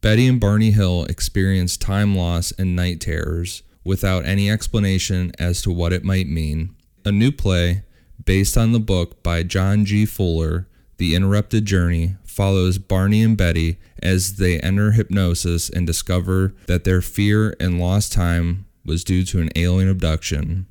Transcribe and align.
Betty 0.00 0.28
and 0.28 0.38
Barney 0.38 0.70
Hill 0.70 1.04
experience 1.06 1.76
time 1.76 2.14
loss 2.14 2.52
and 2.52 2.76
night 2.76 3.00
terrors 3.00 3.64
without 3.82 4.24
any 4.24 4.48
explanation 4.48 5.32
as 5.40 5.60
to 5.62 5.72
what 5.72 5.92
it 5.92 6.04
might 6.04 6.28
mean. 6.28 6.76
A 7.04 7.10
new 7.10 7.32
play, 7.32 7.82
based 8.24 8.56
on 8.56 8.70
the 8.70 8.78
book 8.78 9.24
by 9.24 9.42
John 9.42 9.84
G. 9.84 10.06
Fuller, 10.06 10.68
The 10.98 11.16
Interrupted 11.16 11.64
Journey, 11.64 12.14
follows 12.22 12.78
Barney 12.78 13.24
and 13.24 13.36
Betty 13.36 13.78
as 14.00 14.36
they 14.36 14.60
enter 14.60 14.92
hypnosis 14.92 15.68
and 15.68 15.84
discover 15.84 16.54
that 16.66 16.84
their 16.84 17.00
fear 17.00 17.56
and 17.58 17.80
lost 17.80 18.12
time 18.12 18.66
was 18.84 19.02
due 19.02 19.24
to 19.24 19.40
an 19.40 19.50
alien 19.56 19.88
abduction. 19.88 20.68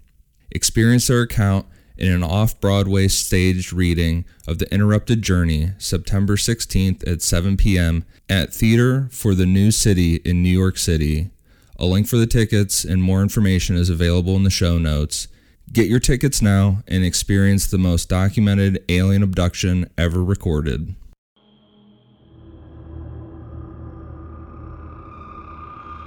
Experience 0.51 1.07
their 1.07 1.23
account 1.23 1.65
in 1.97 2.11
an 2.11 2.23
off 2.23 2.59
Broadway 2.59 3.07
staged 3.07 3.73
reading 3.73 4.25
of 4.47 4.59
The 4.59 4.71
Interrupted 4.73 5.21
Journey, 5.21 5.71
September 5.77 6.35
16th 6.35 7.07
at 7.07 7.21
7 7.21 7.57
p.m. 7.57 8.05
at 8.29 8.53
Theater 8.53 9.07
for 9.11 9.33
the 9.33 9.45
New 9.45 9.71
City 9.71 10.15
in 10.17 10.43
New 10.43 10.49
York 10.49 10.77
City. 10.77 11.29
A 11.77 11.85
link 11.85 12.07
for 12.07 12.17
the 12.17 12.27
tickets 12.27 12.83
and 12.83 13.01
more 13.01 13.21
information 13.21 13.75
is 13.75 13.89
available 13.89 14.35
in 14.35 14.43
the 14.43 14.49
show 14.49 14.77
notes. 14.77 15.27
Get 15.71 15.87
your 15.87 15.99
tickets 15.99 16.41
now 16.41 16.83
and 16.87 17.03
experience 17.03 17.67
the 17.67 17.77
most 17.77 18.09
documented 18.09 18.83
alien 18.89 19.21
abduction 19.21 19.89
ever 19.97 20.23
recorded. 20.23 20.95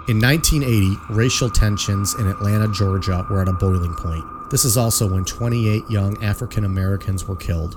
In 0.09 0.19
1980, 0.21 0.97
racial 1.11 1.49
tensions 1.49 2.15
in 2.15 2.27
Atlanta, 2.27 2.67
Georgia 2.73 3.25
were 3.31 3.43
at 3.43 3.49
a 3.49 3.53
boiling 3.53 3.95
point. 3.95 4.40
This 4.51 4.65
is 4.65 4.77
also 4.77 5.13
when 5.13 5.25
28 5.25 5.85
young 5.89 6.23
African 6.25 6.65
Americans 6.65 7.27
were 7.29 7.37
killed. 7.37 7.77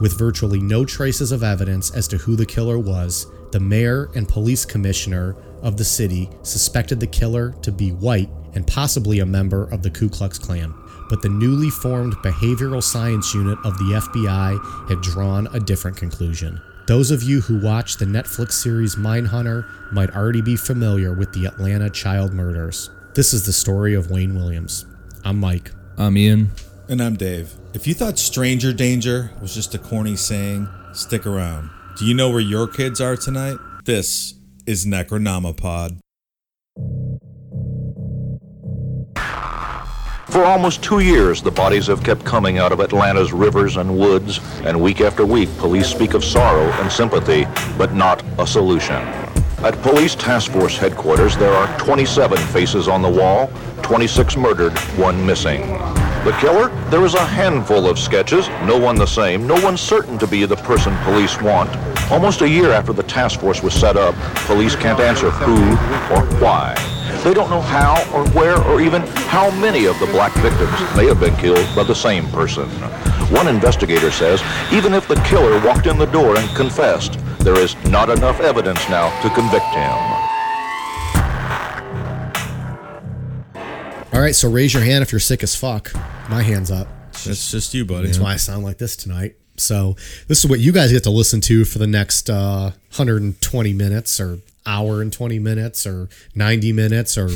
With 0.00 0.18
virtually 0.18 0.60
no 0.60 0.84
traces 0.84 1.30
of 1.30 1.44
evidence 1.44 1.90
as 1.90 2.08
to 2.08 2.18
who 2.18 2.34
the 2.34 2.46
killer 2.46 2.78
was, 2.78 3.26
the 3.52 3.60
mayor 3.60 4.10
and 4.14 4.28
police 4.28 4.64
commissioner 4.64 5.36
of 5.62 5.76
the 5.76 5.84
city 5.84 6.28
suspected 6.42 6.98
the 6.98 7.06
killer 7.06 7.52
to 7.62 7.70
be 7.70 7.92
white 7.92 8.28
and 8.54 8.66
possibly 8.66 9.20
a 9.20 9.26
member 9.26 9.64
of 9.72 9.82
the 9.82 9.90
Ku 9.90 10.08
Klux 10.08 10.38
Klan. 10.38 10.74
But 11.08 11.22
the 11.22 11.28
newly 11.28 11.70
formed 11.70 12.14
behavioral 12.16 12.82
science 12.82 13.32
unit 13.32 13.58
of 13.64 13.78
the 13.78 14.00
FBI 14.00 14.88
had 14.88 15.00
drawn 15.00 15.46
a 15.52 15.60
different 15.60 15.96
conclusion. 15.96 16.60
Those 16.86 17.10
of 17.10 17.22
you 17.22 17.42
who 17.42 17.60
watch 17.60 17.96
the 17.96 18.06
Netflix 18.06 18.52
series 18.52 18.96
Mindhunter 18.96 19.66
might 19.92 20.14
already 20.16 20.40
be 20.40 20.56
familiar 20.56 21.12
with 21.12 21.32
the 21.32 21.46
Atlanta 21.46 21.90
child 21.90 22.32
murders. 22.32 22.90
This 23.14 23.32
is 23.32 23.46
the 23.46 23.52
story 23.52 23.94
of 23.94 24.10
Wayne 24.10 24.34
Williams. 24.34 24.86
I'm 25.24 25.38
Mike. 25.38 25.72
I'm 26.00 26.16
Ian. 26.16 26.52
And 26.88 27.02
I'm 27.02 27.16
Dave. 27.16 27.56
If 27.74 27.88
you 27.88 27.92
thought 27.92 28.20
stranger 28.20 28.72
danger 28.72 29.32
was 29.42 29.52
just 29.52 29.74
a 29.74 29.80
corny 29.80 30.14
saying, 30.14 30.68
stick 30.92 31.26
around. 31.26 31.70
Do 31.98 32.04
you 32.04 32.14
know 32.14 32.30
where 32.30 32.38
your 32.38 32.68
kids 32.68 33.00
are 33.00 33.16
tonight? 33.16 33.58
This 33.84 34.34
is 34.64 34.86
Necronomipod. 34.86 35.98
For 40.28 40.44
almost 40.44 40.84
two 40.84 41.00
years, 41.00 41.42
the 41.42 41.50
bodies 41.50 41.88
have 41.88 42.04
kept 42.04 42.24
coming 42.24 42.58
out 42.58 42.70
of 42.70 42.78
Atlanta's 42.78 43.32
rivers 43.32 43.76
and 43.76 43.98
woods, 43.98 44.38
and 44.60 44.80
week 44.80 45.00
after 45.00 45.26
week, 45.26 45.48
police 45.58 45.88
speak 45.88 46.14
of 46.14 46.22
sorrow 46.22 46.70
and 46.80 46.92
sympathy, 46.92 47.44
but 47.76 47.92
not 47.92 48.22
a 48.38 48.46
solution. 48.46 49.02
At 49.60 49.74
Police 49.82 50.14
Task 50.14 50.52
Force 50.52 50.78
headquarters, 50.78 51.36
there 51.36 51.52
are 51.52 51.78
27 51.80 52.38
faces 52.38 52.86
on 52.86 53.02
the 53.02 53.08
wall, 53.08 53.50
26 53.82 54.36
murdered, 54.36 54.78
one 54.96 55.26
missing. 55.26 55.62
The 56.22 56.36
killer? 56.38 56.68
There 56.90 57.04
is 57.04 57.14
a 57.14 57.24
handful 57.24 57.88
of 57.88 57.98
sketches, 57.98 58.46
no 58.66 58.78
one 58.78 58.94
the 58.94 59.06
same, 59.06 59.48
no 59.48 59.60
one 59.60 59.76
certain 59.76 60.16
to 60.20 60.28
be 60.28 60.44
the 60.44 60.54
person 60.54 60.96
police 60.98 61.42
want. 61.42 61.76
Almost 62.08 62.42
a 62.42 62.48
year 62.48 62.70
after 62.70 62.92
the 62.92 63.02
task 63.02 63.40
force 63.40 63.60
was 63.60 63.74
set 63.74 63.96
up, 63.96 64.14
police 64.46 64.76
can't 64.76 65.00
answer 65.00 65.28
who 65.30 65.56
or 66.14 66.24
why. 66.40 66.76
They 67.24 67.34
don't 67.34 67.50
know 67.50 67.60
how 67.60 67.96
or 68.14 68.28
where 68.28 68.62
or 68.62 68.80
even 68.80 69.02
how 69.26 69.50
many 69.58 69.86
of 69.86 69.98
the 69.98 70.06
black 70.06 70.32
victims 70.34 70.96
may 70.96 71.06
have 71.06 71.18
been 71.18 71.34
killed 71.34 71.66
by 71.74 71.82
the 71.82 71.96
same 71.96 72.28
person. 72.28 72.68
One 73.34 73.48
investigator 73.48 74.12
says 74.12 74.40
even 74.72 74.94
if 74.94 75.08
the 75.08 75.16
killer 75.26 75.60
walked 75.66 75.88
in 75.88 75.98
the 75.98 76.06
door 76.06 76.36
and 76.36 76.48
confessed, 76.56 77.18
there 77.48 77.60
is 77.64 77.74
not 77.86 78.10
enough 78.10 78.40
evidence 78.40 78.86
now 78.90 79.08
to 79.22 79.30
convict 79.30 79.64
him. 79.64 79.92
All 84.12 84.20
right, 84.20 84.34
so 84.34 84.50
raise 84.50 84.74
your 84.74 84.82
hand 84.82 85.00
if 85.00 85.12
you're 85.12 85.18
sick 85.18 85.42
as 85.42 85.56
fuck. 85.56 85.90
My 86.28 86.42
hand's 86.42 86.70
up. 86.70 86.88
It's 87.24 87.50
just 87.50 87.72
you, 87.72 87.86
buddy. 87.86 88.06
That's 88.08 88.18
why 88.18 88.34
I 88.34 88.36
sound 88.36 88.64
like 88.64 88.76
this 88.76 88.96
tonight. 88.96 89.36
So 89.56 89.96
this 90.26 90.44
is 90.44 90.50
what 90.50 90.60
you 90.60 90.72
guys 90.72 90.92
get 90.92 91.04
to 91.04 91.10
listen 91.10 91.40
to 91.42 91.64
for 91.64 91.78
the 91.78 91.86
next 91.86 92.28
uh, 92.28 92.72
120 92.90 93.72
minutes 93.72 94.20
or 94.20 94.40
hour 94.66 95.00
and 95.00 95.10
20 95.10 95.38
minutes 95.38 95.86
or 95.86 96.10
90 96.34 96.74
minutes 96.74 97.16
or 97.16 97.30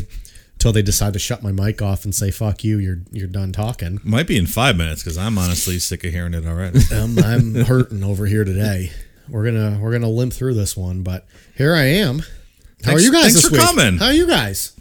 until 0.56 0.72
they 0.74 0.82
decide 0.82 1.14
to 1.14 1.18
shut 1.18 1.42
my 1.42 1.52
mic 1.52 1.80
off 1.80 2.04
and 2.04 2.14
say 2.14 2.30
fuck 2.30 2.62
you 2.62 2.78
you're 2.78 2.98
you're 3.10 3.26
done 3.26 3.50
talking 3.50 3.98
Might 4.04 4.26
be 4.28 4.36
in 4.36 4.46
five 4.46 4.76
minutes 4.76 5.02
because 5.02 5.16
I'm 5.16 5.38
honestly 5.38 5.78
sick 5.78 6.04
of 6.04 6.12
hearing 6.12 6.34
it 6.34 6.46
already. 6.46 6.78
um, 6.94 7.18
i'm 7.18 7.54
hurting 7.64 8.04
over 8.04 8.26
here 8.26 8.44
today 8.44 8.92
we're 9.32 9.44
gonna 9.44 9.78
we're 9.80 9.90
gonna 9.92 10.08
limp 10.08 10.32
through 10.32 10.54
this 10.54 10.76
one 10.76 11.02
but 11.02 11.26
here 11.56 11.74
i 11.74 11.82
am 11.84 12.20
how 12.20 12.24
Thanks- 12.82 13.02
are 13.02 13.04
you 13.04 13.12
guys 13.12 13.22
thanks 13.22 13.34
this 13.34 13.44
for 13.46 13.52
week 13.52 13.60
coming. 13.60 13.96
how 13.98 14.06
are 14.06 14.12
you 14.12 14.26
guys 14.28 14.72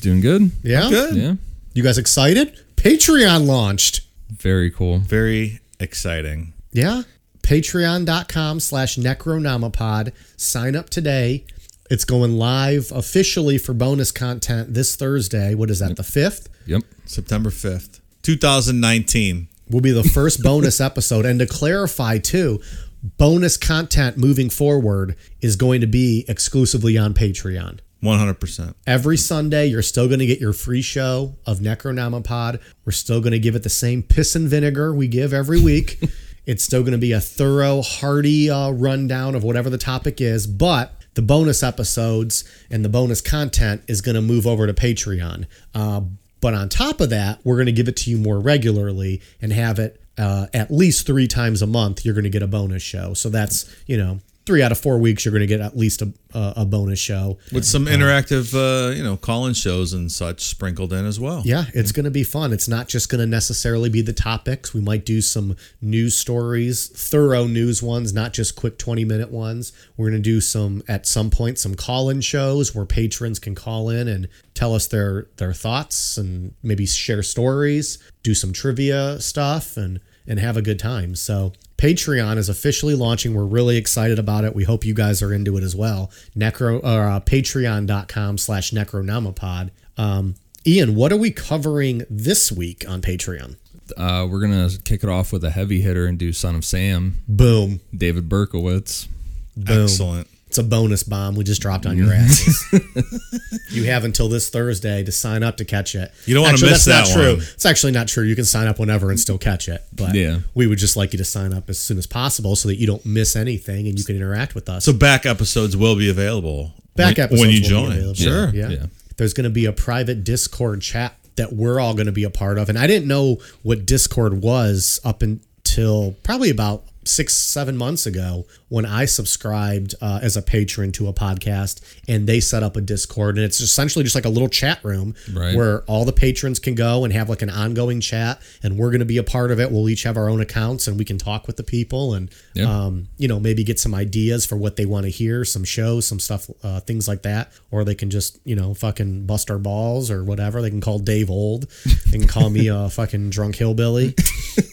Doing 0.00 0.20
good? 0.20 0.50
yeah 0.62 0.88
Good. 0.90 1.16
Yeah. 1.16 1.34
you 1.72 1.82
guys 1.82 1.98
excited 1.98 2.56
patreon 2.76 3.46
launched 3.46 4.02
Very 4.30 4.70
cool. 4.70 4.98
Very 4.98 5.60
exciting. 5.80 6.52
Yeah. 6.72 7.02
Patreon.com 7.42 8.60
slash 8.60 8.96
Necronomipod. 8.96 10.12
Sign 10.36 10.74
up 10.76 10.90
today. 10.90 11.44
It's 11.90 12.04
going 12.04 12.36
live 12.36 12.90
officially 12.92 13.58
for 13.58 13.72
bonus 13.74 14.10
content 14.10 14.74
this 14.74 14.96
Thursday. 14.96 15.54
What 15.54 15.70
is 15.70 15.78
that, 15.78 15.96
the 15.96 16.02
5th? 16.02 16.48
Yep. 16.66 16.82
September 17.06 17.50
5th, 17.50 18.00
2019. 18.22 19.48
Will 19.70 19.80
be 19.80 19.92
the 19.92 20.02
first 20.04 20.42
bonus 20.42 20.80
episode. 20.90 21.24
And 21.24 21.38
to 21.38 21.46
clarify, 21.46 22.18
too, 22.18 22.60
bonus 23.04 23.58
content 23.58 24.16
moving 24.16 24.48
forward 24.48 25.14
is 25.42 25.56
going 25.56 25.82
to 25.82 25.86
be 25.86 26.24
exclusively 26.26 26.96
on 26.96 27.12
Patreon. 27.12 27.80
100%. 28.02 28.74
Every 28.86 29.16
Sunday, 29.16 29.66
you're 29.66 29.82
still 29.82 30.08
going 30.08 30.18
to 30.18 30.26
get 30.26 30.40
your 30.40 30.52
free 30.52 30.82
show 30.82 31.36
of 31.46 31.58
Necronomipod. 31.58 32.60
We're 32.84 32.92
still 32.92 33.20
going 33.20 33.32
to 33.32 33.38
give 33.38 33.54
it 33.54 33.62
the 33.62 33.70
same 33.70 34.02
piss 34.02 34.34
and 34.34 34.48
vinegar 34.48 34.94
we 34.94 35.08
give 35.08 35.32
every 35.32 35.60
week. 35.60 36.02
it's 36.46 36.64
still 36.64 36.80
going 36.80 36.92
to 36.92 36.98
be 36.98 37.12
a 37.12 37.20
thorough, 37.20 37.82
hearty 37.82 38.50
uh, 38.50 38.70
rundown 38.70 39.34
of 39.34 39.44
whatever 39.44 39.70
the 39.70 39.78
topic 39.78 40.20
is, 40.20 40.46
but 40.46 40.94
the 41.14 41.22
bonus 41.22 41.62
episodes 41.62 42.44
and 42.70 42.84
the 42.84 42.88
bonus 42.88 43.20
content 43.20 43.82
is 43.86 44.00
going 44.00 44.16
to 44.16 44.22
move 44.22 44.46
over 44.46 44.66
to 44.66 44.74
Patreon. 44.74 45.46
Uh, 45.74 46.02
but 46.40 46.52
on 46.52 46.68
top 46.68 47.00
of 47.00 47.08
that, 47.10 47.40
we're 47.44 47.56
going 47.56 47.66
to 47.66 47.72
give 47.72 47.88
it 47.88 47.96
to 47.98 48.10
you 48.10 48.18
more 48.18 48.38
regularly 48.38 49.22
and 49.40 49.52
have 49.52 49.78
it 49.78 50.03
uh, 50.18 50.46
at 50.54 50.70
least 50.70 51.06
three 51.06 51.26
times 51.26 51.62
a 51.62 51.66
month. 51.66 52.04
You're 52.04 52.14
going 52.14 52.24
to 52.24 52.30
get 52.30 52.42
a 52.42 52.46
bonus 52.46 52.82
show. 52.82 53.14
So 53.14 53.28
that's, 53.28 53.68
you 53.86 53.96
know, 53.96 54.20
three 54.46 54.62
out 54.62 54.72
of 54.72 54.78
four 54.78 54.98
weeks, 54.98 55.24
you're 55.24 55.32
going 55.32 55.40
to 55.40 55.46
get 55.46 55.60
at 55.60 55.76
least 55.76 56.02
a, 56.02 56.12
a, 56.34 56.64
bonus 56.66 56.98
show. 56.98 57.38
With 57.52 57.64
some 57.64 57.86
interactive, 57.86 58.52
uh, 58.54 58.94
you 58.94 59.02
know, 59.02 59.16
call-in 59.16 59.54
shows 59.54 59.92
and 59.92 60.12
such 60.12 60.42
sprinkled 60.42 60.92
in 60.92 61.06
as 61.06 61.18
well. 61.18 61.42
Yeah, 61.44 61.64
it's 61.72 61.92
going 61.92 62.04
to 62.04 62.10
be 62.10 62.24
fun. 62.24 62.52
It's 62.52 62.68
not 62.68 62.88
just 62.88 63.08
going 63.08 63.20
to 63.20 63.26
necessarily 63.26 63.88
be 63.88 64.02
the 64.02 64.12
topics. 64.12 64.74
We 64.74 64.80
might 64.80 65.06
do 65.06 65.20
some 65.22 65.56
news 65.80 66.16
stories, 66.16 66.88
thorough 66.88 67.46
news 67.46 67.82
ones, 67.82 68.12
not 68.12 68.32
just 68.32 68.56
quick 68.56 68.78
20 68.78 69.04
minute 69.04 69.30
ones. 69.30 69.72
We're 69.96 70.10
going 70.10 70.22
to 70.22 70.28
do 70.28 70.40
some, 70.40 70.82
at 70.88 71.06
some 71.06 71.30
point, 71.30 71.58
some 71.58 71.74
call 71.74 72.10
in 72.10 72.20
shows 72.20 72.74
where 72.74 72.84
patrons 72.84 73.38
can 73.38 73.54
call 73.54 73.88
in 73.88 74.08
and 74.08 74.28
tell 74.52 74.74
us 74.74 74.86
their, 74.86 75.28
their 75.36 75.54
thoughts 75.54 76.18
and 76.18 76.54
maybe 76.62 76.86
share 76.86 77.22
stories, 77.22 77.98
do 78.22 78.34
some 78.34 78.52
trivia 78.52 79.20
stuff 79.20 79.76
and, 79.76 80.00
and 80.26 80.38
have 80.38 80.56
a 80.56 80.62
good 80.62 80.78
time. 80.78 81.14
So, 81.14 81.52
Patreon 81.76 82.36
is 82.36 82.48
officially 82.48 82.94
launching. 82.94 83.34
We're 83.34 83.44
really 83.44 83.76
excited 83.76 84.18
about 84.18 84.44
it. 84.44 84.54
We 84.54 84.64
hope 84.64 84.84
you 84.84 84.94
guys 84.94 85.22
are 85.22 85.32
into 85.32 85.56
it 85.56 85.62
as 85.62 85.74
well. 85.74 86.10
Necro 86.36 86.82
or 86.82 87.08
uh, 87.08 87.20
patreon.com 87.20 88.38
slash 88.38 88.70
necronomipod. 88.70 89.70
Um, 89.96 90.36
Ian, 90.66 90.94
what 90.94 91.12
are 91.12 91.16
we 91.16 91.30
covering 91.30 92.02
this 92.08 92.50
week 92.50 92.88
on 92.88 93.02
Patreon? 93.02 93.56
Uh, 93.96 94.26
we're 94.30 94.40
gonna 94.40 94.70
kick 94.84 95.04
it 95.04 95.10
off 95.10 95.30
with 95.32 95.44
a 95.44 95.50
heavy 95.50 95.82
hitter 95.82 96.06
and 96.06 96.18
do 96.18 96.32
"Son 96.32 96.54
of 96.54 96.64
Sam." 96.64 97.18
Boom. 97.28 97.80
David 97.94 98.28
Berkowitz. 98.30 99.08
Boom. 99.56 99.84
Excellent. 99.84 100.28
It's 100.54 100.58
a 100.60 100.62
bonus 100.62 101.02
bomb 101.02 101.34
we 101.34 101.42
just 101.42 101.60
dropped 101.60 101.84
on 101.84 101.98
your 101.98 102.06
mm-hmm. 102.06 102.26
asses. 102.26 103.70
you 103.72 103.86
have 103.90 104.04
until 104.04 104.28
this 104.28 104.50
Thursday 104.50 105.02
to 105.02 105.10
sign 105.10 105.42
up 105.42 105.56
to 105.56 105.64
catch 105.64 105.96
it. 105.96 106.12
You 106.26 106.34
don't 106.34 106.44
wanna 106.44 106.52
Actually, 106.52 106.70
miss 106.70 106.84
that's 106.84 107.08
that 107.12 107.16
not 107.16 107.20
true. 107.24 107.32
one. 107.38 107.46
It's 107.54 107.66
actually 107.66 107.90
not 107.90 108.06
true. 108.06 108.22
You 108.22 108.36
can 108.36 108.44
sign 108.44 108.68
up 108.68 108.78
whenever 108.78 109.10
and 109.10 109.18
still 109.18 109.36
catch 109.36 109.68
it. 109.68 109.82
But 109.92 110.14
Yeah. 110.14 110.38
we 110.54 110.68
would 110.68 110.78
just 110.78 110.96
like 110.96 111.12
you 111.12 111.16
to 111.18 111.24
sign 111.24 111.52
up 111.52 111.68
as 111.68 111.80
soon 111.80 111.98
as 111.98 112.06
possible 112.06 112.54
so 112.54 112.68
that 112.68 112.76
you 112.76 112.86
don't 112.86 113.04
miss 113.04 113.34
anything 113.34 113.88
and 113.88 113.98
you 113.98 114.04
can 114.04 114.14
interact 114.14 114.54
with 114.54 114.68
us. 114.68 114.84
So 114.84 114.92
back 114.92 115.26
episodes 115.26 115.76
will 115.76 115.96
be 115.96 116.08
available. 116.08 116.72
back 116.94 117.16
when, 117.16 117.24
episodes 117.24 117.40
when 117.40 117.50
you 117.50 117.56
will 117.56 117.62
be 117.62 117.68
join. 117.68 117.92
available. 117.92 118.14
Sure. 118.14 118.48
Yeah. 118.50 118.68
Yeah. 118.68 118.86
There's 119.16 119.34
going 119.34 119.44
to 119.44 119.50
be 119.50 119.64
a 119.64 119.72
private 119.72 120.22
Discord 120.22 120.82
chat 120.82 121.16
that 121.34 121.52
we're 121.52 121.80
all 121.80 121.94
going 121.94 122.06
to 122.06 122.12
be 122.12 122.22
a 122.22 122.30
part 122.30 122.58
of. 122.58 122.68
And 122.68 122.78
I 122.78 122.86
didn't 122.86 123.08
know 123.08 123.38
what 123.64 123.86
Discord 123.86 124.40
was 124.40 125.00
up 125.04 125.20
until 125.20 126.14
probably 126.22 126.50
about 126.50 126.84
six, 127.04 127.34
seven 127.34 127.76
months 127.76 128.06
ago 128.06 128.46
when 128.74 128.84
I 128.84 129.04
subscribed 129.04 129.94
uh, 130.00 130.18
as 130.20 130.36
a 130.36 130.42
patron 130.42 130.90
to 130.92 131.06
a 131.06 131.12
podcast 131.12 131.80
and 132.08 132.26
they 132.26 132.40
set 132.40 132.62
up 132.64 132.76
a 132.76 132.80
Discord. 132.80 133.36
And 133.36 133.44
it's 133.44 133.60
essentially 133.60 134.02
just 134.02 134.16
like 134.16 134.24
a 134.24 134.28
little 134.28 134.48
chat 134.48 134.82
room 134.82 135.14
Right. 135.32 135.54
where 135.56 135.82
all 135.82 136.04
the 136.04 136.12
patrons 136.12 136.58
can 136.58 136.74
go 136.74 137.04
and 137.04 137.12
have 137.12 137.28
like 137.28 137.42
an 137.42 137.50
ongoing 137.50 138.00
chat. 138.00 138.42
And 138.64 138.76
we're 138.76 138.90
going 138.90 138.98
to 138.98 139.04
be 139.04 139.18
a 139.18 139.22
part 139.22 139.52
of 139.52 139.60
it. 139.60 139.70
We'll 139.70 139.88
each 139.88 140.02
have 140.02 140.16
our 140.16 140.28
own 140.28 140.40
accounts 140.40 140.88
and 140.88 140.98
we 140.98 141.04
can 141.04 141.18
talk 141.18 141.46
with 141.46 141.56
the 141.56 141.62
people 141.62 142.14
and, 142.14 142.28
Yeah. 142.54 142.64
um, 142.86 143.08
you 143.16 143.28
know, 143.28 143.38
maybe 143.38 143.62
get 143.62 143.78
some 143.78 143.94
ideas 143.94 144.44
for 144.44 144.56
what 144.56 144.74
they 144.76 144.86
want 144.86 145.04
to 145.04 145.10
hear, 145.10 145.44
some 145.44 145.62
shows, 145.64 146.06
some 146.06 146.18
stuff, 146.18 146.50
uh, 146.64 146.80
things 146.80 147.06
like 147.06 147.22
that. 147.22 147.52
Or 147.70 147.84
they 147.84 147.94
can 147.94 148.10
just, 148.10 148.38
you 148.44 148.56
know, 148.56 148.74
fucking 148.74 149.26
bust 149.26 149.50
our 149.52 149.58
balls 149.58 150.10
or 150.10 150.24
whatever. 150.24 150.60
They 150.60 150.70
can 150.70 150.80
call 150.80 150.98
Dave 150.98 151.30
old. 151.30 151.68
They 152.10 152.18
can 152.18 152.26
call 152.26 152.50
me 152.50 152.66
a 152.68 152.88
fucking 152.98 153.30
drunk 153.30 153.54
hillbilly. 153.56 154.14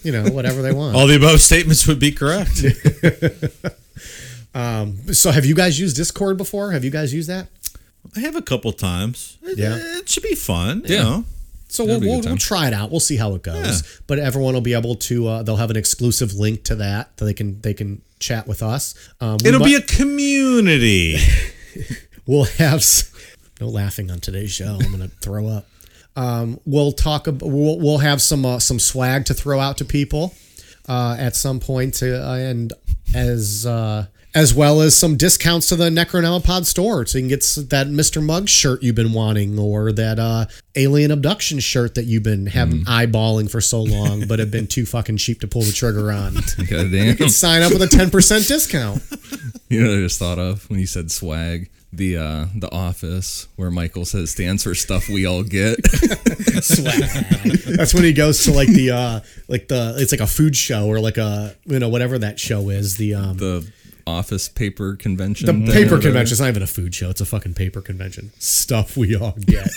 You 0.04 0.12
know, 0.12 0.26
whatever 0.32 0.62
they 0.64 0.72
want. 0.74 0.96
All 0.96 1.06
the 1.06 1.16
above 1.18 1.40
statements 1.42 1.86
would 1.88 2.00
be 2.00 2.12
correct. 2.12 2.64
So, 5.14 5.32
have 5.32 5.46
you 5.46 5.56
guys 5.56 5.80
used 5.80 5.96
Discord 5.96 6.38
before? 6.38 6.72
Have 6.72 6.84
you 6.84 6.92
guys 6.92 7.14
used 7.14 7.30
that? 7.30 7.48
I 8.16 8.20
have 8.22 8.36
a 8.36 8.42
couple 8.42 8.72
times. 8.74 9.38
It, 9.44 9.58
Yeah. 9.58 9.78
It 9.80 10.10
should 10.10 10.24
be 10.24 10.36
fun. 10.36 10.84
You 10.86 10.96
Yeah. 10.96 11.04
know? 11.04 11.26
So 11.70 11.86
we'll, 11.86 11.94
That'd 12.00 12.02
be 12.02 12.08
a 12.08 12.12
we'll, 12.18 12.22
we'll 12.24 12.38
try 12.38 12.68
it 12.68 12.74
out. 12.74 12.92
We'll 12.92 13.00
see 13.00 13.16
how 13.16 13.34
it 13.36 13.44
goes. 13.44 13.56
Yeah. 13.66 14.00
But 14.08 14.20
everyone 14.20 14.54
will 14.54 14.60
be 14.62 14.74
able 14.74 14.96
to. 14.96 15.28
Uh, 15.28 15.44
they'll 15.44 15.56
have 15.56 15.70
an 15.70 15.78
exclusive 15.78 16.34
link 16.34 16.64
to 16.66 16.76
that 16.76 17.16
that 17.18 17.24
they 17.26 17.34
can 17.34 17.62
they 17.62 17.74
can 17.74 18.02
chat 18.20 18.46
with 18.46 18.62
us. 18.62 18.94
Um, 19.22 19.38
It'll 19.46 19.62
might- 19.62 19.68
be 19.68 19.76
a 19.76 19.82
community. 19.82 21.16
we'll 22.26 22.44
have 22.44 22.80
s- 22.80 23.10
no 23.62 23.68
laughing 23.70 24.12
on 24.12 24.20
today's 24.20 24.52
show. 24.52 24.78
I'm 24.84 24.92
gonna 24.92 25.08
throw 25.22 25.48
up. 25.48 25.66
Um, 26.18 26.60
we'll 26.66 26.92
talk. 26.92 27.30
ab- 27.30 27.42
We'll, 27.42 27.80
we'll 27.80 28.00
have 28.00 28.22
some 28.22 28.46
uh, 28.46 28.60
some 28.60 28.78
swag 28.80 29.24
to 29.28 29.34
throw 29.34 29.62
out 29.62 29.78
to 29.78 29.86
people 29.86 30.34
uh, 30.90 31.16
at 31.18 31.38
some 31.38 31.62
point, 31.62 32.04
uh, 32.04 32.34
and 32.34 32.74
as 33.16 33.66
uh, 33.66 34.06
as 34.34 34.54
well 34.54 34.80
as 34.82 34.96
some 34.96 35.18
discounts 35.18 35.68
to 35.70 35.76
the 35.76 35.90
Necronomipod 35.90 36.66
store, 36.66 37.06
so 37.06 37.18
you 37.18 37.24
can 37.24 37.30
get 37.30 37.42
that 37.70 37.88
Mr. 37.88 38.24
Mugg 38.24 38.48
shirt 38.48 38.82
you've 38.82 38.96
been 38.96 39.12
wanting, 39.14 39.60
or 39.60 39.92
that 39.92 40.20
uh, 40.20 40.46
alien 40.76 41.12
abduction 41.12 41.60
shirt 41.60 41.96
that 41.96 42.06
you've 42.06 42.24
been 42.24 42.46
having 42.48 42.86
eyeballing 42.86 43.52
for 43.52 43.60
so 43.60 43.82
long, 43.82 44.26
but 44.28 44.40
have 44.40 44.52
been 44.52 44.68
too 44.68 44.86
fucking 44.86 45.18
cheap 45.18 45.42
to 45.42 45.48
pull 45.48 45.64
the 45.64 45.72
trigger 45.74 46.12
on. 46.12 46.36
Goddamn. 46.70 47.18
Sign 47.30 47.62
up 47.62 47.74
with 47.74 47.82
a 47.82 47.88
ten 47.88 48.10
percent 48.10 48.48
discount. 48.48 49.02
You 49.70 49.84
know 49.84 49.90
what 49.92 50.00
I 50.00 50.02
just 50.02 50.20
thought 50.20 50.38
of 50.38 50.70
when 50.70 50.82
you 50.82 50.86
said 50.86 51.12
swag? 51.12 51.70
The 51.94 52.18
uh 52.18 52.46
the 52.56 52.72
office 52.72 53.48
where 53.58 53.70
Michael 53.70 54.06
says 54.06 54.32
stands 54.32 54.64
for 54.64 54.74
stuff 54.74 55.10
we 55.10 55.26
all 55.26 55.44
get. 55.44 55.78
That's 57.76 57.94
when 57.94 58.06
he 58.06 58.14
goes 58.14 58.46
to 58.46 58.54
like 58.54 58.70
the 58.70 58.92
uh 58.92 59.20
like 59.50 59.68
the 59.68 59.96
it's 59.98 60.14
like 60.14 60.22
a 60.22 60.28
food 60.28 60.56
show 60.56 60.88
or 60.88 61.02
like 61.02 61.18
a 61.18 61.54
you 61.66 61.80
know 61.80 61.90
whatever 61.90 62.18
that 62.20 62.40
show 62.40 62.70
is 62.70 62.96
the 62.96 63.16
um 63.16 63.38
the, 63.38 63.60
the 63.60 63.72
office 64.08 64.48
paper 64.48 64.96
convention. 64.96 65.48
thing 65.48 65.70
or 65.70 65.74
paper 65.74 66.00
convention. 66.00 66.34
It's 66.34 66.40
not 66.40 66.48
even 66.48 66.64
a 66.64 66.68
food 66.68 66.96
show. 66.96 67.10
It's 67.10 67.22
a 67.22 67.26
fucking 67.26 67.56
paper 67.56 67.82
convention. 67.82 68.32
Stuff 68.40 68.96
we 68.96 69.16
all 69.16 69.36
get. 69.38 69.70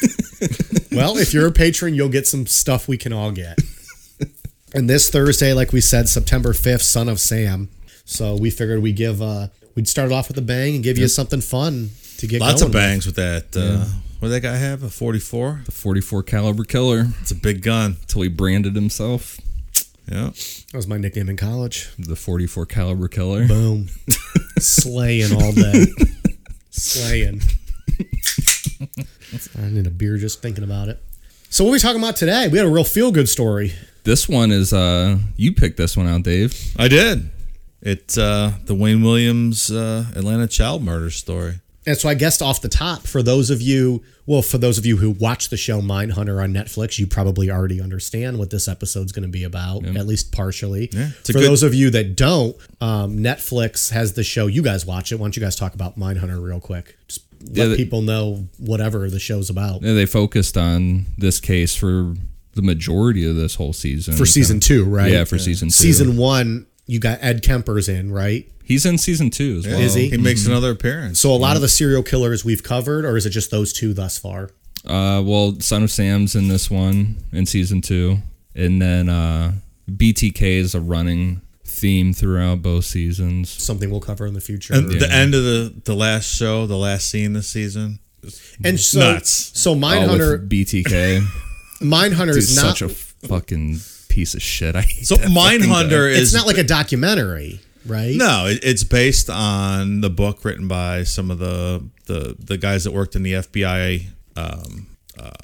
well, 0.93 1.17
if 1.17 1.35
you're 1.35 1.49
a 1.49 1.53
patron, 1.53 1.95
you'll 1.95 2.09
get 2.09 2.29
some 2.29 2.47
stuff 2.47 2.87
we 2.87 2.97
can 2.97 3.13
all 3.13 3.33
get. 3.33 3.59
And 4.73 4.91
this 4.91 5.09
Thursday, 5.09 5.53
like 5.53 5.73
we 5.73 5.81
said, 5.81 6.09
September 6.09 6.53
fifth, 6.53 6.83
Son 6.83 7.09
of 7.09 7.21
Sam. 7.21 7.71
So 8.05 8.37
we 8.37 8.51
figured 8.51 8.83
we 8.83 8.93
give 8.93 9.23
uh 9.23 9.49
we'd 9.75 9.89
start 9.89 10.13
off 10.13 10.29
with 10.29 10.39
a 10.39 10.43
bang 10.43 10.77
and 10.77 10.85
give 10.85 10.99
you 10.99 11.09
something 11.09 11.41
fun 11.41 11.91
to 12.25 12.31
get 12.31 12.41
Lots 12.41 12.61
going 12.63 12.71
of 12.71 12.73
bangs 12.73 13.07
with 13.07 13.17
that. 13.17 13.57
Uh, 13.57 13.85
what 14.19 14.29
did 14.29 14.35
that 14.43 14.49
guy 14.49 14.57
have? 14.57 14.83
A 14.83 14.89
44? 14.91 15.63
The 15.67 15.73
44 15.73 16.23
caliber 16.23 16.65
killer 16.65 17.07
It's 17.21 17.31
a 17.31 17.35
big 17.35 17.63
gun. 17.63 17.97
until 18.01 18.23
he 18.23 18.29
branded 18.29 18.75
himself 18.75 19.39
Yeah. 20.11 20.31
That 20.31 20.73
was 20.75 20.87
my 20.87 20.97
nickname 20.99 21.29
in 21.29 21.37
college. 21.37 21.91
the 21.99 22.17
44 22.17 22.67
caliber 22.67 23.09
killer. 23.09 23.47
Boom. 23.47 23.89
Slaying 24.59 25.33
all 25.35 25.53
day. 25.53 25.87
Slaying. 26.71 27.41
I 29.59 29.69
need 29.69 29.87
a 29.87 29.91
beer 29.91 30.17
just 30.19 30.43
thinking 30.43 30.65
about 30.65 30.89
it. 30.89 31.03
So 31.51 31.65
what 31.65 31.71
are 31.71 31.73
we 31.75 31.79
talking 31.79 32.01
about 32.03 32.17
today? 32.17 32.49
We 32.49 32.59
had 32.59 32.67
a 32.67 32.71
real 32.71 32.85
feel 32.85 33.13
good 33.13 33.29
story. 33.29 33.73
This 34.05 34.29
one 34.29 34.51
is 34.51 34.73
uh 34.73 35.19
you 35.37 35.53
picked 35.53 35.77
this 35.77 35.97
one 35.97 36.07
out, 36.09 36.23
Dave. 36.23 36.55
I 36.79 36.89
did. 36.89 37.31
It's 37.81 38.17
uh, 38.17 38.53
the 38.65 38.75
Wayne 38.75 39.03
Williams 39.03 39.71
uh, 39.71 40.07
Atlanta 40.17 40.47
child 40.47 40.83
murder 40.83 41.11
story. 41.11 41.61
And 41.87 41.97
so 41.99 42.09
I 42.09 42.15
guessed 42.15 42.41
off 42.41 42.63
the 42.63 42.69
top 42.69 43.03
for 43.03 43.23
those 43.23 43.51
of 43.51 43.61
you, 43.61 44.03
well, 44.27 44.41
for 44.41 44.57
those 44.57 44.79
of 44.79 44.87
you 44.87 44.97
who 44.97 45.11
watch 45.11 45.51
the 45.51 45.57
show 45.59 45.83
Mindhunter 45.83 46.43
on 46.43 46.55
Netflix, 46.55 46.99
you 46.99 47.07
probably 47.07 47.51
already 47.51 47.81
understand 47.81 48.39
what 48.39 48.49
this 48.51 48.69
episode's 48.69 49.13
going 49.13 49.25
to 49.25 49.29
be 49.29 49.45
about, 49.45 49.85
at 49.85 50.07
least 50.07 50.33
partially. 50.33 50.89
Yeah, 50.93 51.09
for 51.25 51.33
good- 51.35 51.43
those 51.45 51.63
of 51.63 51.75
you 51.75 51.91
that 51.91 52.17
don't, 52.17 52.57
um, 52.81 53.19
Netflix 53.19 53.91
has 53.91 54.15
the 54.15 54.25
show. 54.25 54.47
You 54.47 54.63
guys 54.63 54.87
watch 54.87 55.13
it. 55.13 55.17
Why 55.17 55.25
don't 55.25 55.37
you 55.37 55.43
guys 55.43 55.57
talk 55.57 55.75
about 55.75 55.99
Mindhunter 55.99 56.43
real 56.43 56.61
quick? 56.61 56.97
Just 57.09 57.21
let 57.43 57.57
Yeah, 57.57 57.65
the- 57.67 57.77
people 57.77 58.01
know 58.01 58.49
whatever 58.59 59.11
the 59.11 59.21
show's 59.21 59.51
about. 59.51 59.83
Yeah, 59.83 59.93
they 59.93 60.07
focused 60.07 60.57
on 60.57 61.05
this 61.19 61.39
case 61.39 61.75
for 61.75 62.15
the 62.55 62.63
majority 62.63 63.27
of 63.29 63.37
this 63.37 63.57
whole 63.57 63.75
season. 63.75 64.15
for 64.17 64.25
season 64.25 64.59
two, 64.61 64.85
right? 64.85 65.13
Yeah, 65.13 65.25
for 65.25 65.39
season 65.39 65.69
two. 65.69 65.73
Season 65.73 66.17
one, 66.17 66.67
you 66.87 66.99
got 66.99 67.19
Ed 67.21 67.43
Kemper's 67.43 67.89
in, 67.91 68.11
right? 68.13 68.49
He's 68.65 68.87
in 68.87 68.97
season 68.99 69.31
two 69.31 69.57
as 69.59 69.67
well. 69.67 69.79
Is 69.81 69.95
he? 69.95 70.09
He 70.11 70.17
makes 70.17 70.47
another 70.47 70.71
appearance. 70.71 71.21
So 71.21 71.31
a 71.31 71.37
lot 71.37 71.57
of 71.57 71.63
the 71.63 71.69
serial 71.69 72.03
killers 72.03 72.45
we've 72.45 72.63
covered, 72.63 73.05
or 73.05 73.17
is 73.17 73.27
it 73.27 73.31
just 73.31 73.51
those 73.51 73.73
two 73.73 73.93
thus 73.95 74.17
far? 74.19 74.51
Uh, 74.87 75.23
well, 75.25 75.59
Son 75.61 75.83
of 75.83 75.91
Sam's 75.91 76.35
in 76.35 76.49
this 76.49 76.71
one 76.71 77.17
in 77.33 77.47
season 77.47 77.81
two, 77.81 78.19
and 78.55 78.81
then 78.81 79.09
uh, 79.09 79.53
BTK 79.91 80.43
is 80.59 80.75
a 80.75 80.81
running 80.81 81.41
theme 81.65 82.13
throughout 82.13 82.63
both 82.63 82.85
seasons. 82.85 83.51
Something 83.51 83.91
we'll 83.91 84.01
cover 84.01 84.27
in 84.27 84.35
the 84.35 84.41
future. 84.41 84.75
and 84.75 84.91
the 84.91 85.11
end 85.13 85.35
of 85.35 85.43
the, 85.43 85.75
the 85.85 85.95
last 85.95 86.27
show, 86.27 86.67
the 86.67 86.77
last 86.77 87.09
scene 87.11 87.33
this 87.33 87.49
season. 87.49 87.99
And 88.65 88.79
so, 88.81 89.01
nuts. 89.01 89.31
so 89.59 89.73
Oh, 89.73 89.75
Mindhunter, 89.77 90.41
with 90.41 90.49
BTK, 90.51 91.21
Mindhunter 91.81 92.35
He's 92.35 92.51
is 92.51 92.57
not. 92.57 92.77
such 92.77 92.83
a 92.83 92.89
fucking 92.89 93.79
piece 94.09 94.35
of 94.35 94.41
shit. 94.43 94.77
I 94.77 94.83
hate 94.83 95.05
So 95.07 95.17
that 95.17 95.29
fucking. 95.31 95.37
Mindhunter 95.61 96.11
is 96.11 96.21
it's 96.23 96.35
not 96.35 96.47
like 96.47 96.57
a 96.59 96.65
documentary, 96.65 97.61
right? 97.87 98.15
no, 98.17 98.47
it, 98.47 98.61
it's 98.63 98.85
based 98.85 99.29
on 99.31 100.01
the 100.01 100.11
book 100.11 100.45
written 100.45 100.69
by 100.69 101.05
some 101.05 101.31
of 101.31 101.39
the 101.39 101.85
the, 102.07 102.37
the 102.39 102.59
guys 102.59 102.85
that 102.85 102.93
worked 102.93 103.17
in 103.17 103.23
the 103.23 103.33
FBI 103.35 104.07
um, 104.37 104.87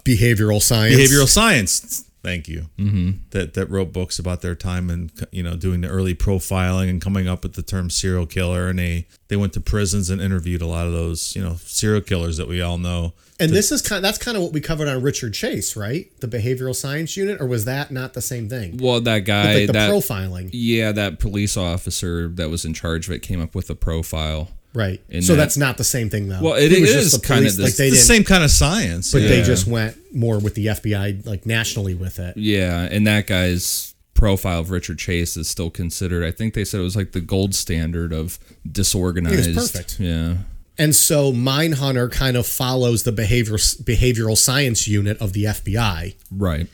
Behavioral 0.04 0.60
science. 0.60 0.96
behavioral 0.96 1.28
science. 1.28 2.04
Thank 2.22 2.48
you. 2.48 2.66
Mm-hmm. 2.78 3.10
That 3.30 3.54
that 3.54 3.70
wrote 3.70 3.92
books 3.92 4.18
about 4.18 4.42
their 4.42 4.54
time 4.54 4.90
and 4.90 5.10
you 5.32 5.42
know 5.42 5.56
doing 5.56 5.80
the 5.80 5.88
early 5.88 6.14
profiling 6.14 6.90
and 6.90 7.00
coming 7.00 7.26
up 7.26 7.42
with 7.42 7.54
the 7.54 7.62
term 7.62 7.88
serial 7.88 8.26
killer. 8.26 8.68
And 8.68 8.78
they 8.78 9.06
they 9.28 9.36
went 9.36 9.54
to 9.54 9.60
prisons 9.60 10.10
and 10.10 10.20
interviewed 10.20 10.60
a 10.60 10.66
lot 10.66 10.86
of 10.86 10.92
those 10.92 11.34
you 11.34 11.42
know 11.42 11.54
serial 11.64 12.02
killers 12.02 12.36
that 12.36 12.48
we 12.48 12.60
all 12.60 12.78
know. 12.78 13.14
And 13.40 13.52
this 13.52 13.72
is 13.72 13.82
kind. 13.82 14.04
that's 14.04 14.18
kind 14.18 14.36
of 14.36 14.42
what 14.42 14.52
we 14.52 14.60
covered 14.60 14.86
on 14.88 15.02
Richard 15.02 15.34
Chase, 15.34 15.76
right? 15.76 16.10
The 16.20 16.28
behavioral 16.28 16.74
science 16.74 17.16
unit, 17.16 17.40
or 17.40 17.46
was 17.46 17.64
that 17.64 17.90
not 17.90 18.14
the 18.14 18.20
same 18.22 18.48
thing? 18.48 18.76
well, 18.80 19.00
that 19.00 19.20
guy, 19.20 19.54
like 19.54 19.66
the 19.68 19.72
that 19.72 19.90
profiling, 19.90 20.50
yeah, 20.52 20.92
that 20.92 21.18
police 21.18 21.56
officer 21.56 22.28
that 22.28 22.50
was 22.50 22.64
in 22.64 22.74
charge 22.74 23.08
of 23.08 23.14
it 23.14 23.20
came 23.20 23.40
up 23.40 23.54
with 23.54 23.70
a 23.70 23.74
profile. 23.74 24.50
right? 24.72 25.00
in 25.08 25.20
So 25.22 25.32
that- 25.34 25.38
that's 25.40 25.56
not 25.56 25.78
the 25.78 25.84
same 25.84 26.10
thing, 26.10 26.28
though. 26.28 26.40
Well, 26.40 26.54
it 26.54 26.70
was 26.80 26.90
is 26.90 27.10
just 27.10 27.20
the 27.22 27.26
kinda 27.26 27.40
police, 27.42 27.56
the- 27.56 27.62
like 27.64 27.74
they 27.74 27.90
the 27.90 27.96
same 27.96 28.22
kind 28.22 28.44
of 28.44 28.50
science. 28.52 29.10
but 29.10 29.22
yeah. 29.22 29.28
they 29.28 29.42
just 29.42 29.66
went 29.66 29.96
more 30.14 30.38
with 30.38 30.54
the 30.54 30.66
FBI, 30.66 31.26
like 31.26 31.44
nationally 31.44 31.94
with 31.94 32.18
it. 32.20 32.36
Yeah, 32.36 32.82
and 32.82 33.04
that 33.08 33.26
guy's 33.26 33.94
profile 34.14 34.60
of 34.60 34.70
Richard 34.70 34.98
Chase 34.98 35.36
is 35.36 35.48
still 35.48 35.70
considered. 35.70 36.22
I 36.24 36.30
think 36.30 36.54
they 36.54 36.64
said 36.64 36.78
it 36.78 36.84
was 36.84 36.94
like 36.94 37.12
the 37.12 37.20
gold 37.22 37.54
standard 37.54 38.12
of 38.12 38.38
disorganized. 38.70 39.54
perfect. 39.54 39.98
Yeah. 39.98 40.34
And 40.80 40.94
so 40.96 41.30
Mindhunter 41.32 42.10
kind 42.10 42.36
of 42.38 42.46
follows 42.46 43.02
the 43.02 43.12
behavior 43.12 43.56
behavioral 43.58 44.36
science 44.36 44.88
unit 44.88 45.18
of 45.20 45.34
the 45.34 45.44
FBI, 45.44 46.14
Right. 46.30 46.66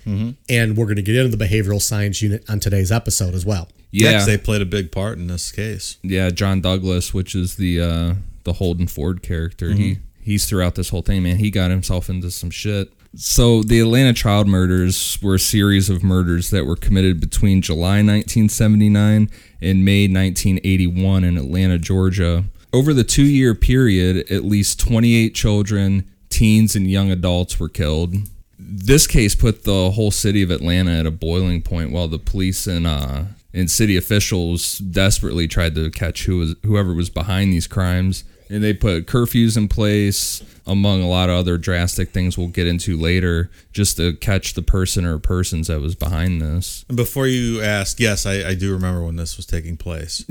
and 0.48 0.76
we're 0.76 0.86
going 0.86 0.96
to 0.96 1.02
get 1.02 1.16
into 1.16 1.36
the 1.36 1.44
behavioral 1.44 1.82
science 1.82 2.22
unit 2.22 2.44
on 2.48 2.60
today's 2.60 2.92
episode 2.92 3.34
as 3.34 3.44
well. 3.44 3.68
yeah, 3.90 4.10
Yeah. 4.10 4.18
'cause 4.18 4.26
they 4.26 4.36
played 4.38 4.62
a 4.62 4.66
big 4.66 4.92
part 4.92 5.18
in 5.18 5.26
this 5.26 5.50
case. 5.50 5.96
yeah, 6.02 6.30
John 6.30 6.60
Douglas, 6.60 7.12
which 7.12 7.34
is 7.34 7.54
the 7.56 7.80
uh 7.80 8.14
the 8.44 8.54
Holden 8.54 8.86
Ford 8.86 9.22
character. 9.22 9.72
He 9.72 9.90
Mm-hmm. 9.92 10.00
he's 10.22 10.44
throughout 10.44 10.74
this 10.76 10.90
whole 10.90 11.02
thing, 11.02 11.22
man. 11.24 11.38
He 11.38 11.50
got 11.50 11.70
himself 11.72 12.08
into 12.08 12.30
some 12.30 12.50
shit. 12.50 12.92
So 13.16 13.62
the 13.62 13.80
Atlanta 13.80 14.12
child 14.12 14.46
murders 14.46 15.18
were 15.22 15.34
a 15.36 15.38
series 15.40 15.88
of 15.90 16.02
murders 16.04 16.50
that 16.50 16.64
were 16.66 16.76
committed 16.76 17.18
between 17.20 17.60
July 17.62 18.02
1979 18.02 19.30
and 19.60 19.84
May 19.84 20.06
1981 20.06 21.24
in 21.24 21.36
Atlanta, 21.38 21.78
Georgia. 21.78 22.44
Over 22.72 22.92
the 22.92 23.04
two 23.04 23.24
year 23.24 23.54
period, 23.54 24.30
at 24.30 24.44
least 24.44 24.80
28 24.80 25.34
children, 25.34 26.10
teens, 26.28 26.76
and 26.76 26.90
young 26.90 27.10
adults 27.10 27.58
were 27.58 27.68
killed. 27.68 28.14
This 28.58 29.06
case 29.06 29.34
put 29.34 29.64
the 29.64 29.92
whole 29.92 30.10
city 30.10 30.42
of 30.42 30.50
Atlanta 30.50 30.98
at 30.98 31.06
a 31.06 31.10
boiling 31.10 31.62
point 31.62 31.92
while 31.92 32.08
the 32.08 32.18
police 32.18 32.66
and 32.66 32.86
uh, 32.86 33.24
and 33.54 33.70
city 33.70 33.96
officials 33.96 34.78
desperately 34.78 35.48
tried 35.48 35.74
to 35.74 35.90
catch 35.90 36.26
who 36.26 36.38
was 36.38 36.56
whoever 36.64 36.92
was 36.92 37.10
behind 37.10 37.52
these 37.52 37.66
crimes. 37.66 38.24
And 38.48 38.62
they 38.62 38.74
put 38.74 39.06
curfews 39.06 39.56
in 39.56 39.66
place, 39.66 40.40
among 40.66 41.02
a 41.02 41.08
lot 41.08 41.28
of 41.28 41.36
other 41.36 41.58
drastic 41.58 42.10
things 42.10 42.38
we'll 42.38 42.46
get 42.46 42.68
into 42.68 42.96
later, 42.96 43.50
just 43.72 43.96
to 43.96 44.12
catch 44.12 44.54
the 44.54 44.62
person 44.62 45.04
or 45.04 45.18
persons 45.18 45.66
that 45.66 45.80
was 45.80 45.96
behind 45.96 46.40
this. 46.40 46.84
And 46.88 46.96
before 46.96 47.26
you 47.26 47.60
ask, 47.60 47.98
yes, 47.98 48.24
I, 48.24 48.50
I 48.50 48.54
do 48.54 48.72
remember 48.72 49.02
when 49.02 49.16
this 49.16 49.36
was 49.36 49.46
taking 49.46 49.76
place. 49.76 50.24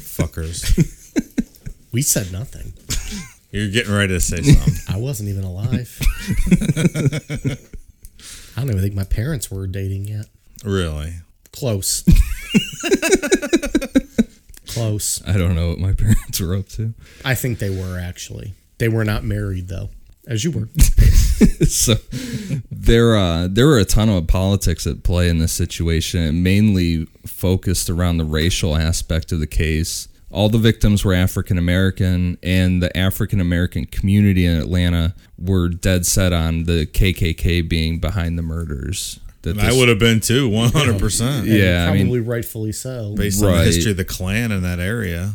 Fuckers. 0.00 1.03
We 1.94 2.02
said 2.02 2.32
nothing. 2.32 2.72
You're 3.52 3.70
getting 3.70 3.94
ready 3.94 4.14
to 4.14 4.20
say 4.20 4.42
something. 4.42 4.74
I 4.92 4.98
wasn't 4.98 5.28
even 5.28 5.44
alive. 5.44 5.96
I 8.56 8.60
don't 8.60 8.70
even 8.70 8.80
think 8.80 8.96
my 8.96 9.04
parents 9.04 9.48
were 9.48 9.68
dating 9.68 10.06
yet. 10.06 10.26
really? 10.64 11.12
Close. 11.52 12.02
Close. 14.66 15.22
I 15.24 15.34
don't 15.34 15.54
know 15.54 15.68
what 15.68 15.78
my 15.78 15.92
parents 15.92 16.40
were 16.40 16.56
up 16.56 16.68
to. 16.70 16.94
I 17.24 17.36
think 17.36 17.60
they 17.60 17.70
were 17.70 17.96
actually. 17.96 18.54
They 18.78 18.88
were 18.88 19.04
not 19.04 19.22
married 19.22 19.68
though, 19.68 19.90
as 20.26 20.42
you 20.42 20.50
were. 20.50 20.68
so 21.68 21.94
there 22.72 23.16
uh 23.16 23.46
there 23.48 23.68
were 23.68 23.78
a 23.78 23.84
ton 23.84 24.08
of 24.08 24.26
politics 24.26 24.84
at 24.84 25.04
play 25.04 25.28
in 25.28 25.38
this 25.38 25.52
situation 25.52 26.22
it 26.22 26.32
mainly 26.32 27.06
focused 27.26 27.88
around 27.90 28.18
the 28.18 28.24
racial 28.24 28.76
aspect 28.76 29.32
of 29.32 29.40
the 29.40 29.46
case 29.46 30.08
all 30.34 30.48
the 30.48 30.58
victims 30.58 31.04
were 31.04 31.14
african 31.14 31.56
american 31.56 32.36
and 32.42 32.82
the 32.82 32.94
african 32.96 33.40
american 33.40 33.84
community 33.86 34.44
in 34.44 34.58
atlanta 34.58 35.14
were 35.38 35.68
dead 35.68 36.04
set 36.04 36.32
on 36.32 36.64
the 36.64 36.86
kkk 36.86 37.68
being 37.68 37.98
behind 37.98 38.36
the 38.38 38.42
murders 38.42 39.20
that 39.42 39.50
And 39.58 39.60
I 39.60 39.72
would 39.72 39.88
have 39.90 39.98
been 39.98 40.20
too, 40.20 40.48
100%. 40.48 41.44
Yeah, 41.46 41.84
I 41.84 41.86
probably 41.88 42.18
mean- 42.20 42.24
rightfully 42.24 42.72
so. 42.72 43.14
Based 43.14 43.42
on 43.44 43.52
the 43.52 43.64
history 43.64 43.90
of 43.90 43.98
the 43.98 44.04
Klan 44.04 44.50
in 44.50 44.62
that 44.62 44.80
area. 44.80 45.34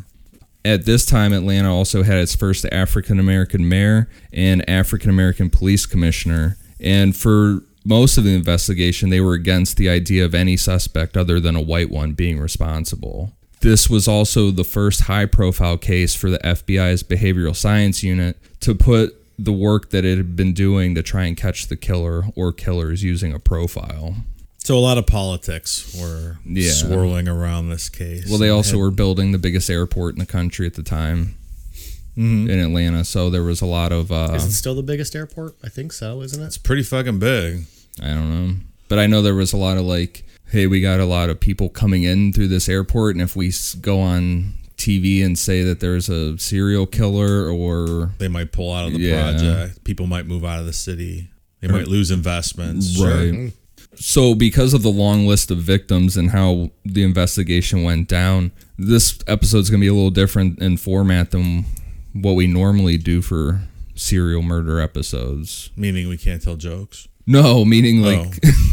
at 0.65 0.85
this 0.85 1.05
time, 1.05 1.31
Atlanta 1.31 1.71
also 1.73 2.01
had 2.01 2.17
its 2.17 2.35
first 2.35 2.65
African 2.71 3.19
American 3.19 3.69
mayor 3.69 4.09
and 4.33 4.67
African 4.67 5.11
American 5.11 5.51
police 5.51 5.85
commissioner. 5.85 6.57
And 6.79 7.15
for 7.15 7.61
most 7.85 8.17
of 8.17 8.23
the 8.23 8.33
investigation, 8.33 9.09
they 9.11 9.21
were 9.21 9.33
against 9.35 9.77
the 9.77 9.89
idea 9.89 10.25
of 10.25 10.33
any 10.33 10.57
suspect 10.57 11.15
other 11.15 11.39
than 11.39 11.55
a 11.55 11.61
white 11.61 11.91
one 11.91 12.13
being 12.13 12.39
responsible. 12.39 13.33
This 13.61 13.89
was 13.89 14.07
also 14.07 14.51
the 14.51 14.63
first 14.63 15.01
high 15.01 15.25
profile 15.25 15.77
case 15.77 16.15
for 16.15 16.29
the 16.29 16.39
FBI's 16.39 17.03
behavioral 17.03 17.55
science 17.55 18.03
unit 18.03 18.37
to 18.61 18.73
put 18.73 19.15
the 19.37 19.51
work 19.51 19.89
that 19.89 20.05
it 20.05 20.17
had 20.17 20.35
been 20.35 20.53
doing 20.53 20.95
to 20.95 21.03
try 21.03 21.25
and 21.25 21.35
catch 21.35 21.67
the 21.67 21.75
killer 21.75 22.23
or 22.35 22.51
killers 22.53 23.03
using 23.03 23.33
a 23.33 23.39
profile. 23.39 24.15
So 24.59 24.77
a 24.77 24.79
lot 24.79 24.97
of 24.97 25.07
politics 25.07 25.95
were 25.99 26.37
Yeah. 26.45 26.71
swirling 26.71 27.27
around 27.27 27.69
this 27.69 27.89
case. 27.89 28.27
Well, 28.29 28.37
they 28.37 28.49
also 28.49 28.71
had- 28.71 28.79
were 28.79 28.91
building 28.91 29.31
the 29.31 29.37
biggest 29.37 29.69
airport 29.69 30.15
in 30.15 30.19
the 30.19 30.25
country 30.25 30.65
at 30.67 30.73
the 30.75 30.83
time 30.83 31.35
in 32.15 32.49
Atlanta, 32.49 33.05
so 33.05 33.29
there 33.29 33.43
was 33.43 33.61
a 33.61 33.65
lot 33.65 33.93
of 33.93 34.11
uh, 34.11 34.33
Is 34.35 34.43
it 34.45 34.51
still 34.51 34.75
the 34.75 34.83
biggest 34.83 35.15
airport? 35.15 35.55
I 35.63 35.69
think 35.69 35.93
so, 35.93 36.21
isn't 36.21 36.41
it? 36.41 36.45
It's 36.47 36.57
pretty 36.57 36.83
fucking 36.83 37.19
big. 37.19 37.65
I 38.03 38.07
don't 38.07 38.29
know, 38.29 38.55
but 38.89 38.99
I 38.99 39.07
know 39.07 39.21
there 39.21 39.35
was 39.35 39.53
a 39.53 39.57
lot 39.57 39.77
of 39.77 39.85
like, 39.85 40.23
hey, 40.49 40.67
we 40.67 40.81
got 40.81 40.99
a 40.99 41.05
lot 41.05 41.29
of 41.29 41.39
people 41.39 41.69
coming 41.69 42.03
in 42.03 42.33
through 42.33 42.47
this 42.47 42.67
airport, 42.69 43.15
and 43.15 43.21
if 43.21 43.35
we 43.35 43.51
go 43.81 43.99
on 43.99 44.53
TV 44.77 45.23
and 45.23 45.37
say 45.37 45.61
that 45.63 45.79
there's 45.81 46.09
a 46.09 46.37
serial 46.37 46.85
killer 46.85 47.49
or 47.49 48.11
They 48.17 48.27
might 48.29 48.51
pull 48.51 48.71
out 48.73 48.87
of 48.87 48.93
the 48.93 48.99
Yeah. 48.99 49.21
project. 49.31 49.83
People 49.83 50.07
might 50.07 50.25
move 50.25 50.45
out 50.45 50.59
of 50.59 50.65
the 50.65 50.73
city. 50.73 51.27
They 51.61 51.67
might 51.67 51.87
lose 51.87 52.09
investments. 52.11 52.97
Right. 52.99 53.33
Sure. 53.33 53.49
So, 53.95 54.33
because 54.35 54.73
of 54.73 54.81
the 54.81 54.91
long 54.91 55.27
list 55.27 55.51
of 55.51 55.57
victims 55.57 56.15
and 56.15 56.29
how 56.29 56.71
the 56.85 57.03
investigation 57.03 57.83
went 57.83 58.07
down, 58.07 58.51
this 58.77 59.19
episode's 59.27 59.69
going 59.69 59.81
to 59.81 59.83
be 59.83 59.89
a 59.89 59.93
little 59.93 60.11
different 60.11 60.59
in 60.61 60.77
format 60.77 61.31
than 61.31 61.65
what 62.13 62.33
we 62.35 62.47
normally 62.47 62.97
do 62.97 63.21
for 63.21 63.61
serial 63.95 64.41
murder 64.41 64.79
episodes. 64.79 65.69
Meaning 65.75 66.07
we 66.07 66.15
can't 66.15 66.41
tell 66.41 66.55
jokes. 66.55 67.09
No, 67.27 67.65
meaning 67.65 68.01
like, 68.01 68.39
oh. 68.45 68.51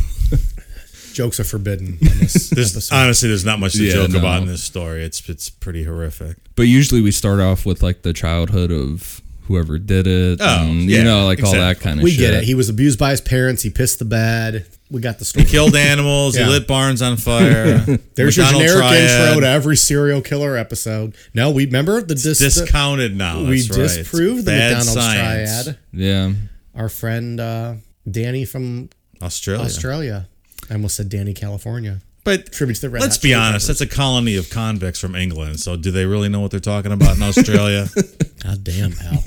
Jokes 1.17 1.41
are 1.41 1.45
forbidden 1.45 1.99
on 2.03 2.19
this 2.19 2.51
There's, 2.57 2.93
honestly, 2.93 3.29
there's 3.31 3.45
not 3.45 3.59
much 3.59 3.73
to 3.73 3.83
Yeah, 3.85 3.95
joke 3.95 4.11
no. 4.11 4.19
about 4.19 4.43
in 4.43 4.49
this 4.49 4.63
story. 4.63 5.03
It's 5.03 5.27
it's 5.29 5.49
pretty 5.49 5.85
horrific. 5.85 6.37
but 6.57 6.65
usually 6.65 7.01
we 7.01 7.11
start 7.11 7.41
off 7.41 7.65
with 7.65 7.83
like 7.83 8.03
the 8.03 8.13
childhood 8.13 8.71
of 8.71 9.23
whoever 9.45 9.79
did 9.79 10.07
it. 10.07 10.41
Oh, 10.43 10.67
and, 10.67 10.83
yeah, 10.91 10.99
you 10.99 11.05
know, 11.05 11.25
like 11.25 11.43
all 11.43 11.53
that 11.53 11.81
kind 11.81 11.95
of 11.99 12.01
shit. 12.01 12.05
we 12.05 12.11
shit. 12.11 12.19
get 12.21 12.35
it. 12.35 12.45
He 12.45 12.55
was 12.55 12.69
abused 12.69 12.99
by 12.99 13.13
his 13.13 13.21
parents. 13.23 13.63
He 13.63 13.71
pissed 13.71 13.99
the 13.99 14.05
bed. 14.05 14.67
We 14.91 15.01
got 15.01 15.19
the 15.19 15.25
story. 15.25 15.45
He 15.47 15.51
Killed 15.51 15.75
animals. 15.75 16.37
Yeah. 16.39 16.45
He 16.47 16.51
lit 16.51 16.67
barns 16.69 17.01
on 17.01 17.17
fire. 17.17 17.79
There's 18.15 18.37
Macdonald 18.37 18.63
your 18.65 18.75
generic 18.75 18.89
triad. 18.91 19.29
intro 19.29 19.41
to 19.41 19.49
every 19.49 19.77
serial 19.77 20.21
killer 20.21 20.57
episode. 20.57 21.15
No, 21.33 21.51
we 21.51 21.65
remember 21.67 22.03
the 22.03 22.15
dis- 22.15 22.39
discounted 22.39 23.17
now. 23.17 23.41
we 23.43 23.63
That's 23.63 23.71
right. 23.71 23.85
It's 23.85 23.97
disproved 23.97 24.45
the 24.45 24.53
Macdonald's 24.53 24.93
science. 24.93 25.63
triad. 25.65 25.79
yeah. 25.93 26.33
Our 26.75 26.89
friend 26.89 27.41
uh, 27.41 27.75
Danny 28.11 28.45
from 28.45 28.91
Australia. 29.23 29.65
Australia. 29.65 30.29
I 30.71 30.75
almost 30.75 30.97
said 30.97 31.09
Danny, 31.09 31.35
California. 31.35 32.01
But 32.25 32.51
Tribute 32.53 32.75
to 32.77 32.81
the 32.83 32.91
Red 32.91 33.03
let's 33.03 33.17
Hot 33.17 33.23
be 33.23 33.29
Chili 33.29 33.41
honest. 33.41 33.67
Peppers. 33.67 33.79
That's 33.79 33.93
a 33.93 33.95
colony 33.97 34.37
of 34.37 34.51
convicts 34.51 34.99
from 34.99 35.15
England. 35.15 35.61
So 35.61 35.77
do 35.77 35.93
they 35.93 36.07
really 36.07 36.29
know 36.29 36.41
what 36.41 36.51
they're 36.51 36.59
talking 36.59 36.91
about 36.93 37.17
in 37.17 37.23
Australia? 37.23 37.87
God 38.43 38.65
damn, 38.65 38.93
pal. 38.93 39.23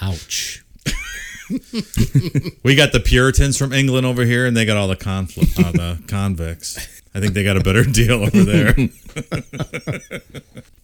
Ouch. 0.00 0.64
we 2.64 2.74
got 2.74 2.92
the 2.92 3.02
Puritans 3.04 3.56
from 3.58 3.72
England 3.72 4.06
over 4.06 4.24
here, 4.24 4.46
and 4.46 4.56
they 4.56 4.64
got 4.64 4.76
all 4.76 4.88
the 4.88 4.96
conflict, 4.96 5.58
uh, 5.58 5.72
the 5.72 6.02
convicts. 6.08 6.76
I 7.14 7.20
think 7.20 7.34
they 7.34 7.44
got 7.44 7.56
a 7.56 7.60
better 7.60 7.84
deal 7.90 8.22
over 8.24 8.42
there. 8.42 8.74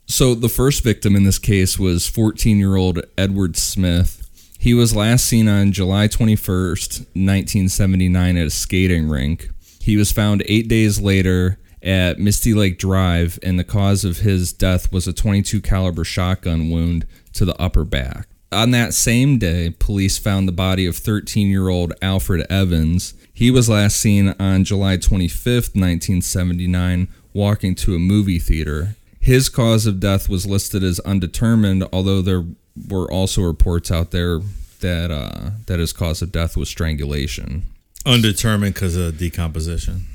So 0.07 0.35
the 0.35 0.51
first 0.51 0.85
victim 0.85 1.17
in 1.17 1.25
this 1.25 1.39
case 1.39 1.79
was 1.79 2.03
14-year-old 2.03 3.01
Edward 3.17 3.57
Smith. 3.57 4.22
He 4.63 4.75
was 4.75 4.95
last 4.95 5.27
seen 5.27 5.49
on 5.49 5.73
July 5.73 6.07
21st, 6.07 7.01
1979 7.17 8.37
at 8.37 8.47
a 8.47 8.51
skating 8.51 9.09
rink. 9.09 9.51
He 9.81 9.97
was 9.97 10.13
found 10.13 10.45
8 10.47 10.69
days 10.69 11.01
later 11.01 11.59
at 11.83 12.21
Misty 12.21 12.55
Lake 12.55 12.79
Drive 12.79 13.41
and 13.43 13.59
the 13.59 13.65
cause 13.65 14.05
of 14.05 14.19
his 14.19 14.53
death 14.53 14.93
was 14.93 15.09
a 15.09 15.13
22 15.13 15.61
caliber 15.63 16.05
shotgun 16.05 16.71
wound 16.71 17.09
to 17.33 17.45
the 17.45 17.61
upper 17.61 17.85
back. 17.85 18.29
On 18.53 18.71
that 18.71 18.95
same 18.95 19.37
day, 19.37 19.75
police 19.81 20.17
found 20.17 20.47
the 20.47 20.53
body 20.53 20.87
of 20.87 20.95
13-year-old 20.95 21.95
Alfred 22.01 22.47
Evans. 22.49 23.15
He 23.35 23.51
was 23.51 23.69
last 23.69 23.97
seen 23.97 24.33
on 24.39 24.63
July 24.63 24.97
25th, 24.97 25.75
1979, 25.75 27.09
walking 27.33 27.75
to 27.75 27.97
a 27.97 27.99
movie 27.99 28.39
theater. 28.39 28.95
His 29.19 29.49
cause 29.49 29.87
of 29.87 29.99
death 29.99 30.29
was 30.29 30.47
listed 30.47 30.85
as 30.85 31.01
undetermined, 31.01 31.85
although 31.93 32.23
there 32.23 32.45
were 32.89 33.11
also 33.11 33.43
reports 33.43 33.91
out 33.91 34.11
there 34.11 34.41
that 34.81 35.11
uh, 35.11 35.51
that 35.67 35.79
his 35.79 35.93
cause 35.93 36.23
of 36.23 36.33
death 36.33 36.57
was 36.57 36.69
strangulation. 36.69 37.65
Undetermined 38.05 38.75
because 38.75 38.97
of 38.97 39.19
decomposition. 39.19 40.07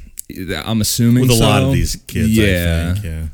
I'm 0.51 0.81
assuming 0.81 1.21
With 1.21 1.31
a 1.31 1.35
lot 1.41 1.63
of 1.63 1.71
these 1.71 1.95
kids, 1.95 2.29
Yeah. 2.35 2.89
I 2.91 2.93
think. 2.99 3.05
Yeah. 3.05 3.27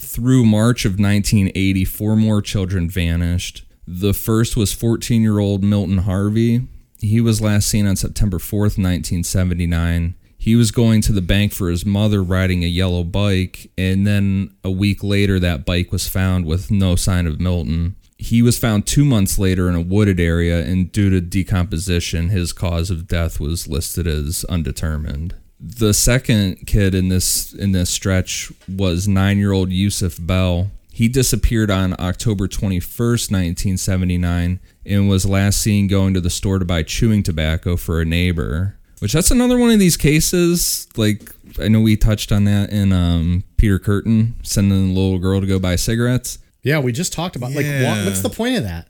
Through 0.00 0.46
March 0.46 0.84
of 0.84 0.92
1980, 0.92 1.84
four 1.84 2.14
more 2.14 2.40
children 2.40 2.88
vanished. 2.88 3.64
The 3.88 4.14
first 4.14 4.56
was 4.56 4.72
14 4.72 5.22
year 5.22 5.40
old 5.40 5.64
Milton 5.64 5.98
Harvey. 5.98 6.68
He 7.00 7.20
was 7.20 7.40
last 7.40 7.68
seen 7.68 7.86
on 7.86 7.96
September 7.96 8.38
4th, 8.38 8.78
1979. 8.78 10.14
He 10.36 10.54
was 10.54 10.70
going 10.70 11.00
to 11.02 11.12
the 11.12 11.20
bank 11.20 11.52
for 11.52 11.68
his 11.68 11.84
mother 11.84 12.22
riding 12.22 12.62
a 12.62 12.68
yellow 12.68 13.02
bike, 13.02 13.70
and 13.76 14.06
then 14.06 14.54
a 14.62 14.70
week 14.70 15.02
later, 15.02 15.40
that 15.40 15.64
bike 15.64 15.90
was 15.90 16.06
found 16.08 16.44
with 16.46 16.70
no 16.70 16.94
sign 16.94 17.26
of 17.26 17.40
Milton. 17.40 17.96
He 18.18 18.42
was 18.42 18.58
found 18.58 18.84
two 18.84 19.04
months 19.04 19.38
later 19.38 19.68
in 19.68 19.76
a 19.76 19.80
wooded 19.80 20.18
area, 20.18 20.64
and 20.64 20.90
due 20.90 21.08
to 21.08 21.20
decomposition, 21.20 22.30
his 22.30 22.52
cause 22.52 22.90
of 22.90 23.06
death 23.06 23.38
was 23.38 23.68
listed 23.68 24.08
as 24.08 24.44
undetermined. 24.48 25.34
The 25.60 25.94
second 25.94 26.66
kid 26.66 26.94
in 26.94 27.08
this 27.08 27.52
in 27.52 27.72
this 27.72 27.90
stretch 27.90 28.52
was 28.68 29.08
nine-year-old 29.08 29.70
Yusuf 29.70 30.18
Bell. 30.20 30.70
He 30.92 31.06
disappeared 31.08 31.70
on 31.70 31.94
October 32.00 32.48
21st, 32.48 33.30
1979, 33.30 34.58
and 34.84 35.08
was 35.08 35.24
last 35.24 35.60
seen 35.60 35.86
going 35.86 36.12
to 36.14 36.20
the 36.20 36.28
store 36.28 36.58
to 36.58 36.64
buy 36.64 36.82
chewing 36.82 37.22
tobacco 37.22 37.76
for 37.76 38.00
a 38.00 38.04
neighbor. 38.04 38.76
Which 38.98 39.12
that's 39.12 39.30
another 39.30 39.58
one 39.58 39.70
of 39.70 39.78
these 39.78 39.96
cases. 39.96 40.88
Like 40.96 41.32
I 41.60 41.68
know 41.68 41.80
we 41.80 41.96
touched 41.96 42.32
on 42.32 42.44
that 42.44 42.70
in 42.70 42.92
um, 42.92 43.44
Peter 43.56 43.78
Kürten 43.78 44.34
sending 44.44 44.88
the 44.88 45.00
little 45.00 45.20
girl 45.20 45.40
to 45.40 45.46
go 45.46 45.60
buy 45.60 45.76
cigarettes. 45.76 46.38
Yeah, 46.62 46.80
we 46.80 46.92
just 46.92 47.12
talked 47.12 47.36
about 47.36 47.52
like 47.52 47.66
what, 47.66 48.04
what's 48.04 48.22
the 48.22 48.30
point 48.30 48.56
of 48.56 48.62
that? 48.64 48.88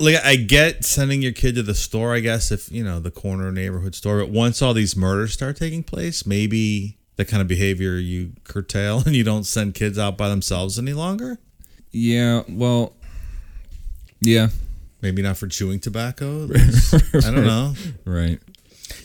like 0.00 0.14
I 0.24 0.36
get 0.36 0.84
sending 0.84 1.22
your 1.22 1.32
kid 1.32 1.56
to 1.56 1.62
the 1.62 1.74
store, 1.74 2.14
I 2.14 2.20
guess, 2.20 2.52
if 2.52 2.70
you 2.70 2.84
know 2.84 3.00
the 3.00 3.10
corner 3.10 3.50
neighborhood 3.50 3.94
store. 3.94 4.20
But 4.20 4.30
once 4.30 4.62
all 4.62 4.74
these 4.74 4.96
murders 4.96 5.32
start 5.32 5.56
taking 5.56 5.82
place, 5.82 6.24
maybe 6.26 6.98
that 7.16 7.26
kind 7.26 7.40
of 7.40 7.48
behavior 7.48 7.96
you 7.96 8.32
curtail 8.44 9.02
and 9.06 9.16
you 9.16 9.24
don't 9.24 9.44
send 9.44 9.74
kids 9.74 9.98
out 9.98 10.16
by 10.16 10.28
themselves 10.28 10.78
any 10.78 10.92
longer? 10.92 11.38
Yeah, 11.90 12.42
well, 12.48 12.92
yeah, 14.20 14.48
Maybe 15.00 15.22
not 15.22 15.36
for 15.36 15.46
chewing 15.46 15.78
tobacco. 15.78 16.44
I 17.14 17.30
don't 17.30 17.46
know. 17.46 17.74
right. 18.04 18.40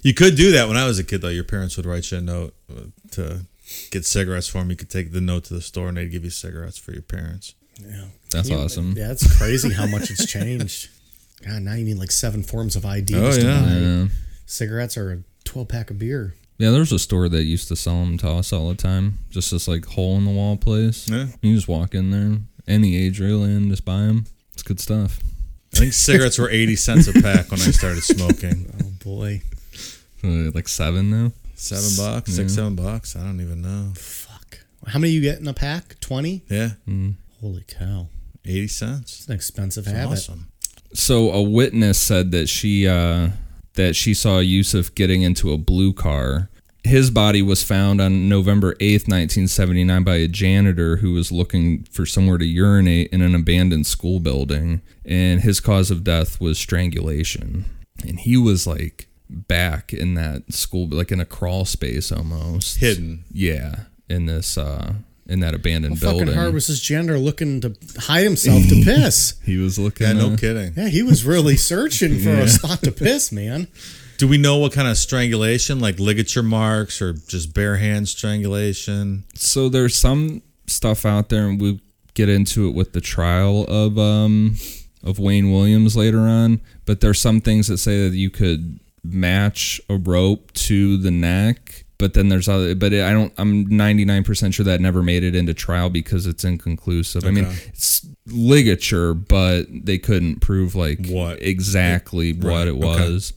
You 0.02 0.13
could 0.13 0.36
do 0.36 0.52
that 0.54 0.68
when 0.68 0.75
I 0.75 0.86
was 0.86 0.98
a 0.98 1.04
kid, 1.04 1.22
though. 1.22 1.30
Your 1.30 1.44
parents 1.44 1.78
would 1.78 1.86
write 1.86 2.12
you 2.12 2.18
a 2.18 2.22
note 2.22 2.56
uh, 2.70 2.86
to 3.12 3.46
get 3.92 4.06
cigarettes 4.06 4.48
for 4.48 4.60
them. 4.60 4.70
You 4.70 4.75
could 4.75 4.89
take 4.89 5.12
the 5.12 5.22
note 5.22 5.46
to 5.46 5.53
the 5.53 5.62
store 5.62 5.88
and 5.89 5.98
they'd 5.98 6.12
give 6.12 6.24
you 6.24 6.30
cigarettes 6.30 6.77
for 6.77 6.92
your 6.94 7.01
parents. 7.01 7.56
Yeah. 7.80 8.06
That's 8.32 8.50
You- 8.50 8.56
awesome. 8.58 8.94
Yeah, 8.98 9.12
it's 9.12 9.38
crazy 9.38 9.74
how 9.74 9.86
much 9.88 10.10
it's 10.12 10.25
changed. 10.25 10.89
God, 11.46 11.62
now 11.63 11.74
you 11.74 11.84
need 11.86 11.98
like 11.98 12.12
seven 12.12 12.42
forms 12.44 12.75
of 12.75 12.86
ID 12.86 13.15
Oh, 13.15 13.32
to 13.32 13.42
yeah. 13.42 13.62
buy 13.62 13.77
Yeah. 13.77 14.08
cigarettes 14.46 14.98
or 14.98 15.12
a 15.12 15.18
12 15.44 15.68
pack 15.68 15.89
of 15.92 16.00
beer. 16.00 16.36
Yeah, 16.58 16.70
there 16.70 16.80
was 16.80 16.92
a 16.92 17.00
store 17.00 17.27
that 17.30 17.44
used 17.44 17.68
to 17.70 17.75
sell 17.75 18.00
them 18.06 18.18
to 18.20 18.30
us 18.30 18.53
all 18.53 18.70
the 18.70 18.75
time. 18.75 19.20
Just 19.30 19.51
this 19.51 19.68
like 19.68 19.86
hole 19.86 20.15
in 20.18 20.25
the 20.25 20.32
wall 20.32 20.56
place. 20.56 21.10
Yeah. 21.10 21.27
You 21.42 21.56
just 21.56 21.68
walk 21.68 21.94
in 21.96 22.12
there, 22.12 22.38
any 22.68 22.96
age 22.96 23.20
really, 23.20 23.51
and 23.51 23.70
just 23.70 23.84
buy 23.84 24.01
them. 24.01 24.25
It's 24.53 24.63
good 24.63 24.80
stuff. 24.80 25.20
I 25.74 25.77
think 25.80 25.94
cigarettes 25.94 26.38
were 26.38 26.50
80 26.51 26.75
cents 26.75 27.08
a 27.08 27.13
pack 27.13 27.50
when 27.50 27.60
I 27.60 27.72
started 27.72 28.03
smoking. 28.03 28.72
Oh 28.86 28.92
boy. 29.03 29.42
Uh, 30.24 30.51
Like 30.53 30.70
seven 30.70 31.10
now. 31.10 31.32
Seven 31.63 31.91
bucks, 32.05 32.34
six, 32.34 32.53
seven 32.55 32.75
bucks. 32.75 33.15
I 33.15 33.22
don't 33.22 33.39
even 33.39 33.62
know. 33.62 33.93
Fuck. 33.96 34.60
How 34.86 35.00
many 35.00 35.13
you 35.13 35.22
get 35.22 35.39
in 35.39 35.48
a 35.48 35.53
pack? 35.53 35.98
20? 36.01 36.43
Yeah, 36.50 36.72
Holy 37.39 37.63
cow. 37.67 38.08
80 38.46 38.67
cents. 38.67 39.20
It's 39.20 39.27
an 39.27 39.34
expensive 39.36 39.86
That's 39.86 39.98
habit. 39.98 40.12
awesome. 40.13 40.48
So 40.93 41.32
a 41.32 41.41
witness 41.41 41.98
said 41.98 42.32
that 42.32 42.50
she 42.50 42.86
uh, 42.88 43.29
that 43.75 43.96
she 43.96 44.13
saw 44.13 44.39
Yusuf 44.39 44.93
getting 44.93 45.22
into 45.22 45.53
a 45.53 45.58
blue 45.58 45.93
car. 45.93 46.50
His 46.84 47.10
body 47.10 47.41
was 47.41 47.63
found 47.63 48.01
on 48.01 48.27
November 48.27 48.74
8th, 48.75 49.08
1979 49.08 50.03
by 50.03 50.15
a 50.17 50.27
janitor 50.27 50.98
who 50.98 51.13
was 51.13 51.32
looking 51.32 51.84
for 51.86 52.05
somewhere 52.05 52.38
to 52.38 52.46
urinate 52.46 53.10
in 53.13 53.22
an 53.22 53.34
abandoned 53.34 53.88
school 53.88 54.20
building 54.20 54.82
and 55.05 55.39
his 55.39 55.62
cause 55.62 55.89
of 55.89 56.03
death 56.03 56.41
was 56.41 56.60
strangulation. 56.60 57.63
And 58.05 58.20
he 58.20 58.36
was 58.36 58.67
like 58.67 59.08
back 59.30 59.94
in 59.94 60.13
that 60.15 60.51
school 60.53 60.88
like 60.89 61.12
in 61.12 61.20
a 61.20 61.25
crawl 61.25 61.65
space 61.65 62.12
almost. 62.12 62.77
Hidden. 62.77 63.25
Yeah, 63.32 63.75
in 64.10 64.25
this 64.25 64.58
uh 64.58 64.94
in 65.25 65.39
that 65.39 65.53
abandoned 65.56 65.96
How 66.00 66.10
building. 66.12 66.27
fucking 66.27 66.39
hard 66.42 66.53
was 66.53 66.68
this 66.68 66.82
janitor 66.82 67.18
looking 67.18 67.62
to 67.62 67.75
hide 67.98 68.24
himself 68.25 68.62
to 68.68 68.82
piss? 68.84 69.36
he 69.46 69.58
was 69.58 69.80
looking 69.80 70.06
Yeah, 70.08 70.13
no 70.13 70.34
uh, 70.34 70.38
kidding. 70.38 70.74
Yeah, 70.75 70.89
he 70.89 71.01
was 71.03 71.24
really 71.25 71.56
searching 71.56 72.20
for 72.20 72.30
a 72.32 72.48
spot 72.50 72.82
to 72.84 72.92
piss, 72.92 73.32
man. 73.32 73.68
Do 74.18 74.27
we 74.27 74.38
know 74.38 74.58
what 74.58 74.74
kind 74.74 74.88
of 74.88 74.98
strangulation, 74.98 75.80
like 75.80 76.00
ligature 76.00 76.44
marks 76.44 77.01
or 77.01 77.13
just 77.13 77.53
bare 77.53 77.77
hand 77.77 78.08
strangulation? 78.10 79.24
so 79.36 79.70
there's 79.70 79.96
some 79.96 80.42
stuff 80.68 81.06
out 81.06 81.30
there 81.30 81.48
and 81.48 81.60
we'll 81.60 81.80
get 82.13 82.30
into 82.30 82.68
it 82.70 82.75
with 82.75 82.94
the 82.94 83.01
trial 83.01 83.65
of 83.68 83.98
um 83.98 84.56
of 85.03 85.20
Wayne 85.20 85.51
Williams 85.51 85.98
later 85.98 86.20
on 86.20 86.62
but 86.86 87.01
there's 87.01 87.20
some 87.20 87.42
things 87.42 87.68
that 87.68 87.77
say 87.80 88.08
that 88.08 88.15
you 88.15 88.30
could 88.30 88.80
match 89.03 89.81
a 89.89 89.95
rope 89.98 90.51
to 90.53 90.98
the 90.98 91.12
neck 91.12 91.86
but 91.98 92.13
then 92.13 92.29
there's 92.29 92.50
other 92.50 92.74
but 92.75 92.93
I 92.93 93.12
don't 93.12 93.33
I'm 93.38 93.65
99% 93.67 94.53
sure 94.53 94.63
that 94.65 94.81
never 94.81 95.01
made 95.03 95.24
it 95.24 95.36
into 95.36 95.53
trial 95.53 95.89
because 95.89 96.25
it's 96.25 96.43
inconclusive. 96.43 97.24
I 97.25 97.31
mean 97.31 97.45
it's 97.67 98.05
ligature 98.27 99.13
but 99.13 99.63
they 99.69 99.98
couldn't 99.98 100.39
prove 100.41 100.75
like 100.75 101.05
What? 101.07 101.41
exactly 101.41 102.33
what 102.33 102.45
Right, 102.45 102.67
it 102.67 102.72
okay. 102.75 102.79
was. 103.12 103.33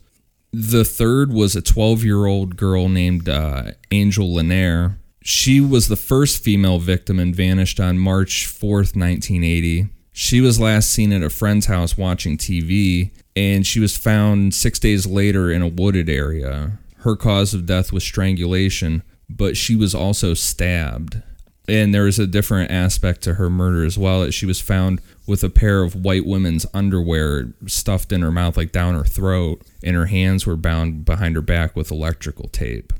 The 0.53 0.83
third 0.85 1.31
was 1.31 1.55
a 1.55 1.61
12 1.61 2.03
year 2.03 2.25
old 2.25 2.55
girl 2.57 2.89
named 2.89 3.27
uh, 3.29 3.71
Angel 3.91 4.27
Lenair. 4.27 4.97
She 5.21 5.59
was 5.59 5.87
the 5.89 5.97
first 5.97 6.41
female 6.43 6.79
victim 6.79 7.19
and 7.19 7.35
vanished 7.35 7.79
on 7.81 7.99
March 7.99 8.47
4th, 8.47 8.95
1980. 8.95 9.87
She 10.13 10.39
was 10.41 10.59
last 10.59 10.89
seen 10.89 11.11
at 11.13 11.21
a 11.21 11.29
friend's 11.29 11.65
house 11.67 11.97
watching 11.97 12.37
TV, 12.37 13.11
and 13.37 13.67
she 13.67 13.79
was 13.79 13.95
found 13.95 14.55
six 14.55 14.79
days 14.79 15.05
later 15.05 15.51
in 15.51 15.61
a 15.61 15.67
wooded 15.67 16.09
area. 16.09 16.79
Her 17.01 17.15
cause 17.15 17.53
of 17.53 17.67
death 17.67 17.93
was 17.93 18.03
strangulation, 18.03 19.03
but 19.29 19.55
she 19.55 19.75
was 19.75 19.93
also 19.93 20.33
stabbed. 20.33 21.21
And 21.67 21.93
there 21.93 22.05
was 22.05 22.17
a 22.17 22.25
different 22.25 22.71
aspect 22.71 23.21
to 23.23 23.35
her 23.35 23.47
murder 23.47 23.85
as 23.85 23.95
well. 23.95 24.21
That 24.21 24.31
she 24.33 24.47
was 24.47 24.59
found 24.59 25.01
with 25.27 25.43
a 25.43 25.51
pair 25.51 25.83
of 25.83 25.93
white 25.93 26.25
women's 26.25 26.65
underwear 26.73 27.53
stuffed 27.67 28.11
in 28.11 28.23
her 28.23 28.31
mouth, 28.31 28.57
like 28.57 28.71
down 28.71 28.95
her 28.95 29.03
throat, 29.03 29.61
and 29.83 29.95
her 29.95 30.07
hands 30.07 30.47
were 30.47 30.55
bound 30.55 31.05
behind 31.05 31.35
her 31.35 31.41
back 31.43 31.75
with 31.75 31.91
electrical 31.91 32.47
tape. 32.47 32.91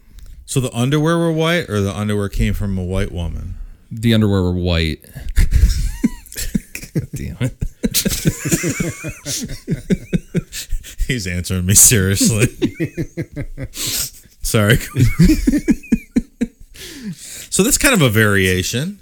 So 0.46 0.60
the 0.60 0.72
underwear 0.72 1.18
were 1.18 1.32
white, 1.32 1.68
or 1.68 1.82
the 1.82 1.98
underwear 1.98 2.30
came 2.30 2.54
from 2.54 2.78
a 2.78 2.84
white 2.84 3.12
woman? 3.12 3.56
The 3.90 4.14
underwear 4.14 4.44
were 4.44 4.52
white. 4.52 5.04
God 6.94 7.08
damn 7.16 7.38
it. 7.40 7.58
He's 11.08 11.26
answering 11.28 11.66
me 11.66 11.74
seriously. 11.74 12.48
Sorry. 13.72 14.78
so 17.16 17.64
that's 17.64 17.78
kind 17.78 17.94
of 17.94 18.02
a 18.02 18.10
variation. 18.10 19.00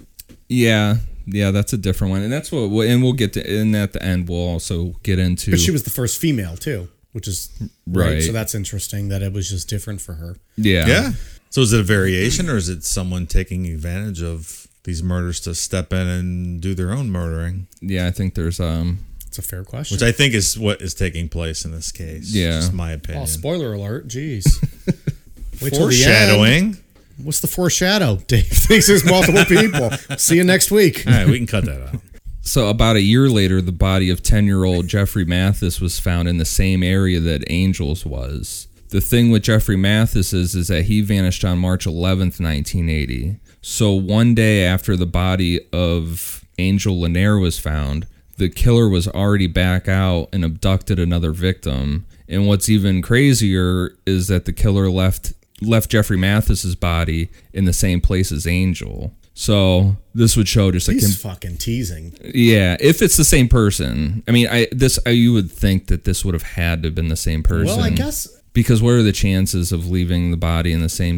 Yeah, 0.47 0.97
yeah, 1.25 1.49
that's 1.51 1.73
a 1.73 1.77
different 1.77 2.11
one, 2.11 2.21
and 2.21 2.31
that's 2.31 2.51
what, 2.51 2.69
We'll, 2.69 2.87
and 2.89 3.01
we'll 3.01 3.13
get 3.13 3.33
to. 3.33 3.41
And 3.59 3.75
at 3.75 3.93
the 3.93 4.03
end, 4.03 4.29
we'll 4.29 4.37
also 4.47 4.93
get 5.03 5.17
into. 5.19 5.51
But 5.51 5.59
she 5.59 5.71
was 5.71 5.83
the 5.83 5.89
first 5.89 6.19
female 6.21 6.55
too, 6.57 6.87
which 7.13 7.27
is 7.27 7.49
right. 7.87 8.13
Right. 8.13 8.23
So 8.23 8.31
that's 8.31 8.53
interesting 8.53 9.09
that 9.09 9.21
it 9.23 9.33
was 9.33 9.49
just 9.49 9.67
different 9.69 10.01
for 10.01 10.13
her. 10.13 10.35
yeah, 10.57 10.85
Yeah. 10.87 11.11
So 11.49 11.61
is 11.61 11.71
it 11.73 11.79
a 11.79 11.83
variation, 11.83 12.49
or 12.49 12.57
is 12.57 12.67
it 12.69 12.83
someone 12.83 13.25
taking 13.27 13.65
advantage 13.67 14.21
of 14.21 14.64
these 14.85 15.03
murders 15.03 15.39
to 15.41 15.53
step 15.53 15.91
in 15.91 16.07
and 16.07 16.61
do 16.61 16.73
their 16.73 16.91
own 16.91 17.11
murdering? 17.11 17.67
yeah. 17.81 18.07
I 18.07 18.11
think 18.11 18.35
there's 18.35 18.59
um, 18.59 18.99
It's 19.27 19.37
a 19.37 19.41
fair 19.41 19.63
question. 19.63 19.95
Which 19.95 20.03
I 20.03 20.11
think 20.11 20.33
is 20.33 20.57
what 20.57 20.81
is 20.81 20.93
taking 20.93 21.27
place 21.29 21.65
in 21.65 21.71
this 21.71 21.91
case. 21.91 22.33
Yeah. 22.33 22.51
Just 22.51 22.73
my 22.73 22.93
oh, 22.93 22.95
opinion. 22.95 23.27
spoiler 23.27 23.73
alert! 23.73 24.07
Jeez. 24.07 24.45
Wait 25.61 25.73
till 25.73 25.87
the. 25.87 25.95
Foreshadowing. 25.95 26.77
What's 27.21 27.39
the 27.39 27.47
foreshadow? 27.47 28.17
Dave 28.27 28.47
thinks 28.47 28.87
there's 28.87 29.05
multiple 29.05 29.45
people. 29.61 29.91
See 30.17 30.37
you 30.37 30.43
next 30.43 30.71
week. 30.71 31.05
All 31.07 31.13
right, 31.13 31.27
we 31.27 31.37
can 31.37 31.47
cut 31.47 31.65
that 31.65 31.81
out. 31.81 32.01
So 32.41 32.67
about 32.69 32.95
a 32.95 33.01
year 33.01 33.27
later, 33.29 33.61
the 33.61 33.71
body 33.71 34.09
of 34.11 34.21
10-year-old 34.21 34.87
Jeffrey 34.87 35.25
Mathis 35.25 35.81
was 35.81 35.99
found 35.99 36.27
in 36.27 36.37
the 36.37 36.45
same 36.45 36.83
area 36.83 37.19
that 37.19 37.43
Angels 37.47 38.05
was. 38.05 38.67
The 38.89 39.01
thing 39.01 39.31
with 39.31 39.43
Jeffrey 39.43 39.75
Mathis 39.75 40.31
is, 40.31 40.53
is 40.53 40.67
that 40.67 40.83
he 40.83 41.01
vanished 41.01 41.43
on 41.43 41.57
March 41.57 41.85
11th, 41.85 42.39
1980. 42.39 43.37
So 43.67 43.93
one 43.93 44.35
day 44.35 44.63
after 44.63 44.95
the 44.95 45.07
body 45.07 45.59
of 45.73 46.45
Angel 46.59 46.95
Lenair 46.95 47.41
was 47.41 47.57
found, 47.57 48.05
the 48.37 48.47
killer 48.47 48.87
was 48.87 49.07
already 49.07 49.47
back 49.47 49.87
out 49.87 50.29
and 50.31 50.45
abducted 50.45 50.99
another 50.99 51.31
victim. 51.31 52.05
And 52.29 52.45
what's 52.45 52.69
even 52.69 53.01
crazier 53.01 53.97
is 54.05 54.27
that 54.27 54.45
the 54.45 54.53
killer 54.53 54.87
left 54.91 55.33
left 55.63 55.89
Jeffrey 55.89 56.15
Mathis's 56.15 56.75
body 56.75 57.31
in 57.53 57.65
the 57.65 57.73
same 57.73 58.01
place 58.01 58.31
as 58.31 58.45
Angel. 58.45 59.11
So 59.33 59.97
this 60.13 60.37
would 60.37 60.47
show 60.47 60.71
just 60.71 60.87
a 60.87 60.93
He's 60.93 61.19
fucking 61.19 61.57
teasing. 61.57 62.13
yeah, 62.35 62.77
if 62.79 63.01
it's 63.01 63.17
the 63.17 63.25
same 63.25 63.47
person. 63.47 64.21
I 64.27 64.31
mean, 64.31 64.47
I 64.47 64.67
this 64.71 64.99
I, 65.07 65.09
you 65.09 65.33
would 65.33 65.49
think 65.49 65.87
that 65.87 66.03
this 66.03 66.23
would 66.23 66.35
have 66.35 66.43
had 66.43 66.83
to 66.83 66.89
have 66.89 66.95
been 66.95 67.07
the 67.07 67.15
same 67.15 67.41
person. 67.41 67.77
Well, 67.77 67.83
I 67.83 67.89
guess. 67.89 68.27
because 68.53 68.83
what 68.83 68.91
are 68.91 69.01
the 69.01 69.11
chances 69.11 69.71
of 69.71 69.89
leaving 69.89 70.29
the 70.29 70.37
body 70.37 70.71
in 70.71 70.81
the 70.81 70.87
same? 70.87 71.17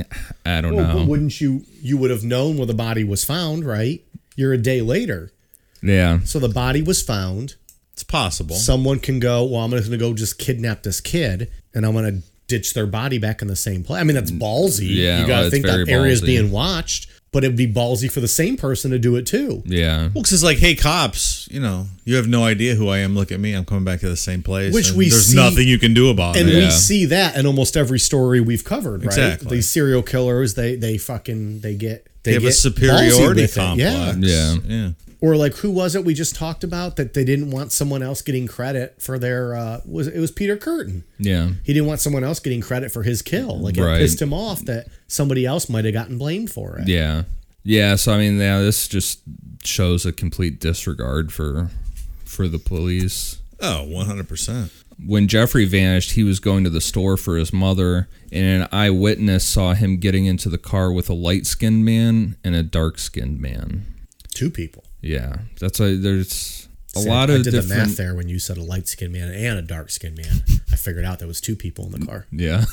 Sp- 0.00 0.08
yeah, 0.12 0.56
I 0.58 0.60
don't 0.60 0.74
Well, 0.74 0.88
know. 0.88 0.94
but 1.00 1.06
wouldn't 1.08 1.40
you? 1.40 1.64
You 1.80 1.96
would 1.98 2.10
have 2.10 2.24
known 2.24 2.56
where 2.56 2.66
the 2.66 2.74
body 2.74 3.04
was 3.04 3.24
found, 3.24 3.64
right? 3.64 4.02
You're 4.36 4.52
a 4.52 4.58
day 4.58 4.80
later, 4.80 5.30
yeah, 5.82 6.20
so 6.24 6.38
the 6.38 6.48
body 6.48 6.82
was 6.82 7.02
found. 7.02 7.56
It's 7.92 8.02
possible. 8.04 8.56
Someone 8.56 8.98
can 8.98 9.20
go. 9.20 9.44
Well, 9.44 9.60
I'm 9.62 9.70
going 9.70 9.82
to 9.82 9.96
go 9.98 10.14
just 10.14 10.38
kidnap 10.38 10.82
this 10.82 11.00
kid, 11.00 11.50
and 11.74 11.84
I'm 11.84 11.92
going 11.92 12.20
to 12.20 12.26
ditch 12.48 12.72
their 12.74 12.86
body 12.86 13.18
back 13.18 13.42
in 13.42 13.48
the 13.48 13.56
same 13.56 13.84
place. 13.84 14.00
I 14.00 14.04
mean, 14.04 14.14
that's 14.14 14.30
ballsy. 14.30 14.88
Yeah, 14.96 15.20
you 15.20 15.26
got 15.26 15.40
to 15.40 15.46
it's 15.46 15.52
think 15.54 15.66
that 15.66 15.86
very 15.86 15.90
area 15.92 16.12
is 16.12 16.22
being 16.22 16.50
watched, 16.50 17.08
but 17.32 17.42
it'd 17.44 17.56
be 17.56 17.66
ballsy 17.66 18.10
for 18.10 18.20
the 18.20 18.28
same 18.28 18.56
person 18.56 18.90
to 18.90 18.98
do 18.98 19.16
it 19.16 19.26
too. 19.26 19.62
yeah, 19.66 20.08
Well, 20.14 20.22
'cause 20.22 20.32
it's 20.32 20.42
like, 20.42 20.58
hey, 20.58 20.74
cops, 20.74 21.48
you 21.50 21.60
know, 21.60 21.86
you 22.04 22.16
have 22.16 22.28
no 22.28 22.44
idea 22.44 22.74
who 22.74 22.88
I 22.88 22.98
am. 22.98 23.14
Look 23.14 23.32
at 23.32 23.40
me. 23.40 23.54
I'm 23.54 23.64
coming 23.64 23.84
back 23.84 24.00
to 24.00 24.08
the 24.08 24.16
same 24.16 24.42
place. 24.42 24.74
Which 24.74 24.88
and 24.90 24.98
we 24.98 25.08
There's 25.08 25.26
see- 25.26 25.36
nothing 25.36 25.66
you 25.66 25.78
can 25.78 25.94
do 25.94 26.10
about 26.10 26.36
And 26.36 26.48
it. 26.48 26.52
And 26.52 26.58
we 26.60 26.64
Yeah. 26.66 26.70
see 26.70 27.06
that 27.06 27.36
in 27.36 27.46
almost 27.46 27.76
every 27.76 27.98
story 27.98 28.40
we've 28.40 28.64
covered, 28.64 29.00
right? 29.00 29.06
Exactly. 29.06 29.56
These 29.56 29.70
serial 29.70 30.02
killers, 30.02 30.54
they 30.54 30.76
they 30.76 30.98
fucking 30.98 31.60
they 31.60 31.74
get 31.74 32.06
they, 32.24 32.30
They 32.30 32.34
have 32.34 32.42
get 32.42 32.50
a 32.50 32.52
superiority 32.52 33.10
ballsy 33.10 33.28
with 33.28 33.38
it. 33.38 33.54
complex. 33.54 34.26
Yeah. 34.28 34.54
Yeah. 34.54 34.56
Yeah. 34.68 34.88
Or 35.22 35.36
like 35.36 35.54
who 35.54 35.70
was 35.70 35.94
it 35.94 36.04
we 36.04 36.14
just 36.14 36.34
talked 36.34 36.64
about 36.64 36.96
that 36.96 37.14
they 37.14 37.24
didn't 37.24 37.50
want 37.52 37.70
someone 37.72 38.02
else 38.02 38.20
getting 38.22 38.46
credit 38.48 39.00
for 39.00 39.18
their 39.18 39.54
uh 39.54 39.80
was 39.86 40.08
it 40.08 40.18
was 40.18 40.30
Peter 40.32 40.56
Kürten. 40.56 41.04
yeah, 41.18 41.50
He 41.64 41.72
didn't 41.72 41.86
want 41.86 42.00
someone 42.00 42.24
else 42.24 42.40
getting 42.40 42.60
credit 42.60 42.90
for 42.92 43.04
his 43.04 43.22
kill. 43.22 43.58
Like 43.58 43.78
it 43.78 43.82
Right. 43.84 43.98
pissed 44.00 44.20
him 44.20 44.34
off 44.34 44.64
that 44.66 44.88
somebody 45.06 45.46
else 45.46 45.68
might 45.68 45.84
have 45.84 45.94
gotten 45.94 46.18
blamed 46.18 46.50
for 46.50 46.76
it. 46.78 46.88
yeah, 46.88 47.22
yeah. 47.62 47.94
So 47.96 48.12
I 48.12 48.18
mean, 48.18 48.38
yeah, 48.38 48.58
this 48.60 48.88
just 48.88 49.20
shows 49.64 50.04
a 50.04 50.12
complete 50.12 50.58
disregard 50.58 51.32
for 51.32 51.70
for 52.24 52.48
the 52.48 52.58
police. 52.58 53.38
Oh, 53.60 53.86
100%. 53.88 54.70
When 55.06 55.28
Jeffrey 55.28 55.66
vanished, 55.66 56.12
he 56.12 56.24
was 56.24 56.40
going 56.40 56.64
to 56.64 56.70
the 56.70 56.80
store 56.80 57.16
for 57.16 57.36
his 57.36 57.52
mother, 57.52 58.08
and 58.32 58.62
an 58.62 58.68
eyewitness 58.72 59.44
saw 59.44 59.74
him 59.74 59.98
getting 59.98 60.26
into 60.26 60.48
the 60.48 60.58
car 60.58 60.90
with 60.92 61.08
a 61.08 61.14
light 61.14 61.46
skinned 61.46 61.84
man 61.84 62.36
and 62.42 62.56
a 62.56 62.62
dark 62.64 62.98
skinned 62.98 63.40
man. 63.40 63.86
Two 64.34 64.50
people. 64.50 64.82
Yeah, 65.02 65.36
that's 65.60 65.80
a 65.80 65.96
there's 65.96 66.68
a 66.96 67.00
See, 67.00 67.08
lot 67.08 67.30
I 67.30 67.34
of 67.34 67.42
did 67.44 67.54
the 67.54 67.62
math 67.62 67.96
there 67.96 68.14
when 68.14 68.28
you 68.28 68.38
said 68.38 68.56
a 68.56 68.62
light 68.62 68.86
skinned 68.88 69.12
man 69.12 69.32
and 69.32 69.58
a 69.58 69.62
dark 69.62 69.90
skinned 69.90 70.16
man. 70.16 70.44
I 70.72 70.76
figured 70.76 71.04
out 71.04 71.18
there 71.18 71.28
was 71.28 71.40
two 71.40 71.56
people 71.56 71.86
in 71.86 72.00
the 72.00 72.06
car. 72.06 72.26
Yeah, 72.32 72.64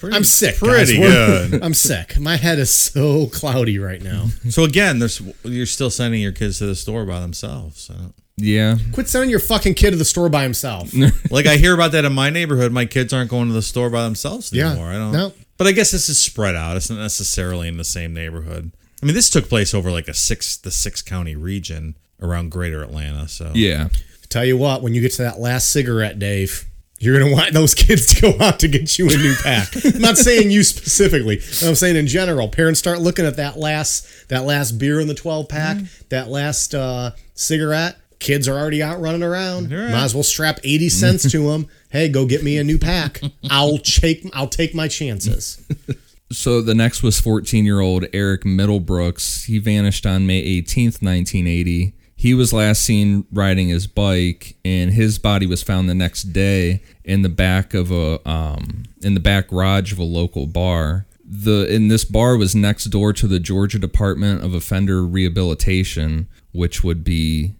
Pretty, 0.00 0.14
I'm 0.16 0.24
sick. 0.24 0.56
Pretty 0.58 0.98
guys. 0.98 1.48
Good. 1.50 1.62
I'm 1.62 1.72
sick. 1.74 2.18
My 2.20 2.36
head 2.36 2.58
is 2.58 2.70
so 2.70 3.26
cloudy 3.32 3.78
right 3.78 4.02
now. 4.02 4.26
so 4.50 4.64
again, 4.64 4.98
there's 4.98 5.20
you're 5.44 5.64
still 5.66 5.88
sending 5.90 6.20
your 6.20 6.32
kids 6.32 6.58
to 6.58 6.66
the 6.66 6.74
store 6.74 7.06
by 7.06 7.20
themselves. 7.20 7.80
So. 7.80 7.94
yeah, 8.36 8.76
Quit 8.92 9.08
sending 9.08 9.30
your 9.30 9.40
fucking 9.40 9.74
kid 9.74 9.92
to 9.92 9.96
the 9.96 10.04
store 10.04 10.28
by 10.28 10.42
himself. 10.42 10.92
Like 11.30 11.46
I 11.46 11.56
hear 11.56 11.72
about 11.72 11.92
that 11.92 12.04
in 12.04 12.12
my 12.12 12.28
neighborhood. 12.28 12.70
My 12.72 12.84
kids 12.84 13.12
aren't 13.14 13.30
going 13.30 13.48
to 13.48 13.54
the 13.54 13.62
store 13.62 13.88
by 13.88 14.02
themselves 14.04 14.52
Yeah. 14.52 14.72
anymore. 14.72 14.88
I 14.90 14.94
don't. 14.98 15.12
No. 15.12 15.32
But 15.56 15.66
I 15.68 15.72
guess 15.72 15.90
this 15.90 16.08
is 16.10 16.20
spread 16.20 16.54
out. 16.56 16.76
It's 16.76 16.90
not 16.90 16.98
necessarily 16.98 17.68
in 17.68 17.76
the 17.78 17.84
same 17.84 18.12
neighborhood. 18.12 18.72
I 19.02 19.06
mean, 19.06 19.14
this 19.14 19.30
took 19.30 19.48
place 19.48 19.72
over 19.74 19.90
like 19.90 20.08
a 20.08 20.14
six 20.14 20.56
the 20.56 20.70
six 20.70 21.02
county 21.02 21.36
region 21.36 21.96
around 22.20 22.50
Greater 22.50 22.82
Atlanta. 22.82 23.28
So 23.28 23.52
yeah. 23.54 23.88
Tell 24.28 24.44
you 24.44 24.56
what, 24.56 24.82
when 24.82 24.94
you 24.94 25.00
get 25.00 25.12
to 25.12 25.22
that 25.22 25.40
last 25.40 25.70
cigarette, 25.70 26.18
Dave, 26.20 26.66
you're 27.00 27.18
gonna 27.18 27.32
want 27.32 27.52
those 27.52 27.74
kids 27.74 28.14
to 28.14 28.20
go 28.20 28.44
out 28.44 28.60
to 28.60 28.68
get 28.68 28.98
you 28.98 29.06
a 29.08 29.16
new 29.16 29.34
pack. 29.42 29.68
I'm 29.84 30.00
not 30.00 30.18
saying 30.18 30.50
you 30.50 30.62
specifically. 30.62 31.36
I'm 31.66 31.74
saying 31.74 31.96
in 31.96 32.06
general. 32.06 32.48
Parents 32.48 32.78
start 32.78 33.00
looking 33.00 33.24
at 33.24 33.36
that 33.36 33.58
last 33.58 34.28
that 34.28 34.44
last 34.44 34.72
beer 34.72 35.00
in 35.00 35.08
the 35.08 35.14
12 35.14 35.48
pack, 35.48 35.78
that 36.10 36.28
last 36.28 36.74
uh, 36.74 37.12
cigarette. 37.34 37.96
Kids 38.18 38.46
are 38.48 38.58
already 38.58 38.82
out 38.82 39.00
running 39.00 39.22
around. 39.22 39.72
Right. 39.72 39.90
Might 39.92 40.04
as 40.04 40.14
well 40.14 40.22
strap 40.22 40.60
80 40.62 40.90
cents 40.90 41.30
to 41.32 41.50
them. 41.50 41.68
Hey, 41.88 42.10
go 42.10 42.26
get 42.26 42.44
me 42.44 42.58
a 42.58 42.64
new 42.64 42.78
pack. 42.78 43.22
I'll 43.50 43.78
take 43.78 44.26
I'll 44.34 44.46
take 44.46 44.74
my 44.74 44.88
chances. 44.88 45.66
So 46.32 46.62
the 46.62 46.74
next 46.74 47.02
was 47.02 47.20
14 47.20 47.64
year 47.64 47.80
old 47.80 48.06
Eric 48.12 48.42
Middlebrooks. 48.42 49.46
He 49.46 49.58
vanished 49.58 50.06
on 50.06 50.26
May 50.26 50.42
18th, 50.62 51.02
1980. 51.02 51.94
He 52.14 52.34
was 52.34 52.52
last 52.52 52.82
seen 52.82 53.24
riding 53.32 53.68
his 53.68 53.86
bike, 53.86 54.56
and 54.64 54.92
his 54.92 55.18
body 55.18 55.46
was 55.46 55.62
found 55.62 55.88
the 55.88 55.94
next 55.94 56.34
day 56.34 56.82
in 57.02 57.22
the 57.22 57.30
back 57.30 57.72
of 57.72 57.90
a 57.90 58.20
um, 58.28 58.84
in 59.02 59.14
the 59.14 59.20
back 59.20 59.48
garage 59.48 59.90
of 59.90 59.98
a 59.98 60.04
local 60.04 60.46
bar. 60.46 61.06
The 61.24 61.66
and 61.74 61.90
this 61.90 62.04
bar 62.04 62.36
was 62.36 62.54
next 62.54 62.84
door 62.84 63.12
to 63.14 63.26
the 63.26 63.40
Georgia 63.40 63.78
Department 63.78 64.44
of 64.44 64.52
Offender 64.52 65.02
Rehabilitation, 65.04 66.28
which 66.52 66.84
would 66.84 67.02
be, 67.02 67.54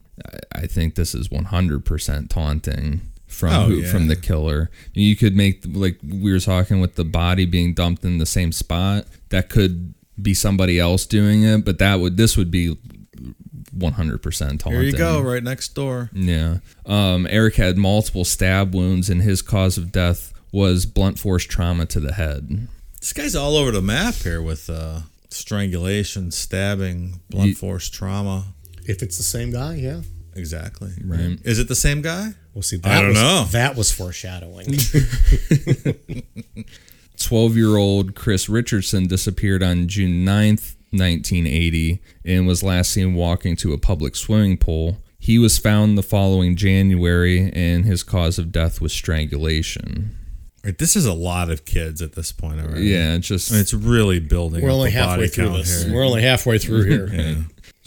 I 0.54 0.66
think 0.66 0.94
this 0.94 1.14
is 1.14 1.28
100% 1.28 2.28
taunting 2.28 3.00
from 3.30 3.52
Oh, 3.52 3.64
who, 3.66 3.74
yeah. 3.76 3.90
from 3.90 4.08
the 4.08 4.16
killer. 4.16 4.70
You 4.92 5.16
could 5.16 5.34
make 5.36 5.62
like 5.66 5.98
we 6.02 6.32
were 6.32 6.40
talking 6.40 6.80
with 6.80 6.96
the 6.96 7.04
body 7.04 7.46
being 7.46 7.74
dumped 7.74 8.04
in 8.04 8.18
the 8.18 8.26
same 8.26 8.52
spot. 8.52 9.06
That 9.30 9.48
could 9.48 9.94
be 10.20 10.34
somebody 10.34 10.78
else 10.78 11.06
doing 11.06 11.42
it, 11.44 11.64
but 11.64 11.78
that 11.78 11.96
would 11.96 12.16
this 12.16 12.36
would 12.36 12.50
be 12.50 12.76
100% 13.76 14.20
taunting. 14.58 14.72
here 14.72 14.82
you 14.82 14.92
go, 14.92 15.20
right 15.20 15.42
next 15.42 15.74
door. 15.74 16.10
Yeah. 16.12 16.58
Um, 16.86 17.26
Eric 17.30 17.56
had 17.56 17.78
multiple 17.78 18.24
stab 18.24 18.74
wounds, 18.74 19.08
and 19.08 19.22
his 19.22 19.42
cause 19.42 19.78
of 19.78 19.92
death 19.92 20.32
was 20.52 20.86
blunt 20.86 21.18
force 21.18 21.44
trauma 21.44 21.86
to 21.86 22.00
the 22.00 22.12
head. 22.14 22.68
This 23.00 23.12
guy's 23.12 23.36
all 23.36 23.56
over 23.56 23.70
the 23.70 23.80
map 23.80 24.14
here 24.14 24.42
with 24.42 24.68
uh, 24.68 25.00
strangulation, 25.30 26.30
stabbing, 26.32 27.20
blunt 27.30 27.48
Ye- 27.50 27.54
force 27.54 27.88
trauma. 27.88 28.46
If 28.84 29.02
it's 29.02 29.16
the 29.16 29.22
same 29.22 29.52
guy, 29.52 29.76
yeah. 29.76 30.00
Exactly. 30.34 30.90
Right. 31.04 31.38
Is 31.44 31.58
it 31.58 31.68
the 31.68 31.74
same 31.74 32.02
guy? 32.02 32.30
We'll 32.54 32.62
see. 32.62 32.76
That 32.78 32.92
I 32.92 33.00
don't 33.00 33.08
was, 33.10 33.16
know. 33.18 33.44
That 33.50 33.76
was 33.76 33.92
foreshadowing. 33.92 34.66
12 37.18 37.56
year 37.56 37.76
old 37.76 38.14
Chris 38.14 38.48
Richardson 38.48 39.06
disappeared 39.06 39.62
on 39.62 39.88
June 39.88 40.24
9th, 40.24 40.74
1980, 40.90 42.00
and 42.24 42.46
was 42.46 42.62
last 42.62 42.90
seen 42.92 43.14
walking 43.14 43.56
to 43.56 43.72
a 43.72 43.78
public 43.78 44.16
swimming 44.16 44.56
pool. 44.56 44.96
He 45.18 45.38
was 45.38 45.58
found 45.58 45.98
the 45.98 46.02
following 46.02 46.56
January, 46.56 47.52
and 47.52 47.84
his 47.84 48.02
cause 48.02 48.38
of 48.38 48.50
death 48.50 48.80
was 48.80 48.92
strangulation. 48.92 50.16
Right, 50.64 50.76
this 50.76 50.96
is 50.96 51.06
a 51.06 51.12
lot 51.12 51.50
of 51.50 51.64
kids 51.64 52.02
at 52.02 52.14
this 52.14 52.32
point 52.32 52.60
already. 52.60 52.86
Yeah, 52.86 53.14
it's 53.14 53.28
just 53.28 53.50
I 53.50 53.54
mean, 53.54 53.60
it's 53.62 53.74
really 53.74 54.18
building. 54.18 54.62
We're 54.62 54.70
up 54.70 54.76
only 54.76 54.90
the 54.90 54.98
halfway 54.98 55.16
body 55.16 55.28
through 55.28 55.56
this. 55.58 55.84
here. 55.84 55.94
We're 55.94 56.04
only 56.04 56.22
halfway 56.22 56.58
through 56.58 56.84
here. 57.10 57.36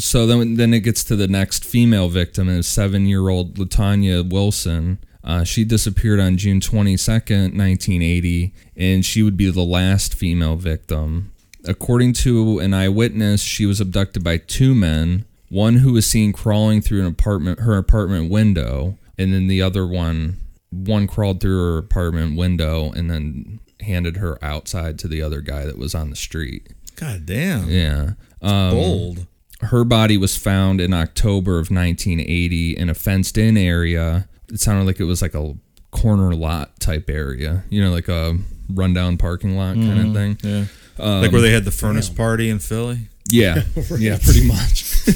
So 0.03 0.27
then, 0.27 0.55
then 0.55 0.73
it 0.73 0.81
gets 0.81 1.01
to 1.05 1.15
the 1.15 1.29
next 1.29 1.63
female 1.63 2.09
victim, 2.09 2.49
is 2.49 2.67
seven-year-old 2.67 3.55
LaTonya 3.55 4.29
Wilson. 4.29 4.99
Uh, 5.23 5.45
she 5.45 5.63
disappeared 5.63 6.19
on 6.19 6.35
June 6.35 6.59
22nd, 6.59 7.57
1980, 7.57 8.53
and 8.75 9.05
she 9.05 9.23
would 9.23 9.37
be 9.37 9.49
the 9.49 9.61
last 9.61 10.13
female 10.13 10.57
victim. 10.57 11.31
According 11.63 12.13
to 12.15 12.59
an 12.59 12.73
eyewitness, 12.73 13.41
she 13.41 13.65
was 13.65 13.79
abducted 13.79 14.25
by 14.25 14.37
two 14.37 14.75
men. 14.75 15.23
One 15.47 15.75
who 15.75 15.93
was 15.93 16.05
seen 16.05 16.33
crawling 16.33 16.81
through 16.81 16.99
an 16.99 17.07
apartment, 17.07 17.61
her 17.61 17.77
apartment 17.77 18.29
window, 18.29 18.97
and 19.17 19.33
then 19.33 19.47
the 19.47 19.61
other 19.61 19.87
one, 19.87 20.37
one 20.69 21.07
crawled 21.07 21.39
through 21.39 21.57
her 21.57 21.77
apartment 21.77 22.37
window 22.37 22.91
and 22.91 23.09
then 23.09 23.61
handed 23.79 24.17
her 24.17 24.37
outside 24.43 24.99
to 24.99 25.07
the 25.07 25.21
other 25.21 25.39
guy 25.39 25.65
that 25.65 25.77
was 25.77 25.95
on 25.95 26.09
the 26.09 26.17
street. 26.17 26.73
God 26.97 27.25
damn. 27.25 27.69
Yeah. 27.69 28.11
Um, 28.41 28.71
Bold. 28.71 29.27
Her 29.65 29.83
body 29.83 30.17
was 30.17 30.35
found 30.35 30.81
in 30.81 30.93
October 30.93 31.53
of 31.53 31.69
1980 31.69 32.77
in 32.77 32.89
a 32.89 32.93
fenced 32.93 33.37
in 33.37 33.57
area. 33.57 34.27
It 34.49 34.59
sounded 34.59 34.85
like 34.85 34.99
it 34.99 35.05
was 35.05 35.21
like 35.21 35.33
a 35.33 35.55
corner 35.91 36.33
lot 36.33 36.79
type 36.79 37.09
area, 37.09 37.63
you 37.69 37.81
know, 37.83 37.91
like 37.91 38.07
a 38.07 38.37
rundown 38.69 39.17
parking 39.17 39.55
lot 39.55 39.75
kind 39.75 39.99
of 39.99 40.05
mm-hmm. 40.07 40.13
thing. 40.13 40.37
Yeah. 40.43 40.65
Um, 41.03 41.21
like 41.21 41.31
where 41.31 41.41
they 41.41 41.51
had 41.51 41.65
the 41.65 41.71
furnace 41.71 42.09
party 42.09 42.49
in 42.49 42.59
Philly. 42.59 43.07
Yeah. 43.27 43.63
yeah, 43.97 44.17
pretty 44.21 44.47
much. 44.47 45.07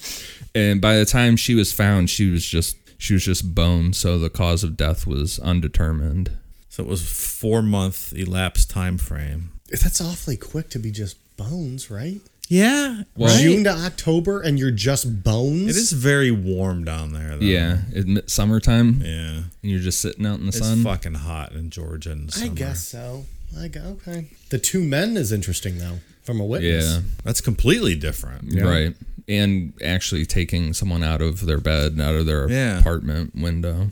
and 0.54 0.80
by 0.80 0.96
the 0.96 1.04
time 1.04 1.36
she 1.36 1.54
was 1.54 1.72
found, 1.72 2.10
she 2.10 2.30
was 2.30 2.44
just 2.44 2.76
she 2.98 3.12
was 3.12 3.24
just 3.24 3.54
bone, 3.54 3.92
so 3.92 4.18
the 4.18 4.30
cause 4.30 4.64
of 4.64 4.76
death 4.76 5.06
was 5.06 5.38
undetermined. 5.40 6.30
So 6.68 6.82
it 6.82 6.88
was 6.88 7.06
four 7.08 7.62
month 7.62 8.12
elapsed 8.14 8.70
time 8.70 8.98
frame. 8.98 9.52
That's 9.70 10.00
awfully 10.00 10.36
quick 10.36 10.70
to 10.70 10.78
be 10.78 10.90
just 10.90 11.16
bones, 11.36 11.90
right? 11.90 12.20
Yeah. 12.48 13.02
Well- 13.16 13.36
June 13.40 13.64
to 13.64 13.70
October, 13.70 14.40
and 14.40 14.58
you're 14.58 14.70
just 14.70 15.22
bones. 15.24 15.68
It 15.70 15.76
is 15.76 15.92
very 15.92 16.30
warm 16.30 16.84
down 16.84 17.12
there. 17.12 17.36
Though. 17.36 17.44
Yeah, 17.44 17.78
it, 17.92 18.30
summertime, 18.30 19.02
Yeah. 19.04 19.10
and 19.36 19.46
you're 19.62 19.80
just 19.80 20.00
sitting 20.00 20.24
out 20.26 20.38
in 20.38 20.46
the 20.46 20.52
sun. 20.52 20.60
It's 20.74 20.82
sun. 20.82 20.84
fucking 20.84 21.14
hot 21.14 21.52
in 21.52 21.70
Georgia 21.70 22.12
in 22.12 22.28
I 22.40 22.48
guess 22.48 22.86
so. 22.86 23.26
I 23.58 23.68
go 23.68 23.80
okay. 24.06 24.26
The 24.50 24.58
two 24.58 24.82
men 24.84 25.16
is 25.16 25.32
interesting 25.32 25.78
though, 25.78 25.98
from 26.22 26.40
a 26.40 26.44
witness. 26.44 26.84
Yeah. 26.86 27.00
That's 27.24 27.40
completely 27.40 27.94
different. 27.96 28.54
Right. 28.60 28.94
And 29.28 29.72
actually 29.82 30.24
taking 30.24 30.72
someone 30.72 31.02
out 31.02 31.20
of 31.20 31.46
their 31.46 31.58
bed, 31.58 31.92
and 31.92 32.00
out 32.02 32.14
of 32.14 32.26
their 32.26 32.48
Yeah. 32.48 32.78
apartment 32.78 33.34
window. 33.34 33.90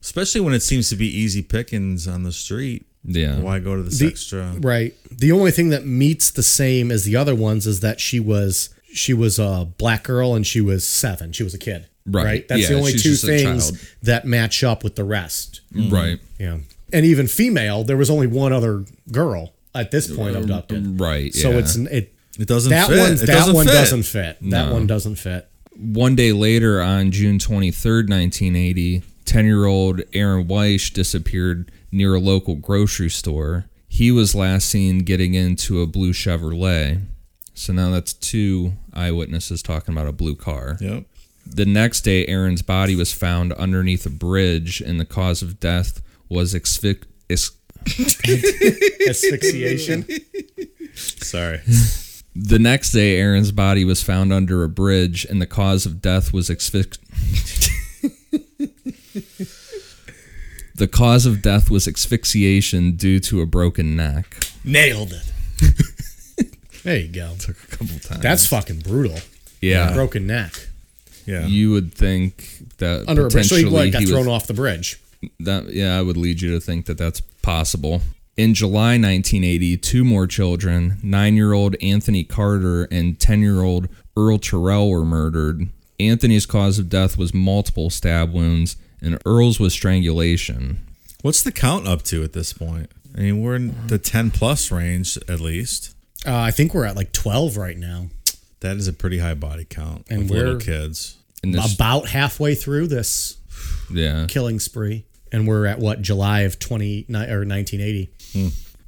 Especially 0.00 0.40
when 0.40 0.54
it 0.54 0.62
seems 0.62 0.88
to 0.90 0.96
be 0.96 1.06
easy 1.08 1.42
pickings 1.42 2.06
on 2.06 2.22
the 2.22 2.30
street. 2.32 2.86
Yeah. 3.06 3.38
Why 3.40 3.58
go 3.60 3.76
to 3.76 3.82
this 3.82 3.98
The- 3.98 4.08
extra? 4.08 4.54
Right. 4.58 4.94
The 5.10 5.32
only 5.32 5.50
thing 5.52 5.68
that 5.70 5.86
meets 5.86 6.30
the 6.30 6.42
same 6.42 6.90
as 6.90 7.04
the 7.04 7.16
other 7.16 7.34
ones 7.34 7.66
is 7.66 7.80
that 7.80 8.00
she 8.00 8.20
was 8.20 8.70
she 8.92 9.12
was 9.12 9.38
a 9.38 9.68
black 9.78 10.04
girl 10.04 10.34
and 10.34 10.46
she 10.46 10.60
was 10.60 10.86
seven. 10.86 11.32
She 11.32 11.42
was 11.42 11.52
a 11.54 11.58
kid. 11.58 11.86
Right. 12.06 12.24
right? 12.24 12.48
That's 12.48 12.68
the 12.68 12.74
only 12.78 12.92
two 12.92 13.14
things 13.14 13.72
that 14.02 14.24
match 14.26 14.62
up 14.64 14.82
with 14.84 14.94
the 14.96 15.04
rest. 15.04 15.60
Mm. 15.74 15.92
Right. 15.92 16.18
Yeah. 16.38 16.58
And 16.92 17.04
even 17.04 17.26
female, 17.26 17.84
there 17.84 17.96
was 17.96 18.08
only 18.10 18.26
one 18.28 18.52
other 18.52 18.84
girl 19.12 19.52
at 19.74 19.90
this 19.90 20.06
point 20.14 20.36
abducted. 20.36 20.98
Right. 21.00 21.34
So 21.34 21.50
yeah. 21.50 21.58
it's 21.58 21.76
it 21.76 22.14
It 22.38 22.48
doesn't 22.48 22.70
that 22.70 22.88
fit. 22.88 22.98
one 22.98 23.12
It 23.12 23.16
that 23.16 23.26
doesn't 23.26 23.54
one 23.54 23.66
fit. 23.66 23.72
doesn't 23.72 24.02
fit. 24.04 24.38
That 24.50 24.66
No. 24.68 24.72
one 24.72 24.86
doesn't 24.86 25.16
fit. 25.16 25.48
one 25.78 26.14
day 26.16 26.32
later 26.32 26.80
on 26.80 27.10
June 27.10 27.38
23rd, 27.38 28.08
1980, 28.08 29.02
10-year-old 29.26 30.00
Aaron 30.14 30.46
Wyche 30.46 30.92
disappeared 30.92 31.70
near 31.96 32.14
a 32.14 32.20
local 32.20 32.54
grocery 32.56 33.10
store. 33.10 33.64
He 33.88 34.12
was 34.12 34.34
last 34.34 34.68
seen 34.68 35.00
getting 35.00 35.34
into 35.34 35.80
a 35.80 35.86
blue 35.86 36.12
Chevrolet. 36.12 37.02
So 37.54 37.72
now 37.72 37.90
that's 37.90 38.12
two 38.12 38.74
eyewitnesses 38.92 39.62
talking 39.62 39.94
about 39.94 40.06
a 40.06 40.12
blue 40.12 40.36
car. 40.36 40.76
Yep. 40.80 41.04
The 41.46 41.64
next 41.64 42.02
day, 42.02 42.26
Aaron's 42.26 42.62
body 42.62 42.94
was 42.96 43.12
found 43.12 43.52
underneath 43.54 44.04
a 44.04 44.10
bridge, 44.10 44.80
and 44.80 44.98
the 45.00 45.04
cause 45.06 45.42
of 45.42 45.58
death 45.60 46.02
was 46.28 46.54
asphyx- 46.54 47.04
is- 47.28 47.52
Asphyxiation. 49.08 50.04
Sorry. 50.94 51.60
The 52.34 52.58
next 52.58 52.90
day, 52.92 53.16
Aaron's 53.18 53.52
body 53.52 53.84
was 53.84 54.02
found 54.02 54.32
under 54.32 54.64
a 54.64 54.68
bridge, 54.68 55.24
and 55.24 55.40
the 55.40 55.46
cause 55.46 55.86
of 55.86 56.02
death 56.02 56.32
was 56.32 56.50
asphyx- 56.50 56.98
The 60.76 60.86
cause 60.86 61.26
of 61.26 61.42
death 61.42 61.70
was 61.70 61.88
asphyxiation 61.88 62.92
due 62.96 63.18
to 63.20 63.40
a 63.40 63.46
broken 63.46 63.96
neck. 63.96 64.36
Nailed 64.64 65.12
it. 65.12 66.46
there 66.84 66.98
you 66.98 67.08
go. 67.08 67.34
Took 67.38 67.56
a 67.64 67.66
couple 67.68 67.98
times. 67.98 68.20
That's 68.20 68.46
fucking 68.46 68.80
brutal. 68.80 69.18
yeah. 69.60 69.92
Broken 69.94 70.26
neck. 70.26 70.52
Yeah. 71.24 71.46
You 71.46 71.70
would 71.72 71.94
think 71.94 72.58
that 72.78 73.04
Under 73.08 73.26
a 73.26 73.30
bridge. 73.30 73.48
So 73.48 73.56
he 73.56 73.64
like, 73.64 73.92
got 73.92 74.00
he 74.00 74.04
was- 74.06 74.12
thrown 74.12 74.28
off 74.28 74.46
the 74.46 74.54
bridge. 74.54 75.00
that 75.40 75.70
yeah, 75.70 75.98
I 75.98 76.02
would 76.02 76.16
lead 76.16 76.40
you 76.40 76.50
to 76.52 76.60
think 76.60 76.86
that 76.86 76.98
that's 76.98 77.20
possible. 77.20 78.02
In 78.36 78.52
July 78.52 78.98
1980, 78.98 79.78
two 79.78 80.04
more 80.04 80.26
children, 80.26 80.98
nine-year-old 81.02 81.74
Anthony 81.80 82.22
Carter 82.22 82.84
and 82.90 83.18
10-year-old 83.18 83.88
Earl 84.14 84.38
Terrell, 84.38 84.90
were 84.90 85.06
murdered. 85.06 85.68
Anthony's 85.98 86.44
cause 86.44 86.78
of 86.78 86.90
death 86.90 87.16
was 87.16 87.32
multiple 87.32 87.88
stab 87.88 88.34
wounds, 88.34 88.76
and 89.00 89.18
Earl's 89.26 89.58
was 89.60 89.72
strangulation. 89.72 90.78
What's 91.22 91.42
the 91.42 91.52
count 91.52 91.86
up 91.86 92.02
to 92.04 92.22
at 92.22 92.32
this 92.32 92.52
point? 92.52 92.90
I 93.16 93.20
mean, 93.22 93.42
we're 93.42 93.56
in 93.56 93.74
the 93.88 93.98
10 93.98 94.30
plus 94.30 94.70
range 94.70 95.16
at 95.28 95.40
least. 95.40 95.94
Uh, 96.26 96.34
I 96.36 96.50
think 96.50 96.74
we're 96.74 96.84
at 96.84 96.96
like 96.96 97.12
12 97.12 97.56
right 97.56 97.76
now. 97.78 98.06
That 98.60 98.76
is 98.76 98.88
a 98.88 98.92
pretty 98.92 99.18
high 99.18 99.34
body 99.34 99.64
count 99.68 100.06
And 100.10 100.22
of 100.22 100.30
little 100.30 100.52
we're- 100.54 100.64
kids. 100.64 101.16
And 101.42 101.54
this, 101.54 101.74
About 101.74 102.08
halfway 102.08 102.54
through 102.54 102.88
this 102.88 103.36
yeah, 103.92 104.26
killing 104.28 104.58
spree. 104.58 105.04
And 105.30 105.46
we're 105.46 105.66
at 105.66 105.78
what, 105.78 106.00
July 106.02 106.40
of 106.42 106.58
20 106.58 107.06
or 107.10 107.44
1980. 107.44 108.10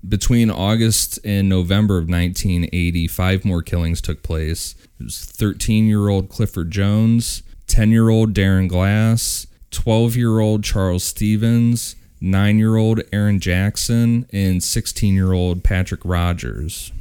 between 0.09 0.51
August 0.51 1.18
and 1.25 1.49
November 1.49 1.99
of 1.99 2.09
1980, 2.09 3.07
five 3.09 3.44
more 3.44 3.62
killings 3.62 4.01
took 4.01 4.23
place. 4.23 4.75
It 5.01 5.05
was 5.05 5.14
13-year-old 5.14 6.29
Clifford 6.29 6.71
Jones, 6.71 7.42
10-year-old 7.66 8.35
Darren 8.35 8.68
Glass, 8.68 9.47
12-year-old 9.70 10.64
Charles 10.64 11.04
Stephens, 11.04 11.96
9-year-old 12.22 13.00
Aaron 13.12 13.40
Jackson, 13.40 14.26
and 14.33 14.61
16-year-old 14.61 15.62
Patrick 15.64 16.00
Rogers. 16.04 16.92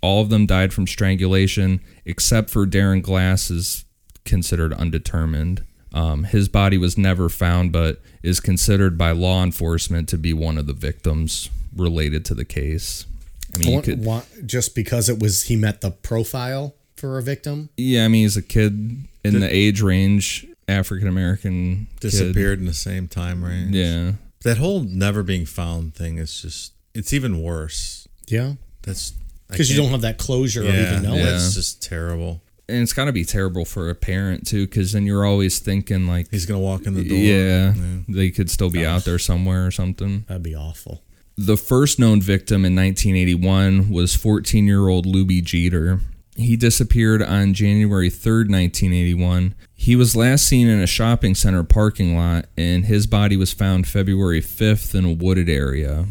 All 0.00 0.22
of 0.22 0.30
them 0.30 0.46
died 0.46 0.72
from 0.72 0.86
strangulation, 0.86 1.80
except 2.04 2.50
for 2.50 2.66
Darren 2.66 3.02
Glass 3.02 3.50
is 3.50 3.84
considered 4.24 4.72
undetermined. 4.72 5.64
Um, 5.94 6.24
his 6.24 6.48
body 6.48 6.78
was 6.78 6.96
never 6.96 7.28
found, 7.28 7.70
but 7.70 8.00
is 8.22 8.40
considered 8.40 8.96
by 8.96 9.10
law 9.12 9.42
enforcement 9.44 10.08
to 10.08 10.18
be 10.18 10.32
one 10.32 10.56
of 10.58 10.66
the 10.66 10.72
victims 10.72 11.50
related 11.76 12.24
to 12.26 12.34
the 12.34 12.44
case. 12.44 13.06
I 13.54 13.58
mean, 13.58 13.72
Want- 13.74 13.84
could, 13.84 14.04
want- 14.04 14.46
just 14.46 14.74
because 14.74 15.08
it 15.08 15.18
was 15.20 15.44
he 15.44 15.56
met 15.56 15.82
the 15.82 15.90
profile 15.90 16.74
for 16.96 17.18
a 17.18 17.22
victim. 17.22 17.68
yeah, 17.76 18.04
I 18.04 18.08
mean, 18.08 18.22
he's 18.22 18.36
a 18.36 18.42
kid 18.42 19.04
in 19.24 19.40
the 19.40 19.54
age 19.54 19.82
range, 19.82 20.46
African 20.68 21.08
American 21.08 21.88
Disappeared 22.00 22.58
in 22.60 22.66
the 22.66 22.74
same 22.74 23.08
time 23.08 23.44
range. 23.44 23.74
Yeah, 23.74 24.12
That 24.44 24.58
whole 24.58 24.80
never 24.82 25.22
being 25.22 25.46
found 25.46 25.94
thing 25.94 26.18
is 26.18 26.40
just, 26.42 26.72
it's 26.94 27.12
even 27.12 27.42
worse. 27.42 28.06
Yeah, 28.28 28.54
That's 28.82 29.12
because 29.48 29.70
you 29.70 29.76
don't 29.76 29.90
have 29.90 30.00
that 30.02 30.18
closure 30.18 30.62
of 30.62 30.68
yeah, 30.74 30.90
even 30.92 31.02
knowing. 31.02 31.18
Yeah. 31.18 31.34
It's 31.34 31.54
just 31.54 31.82
terrible. 31.82 32.40
and 32.68 32.80
it's 32.82 32.92
got 32.94 33.04
to 33.06 33.12
be 33.12 33.24
terrible 33.24 33.64
for 33.66 33.90
a 33.90 33.94
parent 33.94 34.46
too, 34.46 34.66
because 34.66 34.92
then 34.92 35.04
you're 35.04 35.26
always 35.26 35.58
thinking 35.58 36.06
like, 36.06 36.30
He's 36.30 36.46
going 36.46 36.58
to 36.60 36.64
walk 36.64 36.86
in 36.86 36.94
the 36.94 37.06
door. 37.06 37.18
yeah, 37.18 37.74
they 38.08 38.30
could 38.30 38.50
still 38.50 38.70
be 38.70 38.86
out 38.86 39.04
there 39.04 39.18
somewhere 39.18 39.66
or 39.66 39.70
something. 39.70 40.24
That'd 40.28 40.42
be 40.42 40.54
awful. 40.56 41.02
The 41.36 41.56
first 41.56 41.98
known 41.98 42.20
victim 42.22 42.64
in 42.64 42.74
1981 42.76 43.90
was 43.90 44.14
14 44.14 44.66
year 44.66 44.88
old 44.88 45.06
Lubie 45.06 45.42
Geter. 45.42 46.00
He 46.36 46.56
disappeared 46.56 47.22
on 47.22 47.54
January 47.54 48.10
3rd, 48.10 48.48
1981. 48.50 49.54
He 49.74 49.96
was 49.96 50.16
last 50.16 50.46
seen 50.46 50.68
in 50.68 50.80
a 50.80 50.86
shopping 50.86 51.34
center 51.34 51.62
parking 51.62 52.16
lot, 52.16 52.46
and 52.56 52.86
his 52.86 53.06
body 53.06 53.36
was 53.36 53.52
found 53.52 53.86
February 53.86 54.40
5th 54.40 54.94
in 54.94 55.04
a 55.04 55.12
wooded 55.12 55.48
area. 55.48 56.06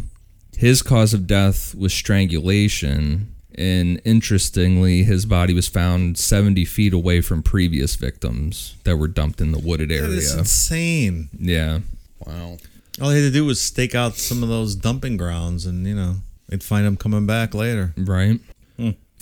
His 0.55 0.83
cause 0.83 1.13
of 1.13 1.25
death 1.25 1.73
was 1.73 1.91
strangulation, 1.91 3.33
and 3.55 3.99
interestingly, 4.05 5.03
his 5.03 5.25
body 5.25 5.53
was 5.53 5.67
found 5.67 6.17
70 6.17 6.65
feet 6.65 6.93
away 6.93 7.21
from 7.21 7.41
previous 7.41 7.95
victims 7.95 8.75
that 8.83 8.97
were 8.97 9.07
dumped 9.07 9.41
in 9.41 9.51
the 9.51 9.59
wooded 9.59 9.91
area. 9.91 10.07
That 10.07 10.17
is 10.17 10.35
insane. 10.35 11.29
Yeah. 11.37 11.79
Wow. 12.25 12.57
All 13.01 13.09
they 13.09 13.15
had 13.15 13.27
to 13.27 13.31
do 13.31 13.45
was 13.45 13.59
stake 13.59 13.95
out 13.95 14.15
some 14.17 14.43
of 14.43 14.49
those 14.49 14.75
dumping 14.75 15.17
grounds 15.17 15.65
and, 15.65 15.87
you 15.87 15.95
know, 15.95 16.17
they'd 16.47 16.63
find 16.63 16.85
him 16.85 16.97
coming 16.97 17.25
back 17.25 17.55
later. 17.55 17.93
Right. 17.97 18.39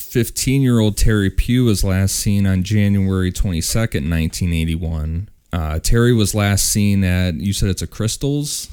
15 0.09 0.61
year 0.61 0.79
old 0.79 0.97
Terry 0.97 1.29
Pue 1.29 1.65
was 1.65 1.83
last 1.83 2.15
seen 2.15 2.47
on 2.47 2.63
January 2.63 3.31
22nd, 3.31 4.09
1981. 4.09 5.29
Uh, 5.51 5.79
Terry 5.79 6.13
was 6.13 6.33
last 6.35 6.67
seen 6.69 7.03
at, 7.03 7.35
you 7.35 7.53
said 7.53 7.69
it's 7.69 7.81
a 7.81 7.87
Krystals? 7.87 8.69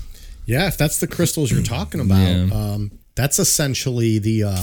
Yeah, 0.47 0.67
if 0.69 0.77
that's 0.79 0.99
the 1.01 1.07
Krystals 1.09 1.51
you're 1.51 1.63
talking 1.63 2.01
about, 2.01 2.21
Yeah. 2.21 2.49
um, 2.53 2.91
that's 3.15 3.39
essentially 3.39 4.19
the 4.19 4.45
uh, 4.45 4.63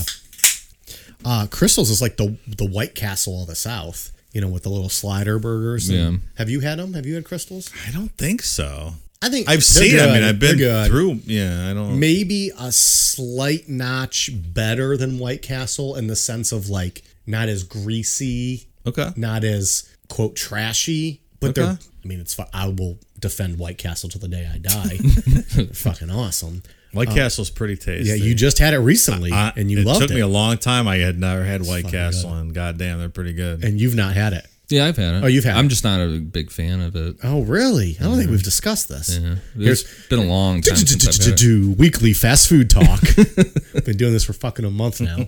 uh, 1.26 1.48
Krystals 1.48 1.90
is 1.90 2.02
like 2.02 2.18
the 2.18 2.38
the 2.48 2.66
White 2.66 2.96
Castle 2.96 3.42
of 3.42 3.48
the 3.48 3.56
South. 3.56 4.12
You 4.32 4.42
know, 4.42 4.48
with 4.48 4.64
the 4.64 4.70
little 4.70 4.90
slider 4.90 5.38
burgers. 5.38 5.90
and- 5.90 5.98
Yeah. 5.98 6.18
Have 6.40 6.50
you 6.50 6.62
had 6.62 6.80
them? 6.80 6.94
Have 6.96 7.06
you 7.06 7.14
had 7.14 7.24
Krystals? 7.24 7.70
I 7.88 7.92
don't 7.92 8.12
think 8.18 8.42
so. 8.42 8.96
I 9.24 9.30
think 9.30 9.50
I've 9.50 9.64
seen. 9.64 9.96
I 9.96 10.06
good. 10.06 10.14
mean, 10.14 10.24
I've 10.24 10.40
been 10.40 10.58
good. 10.58 10.88
through. 10.90 11.20
Yeah, 11.26 11.70
I 11.70 11.74
don't. 11.74 12.00
maybe 12.00 12.52
a 12.60 12.72
slight 12.72 13.70
notch 13.70 14.30
better 14.34 14.98
than 14.98 15.18
White 15.18 15.42
Castle 15.42 15.96
in 15.96 16.08
the 16.08 16.16
sense 16.16 16.52
of 16.52 16.70
like 16.70 17.04
not 17.26 17.48
as 17.50 17.64
greasy, 17.64 18.68
Okay. 18.86 19.10
not 19.16 19.44
as 19.44 19.90
quote 20.10 20.36
trashy, 20.36 21.22
but 21.40 21.52
Okay. 21.52 21.62
they're. 21.62 21.78
I 22.04 22.08
mean, 22.08 22.20
it's. 22.20 22.38
I 22.54 22.68
will 22.68 23.00
defend 23.20 23.58
White 23.58 23.78
Castle 23.78 24.10
till 24.10 24.20
the 24.22 24.28
day 24.28 24.46
I 24.54 24.58
die. 24.58 24.98
fucking 25.74 26.10
awesome. 26.12 26.62
White 26.92 27.08
uh, 27.10 27.14
Castle's 27.16 27.50
pretty 27.50 27.76
tasty. 27.78 28.10
Yeah, 28.10 28.16
you 28.16 28.36
just 28.36 28.60
had 28.60 28.74
it 28.74 28.80
recently 28.80 29.32
I- 29.32 29.54
and 29.56 29.72
you 29.72 29.80
it 29.80 29.86
loved 29.86 30.02
took 30.02 30.12
it, 30.12 30.14
me 30.16 30.20
a 30.20 30.28
long 30.28 30.58
time. 30.58 30.88
I 30.88 30.98
had 30.98 31.18
never 31.18 31.44
had 31.44 31.66
White 31.66 31.88
Castle, 31.88 32.34
and 32.34 32.54
goddamn, 32.54 33.00
they're 33.00 33.10
pretty 33.10 33.34
good. 33.34 33.64
and 33.64 33.80
you've 33.80 33.96
not 33.96 34.14
had 34.16 34.34
it. 34.34 34.46
Yeah, 34.70 34.86
I've 34.86 34.98
had 34.98 35.16
it. 35.16 35.24
Oh, 35.24 35.28
you've 35.28 35.44
had 35.44 35.56
it. 35.56 35.60
I'm 35.60 35.66
it. 35.66 35.70
just 35.70 35.84
not 35.84 36.00
a 36.02 36.20
big 36.20 36.50
fan 36.50 36.82
of 36.82 36.96
it. 36.96 37.18
Oh, 37.24 37.42
really? 37.44 37.98
I 38.00 38.04
don't 38.04 38.18
think 38.18 38.32
we've 38.32 38.42
discussed 38.44 38.90
this. 38.90 39.18
Yeah. 39.18 39.36
Here's 39.56 39.82
It's 39.84 40.08
been 40.08 40.20
a 40.20 40.24
long 40.24 40.62
time 40.62 40.78
since 40.78 41.08
I've 41.08 41.26
had 41.26 41.34
it. 41.34 41.38
do 41.38 41.74
weekly 41.74 42.14
fast 42.14 42.48
food 42.48 42.70
talk. 42.70 43.02
Been 43.86 43.98
doing 43.98 44.14
this 44.14 44.24
for 44.24 44.34
fucking 44.34 44.66
a 44.66 44.72
month 44.72 45.02
now. 45.02 45.28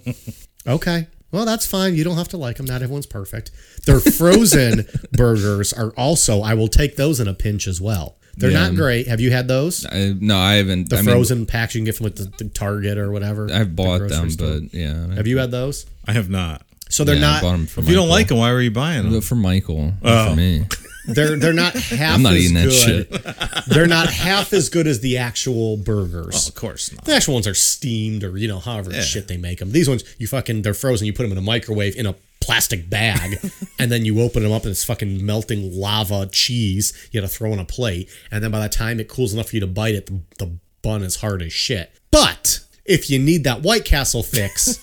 Okay. 0.66 1.08
Well, 1.32 1.46
that's 1.46 1.68
fine. 1.68 1.96
You 1.96 2.04
don't 2.06 2.16
have 2.18 2.30
to 2.30 2.38
like 2.38 2.58
them. 2.58 2.66
Not 2.66 2.82
everyone's 2.82 3.06
perfect. 3.06 3.52
Their 3.86 4.00
frozen 4.00 4.88
burgers 5.12 5.74
are 5.74 5.92
also. 5.98 6.42
I 6.42 6.54
will 6.54 6.70
take 6.70 6.96
those 6.96 7.20
in 7.20 7.28
a 7.28 7.34
pinch 7.34 7.68
as 7.68 7.82
well. 7.82 8.16
They're 8.38 8.52
Yeah. 8.52 8.68
not 8.70 8.76
great. 8.76 9.08
Have 9.08 9.20
you 9.20 9.32
had 9.32 9.48
those? 9.48 9.86
I, 9.86 10.14
no, 10.20 10.38
I 10.38 10.56
haven't. 10.56 10.90
The 10.90 10.98
I 10.98 11.02
mean, 11.02 11.10
frozen 11.14 11.46
packs 11.46 11.76
you 11.76 11.80
can 11.80 11.86
get 11.86 11.96
from 11.98 12.06
like 12.06 12.16
the, 12.16 12.32
the 12.38 12.50
Target 12.50 12.98
or 12.98 13.12
whatever. 13.12 13.50
I've 13.52 13.76
the 13.76 13.84
bought 13.84 14.00
grocery 14.00 14.18
them, 14.18 14.30
store. 14.32 14.60
but 14.62 14.74
yeah. 14.74 15.14
have 15.16 15.28
you 15.28 15.38
had 15.38 15.52
those? 15.52 15.86
I 16.08 16.14
have 16.14 16.30
not. 16.30 16.62
So 16.90 17.04
they're 17.04 17.16
yeah, 17.16 17.28
I 17.28 17.32
not. 17.34 17.42
bought 17.42 17.54
'em 17.54 17.66
for 17.68 17.82
If 17.82 17.90
you 17.90 17.96
don't 17.96 18.10
like 18.10 18.28
them, 18.28 18.38
why 18.38 18.52
were 18.52 18.62
you 18.62 18.72
buying 18.72 19.10
them? 19.10 19.22
For 19.22 19.36
Michael, 19.36 19.94
not 20.02 20.28
Oh. 20.28 20.30
for 20.32 20.36
me. 20.36 20.66
They're 21.08 21.38
they're 21.38 21.54
not 21.54 21.74
half. 21.76 22.16
I'm 22.16 22.24
not 22.24 22.34
as 22.34 22.40
eating 22.42 22.56
that 22.56 22.64
good. 22.70 22.74
shit. 22.74 23.68
They're 23.68 23.86
not 23.86 24.10
half 24.10 24.54
as 24.54 24.70
good 24.70 24.88
as 24.88 25.02
the 25.02 25.20
actual 25.20 25.78
burgers. 25.78 26.48
Oh, 26.48 26.50
of 26.50 26.56
course 26.56 26.92
not. 26.92 27.06
The 27.06 27.14
actual 27.14 27.36
ones 27.36 27.46
are 27.46 27.54
steamed 27.54 28.24
or 28.24 28.36
you 28.40 28.48
know 28.48 28.58
however 28.60 28.92
shit 28.92 29.28
they 29.28 29.38
make 29.38 29.60
them. 29.60 29.72
These 29.72 29.88
ones 29.88 30.04
you 30.18 30.26
fucking 30.26 30.64
they're 30.64 30.74
frozen. 30.74 31.06
You 31.06 31.14
put 31.14 31.22
them 31.22 31.32
in 31.32 31.38
a 31.38 31.42
microwave 31.42 31.96
in 31.96 32.08
a 32.08 32.16
plastic 32.42 32.90
bag, 32.90 33.40
and 33.78 33.92
then 33.92 34.04
you 34.04 34.20
open 34.20 34.42
them 34.42 34.52
up 34.52 34.64
and 34.64 34.72
it's 34.72 34.84
fucking 34.84 35.24
melting 35.24 35.80
lava 35.80 36.26
cheese. 36.32 36.92
You 37.12 37.22
got 37.22 37.28
to 37.30 37.32
throw 37.36 37.54
in 37.54 37.60
a 37.60 37.66
plate, 37.66 38.10
and 38.32 38.44
then 38.44 38.50
by 38.50 38.62
the 38.62 38.70
time 38.70 39.00
it 39.00 39.08
cools 39.08 39.32
enough 39.32 39.50
for 39.50 39.58
you 39.58 39.60
to 39.60 39.68
bite 39.68 39.94
it, 39.94 40.08
the, 40.08 40.20
the 40.44 40.52
bun 40.82 41.04
is 41.04 41.18
hard 41.18 41.44
as 41.44 41.54
shit. 41.54 41.92
But 42.10 42.62
if 42.84 43.12
you 43.12 43.20
need 43.20 43.44
that 43.44 43.62
White 43.62 43.86
Castle 43.86 44.24
fix, 44.24 44.80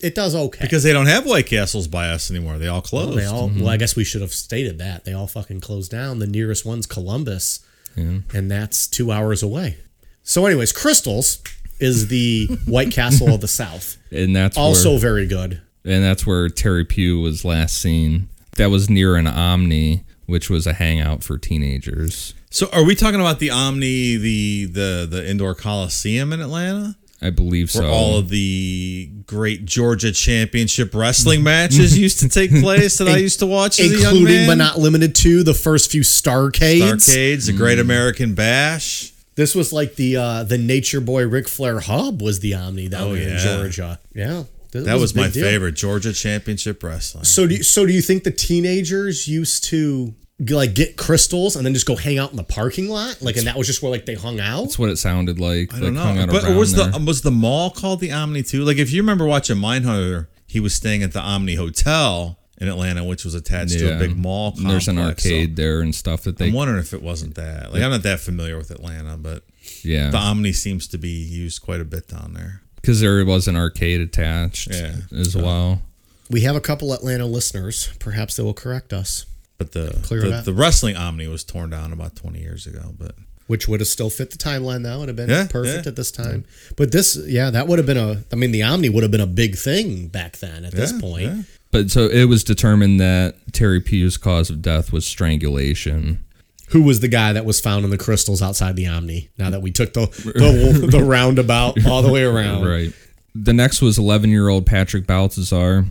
it 0.00 0.14
does 0.14 0.34
okay. 0.34 0.62
Because 0.62 0.82
they 0.82 0.92
don't 0.92 1.06
have 1.06 1.26
White 1.26 1.46
Castles 1.46 1.88
by 1.88 2.08
us 2.08 2.30
anymore. 2.30 2.58
They 2.58 2.68
all 2.68 2.82
closed. 2.82 3.18
They 3.18 3.24
all 3.26 3.48
well, 3.48 3.68
I 3.68 3.74
mm-hmm. 3.74 3.78
guess 3.78 3.96
we 3.96 4.04
should 4.04 4.20
have 4.20 4.32
stated 4.32 4.78
that 4.78 5.04
they 5.04 5.12
all 5.12 5.26
fucking 5.26 5.60
closed 5.60 5.90
down. 5.90 6.18
The 6.18 6.26
nearest 6.26 6.64
one's 6.64 6.86
Columbus, 6.86 7.64
and 7.96 8.50
that's 8.50 8.86
two 8.86 9.12
hours 9.12 9.42
away. 9.42 9.78
So, 10.22 10.46
anyways, 10.46 10.72
Krystals 10.72 11.46
is 11.80 12.08
the 12.08 12.46
White 12.66 12.92
Castle 12.92 13.34
of 13.34 13.40
the 13.40 13.48
South. 13.48 13.96
And 14.10 14.34
that's 14.34 14.56
Also 14.56 14.92
where, 14.92 15.00
very 15.00 15.26
good. 15.26 15.60
and 15.84 16.02
that's 16.02 16.26
where 16.26 16.48
Terry 16.48 16.84
Pue 16.84 17.20
was 17.20 17.44
last 17.44 17.78
seen. 17.78 18.28
That 18.56 18.70
was 18.70 18.88
near 18.88 19.16
an 19.16 19.26
Omni, 19.26 20.04
which 20.26 20.48
was 20.48 20.66
a 20.66 20.72
hangout 20.74 21.22
for 21.22 21.38
teenagers. 21.38 22.34
So, 22.50 22.68
are 22.72 22.84
we 22.84 22.94
talking 22.94 23.20
about 23.20 23.38
the 23.38 23.50
Omni, 23.50 24.16
the 24.16 24.64
the 24.66 25.06
the 25.10 25.28
indoor 25.28 25.54
coliseum 25.54 26.32
in 26.32 26.40
Atlanta, 26.40 26.96
I 27.24 27.30
believe 27.30 27.70
so. 27.70 27.86
all 27.86 28.18
of 28.18 28.28
the 28.28 29.08
great 29.26 29.64
Georgia 29.64 30.12
Championship 30.12 30.94
wrestling 30.94 31.42
matches 31.42 31.96
used 32.06 32.20
to 32.20 32.28
take 32.28 32.50
place 32.60 32.98
that 32.98 33.08
I 33.08 33.16
used 33.16 33.38
to 33.38 33.46
watch 33.46 33.80
as 33.80 33.90
a 33.90 33.96
young 33.98 34.12
Including 34.16 34.36
man? 34.36 34.48
but 34.48 34.58
not 34.58 34.78
limited 34.78 35.14
to 35.16 35.42
the 35.42 35.54
first 35.54 35.90
few 35.90 36.02
Starcades. 36.02 36.82
Arcades, 36.82 37.46
the 37.46 37.54
Great 37.54 37.78
American 37.78 38.34
Bash. 38.34 39.12
This 39.36 39.54
was 39.54 39.72
like 39.72 39.96
the 39.96 40.16
uh, 40.16 40.44
the 40.44 40.58
Nature 40.58 41.00
Boy 41.00 41.26
Ric 41.26 41.48
Flair 41.48 41.80
hub 41.80 42.20
was 42.22 42.40
the 42.40 42.54
Omni 42.54 42.88
that 42.88 43.00
Oh, 43.00 43.14
there 43.14 43.22
in 43.22 43.28
yeah. 43.30 43.56
Georgia. 43.56 43.98
Yeah. 44.14 44.44
That 44.72 44.98
was, 44.98 45.12
a 45.12 45.14
big 45.14 45.22
my 45.22 45.30
deal. 45.30 45.44
favorite 45.44 45.76
Georgia 45.76 46.12
Championship 46.12 46.82
Wrestling. 46.82 47.22
So 47.24 47.46
do 47.46 47.54
you, 47.54 47.62
so 47.62 47.86
do 47.86 47.92
you 47.92 48.02
think 48.02 48.24
the 48.24 48.32
teenagers 48.32 49.28
used 49.28 49.62
to 49.64 50.14
like 50.48 50.74
get 50.74 50.96
Krystals 50.96 51.56
and 51.56 51.64
then 51.64 51.74
just 51.74 51.86
go 51.86 51.96
hang 51.96 52.18
out 52.18 52.30
in 52.30 52.36
the 52.36 52.44
parking 52.44 52.88
lot? 52.88 53.22
Like 53.22 53.36
and 53.36 53.46
that 53.46 53.56
was 53.56 53.66
just 53.66 53.82
where 53.82 53.90
like 53.92 54.06
they 54.06 54.14
hung 54.14 54.40
out? 54.40 54.62
That's 54.62 54.78
what 54.78 54.90
it 54.90 54.96
sounded 54.96 55.38
like. 55.38 55.72
I 55.74 55.80
don't 55.80 55.94
like 55.94 56.16
know, 56.16 56.26
but 56.26 56.56
was 56.56 56.72
there. 56.74 56.90
the 56.90 57.04
was 57.04 57.22
the 57.22 57.30
mall 57.30 57.70
called 57.70 58.00
the 58.00 58.12
Omni 58.12 58.42
too? 58.42 58.64
Like 58.64 58.78
if 58.78 58.92
you 58.92 59.02
remember 59.02 59.26
watching 59.26 59.56
Mindhunter, 59.56 60.26
he 60.46 60.60
was 60.60 60.74
staying 60.74 61.02
at 61.02 61.12
the 61.12 61.20
Omni 61.20 61.54
Hotel 61.54 62.38
in 62.58 62.68
Atlanta, 62.68 63.02
which 63.04 63.24
was 63.24 63.34
attached 63.34 63.78
to 63.78 63.96
a 63.96 63.98
big 63.98 64.16
mall 64.16 64.54
And 64.56 64.70
There's 64.70 64.86
an 64.86 64.96
complex, 64.96 65.24
so 65.24 65.30
arcade 65.30 65.56
there 65.56 65.80
and 65.80 65.94
stuff 65.94 66.22
that 66.22 66.36
they. 66.38 66.46
I'm 66.48 66.52
wondering 66.52 66.78
if 66.78 66.94
it 66.94 67.02
wasn't 67.02 67.34
that. 67.34 67.72
Like 67.72 67.82
I'm 67.82 67.90
not 67.90 68.02
that 68.04 68.20
familiar 68.20 68.56
with 68.56 68.70
Atlanta, 68.70 69.16
but 69.16 69.42
yeah. 69.82 70.10
the 70.10 70.18
Omni 70.18 70.52
seems 70.52 70.86
to 70.88 70.98
be 70.98 71.08
used 71.10 71.62
quite 71.62 71.80
a 71.80 71.84
bit 71.84 72.06
down 72.08 72.34
there. 72.34 72.60
because 72.76 73.00
there 73.00 73.24
was 73.24 73.48
an 73.48 73.56
arcade 73.56 74.00
attached 74.00 74.68
Yeah. 74.70 74.96
as 75.12 75.34
well. 75.36 75.82
We 76.30 76.42
have 76.42 76.54
a 76.56 76.60
couple 76.60 76.92
Atlanta 76.92 77.26
listeners. 77.26 77.90
Perhaps 77.98 78.36
they 78.36 78.42
will 78.42 78.54
correct 78.54 78.92
us, 78.92 79.26
But 79.58 79.72
the 79.72 79.98
Clear 80.02 80.22
the, 80.22 80.42
the 80.42 80.52
wrestling 80.52 80.96
Omni 80.96 81.28
was 81.28 81.44
torn 81.44 81.70
down 81.70 81.92
about 81.92 82.16
20 82.16 82.40
years 82.40 82.66
ago. 82.66 82.94
But 82.98 83.14
which 83.46 83.68
would 83.68 83.80
have 83.80 83.88
still 83.88 84.10
fit 84.10 84.30
the 84.30 84.38
timeline 84.38 84.82
though. 84.82 84.98
Would 85.00 85.08
have 85.08 85.16
been 85.16 85.28
Yeah, 85.30 85.46
perfect 85.48 85.84
yeah. 85.86 85.90
at 85.90 85.96
this 85.96 86.10
time. 86.10 86.44
But 86.76 86.92
this, 86.92 87.16
yeah, 87.26 87.50
that 87.50 87.68
would 87.68 87.78
have 87.78 87.86
been 87.86 87.96
a. 87.98 88.24
I 88.32 88.36
mean, 88.36 88.52
the 88.52 88.62
Omni 88.62 88.88
would 88.88 89.02
have 89.02 89.12
been 89.12 89.20
a 89.20 89.26
big 89.26 89.56
thing 89.56 90.08
back 90.08 90.38
then. 90.38 90.64
At 90.64 90.72
this 90.72 90.92
point, 91.00 91.22
yeah. 91.24 91.42
But 91.70 91.90
so 91.90 92.06
it 92.06 92.24
was 92.24 92.42
determined 92.44 93.00
that 93.00 93.34
Terry 93.52 93.80
Pue's 93.80 94.16
cause 94.16 94.48
of 94.48 94.62
death 94.62 94.92
was 94.92 95.04
strangulation. 95.06 96.24
who 96.68 96.82
was 96.82 97.00
the 97.00 97.08
guy 97.08 97.32
that 97.32 97.44
was 97.44 97.60
found 97.60 97.84
in 97.84 97.90
the 97.90 97.98
Krystals 97.98 98.40
outside 98.42 98.76
the 98.76 98.86
Omni? 98.86 99.28
Now 99.38 99.50
that 99.50 99.60
we 99.60 99.70
took 99.70 99.92
the 99.92 100.06
the, 100.06 100.86
the 100.90 101.02
roundabout 101.04 101.84
all 101.86 102.02
the 102.02 102.10
way 102.12 102.22
around, 102.24 102.64
Right. 102.64 102.92
The 103.36 103.52
next 103.52 103.82
was 103.82 103.98
11 103.98 104.30
year 104.30 104.48
old 104.48 104.64
Patrick 104.66 105.06
Baltazar. 105.06 105.84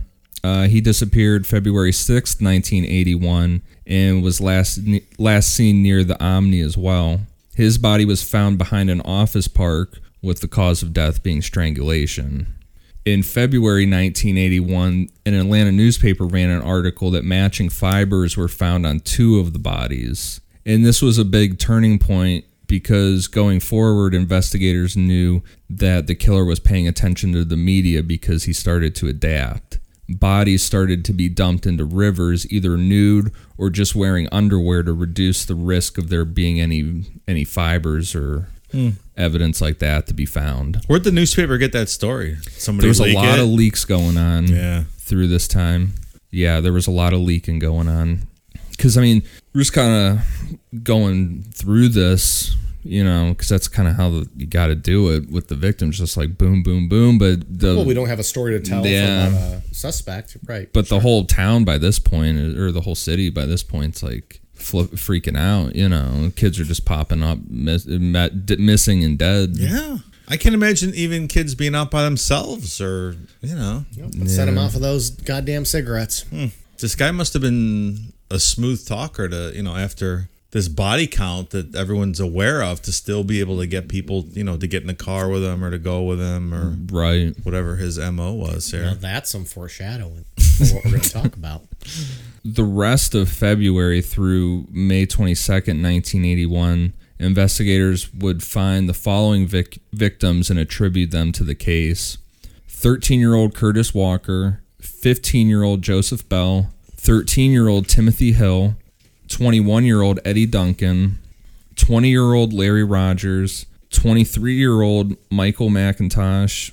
Uh, 0.44 0.68
he 0.68 0.82
disappeared 0.82 1.46
February 1.46 1.90
6th, 1.90 2.42
1981, 2.42 3.62
and 3.86 4.22
was 4.22 4.42
last 4.42 4.78
last 5.18 5.48
seen 5.48 5.82
near 5.82 6.04
the 6.04 6.22
Omni 6.22 6.60
as 6.60 6.76
well. 6.76 7.20
His 7.54 7.78
body 7.78 8.04
was 8.04 8.22
found 8.22 8.58
behind 8.58 8.90
an 8.90 9.00
office 9.00 9.48
park, 9.48 10.00
with 10.20 10.40
the 10.40 10.48
cause 10.48 10.82
of 10.82 10.92
death 10.92 11.22
being 11.22 11.40
strangulation. 11.40 12.46
In 13.06 13.22
February 13.22 13.84
1981, 13.84 15.08
an 15.24 15.34
Atlanta 15.34 15.72
newspaper 15.72 16.24
ran 16.24 16.50
an 16.50 16.62
article 16.62 17.10
that 17.12 17.24
matching 17.24 17.70
fibers 17.70 18.36
were 18.36 18.48
found 18.48 18.86
on 18.86 19.00
two 19.00 19.38
of 19.38 19.54
the 19.54 19.58
bodies. 19.58 20.42
And 20.66 20.84
this 20.84 21.00
was 21.00 21.16
a 21.16 21.24
big 21.24 21.58
turning 21.58 21.98
point 21.98 22.44
because 22.66 23.28
going 23.28 23.60
forward, 23.60 24.14
investigators 24.14 24.96
knew 24.96 25.42
that 25.70 26.06
the 26.06 26.14
killer 26.14 26.44
was 26.44 26.60
paying 26.60 26.88
attention 26.88 27.32
to 27.32 27.44
the 27.44 27.56
media 27.56 28.02
because 28.02 28.44
he 28.44 28.52
started 28.52 28.94
to 28.96 29.08
adapt. 29.08 29.78
Bodies 30.08 30.62
started 30.62 31.04
to 31.06 31.12
be 31.14 31.28
dumped 31.30 31.64
into 31.66 31.84
rivers, 31.84 32.50
either 32.52 32.76
nude 32.76 33.32
or 33.56 33.70
just 33.70 33.94
wearing 33.94 34.28
underwear 34.30 34.82
to 34.82 34.92
reduce 34.92 35.44
the 35.44 35.54
risk 35.54 35.96
of 35.96 36.10
there 36.10 36.24
being 36.24 36.60
any 36.60 37.04
any 37.26 37.44
fibers 37.44 38.14
or 38.14 38.48
hmm. 38.70 38.90
evidence 39.16 39.60
like 39.62 39.78
that 39.78 40.06
to 40.08 40.14
be 40.14 40.26
found. 40.26 40.80
where'd 40.88 41.04
the 41.04 41.10
newspaper 41.10 41.56
get 41.56 41.72
that 41.72 41.88
story? 41.88 42.36
Somebody 42.50 42.84
There 42.84 42.90
was 42.90 43.00
a 43.00 43.14
lot 43.14 43.38
it? 43.38 43.42
of 43.42 43.48
leaks 43.48 43.84
going 43.84 44.18
on 44.18 44.48
Yeah. 44.48 44.84
through 44.98 45.28
this 45.28 45.48
time. 45.48 45.94
Yeah, 46.30 46.60
there 46.60 46.72
was 46.72 46.86
a 46.86 46.90
lot 46.90 47.12
of 47.12 47.20
leaking 47.20 47.60
going 47.60 47.88
on. 47.88 48.26
Because, 48.72 48.98
I 48.98 49.02
mean, 49.02 49.22
we're 49.54 49.60
just 49.60 49.72
kind 49.72 50.18
of 50.18 50.82
going 50.82 51.44
through 51.52 51.90
this, 51.90 52.56
you 52.84 53.02
know, 53.02 53.30
because 53.30 53.48
that's 53.48 53.66
kind 53.68 53.88
of 53.88 53.96
how 53.96 54.10
the, 54.10 54.28
you 54.36 54.46
got 54.46 54.66
to 54.68 54.74
do 54.74 55.12
it 55.14 55.30
with 55.30 55.48
the 55.48 55.54
victims, 55.54 55.98
just 55.98 56.16
like 56.16 56.36
boom, 56.38 56.62
boom, 56.62 56.88
boom. 56.88 57.18
But 57.18 57.40
the 57.58 57.74
Well, 57.76 57.84
we 57.84 57.94
don't 57.94 58.08
have 58.08 58.18
a 58.20 58.24
story 58.24 58.52
to 58.52 58.60
tell 58.60 58.86
Yeah. 58.86 59.26
from 59.26 59.34
a 59.36 59.62
suspect, 59.74 60.36
right? 60.46 60.72
but 60.72 60.88
the 60.88 61.00
whole 61.00 61.24
town 61.24 61.64
by 61.64 61.78
this 61.78 61.98
point, 61.98 62.38
or 62.38 62.70
the 62.70 62.82
whole 62.82 62.94
city 62.94 63.30
by 63.30 63.46
this 63.46 63.62
point, 63.62 63.96
is 63.96 64.02
like 64.02 64.40
fl- 64.52 64.82
freaking 64.94 65.36
out. 65.36 65.74
You 65.74 65.88
know, 65.88 66.30
kids 66.36 66.60
are 66.60 66.64
just 66.64 66.84
popping 66.84 67.22
up, 67.22 67.38
miss, 67.48 67.86
met, 67.86 68.46
d- 68.46 68.56
missing 68.56 69.02
and 69.02 69.18
dead. 69.18 69.56
Yeah. 69.56 69.98
I 70.26 70.36
can 70.38 70.54
imagine 70.54 70.94
even 70.94 71.28
kids 71.28 71.54
being 71.54 71.74
out 71.74 71.90
by 71.90 72.02
themselves 72.04 72.80
or, 72.80 73.16
you 73.42 73.54
know. 73.54 73.84
But 74.16 74.28
Set 74.30 74.48
him 74.48 74.56
off 74.56 74.74
of 74.74 74.80
those 74.80 75.10
goddamn 75.10 75.64
cigarettes. 75.66 76.22
Hmm. 76.30 76.46
This 76.78 76.94
guy 76.94 77.10
must 77.10 77.34
have 77.34 77.42
been 77.42 78.12
a 78.30 78.38
smooth 78.38 78.86
talker 78.86 79.28
to, 79.28 79.52
you 79.54 79.62
know, 79.62 79.76
after 79.76 80.28
this 80.54 80.68
body 80.68 81.08
count 81.08 81.50
that 81.50 81.74
everyone's 81.74 82.20
aware 82.20 82.62
of 82.62 82.80
to 82.80 82.92
still 82.92 83.24
be 83.24 83.40
able 83.40 83.58
to 83.58 83.66
get 83.66 83.88
people, 83.88 84.24
you 84.30 84.44
know, 84.44 84.56
to 84.56 84.68
get 84.68 84.82
in 84.82 84.86
the 84.86 84.94
car 84.94 85.28
with 85.28 85.42
him 85.42 85.64
or 85.64 85.70
to 85.72 85.78
go 85.78 86.02
with 86.04 86.20
him 86.20 86.54
or 86.54 86.76
Right. 86.92 87.34
whatever 87.42 87.74
his 87.74 87.98
MO 87.98 88.32
was 88.32 88.72
Now 88.72 88.94
that's 88.94 89.30
some 89.30 89.44
foreshadowing 89.44 90.24
for 90.38 90.64
what 90.76 90.84
we're 90.84 90.90
going 90.92 91.02
to 91.02 91.10
talk 91.10 91.34
about. 91.34 91.64
the 92.44 92.62
rest 92.62 93.16
of 93.16 93.28
February 93.28 94.00
through 94.00 94.68
May 94.70 95.06
22nd, 95.06 95.82
1981, 95.82 96.92
investigators 97.18 98.14
would 98.14 98.44
find 98.44 98.88
the 98.88 98.94
following 98.94 99.48
vic- 99.48 99.80
victims 99.92 100.50
and 100.50 100.58
attribute 100.60 101.10
them 101.10 101.32
to 101.32 101.42
the 101.42 101.56
case 101.56 102.16
13 102.68 103.18
year 103.18 103.34
old 103.34 103.56
Curtis 103.56 103.92
Walker, 103.92 104.60
15 104.80 105.48
year 105.48 105.64
old 105.64 105.82
Joseph 105.82 106.28
Bell, 106.28 106.70
13 106.96 107.50
year 107.50 107.66
old 107.66 107.88
Timothy 107.88 108.30
Hill, 108.32 108.76
21 109.34 109.84
year 109.84 110.00
old 110.00 110.20
Eddie 110.24 110.46
Duncan, 110.46 111.18
20 111.74 112.08
year 112.08 112.34
old 112.34 112.52
Larry 112.52 112.84
Rogers, 112.84 113.66
23 113.90 114.54
year 114.54 114.80
old 114.80 115.16
Michael 115.28 115.70
McIntosh, 115.70 116.70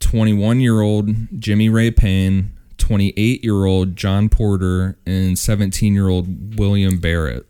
21 0.00 0.58
year 0.58 0.80
old 0.80 1.08
Jimmy 1.40 1.68
Ray 1.68 1.92
Payne, 1.92 2.50
28 2.78 3.44
year 3.44 3.64
old 3.64 3.94
John 3.94 4.28
Porter, 4.28 4.98
and 5.06 5.38
17 5.38 5.94
year 5.94 6.08
old 6.08 6.58
William 6.58 6.98
Barrett. 6.98 7.46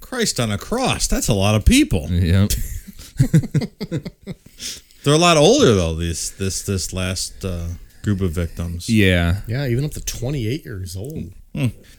Christ 0.00 0.38
on 0.38 0.50
a 0.50 0.58
cross. 0.58 1.06
That's 1.06 1.28
a 1.28 1.34
lot 1.34 1.54
of 1.54 1.64
people. 1.64 2.10
Yep. 2.10 2.50
They're 5.02 5.14
a 5.14 5.18
lot 5.18 5.38
older 5.38 5.72
though, 5.74 5.94
this 5.94 6.28
this 6.28 6.62
this 6.64 6.92
last 6.92 7.42
uh, 7.42 7.68
group 8.02 8.20
of 8.20 8.32
victims. 8.32 8.90
Yeah. 8.90 9.40
Yeah, 9.46 9.66
even 9.66 9.82
up 9.82 9.92
to 9.92 10.04
28 10.04 10.62
years 10.62 10.94
old. 10.94 11.32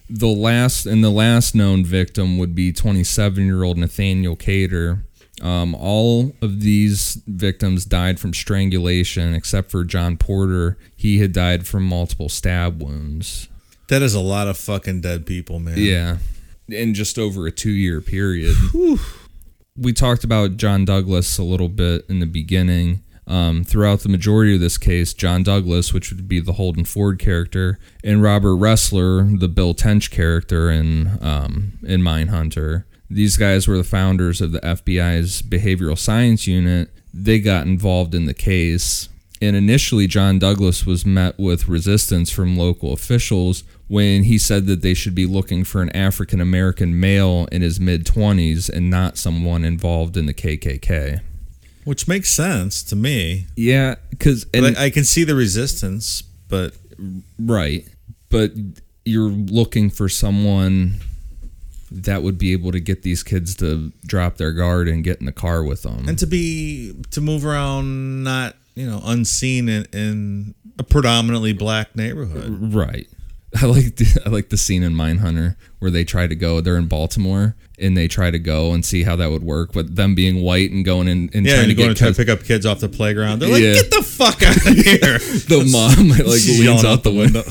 The 0.09 0.27
last 0.27 0.85
and 0.85 1.03
the 1.03 1.09
last 1.09 1.55
known 1.55 1.83
victim 1.83 2.37
would 2.37 2.53
be 2.53 2.71
27 2.71 3.45
year 3.45 3.63
old 3.63 3.77
Nathaniel 3.77 4.35
Cater. 4.35 5.03
Um, 5.41 5.75
all 5.75 6.33
of 6.41 6.61
these 6.61 7.21
victims 7.27 7.85
died 7.85 8.19
from 8.19 8.33
strangulation, 8.33 9.33
except 9.33 9.69
for 9.69 9.83
John 9.83 10.17
Porter. 10.17 10.77
He 10.95 11.19
had 11.19 11.33
died 11.33 11.67
from 11.67 11.85
multiple 11.85 12.29
stab 12.29 12.81
wounds. 12.81 13.49
That 13.89 14.01
is 14.01 14.13
a 14.13 14.21
lot 14.21 14.47
of 14.47 14.57
fucking 14.57 15.01
dead 15.01 15.25
people, 15.25 15.59
man. 15.59 15.75
Yeah. 15.77 16.17
In 16.67 16.93
just 16.93 17.19
over 17.19 17.45
a 17.45 17.51
two 17.51 17.71
year 17.71 18.01
period. 18.01 18.55
we 19.77 19.93
talked 19.93 20.23
about 20.23 20.57
John 20.57 20.85
Douglas 20.85 21.37
a 21.37 21.43
little 21.43 21.69
bit 21.69 22.05
in 22.09 22.19
the 22.19 22.25
beginning. 22.25 23.03
Um, 23.27 23.63
throughout 23.63 24.01
the 24.01 24.09
majority 24.09 24.53
of 24.53 24.61
this 24.61 24.77
case, 24.77 25.13
John 25.13 25.41
Douglas, 25.41 25.93
which 25.93 26.11
would 26.11 26.27
be 26.27 26.39
the 26.39 26.53
Holden 26.53 26.85
Ford 26.85 27.17
character, 27.17 27.79
and 28.03 28.21
Robert 28.21 28.55
Ressler, 28.55 29.39
the 29.39 29.47
Bill 29.47 29.73
Tench 29.73 30.11
character 30.11 30.69
in 30.69 31.17
um, 31.21 31.79
in 31.83 32.01
Mindhunter. 32.01 32.83
These 33.09 33.37
guys 33.37 33.67
were 33.67 33.77
the 33.77 33.83
founders 33.83 34.41
of 34.41 34.51
the 34.51 34.59
FBI's 34.61 35.41
behavioral 35.41 35.97
science 35.97 36.47
unit. 36.47 36.89
They 37.13 37.39
got 37.39 37.65
involved 37.67 38.13
in 38.13 38.25
the 38.25 38.33
case. 38.33 39.09
And 39.41 39.55
initially, 39.55 40.07
John 40.07 40.39
Douglas 40.39 40.85
was 40.85 41.05
met 41.05 41.37
with 41.37 41.67
resistance 41.67 42.31
from 42.31 42.57
local 42.57 42.93
officials 42.93 43.63
when 43.87 44.23
he 44.23 44.37
said 44.37 44.65
that 44.67 44.81
they 44.81 44.93
should 44.93 45.13
be 45.13 45.25
looking 45.25 45.63
for 45.63 45.81
an 45.81 45.95
African 45.95 46.41
American 46.41 46.99
male 46.99 47.47
in 47.51 47.61
his 47.61 47.79
mid 47.79 48.05
20s 48.05 48.69
and 48.69 48.89
not 48.89 49.17
someone 49.17 49.63
involved 49.63 50.17
in 50.17 50.25
the 50.25 50.33
KKK. 50.33 51.21
Which 51.85 52.07
makes 52.07 52.31
sense 52.31 52.83
to 52.83 52.95
me. 52.95 53.47
Yeah, 53.55 53.95
because 54.09 54.45
I, 54.53 54.73
I 54.77 54.89
can 54.89 55.03
see 55.03 55.23
the 55.23 55.35
resistance, 55.35 56.21
but 56.49 56.73
right, 57.39 57.87
but 58.29 58.51
you're 59.05 59.29
looking 59.29 59.89
for 59.89 60.09
someone 60.09 60.95
that 61.91 62.23
would 62.23 62.37
be 62.37 62.51
able 62.51 62.71
to 62.71 62.79
get 62.79 63.03
these 63.03 63.23
kids 63.23 63.55
to 63.55 63.93
drop 64.05 64.37
their 64.37 64.51
guard 64.51 64.87
and 64.87 65.03
get 65.03 65.19
in 65.19 65.25
the 65.25 65.31
car 65.31 65.63
with 65.63 65.83
them. 65.83 66.09
and 66.09 66.17
to 66.19 66.27
be 66.27 66.93
to 67.11 67.21
move 67.21 67.45
around 67.45 68.23
not 68.23 68.55
you 68.73 68.85
know 68.89 69.01
unseen 69.05 69.69
in, 69.69 69.85
in 69.93 70.55
a 70.77 70.83
predominantly 70.83 71.53
black 71.53 71.95
neighborhood. 71.95 72.73
Right. 72.73 73.07
I 73.61 73.65
like 73.67 73.95
the, 73.95 74.21
I 74.25 74.29
like 74.29 74.49
the 74.49 74.57
scene 74.57 74.83
in 74.83 74.93
Mindhunter 74.93 75.55
where 75.79 75.91
they 75.91 76.03
try 76.03 76.27
to 76.27 76.35
go. 76.35 76.61
They're 76.61 76.77
in 76.77 76.87
Baltimore 76.87 77.55
and 77.79 77.95
they 77.97 78.07
try 78.07 78.31
to 78.31 78.39
go 78.39 78.71
and 78.73 78.83
see 78.85 79.03
how 79.03 79.15
that 79.17 79.29
would 79.31 79.43
work. 79.43 79.71
But 79.73 79.95
them 79.95 80.15
being 80.15 80.41
white 80.41 80.71
and 80.71 80.83
going 80.83 81.07
in 81.07 81.29
and 81.33 81.45
Yeah, 81.45 81.53
trying 81.55 81.63
and 81.65 81.69
to 81.69 81.75
going 81.75 81.89
get 81.89 81.97
to 81.97 82.03
try 82.03 82.11
to 82.11 82.15
pick 82.15 82.29
up 82.29 82.43
kids 82.45 82.65
off 82.65 82.79
the 82.79 82.89
playground. 82.89 83.39
They're 83.39 83.49
like, 83.49 83.61
Yeah. 83.61 83.73
"Get 83.75 83.91
the 83.91 84.03
fuck 84.03 84.41
out 84.43 84.57
of 84.57 84.63
here!" 84.75 84.97
the 85.47 85.67
mom 85.71 86.09
like 86.09 86.39
She's 86.39 86.59
leans 86.59 86.63
yelling 86.83 86.85
out 86.85 87.03
the 87.03 87.11
window. 87.13 87.43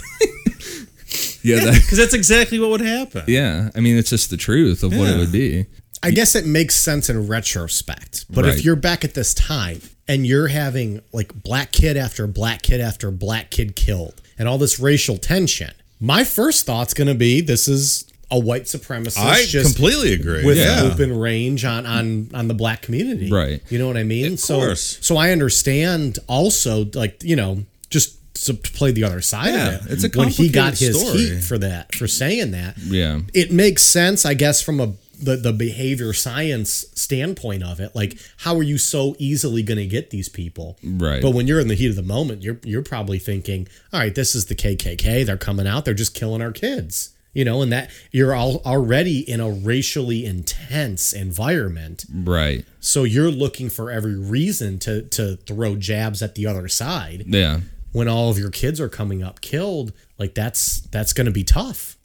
yeah, 1.43 1.65
that, 1.65 1.75
because 1.75 1.99
that's 1.99 2.15
exactly 2.15 2.59
what 2.59 2.71
would 2.71 2.81
happen. 2.81 3.25
yeah. 3.29 3.71
I 3.75 3.81
mean, 3.81 3.97
it's 3.97 4.11
just 4.11 4.31
the 4.31 4.37
truth 4.37 4.83
of 4.83 4.97
what 4.97 5.09
it 5.09 5.17
would 5.19 5.33
be. 5.33 5.67
I 6.03 6.11
guess 6.11 6.35
it 6.35 6.45
makes 6.47 6.75
sense 6.75 7.09
in 7.09 7.27
retrospect. 7.29 8.27
But 8.29 8.45
Right. 8.45 8.55
if 8.55 8.65
you're 8.65 8.77
back 8.77 9.05
at 9.05 9.15
this 9.15 9.33
time 9.33 9.81
and 10.07 10.27
you're 10.27 10.49
having 10.49 11.01
like 11.13 11.33
black 11.35 11.73
kid 11.73 11.97
after 11.97 12.27
black 12.27 12.61
kid 12.63 12.81
after 12.81 13.11
black 13.11 13.51
kid 13.51 13.75
killed 13.75 14.21
and 14.39 14.47
all 14.49 14.59
this 14.59 14.79
racial 14.79 15.17
tension, 15.17 15.71
my 16.01 16.25
first 16.25 16.67
thought's 16.67 16.95
going 16.95 17.09
to 17.09 17.15
be 17.15 17.41
this 17.41 17.69
is 17.69 18.07
a 18.31 18.39
white 18.39 18.65
supremacist 18.65 19.19
I 19.19 19.45
just 19.45 19.77
completely 19.77 20.13
agree. 20.13 20.45
with 20.45 20.57
yeah. 20.59 20.81
open 20.83 21.17
range 21.17 21.65
on 21.65 21.87
on 21.87 22.31
on 22.35 22.49
the 22.49 22.55
black 22.55 22.83
community. 22.83 23.31
Right. 23.31 23.63
You 23.71 23.79
know 23.79 23.87
what 23.87 23.97
I 23.97 24.03
mean? 24.03 24.35
Of 24.35 24.41
so 24.41 24.59
course. 24.59 24.99
so 25.01 25.17
I 25.17 25.31
understand 25.31 26.19
also 26.27 26.87
like, 26.95 27.23
you 27.23 27.37
know, 27.37 27.65
just 27.91 28.19
to 28.47 28.55
play 28.55 28.91
the 28.91 29.05
other 29.05 29.21
side 29.21 29.55
Yeah, 29.55 29.77
of 29.77 29.87
it. 29.87 29.93
it's 29.93 30.05
a 30.05 30.09
when 30.19 30.29
he 30.29 30.49
got 30.49 30.77
his 30.77 30.99
story. 31.01 31.19
heat 31.19 31.45
for 31.45 31.59
that 31.59 31.95
for 31.95 32.09
saying 32.09 32.51
that. 32.51 32.77
Yeah. 32.79 33.21
it 33.33 33.53
makes 33.53 33.83
sense, 33.85 34.27
I 34.27 34.35
guess, 34.35 34.61
from 34.61 34.81
a 34.81 34.93
the, 35.23 35.37
the 35.37 35.53
behavior 35.53 36.13
science 36.13 36.85
standpoint 36.95 37.63
of 37.63 37.81
it. 37.81 37.95
Like, 37.95 38.19
how 38.39 38.57
are 38.57 38.63
you 38.63 38.79
so 38.79 39.15
easily 39.19 39.63
going 39.63 39.79
to 39.79 39.87
get 39.87 40.11
these 40.11 40.29
people? 40.29 40.79
Right. 40.85 41.21
But 41.23 41.31
when 41.33 41.47
you're 41.47 41.61
in 41.61 41.69
the 41.69 41.75
heat 41.75 41.89
of 41.91 41.97
the 41.97 42.03
moment, 42.03 42.43
you're 42.43 42.59
you're 42.65 42.83
probably 42.83 43.19
thinking, 43.19 43.69
all 43.93 44.01
right, 44.01 44.15
this 44.15 44.35
is 44.35 44.47
the 44.47 44.55
KKK. 44.55 45.25
They're 45.27 45.37
coming 45.37 45.67
out. 45.67 45.85
They're 45.85 45.95
just 45.95 46.15
killing 46.15 46.43
our 46.43 46.53
kids. 46.53 47.11
You 47.33 47.45
know, 47.45 47.63
and 47.63 47.73
that 47.73 47.91
you're 48.13 48.33
all 48.33 48.63
already 48.65 49.19
in 49.29 49.41
a 49.41 49.51
racially 49.51 50.25
intense 50.25 51.13
environment. 51.13 52.05
Right. 52.13 52.65
So 52.79 53.03
you're 53.03 53.31
looking 53.33 53.71
for 53.71 53.91
every 53.91 54.17
reason 54.17 54.79
to 54.81 55.03
to 55.03 55.37
throw 55.39 55.75
jabs 55.77 56.23
at 56.23 56.37
the 56.37 56.47
other 56.47 56.69
side 56.69 57.25
Yeah. 57.27 57.61
when 57.91 58.07
all 58.07 58.31
of 58.31 58.39
your 58.39 58.51
kids 58.51 58.81
are 58.81 58.89
coming 58.89 59.23
up 59.25 59.41
killed. 59.41 59.93
Like 60.17 60.35
that's 60.35 60.83
that's 60.93 61.13
going 61.13 61.27
to 61.27 61.33
be 61.33 61.43
tough. 61.43 61.97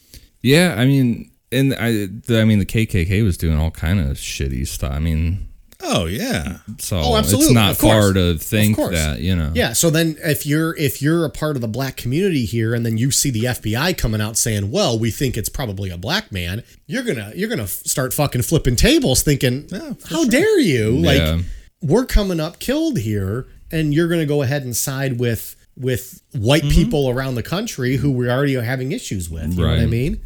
Yeah, 0.42 0.74
I 0.78 0.86
mean, 0.86 1.30
and 1.52 1.74
I, 1.74 2.08
the, 2.08 2.40
I 2.42 2.46
mean, 2.46 2.60
the 2.60 2.66
KKK 2.66 3.24
was 3.24 3.38
doing 3.38 3.58
all 3.58 3.72
kind 3.72 4.00
of 4.00 4.18
shitty 4.18 4.68
stuff. 4.68 4.92
I 4.94 5.00
mean, 5.00 5.48
Oh 5.82 6.08
yeah. 6.08 6.58
so 6.78 6.98
Oh, 7.00 7.16
absolutely. 7.16 7.46
it's 7.48 7.54
not 7.56 7.78
far 7.78 8.12
to 8.12 8.38
think 8.38 8.76
that 8.76 9.22
you 9.22 9.34
know. 9.36 9.52
Yeah. 9.56 9.72
So 9.74 9.90
then, 9.90 10.18
if 10.24 10.46
you're 10.46 10.76
if 10.76 11.02
you're 11.02 11.24
a 11.24 11.30
part 11.30 11.56
of 11.56 11.62
the 11.62 11.70
black 11.70 11.96
community 11.96 12.44
here, 12.46 12.74
and 12.76 12.86
then 12.86 12.98
you 12.98 13.12
see 13.12 13.32
the 13.32 13.44
FBI 13.46 13.98
coming 13.98 14.20
out 14.20 14.36
saying, 14.36 14.72
"Well, 14.72 15.00
we 15.00 15.10
think 15.10 15.38
it's 15.38 15.48
probably 15.48 15.90
a 15.90 15.98
black 15.98 16.32
man," 16.34 16.64
you're 16.88 17.04
gonna 17.04 17.32
you're 17.34 17.48
gonna 17.50 17.68
start 17.68 18.14
fucking 18.14 18.42
flipping 18.42 18.76
tables, 18.76 19.24
thinking, 19.24 19.68
Yeah, 19.72 19.94
"How 20.10 20.24
sure. 20.24 20.26
dare 20.26 20.60
you?" 20.60 20.98
Yeah. 20.98 21.08
Like 21.38 21.46
we're 21.82 22.06
coming 22.06 22.42
up 22.42 22.60
killed 22.60 23.00
here, 23.00 23.48
and 23.72 23.94
you're 23.94 24.10
gonna 24.10 24.26
go 24.26 24.42
ahead 24.42 24.64
and 24.64 24.76
side 24.76 25.18
with 25.18 25.56
with 25.78 26.22
white 26.34 26.64
Mm-hmm. 26.64 26.72
people 26.72 27.10
around 27.10 27.36
the 27.36 27.44
country 27.44 27.96
who 27.96 28.12
we 28.12 28.30
already 28.30 28.58
are 28.58 28.64
having 28.64 28.92
issues 28.92 29.30
with. 29.30 29.54
You 29.54 29.64
know 29.64 29.70
what 29.70 29.80
I 29.80 29.86
mean? 29.86 30.20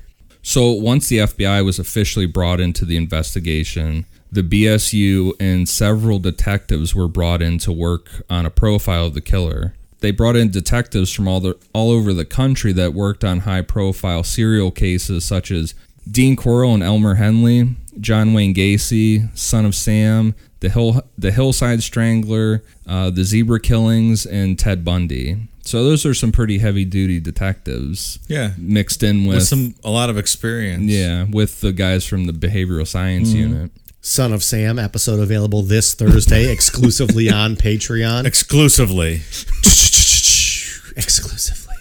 So 0.45 0.71
once 0.71 1.07
the 1.07 1.19
FBI 1.19 1.63
was 1.63 1.79
officially 1.79 2.25
brought 2.25 2.59
into 2.59 2.83
the 2.83 2.97
investigation, 2.97 4.05
the 4.29 4.43
BSU 4.43 5.31
and 5.39 5.67
several 5.69 6.19
detectives 6.19 6.93
were 6.93 7.07
brought 7.07 7.41
in 7.41 7.57
to 7.59 7.71
work 7.71 8.23
on 8.29 8.45
a 8.45 8.49
profile 8.49 9.05
of 9.05 9.13
the 9.13 9.21
killer. 9.21 9.73
They 10.01 10.11
brought 10.11 10.35
in 10.35 10.51
detectives 10.51 11.13
from 11.13 11.29
all 11.29 11.39
the 11.39 11.57
all 11.71 11.89
over 11.91 12.11
the 12.11 12.25
country 12.25 12.73
that 12.73 12.93
worked 12.93 13.23
on 13.23 13.39
high-profile 13.41 14.23
serial 14.23 14.69
cases 14.69 15.23
such 15.23 15.49
as 15.49 15.75
Dean 16.11 16.35
Corll 16.35 16.73
and 16.73 16.83
Elmer 16.83 17.15
Henley, 17.15 17.77
John 18.01 18.33
Wayne 18.33 18.53
Gacy, 18.53 19.35
Son 19.37 19.65
of 19.65 19.73
Sam, 19.73 20.35
the 20.59 20.67
Hill 20.67 21.03
the 21.17 21.31
Hillside 21.31 21.83
Strangler, 21.83 22.63
uh, 22.85 23.11
the 23.11 23.23
Zebra 23.23 23.61
Killings, 23.61 24.25
and 24.25 24.59
Ted 24.59 24.83
Bundy. 24.83 25.47
So 25.65 25.83
those 25.83 26.05
are 26.05 26.13
some 26.13 26.31
pretty 26.33 26.57
heavy-duty 26.57 27.21
detectives 27.21 28.19
Yeah. 28.27 28.51
mixed 28.57 29.01
in 29.01 29.25
with, 29.25 29.37
With 29.37 29.47
some 29.47 29.75
a 29.83 29.89
lot 29.89 30.09
of 30.09 30.17
experience. 30.17 30.83
yeah, 30.83 31.25
with 31.29 31.61
the 31.61 31.71
guys 31.71 32.05
from 32.05 32.25
the 32.25 32.33
behavioral 32.33 32.85
science 32.85 33.29
Mm-hmm. 33.29 33.37
unit. 33.37 33.71
Son 34.01 34.33
of 34.33 34.43
Sam 34.43 34.77
episode 34.77 35.21
available 35.21 35.61
this 35.63 35.93
Thursday 35.93 36.51
exclusively 36.51 37.29
on 37.29 37.55
Patreon. 37.55 38.25
Exclusively. 38.25 39.21
exclusively. 40.97 41.75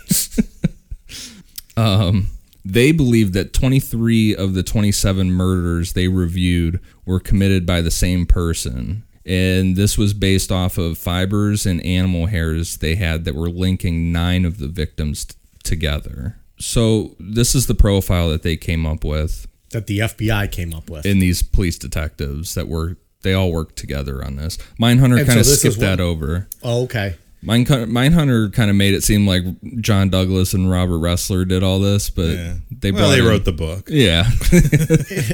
um, 1.76 2.28
They 2.64 2.92
believe 2.92 3.32
that 3.32 3.52
23 3.52 4.36
of 4.36 4.54
the 4.54 4.62
27 4.62 5.32
murders 5.32 5.94
they 5.94 6.06
reviewed 6.06 6.78
were 7.04 7.18
committed 7.18 7.66
by 7.66 7.80
the 7.80 7.90
same 7.90 8.24
person. 8.26 9.02
And 9.24 9.76
this 9.76 9.96
was 9.96 10.14
based 10.14 10.50
off 10.50 10.78
of 10.78 10.98
fibers 10.98 11.64
and 11.66 11.84
animal 11.84 12.26
hairs 12.26 12.78
they 12.78 12.96
had 12.96 13.24
that 13.24 13.34
were 13.34 13.48
linking 13.50 14.10
nine 14.12 14.44
of 14.44 14.58
the 14.58 14.66
victims 14.68 15.24
t- 15.26 15.34
together. 15.62 16.36
So, 16.58 17.14
this 17.18 17.54
is 17.54 17.66
the 17.66 17.74
profile 17.74 18.28
that 18.30 18.42
they 18.42 18.56
came 18.56 18.84
up 18.86 19.04
with 19.04 19.46
That 19.70 19.86
the 19.86 20.00
FBI 20.00 20.50
came 20.50 20.72
up 20.74 20.88
with. 20.90 21.04
in 21.06 21.18
these 21.18 21.42
police 21.42 21.78
detectives 21.78 22.54
that 22.54 22.68
were, 22.68 22.96
they 23.22 23.32
all 23.34 23.52
worked 23.52 23.76
together 23.76 24.24
on 24.24 24.36
this. 24.36 24.58
Mindhunter 24.80 25.24
kind 25.26 25.38
of 25.40 25.46
so 25.46 25.54
skipped 25.54 25.78
that 25.80 26.00
over. 26.00 26.48
oh, 26.62 26.82
okay. 26.84 27.16
Mine, 27.44 27.64
Mindhunter 27.66 28.52
kind 28.52 28.70
of 28.70 28.76
made 28.76 28.94
it 28.94 29.02
seem 29.02 29.26
like 29.26 29.42
John 29.80 30.10
Douglas 30.10 30.54
and 30.54 30.70
Robert 30.70 30.98
Ressler 30.98 31.46
did 31.46 31.62
all 31.64 31.80
this, 31.80 32.08
but 32.08 32.28
Yeah. 32.28 32.54
they 32.70 32.92
well, 32.92 33.10
they 33.10 33.18
in- 33.18 33.24
wrote 33.24 33.44
the 33.44 33.52
book. 33.52 33.88
yeah, 33.90 34.30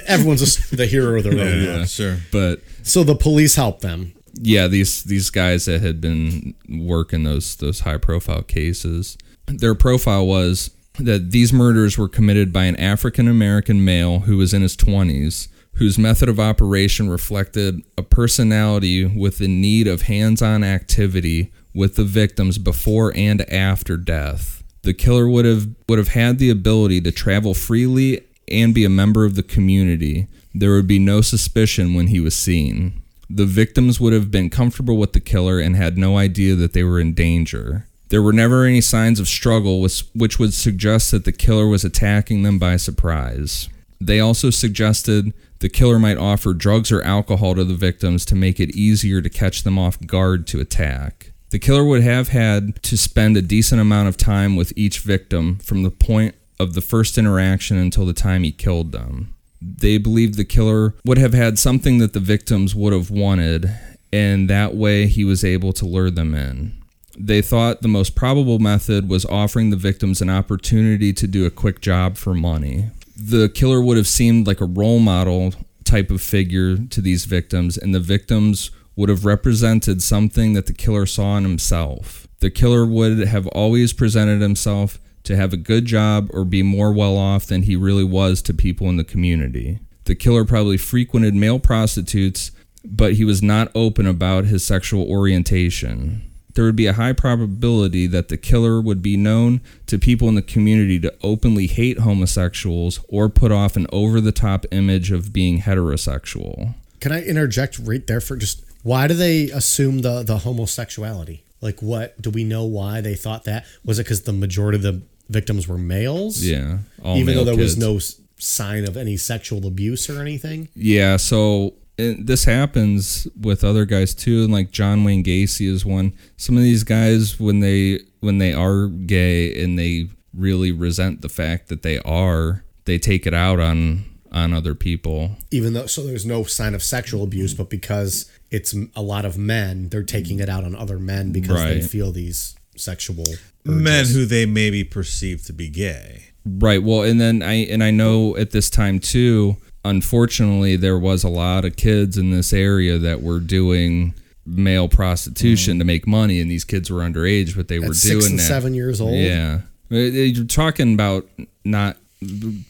Everyone's 0.06 0.72
a, 0.72 0.76
the 0.76 0.86
hero 0.86 1.16
of 1.18 1.24
their 1.24 1.32
own. 1.32 1.62
Yeah, 1.62 1.84
sure. 1.84 2.18
but 2.32 2.62
So 2.82 3.04
the 3.04 3.14
police 3.14 3.56
helped 3.56 3.82
them. 3.82 4.12
yeah, 4.40 4.66
these 4.68 5.02
these 5.04 5.30
guys 5.30 5.64
that 5.66 5.80
had 5.82 6.00
been 6.00 6.54
working 6.68 7.24
those 7.24 7.56
those 7.56 7.80
high 7.80 7.98
profile 7.98 8.42
cases, 8.42 9.18
their 9.46 9.74
profile 9.74 10.26
was 10.26 10.70
that 10.98 11.30
these 11.30 11.52
murders 11.52 11.96
were 11.98 12.08
committed 12.08 12.52
by 12.52 12.64
an 12.64 12.76
African 12.76 13.28
American 13.28 13.84
male 13.84 14.20
who 14.20 14.36
was 14.36 14.54
in 14.54 14.62
his 14.62 14.76
twenties, 14.76 15.48
whose 15.74 15.98
method 15.98 16.28
of 16.28 16.40
operation 16.40 17.08
reflected 17.10 17.82
a 17.96 18.02
personality 18.02 19.04
with 19.04 19.38
the 19.38 19.48
need 19.48 19.86
of 19.86 20.02
hands-on 20.02 20.64
activity 20.64 21.52
with 21.74 21.96
the 21.96 22.04
victims 22.04 22.58
before 22.58 23.12
and 23.16 23.42
after 23.50 23.96
death. 23.96 24.62
The 24.82 24.94
killer 24.94 25.28
would 25.28 25.44
have 25.44 25.68
would 25.88 25.98
have 25.98 26.08
had 26.08 26.38
the 26.38 26.50
ability 26.50 27.00
to 27.02 27.12
travel 27.12 27.54
freely 27.54 28.22
and 28.50 28.74
be 28.74 28.84
a 28.84 28.90
member 28.90 29.24
of 29.24 29.34
the 29.34 29.42
community. 29.42 30.28
There 30.54 30.72
would 30.72 30.86
be 30.86 30.98
no 30.98 31.20
suspicion 31.20 31.94
when 31.94 32.06
he 32.06 32.20
was 32.20 32.34
seen. 32.34 33.02
The 33.28 33.44
victims 33.44 34.00
would 34.00 34.14
have 34.14 34.30
been 34.30 34.48
comfortable 34.48 34.96
with 34.96 35.12
the 35.12 35.20
killer 35.20 35.58
and 35.58 35.76
had 35.76 35.98
no 35.98 36.16
idea 36.16 36.54
that 36.54 36.72
they 36.72 36.82
were 36.82 36.98
in 36.98 37.12
danger. 37.12 37.86
There 38.08 38.22
were 38.22 38.32
never 38.32 38.64
any 38.64 38.80
signs 38.80 39.20
of 39.20 39.28
struggle, 39.28 39.82
which 39.82 40.38
would 40.38 40.54
suggest 40.54 41.10
that 41.10 41.24
the 41.26 41.32
killer 41.32 41.66
was 41.66 41.84
attacking 41.84 42.42
them 42.42 42.58
by 42.58 42.76
surprise. 42.76 43.68
They 44.00 44.18
also 44.18 44.48
suggested 44.48 45.34
the 45.58 45.68
killer 45.68 45.98
might 45.98 46.16
offer 46.16 46.54
drugs 46.54 46.90
or 46.90 47.02
alcohol 47.02 47.56
to 47.56 47.64
the 47.64 47.74
victims 47.74 48.24
to 48.26 48.34
make 48.34 48.60
it 48.60 48.74
easier 48.74 49.20
to 49.20 49.28
catch 49.28 49.62
them 49.62 49.78
off 49.78 50.00
guard 50.06 50.46
to 50.46 50.60
attack. 50.60 51.27
The 51.50 51.58
killer 51.58 51.84
would 51.84 52.02
have 52.02 52.28
had 52.28 52.82
to 52.82 52.96
spend 52.98 53.36
a 53.36 53.42
decent 53.42 53.80
amount 53.80 54.08
of 54.08 54.16
time 54.16 54.54
with 54.54 54.72
each 54.76 55.00
victim 55.00 55.58
from 55.58 55.82
the 55.82 55.90
point 55.90 56.34
of 56.60 56.74
the 56.74 56.80
first 56.80 57.16
interaction 57.16 57.78
until 57.78 58.04
the 58.04 58.12
time 58.12 58.42
he 58.42 58.52
killed 58.52 58.92
them. 58.92 59.34
They 59.60 59.98
believed 59.98 60.36
the 60.36 60.44
killer 60.44 60.94
would 61.04 61.18
have 61.18 61.34
had 61.34 61.58
something 61.58 61.98
that 61.98 62.12
the 62.12 62.20
victims 62.20 62.74
would 62.74 62.92
have 62.92 63.10
wanted, 63.10 63.70
and 64.12 64.48
that 64.48 64.74
way 64.74 65.06
he 65.06 65.24
was 65.24 65.44
able 65.44 65.72
to 65.74 65.86
lure 65.86 66.10
them 66.10 66.34
in. 66.34 66.74
They 67.18 67.42
thought 67.42 67.82
the 67.82 67.88
most 67.88 68.14
probable 68.14 68.58
method 68.58 69.08
was 69.08 69.24
offering 69.24 69.70
the 69.70 69.76
victims 69.76 70.20
an 70.20 70.30
opportunity 70.30 71.12
to 71.14 71.26
do 71.26 71.46
a 71.46 71.50
quick 71.50 71.80
job 71.80 72.16
for 72.16 72.34
money. 72.34 72.90
The 73.16 73.48
killer 73.48 73.80
would 73.80 73.96
have 73.96 74.06
seemed 74.06 74.46
like 74.46 74.60
a 74.60 74.66
role 74.66 75.00
model 75.00 75.54
type 75.84 76.10
of 76.10 76.20
figure 76.20 76.76
to 76.76 77.00
these 77.00 77.24
victims, 77.24 77.76
and 77.76 77.94
the 77.94 78.00
victims 78.00 78.70
would 78.98 79.08
have 79.08 79.24
represented 79.24 80.02
something 80.02 80.54
that 80.54 80.66
the 80.66 80.72
killer 80.72 81.06
saw 81.06 81.36
in 81.36 81.44
himself. 81.44 82.26
The 82.40 82.50
killer 82.50 82.84
would 82.84 83.20
have 83.20 83.46
always 83.46 83.92
presented 83.92 84.40
himself 84.40 84.98
to 85.22 85.36
have 85.36 85.52
a 85.52 85.56
good 85.56 85.84
job 85.84 86.28
or 86.34 86.44
be 86.44 86.64
more 86.64 86.92
well 86.92 87.16
off 87.16 87.46
than 87.46 87.62
he 87.62 87.76
really 87.76 88.02
was 88.02 88.42
to 88.42 88.52
people 88.52 88.88
in 88.88 88.96
the 88.96 89.04
community. 89.04 89.78
The 90.06 90.16
killer 90.16 90.44
probably 90.44 90.78
frequented 90.78 91.36
male 91.36 91.60
prostitutes, 91.60 92.50
but 92.84 93.12
he 93.12 93.24
was 93.24 93.40
not 93.40 93.70
open 93.72 94.04
about 94.04 94.46
his 94.46 94.66
sexual 94.66 95.08
orientation. 95.08 96.28
There 96.54 96.64
would 96.64 96.74
be 96.74 96.86
a 96.86 96.94
high 96.94 97.12
probability 97.12 98.08
that 98.08 98.26
the 98.26 98.36
killer 98.36 98.80
would 98.80 99.00
be 99.00 99.16
known 99.16 99.60
to 99.86 99.96
people 100.00 100.28
in 100.28 100.34
the 100.34 100.42
community 100.42 100.98
to 100.98 101.14
openly 101.22 101.68
hate 101.68 102.00
homosexuals 102.00 102.98
or 103.08 103.28
put 103.28 103.52
off 103.52 103.76
an 103.76 103.86
over 103.92 104.20
the 104.20 104.32
top 104.32 104.66
image 104.72 105.12
of 105.12 105.32
being 105.32 105.60
heterosexual. 105.60 106.74
Can 106.98 107.12
I 107.12 107.22
interject 107.22 107.78
right 107.78 108.04
there 108.04 108.20
for 108.20 108.34
just 108.34 108.64
why 108.82 109.06
do 109.06 109.14
they 109.14 109.50
assume 109.50 110.00
the 110.00 110.22
the 110.22 110.38
homosexuality? 110.38 111.44
Like, 111.60 111.82
what 111.82 112.20
do 112.20 112.30
we 112.30 112.44
know 112.44 112.64
why 112.64 113.00
they 113.00 113.14
thought 113.14 113.44
that? 113.44 113.66
Was 113.84 113.98
it 113.98 114.04
because 114.04 114.22
the 114.22 114.32
majority 114.32 114.76
of 114.76 114.82
the 114.82 115.02
victims 115.28 115.66
were 115.66 115.78
males? 115.78 116.44
Yeah, 116.44 116.78
all 117.02 117.16
even 117.16 117.34
though 117.34 117.44
there 117.44 117.56
was 117.56 117.76
no 117.76 117.98
sign 118.38 118.86
of 118.86 118.96
any 118.96 119.16
sexual 119.16 119.66
abuse 119.66 120.08
or 120.08 120.20
anything. 120.20 120.68
Yeah, 120.74 121.16
so 121.16 121.74
and 121.98 122.26
this 122.26 122.44
happens 122.44 123.26
with 123.38 123.64
other 123.64 123.84
guys 123.84 124.14
too, 124.14 124.44
and 124.44 124.52
like 124.52 124.70
John 124.70 125.04
Wayne 125.04 125.24
Gacy 125.24 125.66
is 125.66 125.84
one. 125.84 126.12
Some 126.36 126.56
of 126.56 126.62
these 126.62 126.84
guys, 126.84 127.40
when 127.40 127.60
they 127.60 128.00
when 128.20 128.38
they 128.38 128.52
are 128.52 128.86
gay 128.86 129.62
and 129.62 129.78
they 129.78 130.08
really 130.32 130.70
resent 130.70 131.22
the 131.22 131.28
fact 131.28 131.68
that 131.68 131.82
they 131.82 131.98
are, 132.00 132.64
they 132.84 132.98
take 132.98 133.26
it 133.26 133.34
out 133.34 133.58
on 133.58 134.04
on 134.30 134.52
other 134.52 134.74
people. 134.74 135.36
Even 135.50 135.72
though, 135.72 135.86
so 135.86 136.06
there's 136.06 136.26
no 136.26 136.44
sign 136.44 136.74
of 136.74 136.82
sexual 136.82 137.24
abuse, 137.24 137.54
but 137.54 137.70
because 137.70 138.30
it's 138.50 138.74
a 138.96 139.02
lot 139.02 139.24
of 139.24 139.36
men, 139.36 139.88
they're 139.88 140.02
taking 140.02 140.40
it 140.40 140.48
out 140.48 140.64
on 140.64 140.74
other 140.74 140.98
men 140.98 141.32
because 141.32 141.62
they 141.64 141.80
feel 141.80 142.12
these 142.12 142.56
sexual 142.76 143.24
Men 143.64 144.06
who 144.06 144.24
they 144.24 144.46
maybe 144.46 144.84
perceive 144.84 145.44
to 145.44 145.52
be 145.52 145.68
gay. 145.68 146.24
Right. 146.46 146.82
Well, 146.82 147.02
and 147.02 147.20
then 147.20 147.42
I 147.42 147.66
and 147.66 147.84
I 147.84 147.90
know 147.90 148.36
at 148.36 148.52
this 148.52 148.70
time 148.70 148.98
too, 149.00 149.56
unfortunately, 149.84 150.76
there 150.76 150.98
was 150.98 151.24
a 151.24 151.28
lot 151.28 151.64
of 151.64 151.76
kids 151.76 152.16
in 152.16 152.30
this 152.30 152.52
area 152.52 152.96
that 152.98 153.22
were 153.22 153.40
doing 153.40 154.14
male 154.46 154.88
prostitution 154.88 155.76
mm. 155.76 155.78
to 155.80 155.84
make 155.84 156.06
money, 156.06 156.40
and 156.40 156.50
these 156.50 156.64
kids 156.64 156.90
were 156.90 157.00
underage, 157.00 157.54
but 157.54 157.68
they 157.68 157.78
were 157.78 157.86
doing 157.86 157.94
six 157.94 158.30
and 158.30 158.38
that. 158.38 158.44
seven 158.44 158.72
years 158.72 159.00
old. 159.00 159.14
Yeah, 159.14 159.60
you're 159.90 160.46
talking 160.46 160.94
about 160.94 161.28
not 161.64 161.98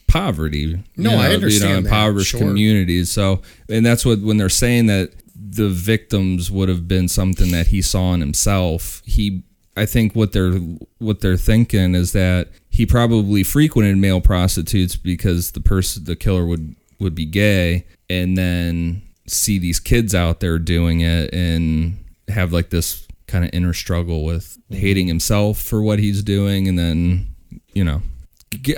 poverty. 0.07 0.83
No, 0.97 1.11
you 1.11 1.17
I 1.17 1.33
understand 1.33 1.53
You 1.53 1.59
know, 1.59 1.81
that, 1.81 1.87
impoverished 1.87 2.31
sure. 2.31 2.39
communities. 2.39 3.11
So, 3.11 3.41
and 3.69 3.85
that's 3.85 4.05
what 4.05 4.19
when 4.19 4.37
they're 4.37 4.49
saying 4.49 4.87
that 4.87 5.11
the 5.41 5.69
victims 5.69 6.51
would 6.51 6.69
have 6.69 6.87
been 6.87 7.07
something 7.07 7.51
that 7.51 7.67
he 7.67 7.81
saw 7.81 8.13
in 8.13 8.19
himself. 8.19 9.01
He, 9.05 9.43
I 9.77 9.85
think 9.85 10.15
what 10.15 10.33
they're 10.33 10.53
what 10.97 11.21
they're 11.21 11.37
thinking 11.37 11.95
is 11.95 12.11
that 12.11 12.49
he 12.69 12.85
probably 12.85 13.43
frequented 13.43 13.97
male 13.97 14.21
prostitutes 14.21 14.95
because 14.95 15.51
the 15.51 15.61
person, 15.61 16.03
the 16.03 16.15
killer 16.15 16.45
would 16.45 16.75
would 16.99 17.15
be 17.15 17.25
gay, 17.25 17.85
and 18.09 18.37
then 18.37 19.01
see 19.27 19.59
these 19.59 19.79
kids 19.79 20.13
out 20.15 20.39
there 20.39 20.59
doing 20.59 21.01
it 21.01 21.33
and 21.33 22.03
have 22.27 22.51
like 22.51 22.69
this 22.69 23.07
kind 23.27 23.45
of 23.45 23.51
inner 23.53 23.73
struggle 23.73 24.23
with 24.23 24.57
mm-hmm. 24.57 24.75
hating 24.81 25.07
himself 25.07 25.59
for 25.59 25.81
what 25.81 25.99
he's 25.99 26.23
doing 26.23 26.67
and 26.67 26.77
then 26.77 27.27
you 27.73 27.83
know 27.83 28.01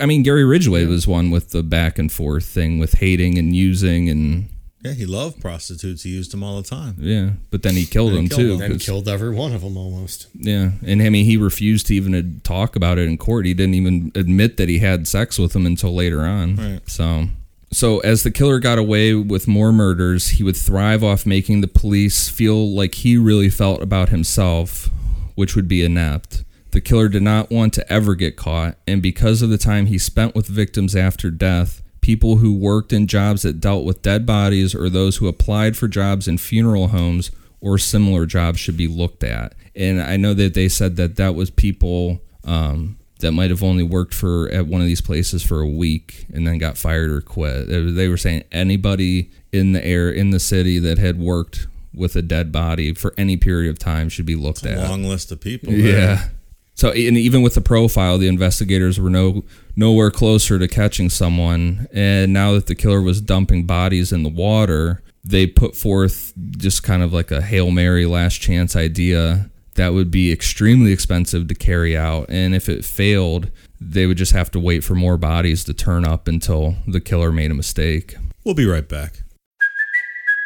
I 0.02 0.06
mean 0.06 0.24
Gary 0.24 0.44
Ridgway 0.44 0.86
was 0.86 1.08
one 1.08 1.32
with 1.32 1.52
the 1.52 1.64
back 1.64 1.98
and 1.98 2.12
forth 2.12 2.46
thing 2.46 2.78
with 2.78 2.96
hating 2.96 3.38
and 3.38 3.56
using 3.56 4.10
and 4.10 4.50
Yeah, 4.84 4.94
he 4.94 5.06
loved 5.06 5.40
prostitutes. 5.40 6.04
He 6.04 6.10
used 6.10 6.32
them 6.32 6.44
all 6.44 6.62
the 6.62 6.68
time. 6.68 6.96
yeah 7.00 7.32
but 7.52 7.62
then 7.64 7.76
he 7.76 7.86
killed 7.86 8.14
them 8.14 8.28
killed 8.28 8.40
too 8.60 8.64
And 8.64 8.74
'cause- 8.74 8.86
killed 8.86 9.08
every 9.08 9.30
one 9.34 9.54
of 9.54 9.62
them 9.62 9.78
almost. 9.78 10.28
yeah 10.34 10.72
and 10.86 11.02
I 11.02 11.10
mean 11.10 11.26
he 11.26 11.38
refused 11.38 11.88
to 11.88 11.96
even 11.96 12.42
talk 12.44 12.76
about 12.76 12.98
it 12.98 13.08
in 13.08 13.18
court 13.18 13.46
he 13.46 13.54
didn't 13.54 13.76
even 13.76 14.12
admit 14.16 14.58
that 14.58 14.70
he 14.70 14.80
had 14.80 15.08
sex 15.08 15.38
with 15.38 15.54
them 15.54 15.66
until 15.66 15.94
later 15.94 16.22
on 16.22 16.56
Right. 16.56 16.80
so 16.90 17.30
so 17.74 18.00
as 18.00 18.24
the 18.24 18.32
killer 18.32 18.60
got 18.60 18.78
away 18.78 19.14
with 19.14 19.48
more 19.48 19.72
murders 19.72 20.30
he 20.30 20.44
would 20.44 20.58
thrive 20.58 21.04
off 21.04 21.26
making 21.26 21.62
the 21.62 21.68
police 21.68 22.28
feel 22.28 22.74
like 22.76 22.96
he 22.96 23.18
really 23.18 23.50
felt 23.50 23.82
about 23.82 24.10
himself 24.10 24.90
which 25.36 25.56
would 25.56 25.68
be 25.68 25.84
inept 25.84 26.44
the 26.72 26.82
killer 26.82 27.08
did 27.10 27.22
not 27.24 27.50
want 27.52 27.74
to 27.74 27.92
ever 27.94 28.16
get 28.16 28.36
caught 28.36 28.78
and 28.88 29.02
because 29.02 29.42
of 29.42 29.50
the 29.50 29.58
time 29.58 29.86
he 29.86 29.98
spent 29.98 30.34
with 30.36 30.48
victims 30.48 30.96
after 30.96 31.30
death 31.30 31.82
people 32.02 32.38
who 32.38 32.54
worked 32.54 32.92
in 32.92 33.08
jobs 33.08 33.44
that 33.44 33.62
dealt 33.62 33.86
with 33.86 34.02
dead 34.02 34.26
bodies 34.26 34.74
or 34.76 34.90
those 34.90 35.18
who 35.18 35.28
applied 35.28 35.78
for 35.78 35.88
jobs 35.88 36.28
in 36.28 36.38
funeral 36.38 36.88
homes 36.90 37.32
or 37.60 37.78
similar 37.78 38.26
jobs 38.26 38.60
should 38.60 38.76
be 38.78 38.88
looked 38.88 39.24
at. 39.24 39.54
And 39.76 40.02
I 40.02 40.18
know 40.18 40.34
that 40.34 40.54
they 40.56 40.68
said 40.68 40.96
that 40.98 41.16
that 41.18 41.36
was 41.36 41.50
people 41.52 42.20
um, 42.44 42.98
that 43.20 43.32
might 43.34 43.52
have 43.52 43.62
only 43.64 43.84
worked 43.84 44.16
for 44.16 44.50
at 44.50 44.66
one 44.66 44.82
of 44.82 44.88
these 44.88 45.00
places 45.02 45.44
for 45.44 45.62
a 45.62 45.68
week 45.70 46.26
and 46.34 46.46
then 46.48 46.58
got 46.58 46.76
fired 46.78 47.12
or 47.12 47.22
quit. 47.22 47.68
They 47.70 48.08
were- 48.08 48.18
saying 48.18 48.44
anybody 48.52 49.30
in 49.52 49.74
the 49.74 49.86
air 49.86 50.10
in 50.10 50.32
the 50.32 50.40
city 50.40 50.80
that 50.80 50.98
had 50.98 51.20
worked 51.20 51.68
with 51.94 52.16
a 52.16 52.22
dead 52.22 52.52
body 52.52 52.94
for 52.96 53.14
any 53.18 53.38
period 53.38 53.70
of 53.70 53.78
time 53.78 54.10
should 54.10 54.26
be 54.26 54.36
looked 54.36 54.66
A 54.66 54.72
at. 54.72 54.90
long 54.90 55.04
list 55.04 55.32
of 55.32 55.40
people. 55.40 55.72
Yeah. 55.72 55.92
there. 55.94 56.32
So 56.74 56.90
and 56.90 57.16
even 57.18 57.42
with 57.44 57.54
the 57.54 57.62
profile, 57.62 58.18
the 58.18 58.28
investigators 58.28 59.00
were 59.00 59.10
no 59.10 59.44
nowhere 59.76 60.12
closer 60.12 60.60
to 60.60 60.68
catching 60.68 61.10
someone. 61.10 61.88
And 61.94 62.34
now 62.34 62.54
that 62.54 62.68
the 62.68 62.76
killer 62.76 63.02
was 63.02 63.22
dumping 63.22 63.66
bodies 63.66 64.12
in 64.12 64.24
the 64.24 64.30
water, 64.30 65.02
they 65.24 65.48
put 65.48 65.76
forth 65.76 66.34
just 66.58 66.84
kind 66.84 67.04
of 67.04 67.14
like 67.14 67.32
a 67.32 67.42
hail 67.42 67.72
mary 67.72 68.06
last 68.06 68.42
chance 68.42 68.76
idea 68.76 69.50
that 69.76 69.94
would 69.94 70.12
be 70.12 70.32
extremely 70.32 70.92
expensive 70.92 71.48
to 71.48 71.56
carry 71.56 71.96
out. 71.96 72.26
And 72.30 72.54
if 72.54 72.68
it 72.68 72.84
failed, 72.84 73.52
they 73.80 74.06
would 74.06 74.18
just 74.18 74.34
have 74.34 74.52
to 74.52 74.60
wait 74.60 74.84
for 74.84 74.96
more 74.96 75.18
bodies 75.18 75.64
to 75.66 75.74
turn 75.74 76.06
up 76.06 76.28
until 76.28 76.76
the 76.88 77.00
killer 77.00 77.32
made 77.32 77.52
a 77.52 77.56
mistake. 77.56 78.16
We'll 78.44 78.56
be 78.56 78.66
right 78.66 78.88
back. 78.88 79.24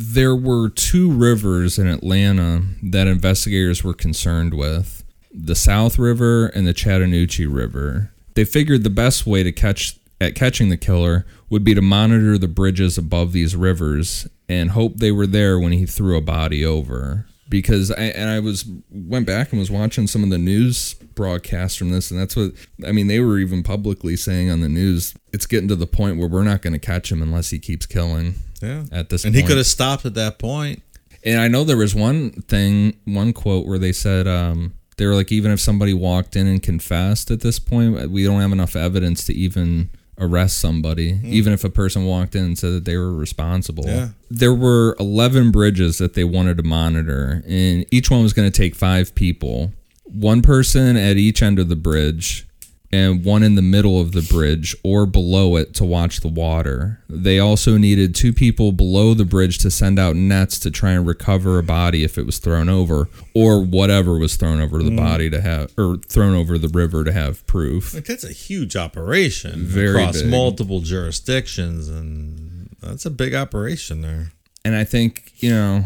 There 0.00 0.34
were 0.34 0.70
two 0.70 1.10
rivers 1.12 1.78
in 1.78 1.86
Atlanta 1.86 2.62
that 2.82 3.06
investigators 3.06 3.84
were 3.84 3.92
concerned 3.92 4.54
with 4.54 5.04
the 5.30 5.54
South 5.54 5.98
River 5.98 6.46
and 6.46 6.66
the 6.66 6.72
Chattahoochee 6.72 7.46
River. 7.46 8.10
They 8.34 8.46
figured 8.46 8.82
the 8.82 8.90
best 8.90 9.26
way 9.26 9.42
to 9.42 9.52
catch 9.52 9.98
at 10.18 10.34
catching 10.34 10.70
the 10.70 10.76
killer 10.76 11.26
would 11.50 11.64
be 11.64 11.74
to 11.74 11.82
monitor 11.82 12.38
the 12.38 12.48
bridges 12.48 12.96
above 12.96 13.32
these 13.32 13.54
rivers 13.54 14.26
and 14.48 14.70
hope 14.70 14.96
they 14.96 15.12
were 15.12 15.26
there 15.26 15.58
when 15.58 15.72
he 15.72 15.86
threw 15.86 16.16
a 16.16 16.22
body 16.22 16.64
over. 16.64 17.26
Because 17.48 17.90
I 17.90 18.04
and 18.04 18.30
I 18.30 18.40
was 18.40 18.64
went 18.90 19.26
back 19.26 19.50
and 19.50 19.58
was 19.58 19.70
watching 19.70 20.06
some 20.06 20.22
of 20.22 20.30
the 20.30 20.38
news 20.38 20.94
broadcasts 20.94 21.76
from 21.76 21.90
this, 21.90 22.10
and 22.10 22.18
that's 22.18 22.36
what 22.36 22.52
I 22.86 22.92
mean. 22.92 23.08
They 23.08 23.20
were 23.20 23.38
even 23.38 23.62
publicly 23.62 24.16
saying 24.16 24.50
on 24.50 24.60
the 24.60 24.68
news, 24.68 25.14
it's 25.32 25.46
getting 25.46 25.68
to 25.68 25.76
the 25.76 25.86
point 25.86 26.16
where 26.16 26.28
we're 26.28 26.44
not 26.44 26.62
going 26.62 26.72
to 26.72 26.78
catch 26.78 27.12
him 27.12 27.20
unless 27.20 27.50
he 27.50 27.58
keeps 27.58 27.86
killing. 27.86 28.36
Yeah. 28.60 28.84
At 28.92 29.08
this 29.08 29.24
and 29.24 29.34
he 29.34 29.42
could 29.42 29.56
have 29.56 29.66
stopped 29.66 30.04
at 30.06 30.14
that 30.14 30.38
point. 30.38 30.82
And 31.24 31.40
I 31.40 31.48
know 31.48 31.64
there 31.64 31.76
was 31.76 31.94
one 31.94 32.30
thing, 32.30 32.96
one 33.04 33.32
quote 33.32 33.66
where 33.66 33.78
they 33.78 33.92
said 33.92 34.26
um, 34.26 34.74
they 34.96 35.06
were 35.06 35.14
like, 35.14 35.32
even 35.32 35.50
if 35.50 35.60
somebody 35.60 35.92
walked 35.92 36.36
in 36.36 36.46
and 36.46 36.62
confessed 36.62 37.30
at 37.30 37.40
this 37.40 37.58
point, 37.58 38.10
we 38.10 38.24
don't 38.24 38.40
have 38.40 38.52
enough 38.52 38.76
evidence 38.76 39.24
to 39.26 39.34
even 39.34 39.90
arrest 40.18 40.58
somebody, 40.58 41.18
even 41.24 41.52
if 41.52 41.64
a 41.64 41.70
person 41.70 42.04
walked 42.04 42.34
in 42.34 42.44
and 42.44 42.58
said 42.58 42.72
that 42.72 42.84
they 42.84 42.96
were 42.96 43.12
responsible. 43.12 43.84
Yeah. 43.86 44.08
There 44.30 44.54
were 44.54 44.94
11 45.00 45.50
bridges 45.50 45.98
that 45.98 46.14
they 46.14 46.24
wanted 46.24 46.58
to 46.58 46.62
monitor, 46.62 47.42
and 47.46 47.86
each 47.90 48.10
one 48.10 48.22
was 48.22 48.32
going 48.32 48.50
to 48.50 48.56
take 48.56 48.74
five 48.74 49.14
people. 49.14 49.72
One 50.04 50.42
person 50.42 50.96
at 50.96 51.16
each 51.16 51.42
end 51.42 51.58
of 51.58 51.68
the 51.68 51.76
bridge, 51.76 52.46
and 52.92 53.24
one 53.24 53.42
in 53.42 53.54
the 53.54 53.62
middle 53.62 54.00
of 54.00 54.12
the 54.12 54.22
bridge 54.22 54.74
or 54.82 55.06
below 55.06 55.56
it 55.56 55.74
to 55.74 55.84
watch 55.84 56.20
the 56.20 56.28
water. 56.28 57.00
They 57.08 57.38
also 57.38 57.76
needed 57.76 58.14
two 58.14 58.32
people 58.32 58.72
below 58.72 59.14
the 59.14 59.24
bridge 59.24 59.58
to 59.58 59.70
send 59.70 59.98
out 59.98 60.16
nets 60.16 60.58
to 60.60 60.70
try 60.70 60.92
and 60.92 61.06
recover 61.06 61.58
a 61.58 61.62
body 61.62 62.02
if 62.02 62.18
it 62.18 62.26
was 62.26 62.38
thrown 62.38 62.68
over 62.68 63.08
or 63.34 63.62
whatever 63.62 64.18
was 64.18 64.36
thrown 64.36 64.60
over 64.60 64.82
the 64.82 64.90
mm. 64.90 64.96
body 64.96 65.30
to 65.30 65.40
have 65.40 65.72
or 65.78 65.98
thrown 65.98 66.34
over 66.34 66.58
the 66.58 66.68
river 66.68 67.04
to 67.04 67.12
have 67.12 67.46
proof. 67.46 67.94
Like 67.94 68.06
that's 68.06 68.24
a 68.24 68.32
huge 68.32 68.74
operation 68.74 69.66
Very 69.66 69.90
across 69.90 70.22
big. 70.22 70.30
multiple 70.30 70.80
jurisdictions, 70.80 71.88
and 71.88 72.70
that's 72.82 73.06
a 73.06 73.10
big 73.10 73.34
operation 73.34 74.00
there. 74.00 74.32
And 74.64 74.74
I 74.74 74.84
think, 74.84 75.32
you 75.36 75.50
know, 75.50 75.84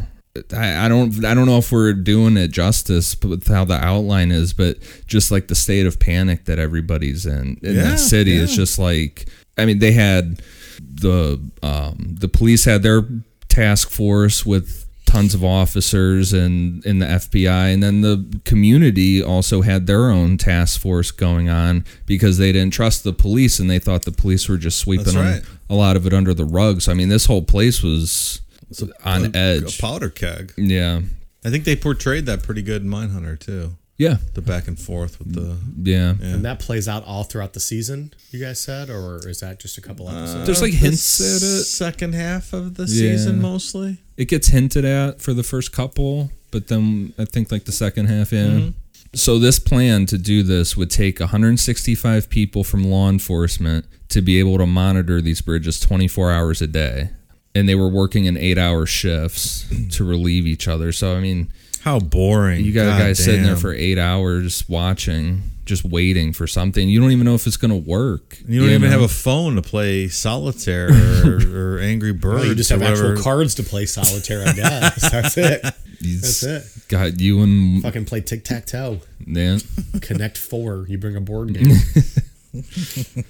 I, 0.52 0.86
I 0.86 0.88
don't 0.88 1.24
I 1.24 1.32
don't 1.34 1.46
know 1.46 1.58
if 1.58 1.70
we're 1.70 1.92
doing 1.92 2.36
it 2.36 2.48
justice 2.48 3.16
with 3.22 3.46
how 3.46 3.64
the 3.64 3.74
outline 3.74 4.32
is, 4.32 4.52
but 4.52 4.78
just 5.06 5.30
like 5.30 5.46
the 5.46 5.54
state 5.54 5.86
of 5.86 6.00
panic 6.00 6.46
that 6.46 6.58
everybody's 6.58 7.24
in 7.24 7.58
in 7.62 7.76
Yeah, 7.76 7.90
the 7.90 7.96
city 7.96 8.34
is 8.36 8.50
yeah. 8.50 8.56
just 8.56 8.78
like 8.78 9.26
I 9.56 9.64
mean 9.64 9.78
they 9.78 9.92
had 9.92 10.42
the 10.80 11.40
um, 11.62 12.16
the 12.18 12.28
police 12.28 12.64
had 12.64 12.82
their 12.82 13.06
task 13.48 13.90
force 13.90 14.44
with 14.44 14.88
tons 15.06 15.34
of 15.34 15.44
officers 15.44 16.32
and 16.32 16.84
in 16.84 16.98
the 16.98 17.06
FBI 17.06 17.72
and 17.72 17.80
then 17.80 18.00
the 18.00 18.40
community 18.44 19.22
also 19.22 19.62
had 19.62 19.86
their 19.86 20.10
own 20.10 20.36
task 20.36 20.80
force 20.80 21.12
going 21.12 21.48
on 21.48 21.84
because 22.06 22.38
they 22.38 22.50
didn't 22.50 22.72
trust 22.72 23.04
the 23.04 23.12
police 23.12 23.60
and 23.60 23.70
they 23.70 23.78
thought 23.78 24.04
the 24.04 24.10
police 24.10 24.48
were 24.48 24.56
just 24.56 24.78
sweeping 24.78 25.14
right. 25.14 25.42
a 25.70 25.74
lot 25.74 25.94
of 25.94 26.06
it 26.06 26.12
under 26.12 26.34
the 26.34 26.44
rug. 26.44 26.80
So 26.80 26.90
I 26.90 26.96
mean 26.96 27.10
this 27.10 27.26
whole 27.26 27.42
place 27.42 27.80
was 27.80 28.40
It's 28.82 28.90
a, 28.90 29.08
on 29.08 29.34
a- 29.34 29.36
edge. 29.38 29.78
A 29.78 29.82
powder 29.82 30.10
keg. 30.10 30.52
Yeah. 30.56 31.00
I 31.44 31.50
think 31.50 31.64
they 31.64 31.76
portrayed 31.76 32.26
that 32.26 32.42
pretty 32.42 32.62
good 32.62 32.82
in 32.82 32.88
Mindhunter 32.88 33.38
too. 33.38 33.76
Yeah. 33.96 34.16
The 34.34 34.42
back 34.42 34.66
and 34.66 34.78
forth 34.78 35.18
with 35.20 35.34
the. 35.34 35.56
Yeah. 35.88 36.14
Yeah. 36.20 36.34
And 36.34 36.44
that 36.44 36.58
plays 36.58 36.88
out 36.88 37.04
all 37.04 37.22
throughout 37.22 37.52
the 37.52 37.60
season, 37.60 38.12
you 38.30 38.40
guys 38.40 38.58
said, 38.60 38.90
or 38.90 39.20
is 39.28 39.40
that 39.40 39.60
just 39.60 39.78
a 39.78 39.80
couple 39.80 40.08
uh, 40.08 40.16
episodes? 40.18 40.46
There's 40.46 40.62
like 40.62 40.72
the 40.72 40.78
hints 40.78 41.20
at 41.20 41.46
it. 41.48 41.64
Second 41.64 42.14
half 42.14 42.52
of 42.52 42.74
the 42.74 42.82
Yeah. 42.84 43.12
season 43.12 43.40
mostly. 43.40 43.98
It 44.16 44.26
gets 44.28 44.48
hinted 44.48 44.84
at 44.84 45.20
for 45.20 45.32
the 45.32 45.42
first 45.44 45.70
couple, 45.72 46.30
but 46.50 46.66
then 46.68 47.12
I 47.18 47.24
think 47.24 47.52
like 47.52 47.64
the 47.66 47.72
second 47.72 48.06
half, 48.06 48.32
yeah. 48.32 48.46
Mm-hmm. 48.46 48.68
So 49.14 49.38
this 49.38 49.60
plan 49.60 50.06
to 50.06 50.18
do 50.18 50.42
this 50.42 50.76
would 50.76 50.90
take 50.90 51.20
165 51.20 52.28
people 52.28 52.64
from 52.64 52.82
law 52.90 53.08
enforcement 53.08 53.86
to 54.08 54.20
be 54.22 54.40
able 54.40 54.58
to 54.58 54.66
monitor 54.66 55.20
these 55.20 55.40
bridges 55.40 55.78
24 55.78 56.32
hours 56.32 56.60
a 56.60 56.66
day, 56.66 57.10
and 57.54 57.68
they 57.68 57.74
were 57.74 57.88
working 57.88 58.24
in 58.24 58.36
eight-hour 58.36 58.86
shifts 58.86 59.64
to 59.92 60.04
relieve 60.04 60.46
each 60.46 60.66
other. 60.68 60.92
So 60.92 61.16
I 61.16 61.20
mean, 61.20 61.50
How 61.80 61.98
boring. 62.00 62.64
you 62.64 62.72
got 62.72 62.84
God 62.84 63.00
a 63.00 63.04
guy 63.04 63.12
sitting 63.12 63.42
there 63.44 63.56
for 63.56 63.72
eight 63.72 63.98
hours 63.98 64.68
watching, 64.68 65.42
just 65.64 65.84
waiting 65.84 66.32
for 66.32 66.46
something. 66.46 66.88
You 66.88 67.00
don't 67.00 67.12
even 67.12 67.24
know 67.24 67.34
if 67.34 67.46
it's 67.46 67.56
going 67.56 67.70
to 67.70 67.90
work. 67.90 68.38
You 68.46 68.60
don't 68.60 68.70
even 68.70 68.82
know? 68.82 68.88
have 68.90 69.02
a 69.02 69.08
phone 69.08 69.54
to 69.56 69.62
play 69.62 70.08
solitaire 70.08 70.88
or, 71.24 71.40
or 71.76 71.78
Angry 71.78 72.12
Birds. 72.12 72.40
Well, 72.40 72.46
you 72.48 72.54
just 72.54 72.70
or 72.70 72.74
have 72.74 72.82
whatever. 72.82 73.10
actual 73.12 73.22
cards 73.22 73.54
to 73.56 73.62
play 73.62 73.86
solitaire, 73.86 74.42
I 74.46 74.52
guess. 74.52 75.10
That's 75.10 75.36
it. 75.38 75.62
That's 75.62 76.42
it. 76.42 76.64
Got 76.88 77.18
you 77.20 77.42
and 77.42 77.82
Fucking 77.82 78.04
play 78.04 78.20
tic 78.20 78.44
tac 78.44 78.66
toe. 78.66 79.00
yeah. 79.26 79.58
Connect 80.02 80.36
four. 80.36 80.84
You 80.86 80.98
bring 80.98 81.16
a 81.16 81.20
board 81.20 81.54
game. 81.54 81.64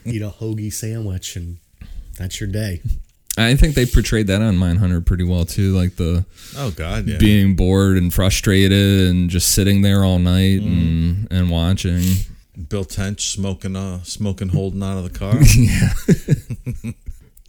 Eat 0.04 0.22
a 0.22 0.30
hoagie 0.30 0.72
sandwich, 0.72 1.36
and 1.36 1.58
that's 2.18 2.40
your 2.40 2.48
day. 2.50 2.80
I 3.36 3.56
think 3.56 3.74
they 3.74 3.86
portrayed 3.86 4.28
that 4.28 4.42
on 4.42 4.56
Mindhunter 4.56 5.04
pretty 5.04 5.24
well 5.24 5.44
too, 5.44 5.74
like 5.76 5.96
the 5.96 6.24
Oh 6.56 6.70
God, 6.70 7.06
yeah. 7.06 7.18
being 7.18 7.56
bored 7.56 7.96
and 7.96 8.12
frustrated 8.14 9.08
and 9.10 9.28
just 9.28 9.48
sitting 9.52 9.82
there 9.82 10.04
all 10.04 10.18
night 10.18 10.62
and 10.62 11.26
and 11.30 11.50
watching. 11.50 12.02
Bill 12.68 12.84
Tench 12.84 13.30
smoking, 13.30 13.74
uh, 13.74 14.02
smoking, 14.04 14.48
holding 14.50 14.82
out 14.82 14.96
of 14.98 15.12
the 15.12 15.18
car. 15.18 15.36
yeah. 15.56 16.92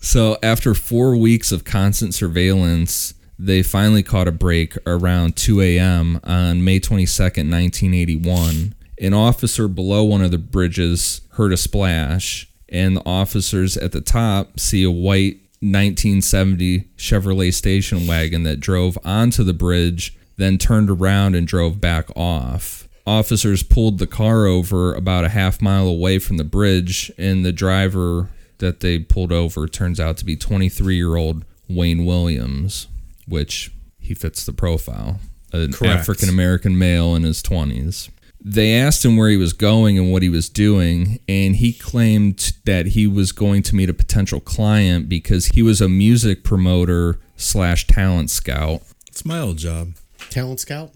So 0.05 0.37
after 0.43 0.75
four 0.75 1.15
weeks 1.17 1.51
of 1.51 1.63
constant 1.63 2.13
surveillance, 2.13 3.15
they 3.39 3.63
finally 3.63 4.03
caught 4.03 4.27
a 4.27 4.31
break 4.31 4.77
around 4.85 5.35
2 5.35 5.61
a.m. 5.61 6.19
on 6.23 6.63
May 6.63 6.79
22nd, 6.79 7.49
1981. 7.51 8.75
An 9.01 9.13
officer 9.15 9.67
below 9.67 10.03
one 10.03 10.21
of 10.21 10.29
the 10.29 10.37
bridges 10.37 11.21
heard 11.31 11.51
a 11.51 11.57
splash, 11.57 12.47
and 12.69 12.95
the 12.97 13.01
officers 13.03 13.77
at 13.77 13.93
the 13.93 13.99
top 14.01 14.59
see 14.59 14.83
a 14.83 14.91
white 14.91 15.37
1970 15.61 16.89
Chevrolet 16.97 17.53
station 17.53 18.07
wagon 18.07 18.43
that 18.43 18.59
drove 18.59 18.97
onto 19.03 19.43
the 19.43 19.53
bridge, 19.53 20.17
then 20.37 20.57
turned 20.57 20.89
around 20.89 21.35
and 21.35 21.47
drove 21.47 21.79
back 21.79 22.09
off. 22.15 22.87
Officers 23.07 23.63
pulled 23.63 23.99
the 23.99 24.07
car 24.07 24.45
over 24.45 24.93
about 24.93 25.25
a 25.25 25.29
half 25.29 25.61
mile 25.61 25.87
away 25.87 26.19
from 26.19 26.37
the 26.37 26.43
bridge, 26.43 27.11
and 27.17 27.45
the 27.45 27.51
driver 27.51 28.29
that 28.57 28.79
they 28.79 28.99
pulled 28.99 29.31
over 29.31 29.67
turns 29.67 29.99
out 29.99 30.17
to 30.17 30.25
be 30.25 30.35
23 30.35 30.95
year 30.95 31.15
old 31.15 31.45
Wayne 31.69 32.05
Williams, 32.05 32.87
which 33.27 33.71
he 33.99 34.13
fits 34.13 34.45
the 34.45 34.53
profile. 34.53 35.19
An 35.53 35.73
African 35.83 36.29
American 36.29 36.77
male 36.77 37.15
in 37.15 37.23
his 37.23 37.41
20s. 37.41 38.09
They 38.47 38.75
asked 38.75 39.03
him 39.03 39.17
where 39.17 39.29
he 39.29 39.37
was 39.37 39.53
going 39.53 39.97
and 39.97 40.11
what 40.11 40.21
he 40.21 40.29
was 40.29 40.49
doing, 40.49 41.19
and 41.27 41.55
he 41.55 41.73
claimed 41.73 42.53
that 42.65 42.85
he 42.87 43.07
was 43.07 43.31
going 43.31 43.63
to 43.63 43.75
meet 43.75 43.89
a 43.89 43.93
potential 43.93 44.39
client 44.39 45.09
because 45.09 45.47
he 45.47 45.63
was 45.63 45.81
a 45.81 45.89
music 45.89 46.43
promoter 46.43 47.17
slash 47.35 47.87
talent 47.87 48.29
scout. 48.29 48.83
it's 49.07 49.25
my 49.25 49.39
old 49.39 49.57
job. 49.57 49.93
Talent 50.29 50.59
scout. 50.59 50.91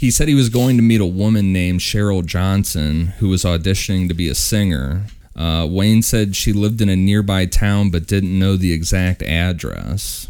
He 0.00 0.10
said 0.10 0.28
he 0.28 0.34
was 0.34 0.48
going 0.48 0.78
to 0.78 0.82
meet 0.82 1.02
a 1.02 1.04
woman 1.04 1.52
named 1.52 1.80
Cheryl 1.80 2.24
Johnson 2.24 3.08
who 3.18 3.28
was 3.28 3.44
auditioning 3.44 4.08
to 4.08 4.14
be 4.14 4.30
a 4.30 4.34
singer. 4.34 5.04
Uh, 5.36 5.66
Wayne 5.68 6.00
said 6.00 6.34
she 6.34 6.54
lived 6.54 6.80
in 6.80 6.88
a 6.88 6.96
nearby 6.96 7.44
town 7.44 7.90
but 7.90 8.06
didn't 8.06 8.38
know 8.38 8.56
the 8.56 8.72
exact 8.72 9.22
address. 9.22 10.26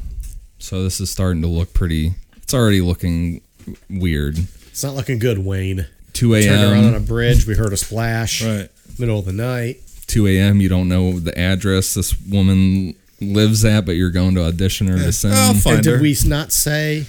So 0.58 0.82
this 0.82 1.00
is 1.00 1.08
starting 1.08 1.40
to 1.42 1.46
look 1.46 1.72
pretty. 1.72 2.14
It's 2.42 2.52
already 2.52 2.80
looking 2.80 3.42
weird. 3.88 4.38
It's 4.70 4.84
not 4.84 4.94
looking 4.94 5.18
good, 5.18 5.38
Wayne. 5.38 5.86
2 6.12 6.42
Turned 6.42 6.72
around 6.72 6.84
on 6.84 6.92
a 6.92 6.96
a.m. 6.96 7.04
bridge. 7.04 7.46
We 7.46 7.54
heard 7.54 7.72
a 7.72 7.76
splash. 7.76 8.44
Right. 8.44 8.68
Middle 8.98 9.18
of 9.18 9.24
the 9.24 9.32
night. 9.32 9.80
2 10.06 10.26
a.m. 10.26 10.60
You 10.60 10.68
don't 10.68 10.88
know 10.88 11.18
the 11.18 11.36
address 11.38 11.94
this 11.94 12.20
woman 12.20 12.94
lives 13.20 13.64
at, 13.64 13.86
but 13.86 13.92
you're 13.92 14.10
going 14.10 14.34
to 14.34 14.44
audition 14.44 14.88
her 14.88 14.98
to 14.98 15.12
sing. 15.12 15.32
I'll 15.32 15.54
find 15.54 15.76
and 15.76 15.84
did 15.84 16.00
we 16.00 16.16
not 16.26 16.52
say 16.52 17.06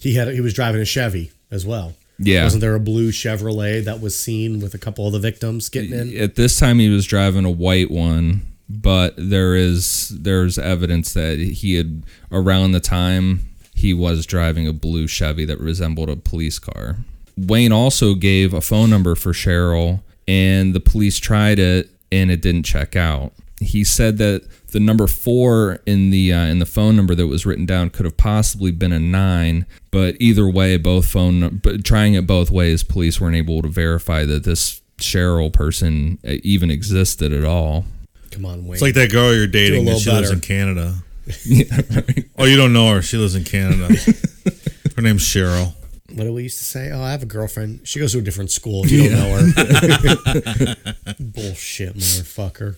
he 0.00 0.14
had 0.14 0.28
he 0.28 0.40
was 0.40 0.54
driving 0.54 0.80
a 0.80 0.84
Chevy 0.84 1.32
as 1.50 1.66
well? 1.66 1.94
Yeah. 2.18 2.44
Wasn't 2.44 2.60
there 2.60 2.74
a 2.74 2.80
blue 2.80 3.10
Chevrolet 3.10 3.84
that 3.84 4.00
was 4.00 4.18
seen 4.18 4.60
with 4.60 4.74
a 4.74 4.78
couple 4.78 5.06
of 5.06 5.12
the 5.12 5.18
victims 5.18 5.68
getting 5.68 5.92
in? 5.92 6.16
At 6.16 6.34
this 6.34 6.58
time, 6.58 6.78
he 6.78 6.88
was 6.88 7.04
driving 7.04 7.44
a 7.44 7.50
white 7.50 7.90
one, 7.90 8.42
but 8.68 9.14
there 9.16 9.54
is 9.54 10.08
there's 10.08 10.58
evidence 10.58 11.12
that 11.14 11.38
he 11.38 11.74
had 11.74 12.04
around 12.32 12.72
the 12.72 12.80
time 12.80 13.40
he 13.76 13.92
was 13.92 14.24
driving 14.24 14.66
a 14.66 14.72
blue 14.72 15.06
Chevy 15.06 15.44
that 15.44 15.60
resembled 15.60 16.08
a 16.08 16.16
police 16.16 16.58
car. 16.58 16.96
Wayne 17.36 17.72
also 17.72 18.14
gave 18.14 18.54
a 18.54 18.62
phone 18.62 18.88
number 18.88 19.14
for 19.14 19.32
Cheryl, 19.32 20.00
and 20.26 20.74
the 20.74 20.80
police 20.80 21.18
tried 21.18 21.58
it, 21.58 21.90
and 22.10 22.30
it 22.30 22.40
didn't 22.40 22.62
check 22.62 22.96
out. 22.96 23.32
He 23.60 23.84
said 23.84 24.16
that 24.16 24.48
the 24.68 24.80
number 24.80 25.06
four 25.06 25.80
in 25.84 26.10
the 26.10 26.32
uh, 26.32 26.46
in 26.46 26.58
the 26.58 26.66
phone 26.66 26.96
number 26.96 27.14
that 27.14 27.26
was 27.26 27.44
written 27.44 27.66
down 27.66 27.90
could 27.90 28.06
have 28.06 28.16
possibly 28.16 28.70
been 28.70 28.92
a 28.92 28.98
nine, 28.98 29.66
but 29.90 30.16
either 30.18 30.48
way, 30.48 30.78
both 30.78 31.06
phone 31.06 31.60
but 31.62 31.84
trying 31.84 32.14
it 32.14 32.26
both 32.26 32.50
ways, 32.50 32.82
police 32.82 33.20
weren't 33.20 33.36
able 33.36 33.60
to 33.60 33.68
verify 33.68 34.24
that 34.24 34.44
this 34.44 34.80
Cheryl 34.98 35.52
person 35.52 36.18
uh, 36.26 36.36
even 36.42 36.70
existed 36.70 37.32
at 37.34 37.44
all. 37.44 37.84
Come 38.30 38.46
on, 38.46 38.64
Wayne. 38.64 38.74
It's 38.74 38.82
like 38.82 38.94
that 38.94 39.10
girl 39.10 39.34
you're 39.34 39.46
dating. 39.46 39.84
little 39.84 39.94
and 39.94 40.02
she 40.02 40.10
lives 40.10 40.30
in 40.30 40.40
Canada. 40.40 40.94
Oh, 42.38 42.44
you 42.44 42.56
don't 42.56 42.72
know 42.72 42.92
her. 42.94 43.02
She 43.02 43.16
lives 43.16 43.34
in 43.34 43.44
Canada. 43.44 43.86
her 44.96 45.02
name's 45.02 45.22
Cheryl. 45.22 45.72
what 46.14 46.24
do 46.24 46.32
we 46.32 46.44
used 46.44 46.58
to 46.58 46.64
say? 46.64 46.90
Oh, 46.92 47.00
I 47.02 47.10
have 47.12 47.22
a 47.22 47.26
girlfriend. 47.26 47.80
She 47.84 47.98
goes 47.98 48.12
to 48.12 48.18
a 48.18 48.22
different 48.22 48.50
school. 48.50 48.86
You 48.86 49.08
don't 49.10 49.18
know 49.18 49.36
her. 49.38 50.76
Bullshit, 51.18 51.94
motherfucker. 51.96 52.76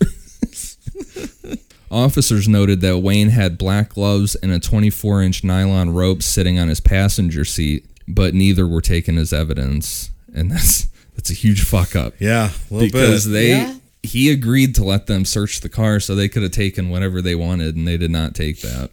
Officers 1.90 2.46
noted 2.48 2.80
that 2.82 2.98
Wayne 2.98 3.30
had 3.30 3.56
black 3.56 3.90
gloves 3.90 4.34
and 4.36 4.52
a 4.52 4.60
24 4.60 5.22
inch 5.22 5.42
nylon 5.44 5.90
rope 5.90 6.22
sitting 6.22 6.58
on 6.58 6.68
his 6.68 6.80
passenger 6.80 7.44
seat, 7.46 7.86
but 8.06 8.34
neither 8.34 8.66
were 8.66 8.82
taken 8.82 9.16
as 9.16 9.32
evidence. 9.32 10.10
And 10.34 10.50
that's 10.50 10.86
that's 11.16 11.30
a 11.30 11.34
huge 11.34 11.64
fuck 11.64 11.96
up. 11.96 12.12
Yeah, 12.20 12.50
a 12.70 12.74
little 12.74 12.88
because 12.88 13.24
bit. 13.26 13.32
they 13.32 13.48
Yeah. 13.50 13.74
He 14.02 14.30
agreed 14.30 14.74
to 14.76 14.84
let 14.84 15.06
them 15.06 15.24
search 15.24 15.60
the 15.60 15.68
car 15.68 16.00
so 16.00 16.14
they 16.14 16.28
could 16.28 16.42
have 16.42 16.52
taken 16.52 16.88
whatever 16.88 17.20
they 17.20 17.34
wanted 17.34 17.76
and 17.76 17.86
they 17.86 17.96
did 17.96 18.10
not 18.10 18.34
take 18.34 18.60
that. 18.60 18.90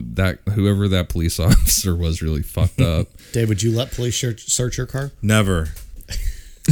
That 0.00 0.40
whoever 0.54 0.88
that 0.88 1.08
police 1.08 1.38
officer 1.40 1.94
was 1.94 2.22
really 2.22 2.42
fucked 2.42 2.80
up. 2.80 3.08
Dave, 3.32 3.48
would 3.48 3.62
you 3.62 3.72
let 3.72 3.92
police 3.92 4.18
search, 4.18 4.48
search 4.48 4.76
your 4.76 4.86
car? 4.86 5.12
Never. 5.22 5.68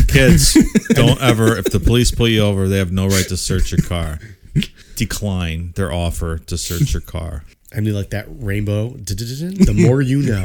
Kids, 0.09 0.55
don't 0.91 1.21
ever. 1.23 1.57
If 1.57 1.67
the 1.67 1.81
police 1.81 2.11
pull 2.11 2.29
you 2.29 2.43
over, 2.43 2.69
they 2.69 2.77
have 2.77 2.93
no 2.93 3.07
right 3.07 3.27
to 3.29 3.37
search 3.37 3.73
your 3.73 3.81
car. 3.81 4.19
Decline 4.95 5.73
their 5.75 5.91
offer 5.91 6.37
to 6.39 6.59
search 6.59 6.93
your 6.93 7.01
car. 7.01 7.45
I 7.75 7.81
mean, 7.81 7.95
like 7.95 8.11
that 8.11 8.27
rainbow. 8.29 8.91
The 8.97 9.75
more 9.75 10.03
you 10.03 10.21
know. 10.23 10.43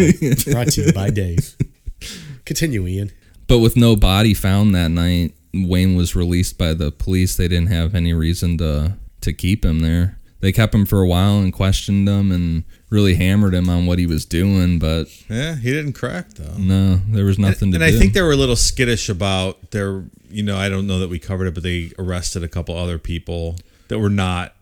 Brought 0.53 0.69
to 0.73 0.85
you 0.85 0.93
by 0.93 1.09
Dave. 1.09 1.55
Continue, 2.45 2.87
Ian. 2.87 3.11
But 3.47 3.59
with 3.59 3.75
no 3.75 3.95
body 3.97 4.33
found 4.33 4.73
that 4.75 4.89
night, 4.89 5.33
Wayne 5.53 5.95
was 5.95 6.15
released 6.15 6.57
by 6.57 6.73
the 6.73 6.91
police. 6.91 7.35
They 7.35 7.47
didn't 7.47 7.69
have 7.71 7.95
any 7.95 8.13
reason 8.13 8.57
to 8.59 8.93
to 9.21 9.33
keep 9.33 9.63
him 9.63 9.79
there. 9.79 10.17
They 10.39 10.51
kept 10.51 10.73
him 10.73 10.87
for 10.87 11.01
a 11.01 11.07
while 11.07 11.37
and 11.37 11.53
questioned 11.53 12.09
him 12.09 12.31
and 12.31 12.63
really 12.89 13.13
hammered 13.13 13.53
him 13.53 13.69
on 13.69 13.85
what 13.85 13.99
he 13.99 14.07
was 14.07 14.25
doing, 14.25 14.79
but 14.79 15.05
Yeah, 15.29 15.55
he 15.55 15.71
didn't 15.71 15.93
crack 15.93 16.29
though. 16.33 16.57
no, 16.57 16.95
there 17.09 17.25
was 17.25 17.37
nothing 17.37 17.67
and 17.67 17.79
to 17.79 17.85
I 17.85 17.89
do. 17.89 17.95
And 17.95 17.95
I 17.95 17.99
think 17.99 18.13
they 18.13 18.23
were 18.23 18.31
a 18.31 18.35
little 18.35 18.55
skittish 18.55 19.07
about 19.07 19.69
their, 19.69 20.03
you 20.31 20.41
know, 20.41 20.57
I 20.57 20.67
don't 20.67 20.87
know 20.87 20.97
that 20.97 21.09
we 21.09 21.19
covered 21.19 21.45
it, 21.45 21.53
but 21.53 21.61
they 21.61 21.91
arrested 21.99 22.43
a 22.43 22.47
couple 22.47 22.75
other 22.75 22.97
people 22.97 23.57
that 23.89 23.99
were 23.99 24.09
not 24.09 24.55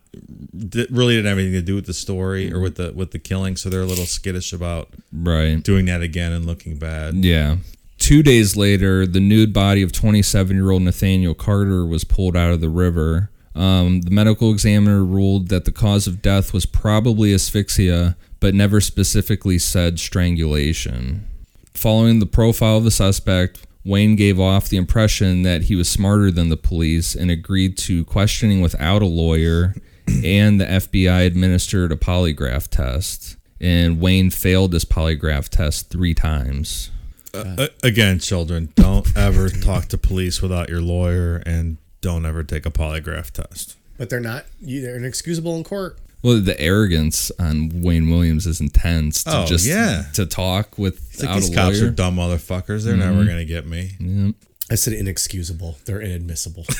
that 0.53 0.89
really 0.89 1.15
didn't 1.15 1.29
have 1.29 1.37
anything 1.37 1.53
to 1.53 1.61
do 1.61 1.75
with 1.75 1.85
the 1.85 1.93
story 1.93 2.51
or 2.51 2.59
with 2.59 2.75
the 2.75 2.91
with 2.93 3.11
the 3.11 3.19
killing, 3.19 3.55
so 3.55 3.69
they're 3.69 3.81
a 3.81 3.85
little 3.85 4.05
skittish 4.07 4.51
about 4.51 4.89
right. 5.13 5.63
doing 5.63 5.85
that 5.85 6.01
again 6.01 6.31
and 6.33 6.45
looking 6.45 6.77
bad. 6.77 7.15
Yeah. 7.23 7.57
Two 7.99 8.23
days 8.23 8.55
later, 8.55 9.05
the 9.05 9.19
nude 9.19 9.53
body 9.53 9.83
of 9.83 9.91
27 9.91 10.55
year 10.55 10.71
old 10.71 10.81
Nathaniel 10.81 11.35
Cater 11.35 11.85
was 11.85 12.03
pulled 12.03 12.35
out 12.35 12.53
of 12.53 12.61
the 12.61 12.69
river. 12.69 13.29
Um, 13.53 14.01
the 14.01 14.09
medical 14.11 14.51
examiner 14.51 15.03
ruled 15.03 15.49
that 15.49 15.65
the 15.65 15.71
cause 15.71 16.07
of 16.07 16.21
death 16.21 16.53
was 16.53 16.65
probably 16.65 17.33
asphyxia, 17.33 18.15
but 18.39 18.55
never 18.55 18.79
specifically 18.79 19.59
said 19.59 19.99
strangulation. 19.99 21.27
Following 21.73 22.19
the 22.19 22.25
profile 22.25 22.77
of 22.77 22.85
the 22.85 22.91
suspect, 22.91 23.67
Wayne 23.83 24.15
gave 24.15 24.39
off 24.39 24.69
the 24.69 24.77
impression 24.77 25.43
that 25.43 25.63
he 25.63 25.75
was 25.75 25.89
smarter 25.89 26.31
than 26.31 26.49
the 26.49 26.57
police 26.57 27.15
and 27.15 27.29
agreed 27.29 27.77
to 27.79 28.05
questioning 28.05 28.61
without 28.61 29.01
a 29.01 29.07
lawyer, 29.07 29.75
and 30.23 30.59
the 30.59 30.65
FBI 30.65 31.25
administered 31.25 31.91
a 31.91 31.97
polygraph 31.97 32.69
test. 32.69 33.35
And 33.59 33.99
Wayne 33.99 34.29
failed 34.29 34.71
this 34.71 34.85
polygraph 34.85 35.49
test 35.49 35.89
three 35.89 36.13
times. 36.13 36.91
Uh, 37.33 37.67
again, 37.83 38.19
children, 38.19 38.71
don't 38.75 39.07
ever 39.17 39.49
talk 39.49 39.85
to 39.87 39.97
police 39.97 40.41
without 40.41 40.69
your 40.69 40.81
lawyer, 40.81 41.37
and 41.45 41.77
don't 42.01 42.25
ever 42.25 42.43
take 42.43 42.65
a 42.65 42.71
polygraph 42.71 43.31
test. 43.31 43.75
But 43.97 44.09
they're 44.09 44.19
not. 44.19 44.45
you- 44.61 44.81
They're 44.81 44.95
inexcusable 44.97 45.55
in 45.57 45.63
court. 45.63 45.97
Well, 46.21 46.41
the 46.41 46.59
arrogance 46.59 47.31
on 47.39 47.81
Wayne 47.81 48.09
Williams 48.09 48.45
is 48.45 48.59
intense. 48.59 49.23
To 49.23 49.39
Oh, 49.43 49.45
just 49.45 49.65
yeah. 49.65 50.03
to 50.15 50.25
talk 50.25 50.77
with 50.77 51.17
like 51.23 51.35
these 51.35 51.49
a 51.49 51.53
cops 51.55 51.81
are 51.81 51.89
dumb 51.89 52.17
motherfuckers. 52.17 52.83
They're 52.83 52.95
Mm-hmm. 52.95 52.99
never 52.99 53.23
gonna 53.25 53.45
get 53.45 53.65
me. 53.65 54.33
I 54.69 54.75
said 54.75 54.93
inexcusable. 54.93 55.77
They're 55.85 56.01
inadmissible. 56.01 56.65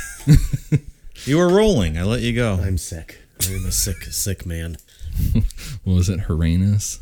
You 1.26 1.38
were 1.38 1.50
rolling. 1.50 1.98
I 1.98 2.04
let 2.04 2.22
you 2.22 2.34
go. 2.34 2.54
I'm 2.62 2.78
sick. 2.78 3.18
I'm 3.46 3.66
a 3.66 3.72
sick, 3.74 4.04
sick 4.04 4.46
man. 4.46 4.78
What 5.84 5.94
was 5.96 6.08
it? 6.10 6.22
Horrendous. 6.22 7.00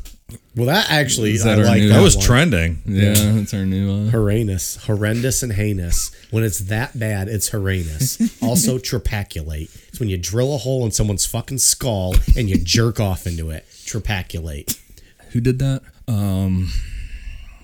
Well, 0.54 0.66
that 0.66 0.90
actually, 0.90 1.32
Is 1.32 1.44
that 1.44 1.58
I 1.58 1.62
our 1.62 1.66
like 1.68 1.80
new- 1.80 1.88
that 1.88 1.94
That 1.94 2.02
was 2.02 2.16
one. 2.16 2.24
trending. 2.26 2.82
Yeah, 2.84 3.14
that's 3.14 3.54
our 3.54 3.64
new 3.64 3.88
one. 3.90 4.08
Horrendous, 4.10 4.76
horrendous, 4.76 5.42
and 5.42 5.52
heinous. 5.52 6.10
When 6.30 6.44
it's 6.44 6.58
that 6.58 6.98
bad, 6.98 7.28
it's 7.28 7.48
horrendous. 7.48 8.18
also, 8.42 8.78
trepaculate. 8.78 9.70
It's 9.88 9.98
when 10.00 10.10
you 10.10 10.18
drill 10.18 10.54
a 10.54 10.58
hole 10.58 10.84
in 10.84 10.90
someone's 10.90 11.24
fucking 11.24 11.58
skull 11.58 12.14
and 12.36 12.50
you 12.50 12.58
jerk 12.58 13.00
off 13.00 13.26
into 13.26 13.50
it. 13.50 13.66
Trepaculate. 13.86 14.78
Who 15.30 15.40
did 15.40 15.58
that? 15.60 15.80
Um, 16.06 16.70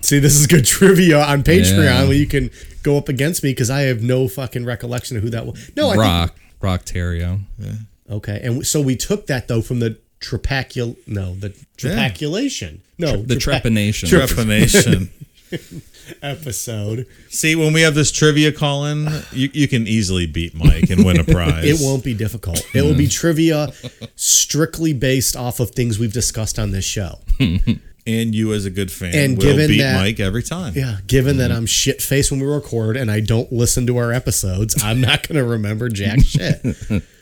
See, 0.01 0.19
this 0.19 0.35
is 0.39 0.47
good 0.47 0.65
trivia 0.65 1.19
on 1.21 1.43
Patreon 1.43 1.83
Yeah. 1.83 2.03
where 2.05 2.13
you 2.13 2.27
can 2.27 2.49
go 2.83 2.97
up 2.97 3.09
against 3.09 3.43
me 3.43 3.51
because 3.51 3.69
I 3.71 3.81
have 3.81 4.01
no 4.03 4.27
fucking 4.27 4.63
recollection 4.65 5.17
of 5.17 5.23
who 5.23 5.29
that 5.31 5.45
was. 5.45 5.71
No, 5.75 5.89
I 5.89 5.95
Rock. 5.95 6.35
Rock 6.61 6.85
Terrio. 6.85 7.41
think 7.59 7.75
okay, 8.09 8.39
and 8.43 8.65
so 8.65 8.81
we 8.81 8.95
took 8.95 9.27
that 9.27 9.47
though 9.47 9.61
from 9.61 9.79
the 9.79 9.97
trepacul. 10.19 10.95
No, 11.07 11.35
the 11.35 11.49
trepaculation. 11.77 12.79
No, 12.97 13.17
The 13.17 13.35
trepa- 13.35 13.61
trepanation. 13.61 14.09
Trepanation. 14.09 15.09
episode. 16.21 17.07
See, 17.29 17.55
when 17.55 17.73
we 17.73 17.81
have 17.81 17.95
this 17.95 18.11
trivia 18.11 18.51
call 18.51 18.85
in, 18.85 19.07
you, 19.31 19.49
you 19.53 19.67
can 19.67 19.87
easily 19.87 20.25
beat 20.25 20.55
Mike 20.55 20.89
and 20.89 21.05
win 21.05 21.19
a 21.19 21.23
prize. 21.25 21.63
It 21.65 21.83
won't 21.83 22.03
be 22.03 22.13
difficult. 22.13 22.65
It 22.73 22.81
will 22.81 22.95
be 22.95 23.05
hmm. 23.05 23.09
trivia 23.11 23.73
strictly 24.15 24.93
based 24.93 25.35
off 25.35 25.59
of 25.59 25.71
things 25.71 25.99
we've 25.99 26.13
discussed 26.13 26.59
on 26.59 26.71
this 26.71 26.85
show. 26.85 27.19
And 28.07 28.35
you, 28.35 28.53
as 28.53 28.65
a 28.65 28.69
good 28.69 28.91
fan, 28.91 29.15
And 29.15 29.35
will 29.35 29.45
given 29.45 29.67
beat 29.67 29.79
that- 29.79 29.95
Mike 29.95 30.19
every 30.19 30.43
time. 30.43 30.73
Yeah, 30.75 30.97
given 31.07 31.37
that 31.37 31.49
hmm. 31.49 31.57
I'm 31.57 31.65
shit 31.65 32.03
faced 32.03 32.29
when 32.29 32.39
we 32.39 32.45
record 32.45 32.97
and 32.97 33.09
I 33.09 33.19
don't 33.19 33.51
listen 33.51 33.87
to 33.87 33.97
our 33.97 34.11
episodes, 34.13 34.75
I'm 34.83 35.01
not 35.01 35.27
going 35.27 35.39
to 35.39 35.43
remember 35.43 35.89
jack 35.89 36.19
shit. 36.19 36.61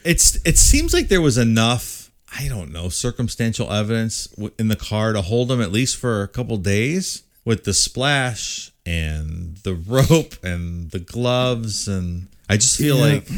It's 0.04 0.36
it 0.44 0.58
seems 0.58 0.92
like 0.92 1.08
there 1.08 1.22
was 1.22 1.38
enough, 1.38 2.03
I 2.36 2.48
don't 2.48 2.72
know, 2.72 2.88
circumstantial 2.88 3.70
evidence 3.72 4.28
in 4.58 4.68
the 4.68 4.76
car 4.76 5.12
to 5.12 5.22
hold 5.22 5.50
him 5.52 5.60
at 5.60 5.70
least 5.72 5.96
for 5.96 6.22
a 6.22 6.28
couple 6.28 6.56
days 6.56 7.22
with 7.44 7.64
the 7.64 7.74
splash 7.74 8.72
and 8.86 9.56
the 9.58 9.74
rope 9.86 10.34
and 10.42 10.90
the 10.90 10.98
gloves 10.98 11.86
and 11.88 12.26
I 12.48 12.56
just 12.56 12.76
feel 12.78 12.96
Yeah. 12.98 13.02
like 13.14 13.28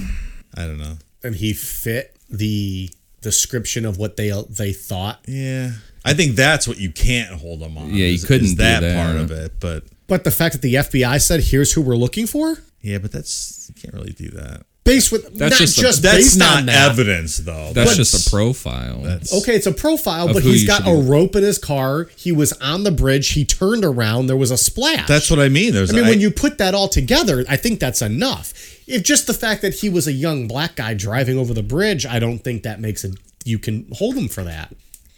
I 0.57 0.63
don't 0.67 0.79
know. 0.79 0.97
And 1.23 1.35
he 1.35 1.53
fit 1.53 2.17
the 2.31 2.91
description 3.21 3.85
of 3.85 3.99
what 3.99 4.17
they 4.17 4.33
they 4.49 4.73
thought. 4.73 5.21
Yeah. 5.27 5.73
I 6.05 6.15
think 6.15 6.37
that's 6.37 6.67
what 6.69 6.79
you 6.79 6.91
can't 6.93 7.35
hold 7.41 7.61
him 7.61 7.77
on. 7.77 7.89
Yeah, 7.91 8.07
you 8.07 8.15
is- 8.15 8.25
couldn't 8.25 8.45
is 8.47 8.53
do 8.55 8.59
that, 8.63 8.81
that. 8.81 8.97
part 9.05 9.17
of 9.17 9.31
it, 9.31 9.55
but 9.61 9.85
But 10.07 10.23
the 10.25 10.31
fact 10.31 10.53
that 10.55 10.63
the 10.63 10.75
FBI 10.75 11.19
said, 11.21 11.41
"Here's 11.43 11.73
who 11.73 11.83
we're 11.83 11.97
looking 11.97 12.27
for," 12.29 12.59
yeah, 12.81 12.99
but 12.99 13.11
that's 13.13 13.67
you 13.69 13.75
can't 13.81 13.93
really 13.95 14.13
do 14.13 14.29
that. 14.31 14.65
Based 14.87 15.12
with 15.12 15.24
That's 15.37 15.51
not 15.53 15.59
just 15.59 15.78
just, 15.78 16.03
That's 16.03 16.16
based 16.16 16.39
not 16.39 16.59
on 16.61 16.66
that. 16.66 16.91
evidence 16.91 17.37
though. 17.37 17.72
That's 17.74 17.97
just 17.97 18.26
a 18.26 18.30
profile. 18.30 19.05
Okay, 19.05 19.55
it's 19.55 19.66
a 19.66 19.72
profile, 19.72 20.32
but 20.32 20.43
he's 20.43 20.66
got 20.66 20.82
a 20.82 20.95
be- 20.95 21.09
rope 21.09 21.37
in 21.37 21.43
his 21.43 21.59
car. 21.59 22.09
He 22.16 22.32
was 22.32 22.53
on 22.55 22.84
the 22.84 22.91
bridge. 22.91 23.28
He 23.32 23.45
turned 23.45 23.84
around. 23.84 24.28
There 24.28 24.37
was 24.37 24.51
a 24.51 24.57
splash. 24.57 25.07
That's 25.07 25.30
what 25.30 25.39
I 25.41 25.49
mean. 25.51 25.74
There's 25.74 25.91
I 25.93 25.97
mean, 25.97 26.05
I- 26.05 26.09
when 26.09 26.20
you 26.20 26.30
put 26.30 26.57
that 26.59 26.74
all 26.74 26.89
together, 26.89 27.45
I 27.49 27.57
think 27.57 27.80
that's 27.80 28.01
enough. 28.01 28.55
If 28.87 29.03
just 29.03 29.26
the 29.26 29.34
fact 29.34 29.62
that 29.62 29.74
he 29.74 29.89
was 29.89 30.07
a 30.07 30.12
young 30.12 30.47
black 30.47 30.76
guy 30.76 30.95
driving 30.95 31.37
over 31.39 31.53
the 31.53 31.62
bridge, 31.62 32.07
I 32.07 32.18
don't 32.20 32.39
think 32.39 32.62
that 32.62 32.80
makes 32.80 33.05
it. 33.05 33.18
You 33.45 33.59
can 33.59 33.87
hold 33.93 34.14
him 34.16 34.28
for 34.28 34.45
that. 34.45 34.72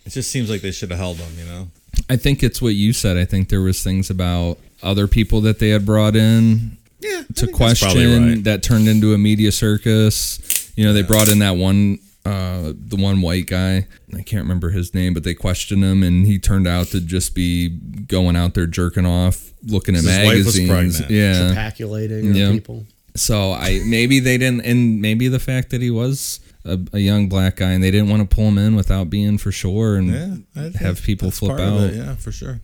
it 0.07 0.11
just 0.11 0.31
seems 0.31 0.49
like 0.49 0.63
they 0.63 0.71
should 0.71 0.91
have 0.91 0.99
held 0.99 1.19
him, 1.19 1.33
you 1.39 1.45
know. 1.45 1.69
I 2.09 2.17
think 2.17 2.43
it's 2.43 2.63
what 2.63 2.75
you 2.75 2.95
said. 2.95 3.19
I 3.19 3.27
think 3.27 3.51
there 3.51 3.61
was 3.61 3.83
things 3.83 4.09
about 4.09 4.57
other 4.83 5.07
people 5.07 5.43
that 5.43 5.59
they 5.59 5.69
had 5.71 5.85
brought 5.85 6.17
in 6.17 6.78
Yeah. 7.01 7.23
to 7.37 7.47
question 7.49 8.43
that 8.45 8.63
turned 8.63 8.89
into 8.89 9.15
a 9.15 9.19
media 9.19 9.53
circus. 9.53 10.39
You 10.77 10.85
know, 10.85 10.93
they 10.93 11.03
brought 11.03 11.29
in 11.29 11.39
that 11.41 11.57
one, 11.57 11.99
uh, 12.25 12.73
the 12.77 12.97
one 12.97 13.21
white 13.21 13.47
guy. 13.47 13.87
I 14.15 14.23
can't 14.23 14.43
remember 14.43 14.71
his 14.71 14.95
name, 14.95 15.15
but 15.15 15.23
they 15.25 15.35
questioned 15.35 15.83
him, 15.85 16.03
and 16.03 16.27
he 16.27 16.39
turned 16.39 16.67
out 16.69 16.89
to 16.89 17.01
just 17.01 17.35
be 17.35 17.69
going 17.69 18.37
out 18.37 18.55
there 18.55 18.67
jerking 18.67 19.07
off, 19.07 19.53
looking 19.65 19.95
at 19.97 20.03
His 20.05 20.17
wife 20.17 20.45
was 20.47 20.59
magazines. 20.59 20.69
pregnant. 21.01 21.11
Yeah. 21.11 21.51
Speculating 21.53 22.35
Yeah. 22.35 22.51
people. 22.53 22.87
So 23.17 23.53
I 23.53 23.81
maybe 23.85 24.21
they 24.21 24.39
didn't, 24.39 24.61
and 24.63 25.01
maybe 25.01 25.27
the 25.29 25.41
fact 25.41 25.71
that 25.71 25.83
he 25.83 25.91
was 25.91 26.39
a, 26.65 26.79
a 26.93 26.99
young 27.01 27.29
black 27.29 27.57
guy, 27.57 27.71
and 27.73 27.83
they 27.83 27.91
didn't 27.91 28.09
want 28.11 28.29
to 28.29 28.33
pull 28.35 28.47
him 28.49 28.59
in 28.59 28.77
without 28.77 29.11
being 29.11 29.39
for 29.39 29.51
sure, 29.51 29.97
and 29.97 30.45
Yeah, 30.55 30.69
have 30.81 31.03
people 31.03 31.31
flip 31.33 31.59
out. 31.59 31.81
it, 31.91 31.95
Yeah, 31.97 32.15
for 32.17 32.31
sure. 32.31 32.61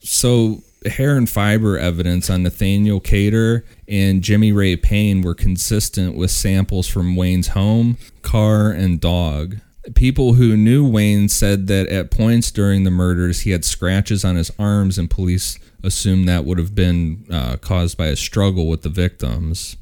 So, 0.00 0.62
hair 0.86 1.16
and 1.16 1.28
fiber 1.28 1.78
evidence 1.78 2.28
on 2.30 2.42
Nathaniel 2.42 3.00
Cater 3.00 3.64
and 3.88 4.22
Jimmy 4.22 4.52
Ray 4.52 4.76
Payne 4.76 5.22
were 5.22 5.34
consistent 5.34 6.16
with 6.16 6.30
samples 6.30 6.88
from 6.88 7.16
Wayne's 7.16 7.48
home, 7.48 7.98
car, 8.22 8.70
and 8.70 9.00
dog. 9.00 9.58
People 9.94 10.34
who 10.34 10.56
knew 10.56 10.88
Wayne 10.88 11.28
said 11.28 11.66
that 11.66 11.88
at 11.88 12.10
points 12.10 12.50
during 12.50 12.84
the 12.84 12.90
murders 12.90 13.40
he 13.40 13.50
had 13.50 13.64
scratches 13.64 14.24
on 14.24 14.36
his 14.36 14.52
arms, 14.58 14.96
and 14.96 15.10
police 15.10 15.58
assumed 15.82 16.28
that 16.28 16.44
would 16.44 16.58
have 16.58 16.74
been 16.74 17.26
uh, 17.30 17.56
caused 17.56 17.98
by 17.98 18.06
a 18.06 18.16
struggle 18.16 18.68
with 18.68 18.82
the 18.82 18.88
victims. 18.88 19.76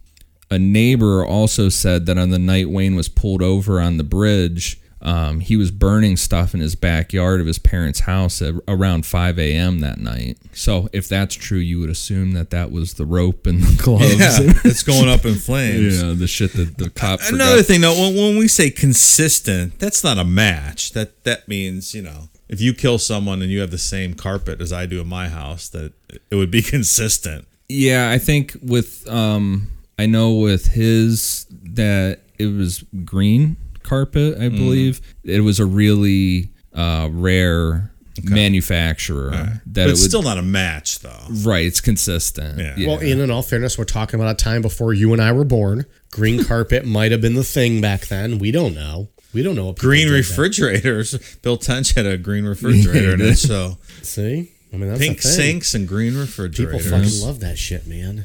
A 0.50 0.58
neighbor 0.58 1.24
also 1.24 1.68
said 1.68 2.06
that 2.06 2.18
on 2.18 2.30
the 2.30 2.38
night 2.38 2.70
Wayne 2.70 2.96
was 2.96 3.08
pulled 3.08 3.42
over 3.42 3.80
on 3.80 3.98
the 3.98 4.04
bridge, 4.04 4.79
um, 5.02 5.40
he 5.40 5.56
was 5.56 5.70
burning 5.70 6.16
stuff 6.16 6.52
in 6.52 6.60
his 6.60 6.74
backyard 6.74 7.40
of 7.40 7.46
his 7.46 7.58
parents' 7.58 8.00
house 8.00 8.42
at 8.42 8.54
around 8.68 9.06
5 9.06 9.38
a.m. 9.38 9.80
that 9.80 9.98
night. 9.98 10.36
So, 10.52 10.88
if 10.92 11.08
that's 11.08 11.34
true, 11.34 11.58
you 11.58 11.80
would 11.80 11.88
assume 11.88 12.32
that 12.32 12.50
that 12.50 12.70
was 12.70 12.94
the 12.94 13.06
rope 13.06 13.46
and 13.46 13.62
the 13.62 13.82
gloves. 13.82 14.18
Yeah, 14.18 14.38
it's 14.64 14.82
going 14.82 15.08
up 15.08 15.24
in 15.24 15.36
flames. 15.36 16.02
yeah, 16.02 16.12
the 16.12 16.26
shit 16.26 16.52
that 16.54 16.76
the 16.76 16.90
cop 16.90 17.20
forgot. 17.20 17.34
Another 17.34 17.62
thing, 17.62 17.80
though, 17.80 17.94
when, 17.98 18.14
when 18.14 18.38
we 18.38 18.46
say 18.46 18.70
consistent, 18.70 19.78
that's 19.78 20.04
not 20.04 20.18
a 20.18 20.24
match. 20.24 20.92
That 20.92 21.24
that 21.24 21.48
means 21.48 21.94
you 21.94 22.02
know, 22.02 22.28
if 22.48 22.60
you 22.60 22.74
kill 22.74 22.98
someone 22.98 23.40
and 23.40 23.50
you 23.50 23.60
have 23.60 23.70
the 23.70 23.78
same 23.78 24.14
carpet 24.14 24.60
as 24.60 24.72
I 24.72 24.84
do 24.84 25.00
in 25.00 25.06
my 25.08 25.28
house, 25.28 25.68
that 25.70 25.94
it 26.30 26.34
would 26.34 26.50
be 26.50 26.62
consistent. 26.62 27.46
Yeah, 27.68 28.10
I 28.10 28.18
think 28.18 28.56
with 28.62 29.08
um 29.08 29.70
I 29.98 30.06
know 30.06 30.34
with 30.34 30.66
his 30.66 31.46
that 31.50 32.20
it 32.38 32.46
was 32.46 32.84
green 33.04 33.56
carpet, 33.82 34.38
I 34.38 34.48
believe. 34.48 35.00
It 35.24 35.40
was 35.40 35.58
a 35.60 35.66
really 35.66 36.50
uh 36.74 37.08
rare 37.10 37.90
manufacturer 38.22 39.30
that 39.30 39.60
But 39.66 39.80
it 39.88 39.90
it's 39.90 40.02
would 40.02 40.10
still 40.10 40.22
not 40.22 40.36
a 40.38 40.42
match, 40.42 40.98
though. 41.00 41.26
right, 41.42 41.64
it's 41.64 41.80
consistent. 41.80 42.58
Yeah. 42.78 42.86
Well, 42.88 42.98
in 42.98 43.20
in 43.20 43.30
all 43.30 43.42
fairness, 43.42 43.78
we're 43.78 43.84
talking 43.84 44.20
about 44.20 44.32
a 44.32 44.42
time 44.42 44.62
before 44.62 44.92
you 44.92 45.12
and 45.12 45.22
I 45.22 45.32
were 45.32 45.44
born. 45.44 45.86
Green 46.10 46.44
carpet 46.50 46.84
might 46.84 47.12
have 47.12 47.20
been 47.20 47.34
the 47.34 47.44
thing 47.44 47.80
back 47.80 48.02
then. 48.06 48.38
We 48.38 48.50
don't 48.50 48.74
know. 48.74 49.08
We 49.32 49.42
don't 49.42 49.54
know 49.54 49.66
what 49.66 49.78
Green 49.78 50.08
did 50.08 50.14
refrigerators. 50.14 51.16
Bill 51.42 51.56
Tench 51.56 51.94
had 51.94 52.04
a 52.04 52.18
green 52.18 52.44
refrigerator 52.46 53.14
in 53.14 53.20
it, 53.20 53.36
so. 53.36 53.78
See, 54.02 54.50
I 54.72 54.76
mean, 54.76 54.88
that's 54.88 55.00
pink 55.00 55.18
the 55.18 55.22
thing. 55.22 55.32
sinks 55.32 55.74
and 55.74 55.86
green 55.86 56.16
refrigerators. 56.16 56.56
People 56.66 56.78
refrigerators. 56.78 57.18
fucking 57.20 57.26
love 57.28 57.40
that 57.40 57.56
shit, 57.56 57.86
man. 57.86 58.24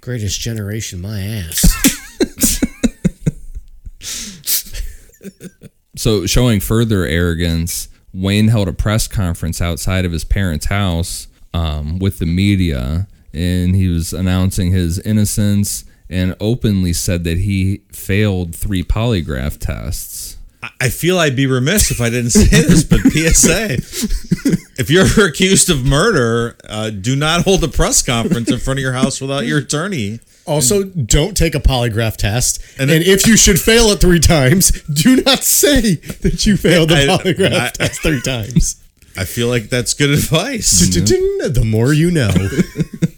Greatest 0.00 0.40
generation, 0.40 1.00
my 1.00 1.20
ass. 1.20 1.62
So, 5.96 6.24
showing 6.24 6.60
further 6.60 7.04
arrogance, 7.04 7.88
Wayne 8.12 8.46
held 8.48 8.68
a 8.68 8.72
press 8.72 9.08
conference 9.08 9.60
outside 9.60 10.04
of 10.04 10.12
his 10.12 10.24
parents' 10.24 10.66
house 10.66 11.26
um, 11.52 11.98
with 11.98 12.20
the 12.20 12.26
media, 12.26 13.08
and 13.32 13.74
he 13.74 13.88
was 13.88 14.12
announcing 14.12 14.70
his 14.70 15.00
innocence 15.00 15.84
and 16.08 16.36
openly 16.40 16.92
said 16.92 17.24
that 17.24 17.38
he 17.38 17.82
failed 17.92 18.54
three 18.54 18.82
polygraph 18.82 19.58
tests. 19.58 20.29
I- 20.80 20.88
feel 20.90 21.18
I'd 21.18 21.36
be 21.36 21.46
remiss 21.46 21.90
if 21.90 22.00
I 22.00 22.10
didn't 22.10 22.30
say 22.30 22.44
this, 22.44 22.84
but 22.84 23.00
PSA: 23.00 23.74
if 24.78 24.90
you're 24.90 25.04
ever 25.04 25.26
accused 25.26 25.70
of 25.70 25.84
murder, 25.84 26.56
uh, 26.68 26.90
do 26.90 27.16
not 27.16 27.42
hold 27.44 27.64
a 27.64 27.68
press 27.68 28.02
conference 28.02 28.50
in 28.50 28.58
front 28.58 28.78
of 28.78 28.82
your 28.82 28.92
house 28.92 29.20
without 29.20 29.46
your 29.46 29.58
attorney. 29.58 30.20
Also, 30.46 30.82
don't 30.84 31.36
take 31.36 31.54
a 31.54 31.60
polygraph 31.60 32.16
test. 32.16 32.60
And 32.78 32.90
And, 32.90 33.04
if 33.04 33.26
you 33.26 33.36
should 33.36 33.60
fail 33.60 33.90
it 33.90 34.00
three 34.00 34.18
times, 34.20 34.70
do 34.92 35.22
not 35.22 35.44
say 35.44 35.96
that 36.22 36.44
you 36.46 36.56
failed 36.56 36.88
the 36.88 36.94
polygraph 36.96 37.52
I- 37.54 37.70
test 37.70 38.02
three 38.02 38.20
times. 38.22 38.76
I 39.16 39.24
feel 39.24 39.48
like 39.48 39.68
that's 39.70 39.92
good 39.94 40.10
advice. 40.10 40.80
The 40.88 41.64
more 41.64 41.92
you 41.92 42.10
know. 42.10 42.30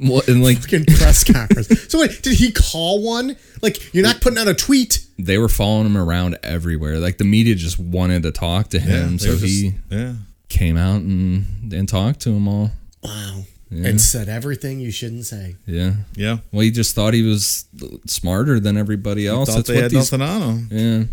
Well, 0.00 0.22
and 0.26 0.42
like 0.42 0.58
Fucking 0.62 0.86
press 0.86 1.24
conference. 1.24 1.68
So 1.90 2.00
wait, 2.00 2.22
did 2.22 2.34
he 2.38 2.52
call 2.52 3.02
one? 3.02 3.36
Like 3.62 3.92
you're 3.94 4.02
not 4.04 4.20
putting 4.20 4.38
out 4.38 4.48
a 4.48 4.54
tweet. 4.54 5.04
they 5.18 5.36
were 5.38 5.48
following 5.48 5.86
him 5.86 5.96
around 5.96 6.38
everywhere. 6.42 6.98
Like 6.98 7.18
the 7.18 7.24
media 7.24 7.54
just 7.54 7.78
wanted 7.78 8.22
to 8.22 8.32
talk 8.32 8.68
to 8.68 8.78
him, 8.80 9.18
they 9.18 9.24
so 9.26 9.32
just- 9.32 9.44
he 9.44 9.74
yeah. 9.90 10.14
came 10.48 10.76
out 10.76 11.02
and 11.02 11.72
and 11.72 11.88
talked 11.88 12.20
to 12.20 12.30
them 12.30 12.48
all. 12.48 12.70
Wow. 13.02 13.42
And 13.72 14.00
said 14.00 14.28
everything 14.28 14.80
you 14.80 14.90
shouldn't 14.90 15.26
say. 15.26 15.54
Yeah. 15.64 15.92
Yeah. 16.16 16.38
Well, 16.50 16.62
he 16.62 16.72
just 16.72 16.94
thought 16.96 17.14
he 17.14 17.22
was 17.22 17.66
smarter 18.06 18.58
than 18.58 18.76
everybody 18.76 19.28
else. 19.28 19.48
Thought 19.48 19.56
That's 19.56 19.68
they 19.68 19.74
what 19.74 19.82
had 19.84 19.90
these 19.92 20.10
nothing 20.12 20.26
on 20.26 20.40
them. 20.40 20.68
Yeah. 20.72 21.04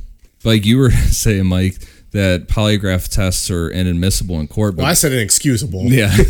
like 0.49 0.65
you 0.65 0.79
were 0.79 0.89
saying, 1.11 1.45
Mike, 1.45 1.75
that 2.17 2.47
polygraph 2.47 3.07
tests 3.07 3.49
are 3.51 3.69
inadmissible 3.69 4.39
in 4.39 4.47
court. 4.47 4.75
But 4.75 4.81
Well, 4.83 4.91
I 4.91 4.95
said 4.95 5.13
inexcusable. 5.13 5.83
yeah, 5.85 6.15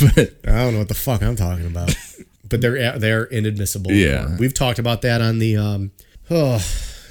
but 0.00 0.34
I 0.46 0.50
don't 0.64 0.72
know 0.72 0.78
what 0.78 0.88
the 0.88 0.94
fuck 0.94 1.22
I'm 1.22 1.36
talking 1.36 1.66
about. 1.66 1.94
but 2.48 2.60
they're 2.60 2.98
they're 2.98 3.24
inadmissible. 3.24 3.92
Yeah. 3.92 4.36
We've 4.38 4.54
talked 4.54 4.78
about 4.78 5.02
that 5.02 5.20
on 5.20 5.38
the 5.38 5.56
um 5.56 5.90
oh, 6.30 6.64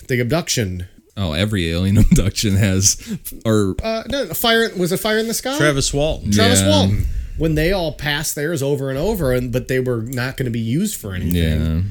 the 0.07 0.19
abduction. 0.19 0.87
oh, 1.15 1.33
every 1.33 1.69
alien 1.69 1.97
abduction 2.05 2.55
has, 2.55 2.97
or 3.45 3.75
Uh 3.83 4.03
no, 4.09 4.25
fire 4.33 4.69
was 4.75 4.91
it 4.91 4.97
fire 4.99 5.17
in 5.17 5.27
the 5.27 5.33
sky? 5.33 5.57
Travis 5.57 5.93
Walton. 5.93 6.31
Travis 6.31 6.61
Yeah. 6.61 6.69
Walton. 6.69 7.05
When 7.37 7.53
they 7.53 7.71
all 7.71 7.91
passed 7.93 8.33
theirs 8.35 8.63
over 8.63 8.89
and 8.89 8.97
over 8.97 9.31
and 9.31 9.51
but 9.51 9.67
they 9.67 9.79
were 9.79 10.01
not 10.01 10.37
going 10.37 10.45
to 10.45 10.51
be 10.51 10.59
used 10.59 10.95
for 10.99 11.13
anything. 11.13 11.35
yeah, 11.35 11.81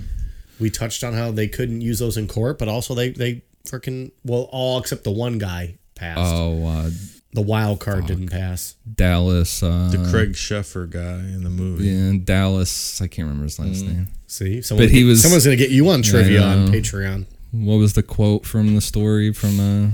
We 0.59 0.71
touched 0.71 1.05
on 1.05 1.15
how 1.15 1.31
they 1.31 1.47
couldn't 1.47 1.83
use 1.83 2.01
those 2.01 2.17
in 2.17 2.27
court, 2.27 2.59
but 2.59 2.67
also 2.69 2.95
they 2.95 3.11
they 3.11 3.43
freaking 3.67 4.11
well 4.25 4.49
all 4.53 4.79
except 4.79 5.05
the 5.05 5.11
one 5.11 5.39
guy 5.39 5.77
passed. 5.95 6.19
oh, 6.21 6.67
uh, 6.67 6.91
the 7.33 7.43
wild 7.43 7.81
card 7.81 8.07
didn't 8.07 8.29
pass. 8.31 8.77
Dallas, 8.95 9.63
uh, 9.63 9.89
The 9.93 10.09
Craig 10.11 10.33
Sheffer 10.33 10.89
guy 10.89 11.19
in 11.19 11.45
the 11.45 11.51
movie. 11.51 11.85
yeah, 11.85 12.19
Dallas. 12.25 13.01
I 13.03 13.09
can't 13.09 13.27
remember 13.27 13.45
his 13.45 13.59
last 13.59 13.83
name. 13.85 14.09
See, 14.27 14.63
someone, 14.63 14.87
But 14.87 14.91
he 14.93 15.05
was- 15.05 15.21
someone's 15.23 15.45
going 15.45 15.57
to 15.59 15.63
get 15.63 15.71
you 15.71 15.89
on 15.91 16.03
trivia 16.03 16.43
on. 16.43 16.69
Patreon. 16.69 17.27
What 17.53 17.77
was 17.77 17.93
the 17.93 18.03
quote 18.03 18.45
from 18.47 18.75
the 18.75 18.81
story 18.81 19.33
from 19.33 19.61
uh, 19.61 19.91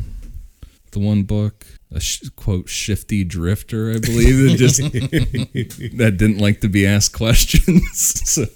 the 0.93 0.99
one 1.01 1.25
book? 1.25 1.67
A 1.95 2.01
sh- 2.01 2.23
quote 2.37 2.69
shifty 2.71 3.23
drifter, 3.25 3.91
I 3.93 3.99
believe, 3.99 4.39
that 4.51 4.57
just 4.57 4.79
that 5.99 6.15
didn't 6.17 6.39
like 6.39 6.61
to 6.63 6.69
be 6.69 6.87
asked 6.87 7.13
questions. 7.13 7.83
so, 8.31 8.47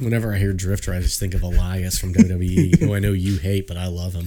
Whenever 0.00 0.34
I 0.34 0.38
hear 0.38 0.52
Drifter, 0.52 0.92
I 0.92 1.00
just 1.00 1.20
think 1.20 1.34
of 1.34 1.42
Elias 1.42 1.98
from 1.98 2.12
WWE, 2.14 2.78
who 2.80 2.94
I 2.94 2.98
know 2.98 3.12
you 3.12 3.38
hate, 3.38 3.66
but 3.66 3.76
I 3.76 3.86
love 3.86 4.14
him. 4.14 4.26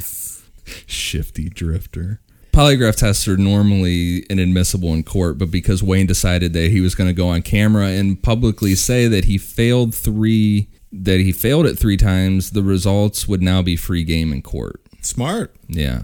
shifty 0.86 1.50
drifter. 1.50 2.22
Polygraph 2.52 2.96
tests 2.96 3.28
are 3.28 3.38
normally 3.38 4.26
inadmissible 4.30 4.94
in 4.94 5.04
court, 5.04 5.38
but 5.38 5.52
because 5.52 5.84
Wayne 5.84 6.08
decided 6.08 6.54
that 6.54 6.72
he 6.72 6.82
was 6.82 6.96
going 6.96 7.08
to 7.10 7.14
go 7.14 7.28
on 7.28 7.44
camera 7.44 7.88
and 7.90 8.22
publicly 8.22 8.74
say 8.74 9.08
that 9.08 9.26
he 9.26 9.38
failed 9.38 9.94
three, 9.94 10.68
that 10.92 11.20
he 11.20 11.32
failed 11.32 11.68
it 11.68 11.78
three 11.78 11.98
times, 11.98 12.52
the 12.52 12.64
results 12.64 13.28
would 13.28 13.44
now 13.44 13.62
be 13.62 13.76
free 13.76 14.04
game 14.04 14.32
in 14.34 14.42
court. 14.42 14.82
Smart. 15.02 15.56
Yeah, 15.68 16.04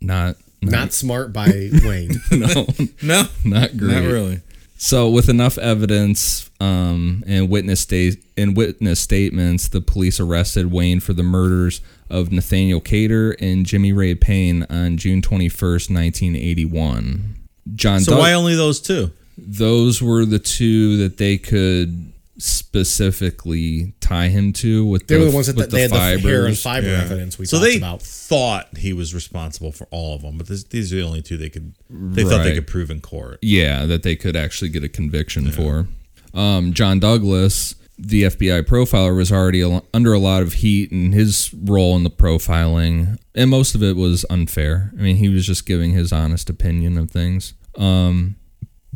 not 0.00 0.36
Not 0.60 0.92
smart 0.92 1.32
by 1.32 1.46
Wayne. 1.84 2.20
no, 2.32 2.66
No, 3.02 3.24
not 3.44 3.76
great. 3.76 3.92
not 3.94 4.02
really. 4.10 4.40
So, 4.78 5.08
with 5.08 5.28
enough 5.30 5.56
evidence 5.58 6.50
um, 6.60 7.24
and 7.26 7.48
witness 7.48 7.80
sta- 7.80 8.20
and 8.36 8.56
witness 8.56 9.00
statements, 9.00 9.68
the 9.68 9.80
police 9.80 10.20
arrested 10.20 10.70
Wayne 10.70 11.00
for 11.00 11.14
the 11.14 11.22
murders 11.22 11.80
of 12.10 12.30
Nathaniel 12.30 12.80
Cater 12.80 13.32
and 13.40 13.64
Jimmy 13.64 13.92
Ray 13.92 14.14
Payne 14.14 14.64
on 14.68 14.98
June 14.98 15.22
twenty 15.22 15.48
first, 15.48 15.90
nineteen 15.90 16.36
eighty 16.36 16.64
one. 16.66 17.36
John, 17.74 18.00
So 18.00 18.12
Doug- 18.12 18.20
why 18.20 18.32
only 18.34 18.54
those 18.54 18.80
two? 18.80 19.10
those 19.38 20.00
were 20.02 20.24
the 20.24 20.38
two 20.38 20.96
that 20.98 21.16
they 21.18 21.36
could 21.38 22.12
specifically 22.38 23.94
tie 24.00 24.28
him 24.28 24.52
to 24.52 24.84
with 24.86 25.06
They 25.06 25.14
the, 25.16 25.20
were 25.24 25.30
the 25.30 25.34
ones 25.34 25.46
that 25.46 25.56
with 25.56 25.70
they 25.70 25.82
had 25.82 25.90
the 25.90 25.98
hair 25.98 26.46
and 26.46 26.56
fibers. 26.58 26.62
fiber 26.62 26.88
evidence 26.88 27.38
we 27.38 27.46
so 27.46 27.58
talked 27.58 27.70
they 27.70 27.76
about. 27.78 28.02
thought 28.02 28.76
he 28.76 28.92
was 28.92 29.14
responsible 29.14 29.72
for 29.72 29.86
all 29.90 30.14
of 30.14 30.22
them, 30.22 30.38
but 30.38 30.46
this, 30.46 30.64
these 30.64 30.92
are 30.92 30.96
the 30.96 31.02
only 31.02 31.22
two 31.22 31.36
they 31.36 31.48
could. 31.50 31.74
They 31.90 32.24
thought 32.24 32.42
they 32.42 32.54
could 32.54 32.66
prove 32.66 32.90
in 32.90 33.00
court. 33.00 33.38
Yeah, 33.42 33.86
that 33.86 34.02
they 34.02 34.16
could 34.16 34.36
actually 34.36 34.68
get 34.70 34.84
a 34.84 34.88
conviction 34.88 35.50
for. 35.50 35.88
Um, 36.34 36.72
John 36.74 37.00
Douglas, 37.00 37.74
the 37.98 38.24
FBI 38.24 38.62
profiler, 38.64 39.16
was 39.16 39.32
already 39.32 39.62
al- 39.62 39.86
under 39.94 40.12
a 40.12 40.18
lot 40.18 40.42
of 40.42 40.54
heat 40.54 40.92
in 40.92 41.12
his 41.12 41.52
role 41.54 41.96
in 41.96 42.04
the 42.04 42.10
profiling, 42.10 43.18
and 43.34 43.48
most 43.50 43.74
of 43.74 43.82
it 43.82 43.96
was 43.96 44.24
unfair. 44.28 44.92
I 44.98 45.02
mean, 45.02 45.16
he 45.16 45.28
was 45.30 45.46
just 45.46 45.64
giving 45.66 45.92
his 45.92 46.12
honest 46.12 46.50
opinion 46.50 46.98
of 46.98 47.10
things. 47.10 47.54
Um, 47.78 48.36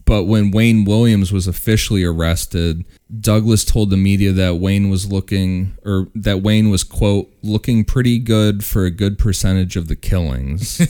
but 0.05 0.24
when 0.24 0.51
Wayne 0.51 0.84
Williams 0.84 1.32
was 1.32 1.47
officially 1.47 2.05
arrested, 2.05 2.84
Douglas 3.20 3.64
told 3.64 3.91
the 3.91 3.97
media 3.97 4.32
that 4.32 4.57
Wayne 4.57 4.91
was 4.91 5.11
looking, 5.11 5.76
or 5.84 6.09
that 6.14 6.43
Wayne 6.43 6.70
was, 6.70 6.84
quote, 6.84 7.32
looking 7.43 7.84
pretty 7.84 8.18
good 8.18 8.64
for 8.64 8.84
a 8.84 8.91
good 8.91 9.18
percentage 9.18 9.76
of 9.76 9.88
the 9.88 9.97
killings. 9.97 10.80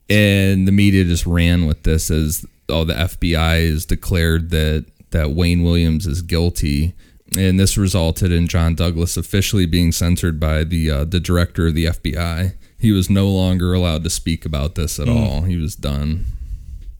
and 0.10 0.66
the 0.66 0.72
media 0.72 1.04
just 1.04 1.26
ran 1.26 1.66
with 1.66 1.82
this 1.82 2.10
as, 2.10 2.46
oh, 2.68 2.84
the 2.84 2.94
FBI 2.94 3.70
has 3.70 3.84
declared 3.84 4.50
that, 4.50 4.86
that 5.10 5.32
Wayne 5.32 5.62
Williams 5.62 6.06
is 6.06 6.22
guilty. 6.22 6.94
And 7.36 7.58
this 7.58 7.76
resulted 7.76 8.32
in 8.32 8.46
John 8.46 8.74
Douglas 8.74 9.16
officially 9.16 9.66
being 9.66 9.90
censored 9.90 10.38
by 10.38 10.62
the 10.62 10.90
uh, 10.90 11.04
the 11.04 11.18
director 11.18 11.66
of 11.66 11.74
the 11.74 11.86
FBI. 11.86 12.54
He 12.78 12.92
was 12.92 13.10
no 13.10 13.26
longer 13.28 13.74
allowed 13.74 14.04
to 14.04 14.10
speak 14.10 14.46
about 14.46 14.76
this 14.76 15.00
at 15.00 15.08
all. 15.08 15.42
He 15.42 15.56
was 15.56 15.74
done 15.74 16.24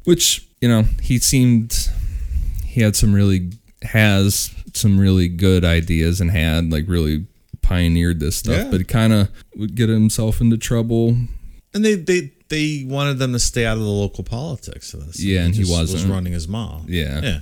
which 0.07 0.46
you 0.61 0.69
know 0.69 0.83
he 1.03 1.19
seemed 1.19 1.89
he 2.65 2.81
had 2.83 2.97
some 2.97 3.13
really 3.15 3.51
has 3.83 4.51
some 4.75 4.99
really 4.99 5.29
good 5.29 5.65
ideas 5.65 6.21
and 6.21 6.31
had 6.31 6.71
like 6.73 6.85
really 6.89 7.27
pioneered 7.63 8.21
this 8.21 8.37
stuff 8.37 8.57
Yeah. 8.65 8.71
but 8.71 8.79
he 8.79 8.85
kind 8.85 9.13
of 9.13 9.29
would 9.57 9.75
get 9.75 9.89
himself 9.89 10.41
into 10.41 10.57
trouble 10.57 11.17
And 11.75 11.85
they 11.85 11.95
they 11.95 12.33
they 12.49 12.85
wanted 12.87 13.19
them 13.19 13.33
to 13.33 13.41
stay 13.41 13.67
out 13.67 13.77
of 13.77 13.83
the 13.83 13.89
local 13.89 14.23
politics. 14.23 14.95
Of 14.95 15.05
this. 15.07 15.21
Yeah, 15.21 15.43
and 15.45 15.53
he 15.53 15.63
just 15.63 15.73
was 15.73 15.93
wasn't. 15.93 16.13
running 16.13 16.33
his 16.33 16.47
mom. 16.47 16.85
Yeah. 16.89 17.21
yeah. 17.21 17.39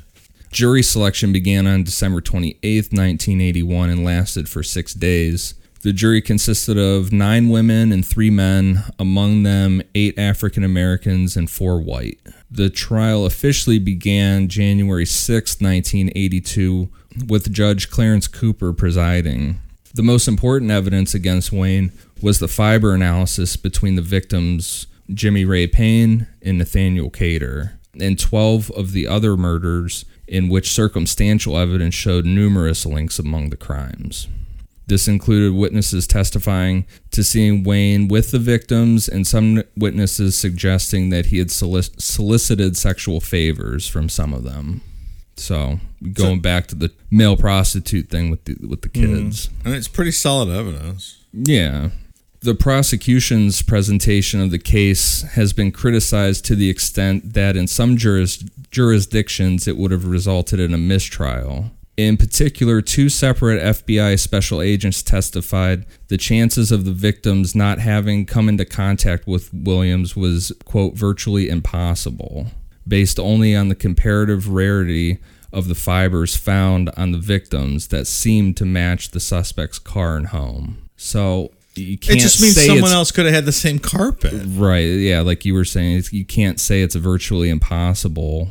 jury 0.50 0.82
selection 0.82 1.30
began 1.32 1.66
on 1.66 1.82
december 1.84 2.20
28th 2.20 2.92
1981 2.92 3.90
and 3.90 4.04
lasted 4.04 4.48
for 4.48 4.62
six 4.62 4.94
days 4.94 5.54
the 5.82 5.92
jury 5.92 6.22
consisted 6.22 6.78
of 6.78 7.12
nine 7.12 7.50
women 7.50 7.92
and 7.92 8.06
three 8.06 8.30
men 8.30 8.82
among 8.98 9.42
them 9.42 9.82
eight 9.94 10.18
african 10.18 10.64
americans 10.64 11.36
and 11.36 11.50
four 11.50 11.80
white 11.80 12.18
the 12.50 12.70
trial 12.70 13.26
officially 13.26 13.78
began 13.78 14.48
january 14.48 15.06
6, 15.06 15.60
1982 15.60 16.88
with 17.26 17.52
judge 17.52 17.90
clarence 17.90 18.26
cooper 18.26 18.72
presiding 18.72 19.58
the 19.94 20.02
most 20.02 20.26
important 20.26 20.72
evidence 20.72 21.14
against 21.14 21.52
Wayne 21.52 21.92
was 22.20 22.40
the 22.40 22.48
fiber 22.48 22.94
analysis 22.94 23.56
between 23.56 23.94
the 23.94 24.02
victims 24.02 24.88
Jimmy 25.12 25.44
Ray 25.44 25.68
Payne 25.68 26.26
and 26.42 26.58
Nathaniel 26.58 27.10
Cater, 27.10 27.78
and 28.00 28.18
12 28.18 28.72
of 28.72 28.90
the 28.90 29.06
other 29.06 29.36
murders 29.36 30.04
in 30.26 30.48
which 30.48 30.72
circumstantial 30.72 31.56
evidence 31.56 31.94
showed 31.94 32.24
numerous 32.24 32.84
links 32.84 33.20
among 33.20 33.50
the 33.50 33.56
crimes. 33.56 34.26
This 34.86 35.08
included 35.08 35.54
witnesses 35.54 36.06
testifying 36.06 36.86
to 37.12 37.24
seeing 37.24 37.64
Wayne 37.64 38.08
with 38.08 38.30
the 38.32 38.38
victims, 38.38 39.08
and 39.08 39.26
some 39.26 39.62
witnesses 39.76 40.36
suggesting 40.36 41.10
that 41.10 41.26
he 41.26 41.38
had 41.38 41.48
solic- 41.48 42.00
solicited 42.00 42.76
sexual 42.76 43.20
favors 43.20 43.88
from 43.88 44.08
some 44.08 44.34
of 44.34 44.44
them. 44.44 44.82
So, 45.36 45.80
going 46.12 46.40
back 46.40 46.66
to 46.68 46.74
the 46.74 46.92
male 47.10 47.36
prostitute 47.36 48.08
thing 48.08 48.30
with 48.30 48.44
the 48.44 48.56
with 48.66 48.82
the 48.82 48.88
mm-hmm. 48.88 49.24
kids. 49.24 49.50
And 49.64 49.74
it's 49.74 49.88
pretty 49.88 50.12
solid 50.12 50.54
evidence. 50.54 51.24
Yeah. 51.32 51.90
The 52.40 52.54
prosecution's 52.54 53.62
presentation 53.62 54.40
of 54.40 54.50
the 54.50 54.58
case 54.58 55.22
has 55.22 55.54
been 55.54 55.72
criticized 55.72 56.44
to 56.44 56.54
the 56.54 56.68
extent 56.68 57.32
that 57.32 57.56
in 57.56 57.66
some 57.66 57.96
juris, 57.96 58.44
jurisdictions 58.70 59.66
it 59.66 59.78
would 59.78 59.90
have 59.90 60.04
resulted 60.04 60.60
in 60.60 60.74
a 60.74 60.78
mistrial. 60.78 61.70
In 61.96 62.16
particular, 62.16 62.82
two 62.82 63.08
separate 63.08 63.62
FBI 63.62 64.18
special 64.18 64.60
agents 64.60 65.02
testified 65.02 65.86
the 66.08 66.18
chances 66.18 66.72
of 66.72 66.84
the 66.84 66.92
victims 66.92 67.54
not 67.54 67.78
having 67.78 68.26
come 68.26 68.48
into 68.48 68.64
contact 68.64 69.28
with 69.28 69.54
Williams 69.54 70.16
was, 70.16 70.52
quote, 70.64 70.94
virtually 70.94 71.48
impossible, 71.48 72.48
based 72.86 73.20
only 73.20 73.54
on 73.54 73.68
the 73.68 73.76
comparative 73.76 74.48
rarity 74.48 75.18
of 75.52 75.68
the 75.68 75.74
fibers 75.76 76.36
found 76.36 76.90
on 76.96 77.12
the 77.12 77.18
victims 77.18 77.88
that 77.88 78.08
seemed 78.08 78.56
to 78.56 78.64
match 78.64 79.10
the 79.10 79.20
suspect's 79.20 79.78
car 79.78 80.16
and 80.16 80.28
home. 80.28 80.88
So 80.96 81.52
you 81.76 81.96
can't 81.96 82.18
It 82.18 82.22
just 82.22 82.40
means 82.42 82.56
say 82.56 82.66
someone 82.66 82.90
else 82.90 83.12
could 83.12 83.24
have 83.26 83.34
had 83.34 83.44
the 83.44 83.52
same 83.52 83.78
carpet. 83.78 84.34
Right. 84.46 84.80
Yeah. 84.80 85.20
Like 85.20 85.44
you 85.44 85.54
were 85.54 85.64
saying, 85.64 86.02
you 86.10 86.24
can't 86.24 86.58
say 86.58 86.82
it's 86.82 86.96
virtually 86.96 87.50
impossible. 87.50 88.50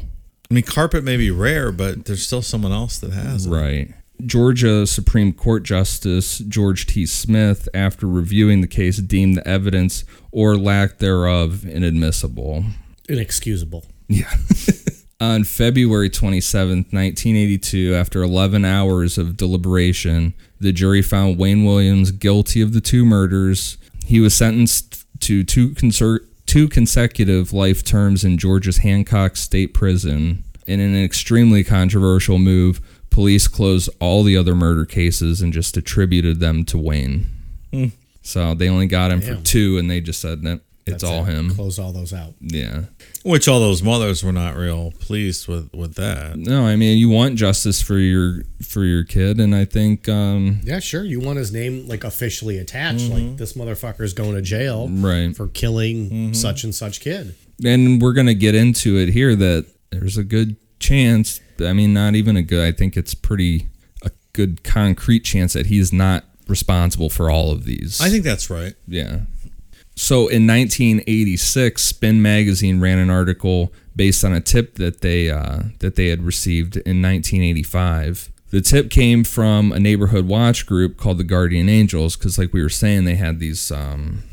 I 0.54 0.56
mean, 0.56 0.66
carpet 0.66 1.04
may 1.04 1.18
be 1.18 1.32
rare, 1.32 1.72
but 1.72 2.06
there's 2.06 2.24
still 2.24 2.44
someone 2.44 2.72
else 2.72 3.00
that 3.00 3.12
has 3.12 3.48
it. 3.48 3.50
Right. 3.50 3.92
Georgia 4.24 4.86
Supreme 4.86 5.34
Court 5.34 5.64
Justice 5.64 6.38
George 6.38 6.86
T. 6.86 7.08
Smith, 7.08 7.68
after 7.74 8.06
reviewing 8.08 8.62
the 8.62 8.68
case, 8.68 8.98
deemed 8.98 9.38
the 9.38 9.48
evidence 9.48 10.04
or 10.32 10.56
lack 10.56 11.00
thereof 11.00 11.66
inadmissible. 11.66 12.66
Inexcusable. 13.10 13.86
Yeah. 14.08 14.32
On 15.20 15.44
February 15.44 16.12
27, 16.12 16.70
1982, 16.92 17.96
after 17.96 18.22
11 18.22 18.64
hours 18.64 19.18
of 19.18 19.36
deliberation, 19.36 20.36
the 20.60 20.72
jury 20.72 21.02
found 21.02 21.40
Wayne 21.40 21.66
Williams 21.66 22.12
guilty 22.12 22.62
of 22.62 22.74
the 22.74 22.82
two 22.82 23.06
murders. 23.06 23.80
He 24.06 24.20
was 24.20 24.36
sentenced 24.36 25.04
to 25.22 25.44
two, 25.44 25.70
conser- 25.70 26.28
two 26.46 26.68
consecutive 26.68 27.54
life 27.54 27.84
terms 27.84 28.24
in 28.24 28.38
Georgia's 28.38 28.78
Hancock 28.78 29.36
State 29.36 29.74
Prison. 29.74 30.44
In 30.66 30.80
an 30.80 31.02
extremely 31.02 31.64
controversial 31.64 32.40
move, 32.40 32.80
police 33.10 33.48
closed 33.48 33.90
all 34.00 34.24
the 34.24 34.38
other 34.38 34.56
murder 34.56 34.86
cases 34.86 35.42
and 35.42 35.52
just 35.52 35.78
attributed 35.78 36.40
them 36.40 36.64
to 36.66 36.78
Wayne. 36.78 37.28
Hmm. 37.72 37.88
So 38.22 38.54
they 38.54 38.70
only 38.70 38.88
got 38.88 39.12
him 39.12 39.20
Damn. 39.20 39.38
for 39.38 39.44
two, 39.44 39.78
and 39.78 39.92
they 39.92 40.00
just 40.00 40.22
said 40.22 40.42
that 40.44 40.62
it's 40.86 41.02
That's 41.02 41.04
all 41.04 41.26
it. 41.26 41.32
him. 41.32 41.56
Close 41.56 41.80
all 41.80 41.94
those 41.94 42.12
out. 42.14 42.34
Yeah. 42.42 42.86
Which 43.24 43.48
all 43.48 43.60
those 43.62 43.82
mothers 43.82 44.22
were 44.24 44.34
not 44.34 44.58
real 44.58 44.92
pleased 45.00 45.48
with 45.48 45.74
with 45.74 45.96
that. 45.96 46.36
No, 46.38 46.66
I 46.66 46.76
mean 46.76 46.98
you 46.98 47.08
want 47.10 47.36
justice 47.36 47.82
for 47.82 47.98
your 47.98 48.44
for 48.62 48.84
your 48.84 49.04
kid, 49.06 49.40
and 49.40 49.56
I 49.56 49.64
think 49.66 50.10
um, 50.10 50.60
Yeah, 50.64 50.80
sure. 50.80 51.04
You 51.04 51.20
want 51.22 51.38
his 51.38 51.54
name 51.54 51.88
like 51.88 52.04
officially 52.04 52.58
attached. 52.58 53.10
Like 53.10 53.38
this 53.38 53.54
motherfucker's 53.54 54.14
going 54.14 54.36
to 54.36 54.42
jail 54.42 54.90
right. 54.90 55.36
for 55.36 55.48
killing 55.48 56.34
such 56.34 56.64
and 56.64 56.76
such 56.76 57.00
kid. 57.00 57.36
and 57.64 58.02
we're 58.02 58.14
gonna 58.14 58.34
get 58.34 58.56
into 58.56 58.98
it 58.98 59.10
here 59.10 59.36
that 59.36 59.66
there's 59.92 60.18
a 60.18 60.24
good 60.24 60.58
chance. 60.80 61.40
I 61.62 61.72
mean, 61.74 61.94
not 61.94 62.16
even 62.16 62.36
a 62.36 62.42
good. 62.42 62.66
I 62.66 62.72
think 62.76 62.98
it's 62.98 63.14
pretty 63.14 63.68
a 64.04 64.12
good 64.34 64.64
concrete 64.64 65.22
chance 65.22 65.54
that 65.54 65.68
he's 65.68 65.94
not 65.94 66.26
responsible 66.48 67.10
for 67.10 67.30
all 67.30 67.52
of 67.52 67.64
these. 67.64 68.02
I 68.02 68.10
think 68.10 68.24
that's 68.26 68.50
right. 68.50 68.74
Yeah. 68.88 69.22
So 69.96 70.28
in 70.28 70.48
1986, 70.48 71.82
Spin 71.82 72.22
magazine 72.22 72.80
ran 72.80 72.98
an 72.98 73.10
article 73.10 73.72
based 73.96 74.24
on 74.24 74.34
a 74.34 74.42
tip 74.42 74.76
that 74.76 75.02
they 75.02 75.30
uh, 75.30 75.64
that 75.80 75.96
they 75.96 76.08
had 76.08 76.24
received 76.24 76.78
in 76.78 77.02
1985. 77.02 78.30
The 78.50 78.62
tip 78.62 78.90
came 78.90 79.24
from 79.24 79.72
a 79.72 79.80
neighborhood 79.80 80.28
watch 80.28 80.66
group 80.66 80.98
called 80.98 81.18
the 81.18 81.24
Guardian 81.24 81.70
Angels, 81.70 82.16
because 82.16 82.38
like 82.38 82.54
we 82.54 82.62
were 82.62 82.70
saying, 82.70 83.06
they 83.06 83.16
had 83.16 83.40
these. 83.40 83.72
Um, 83.72 84.24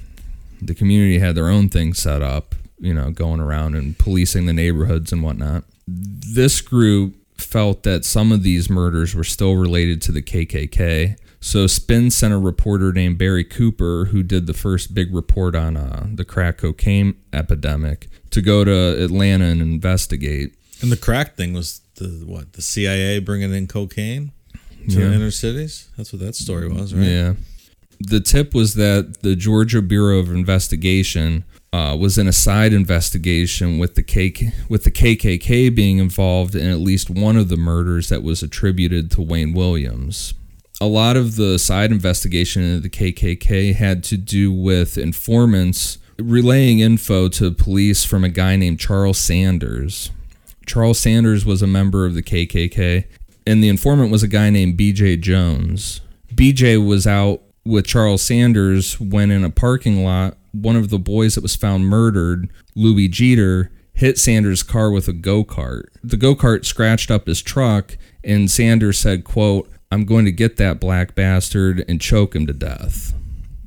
the 0.62 0.74
community 0.74 1.18
had 1.18 1.34
their 1.34 1.48
own 1.48 1.70
thing 1.70 1.94
set 1.94 2.20
up, 2.20 2.54
you 2.78 2.92
know, 2.92 3.10
going 3.10 3.40
around 3.40 3.76
and 3.76 3.98
policing 3.98 4.44
the 4.44 4.52
neighborhoods 4.52 5.10
and 5.10 5.22
whatnot. 5.22 5.64
This 5.86 6.60
group 6.60 7.14
felt 7.38 7.82
that 7.84 8.04
some 8.04 8.30
of 8.30 8.42
these 8.42 8.68
murders 8.68 9.14
were 9.14 9.24
still 9.24 9.54
related 9.54 10.02
to 10.02 10.12
the 10.12 10.20
KKK. 10.20 11.16
So 11.40 11.66
Spin 11.66 12.10
sent 12.10 12.34
a 12.34 12.38
reporter 12.38 12.92
named 12.92 13.16
Barry 13.18 13.44
Cooper, 13.44 14.06
who 14.06 14.22
did 14.22 14.46
the 14.46 14.52
first 14.54 14.94
big 14.94 15.14
report 15.14 15.54
on 15.56 15.76
uh, 15.76 16.06
the 16.12 16.24
crack 16.24 16.58
cocaine 16.58 17.14
epidemic, 17.32 18.08
to 18.30 18.42
go 18.42 18.62
to 18.64 19.02
Atlanta 19.02 19.46
and 19.46 19.62
investigate. 19.62 20.54
And 20.82 20.92
the 20.92 20.96
crack 20.98 21.36
thing 21.36 21.52
was 21.54 21.80
the 21.96 22.08
what? 22.26 22.52
The 22.52 22.62
CIA 22.62 23.18
bringing 23.20 23.54
in 23.54 23.66
cocaine 23.68 24.32
to 24.90 25.00
Yeah. 25.00 25.12
inner 25.12 25.30
cities. 25.30 25.88
That's 25.96 26.12
what 26.12 26.20
that 26.20 26.34
story 26.34 26.68
was, 26.68 26.92
right? 26.94 27.06
Yeah. 27.06 27.34
The 28.00 28.20
tip 28.20 28.54
was 28.54 28.74
that 28.74 29.22
the 29.22 29.36
Georgia 29.36 29.82
Bureau 29.82 30.18
of 30.18 30.30
Investigation 30.30 31.44
uh, 31.72 31.96
was 31.98 32.18
in 32.18 32.26
a 32.26 32.32
side 32.32 32.72
investigation 32.72 33.78
with 33.78 33.94
the 33.94 34.02
KK, 34.02 34.52
with 34.68 34.84
the 34.84 34.90
KKK 34.90 35.74
being 35.74 35.98
involved 35.98 36.54
in 36.54 36.68
at 36.68 36.78
least 36.78 37.08
one 37.10 37.36
of 37.36 37.48
the 37.48 37.56
murders 37.56 38.08
that 38.08 38.22
was 38.22 38.42
attributed 38.42 39.10
to 39.12 39.22
Wayne 39.22 39.52
Williams. 39.52 40.34
A 40.82 40.86
lot 40.86 41.18
of 41.18 41.36
the 41.36 41.58
side 41.58 41.92
investigation 41.92 42.62
into 42.62 42.80
the 42.80 42.88
KKK 42.88 43.74
had 43.74 44.02
to 44.04 44.16
do 44.16 44.50
with 44.50 44.96
informants 44.96 45.98
relaying 46.18 46.80
info 46.80 47.28
to 47.28 47.50
police 47.50 48.02
from 48.02 48.24
a 48.24 48.30
guy 48.30 48.56
named 48.56 48.80
Charles 48.80 49.18
Sanders. 49.18 50.10
Charles 50.64 50.98
Sanders 50.98 51.44
was 51.44 51.60
a 51.60 51.66
member 51.66 52.06
of 52.06 52.14
the 52.14 52.22
KKK, 52.22 53.04
and 53.46 53.62
the 53.62 53.68
informant 53.68 54.10
was 54.10 54.22
a 54.22 54.28
guy 54.28 54.48
named 54.48 54.78
BJ 54.78 55.20
Jones. 55.20 56.00
BJ 56.34 56.82
was 56.82 57.06
out 57.06 57.42
with 57.62 57.86
Charles 57.86 58.22
Sanders 58.22 58.98
when 58.98 59.30
in 59.30 59.44
a 59.44 59.50
parking 59.50 60.02
lot, 60.02 60.38
one 60.52 60.76
of 60.76 60.88
the 60.88 60.98
boys 60.98 61.34
that 61.34 61.42
was 61.42 61.56
found 61.56 61.88
murdered, 61.88 62.48
Lubie 62.74 63.10
Geter, 63.10 63.68
hit 63.92 64.18
Sanders' 64.18 64.62
car 64.62 64.90
with 64.90 65.08
a 65.08 65.12
go-kart. 65.12 65.88
The 66.02 66.16
go-kart 66.16 66.64
scratched 66.64 67.10
up 67.10 67.26
his 67.26 67.42
truck, 67.42 67.98
and 68.24 68.50
Sanders 68.50 68.98
said, 68.98 69.24
quote, 69.24 69.68
I'm 69.90 70.04
going 70.04 70.24
to 70.24 70.32
get 70.32 70.56
that 70.58 70.78
black 70.80 71.14
bastard 71.14 71.84
and 71.88 72.00
choke 72.00 72.34
him 72.34 72.46
to 72.46 72.52
death. 72.52 73.12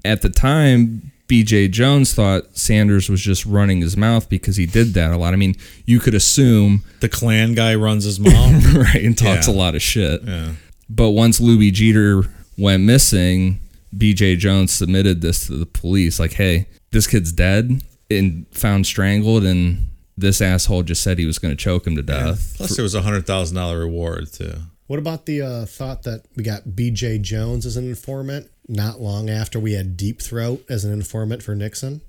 At 0.05 0.21
the 0.21 0.29
time, 0.29 1.11
BJ 1.27 1.69
Jones 1.71 2.13
thought 2.13 2.55
Sanders 2.57 3.09
was 3.09 3.21
just 3.21 3.45
running 3.45 3.81
his 3.81 3.95
mouth 3.97 4.29
because 4.29 4.55
he 4.57 4.65
did 4.65 4.93
that 4.93 5.11
a 5.11 5.17
lot. 5.17 5.33
I 5.33 5.37
mean, 5.37 5.55
you 5.85 5.99
could 5.99 6.13
assume 6.13 6.83
The 6.99 7.09
Klan 7.09 7.53
guy 7.55 7.75
runs 7.75 8.03
his 8.03 8.19
mouth. 8.19 8.65
right 8.73 9.03
and 9.03 9.17
talks 9.17 9.47
Yeah. 9.47 9.53
a 9.53 9.55
lot 9.55 9.75
of 9.75 9.81
shit. 9.81 10.21
yeah. 10.23 10.51
But 10.89 11.11
once 11.11 11.39
Lubie 11.39 11.71
Geter 11.71 12.29
went 12.57 12.83
missing, 12.83 13.59
BJ 13.95 14.37
Jones 14.37 14.71
submitted 14.71 15.21
this 15.21 15.47
to 15.47 15.53
the 15.55 15.65
police 15.65 16.19
like, 16.19 16.33
"Hey, 16.33 16.67
this 16.91 17.07
kid's 17.07 17.31
dead 17.31 17.81
and 18.11 18.45
found 18.51 18.85
strangled 18.85 19.43
and 19.43 19.87
this 20.17 20.41
asshole 20.41 20.83
just 20.83 21.01
said 21.01 21.17
he 21.17 21.25
was 21.25 21.39
going 21.39 21.51
to 21.55 21.61
choke 21.61 21.87
him 21.87 21.95
to 21.95 22.03
death." 22.03 22.53
Plus, 22.57 22.75
there 22.75 22.83
was 22.83 22.93
a 22.95 23.01
hundred 23.01 23.25
thousand 23.25 23.55
dollar 23.55 23.79
reward 23.79 24.31
too. 24.31 24.53
What 24.93 24.99
about 24.99 25.25
the 25.25 25.41
uh, 25.41 25.65
thought 25.65 26.03
that 26.03 26.23
we 26.35 26.43
got 26.43 26.65
BJ 26.65 27.19
Jones 27.19 27.65
as 27.65 27.77
an 27.77 27.89
informant 27.89 28.51
not 28.67 29.01
long 29.01 29.27
after 29.27 29.59
we 29.59 29.73
had 29.73 29.97
Deep 29.97 30.21
Throat 30.21 30.63
as 30.69 30.85
an 30.85 30.93
informant 30.93 31.41
for 31.41 31.55
Nixon? 31.55 32.01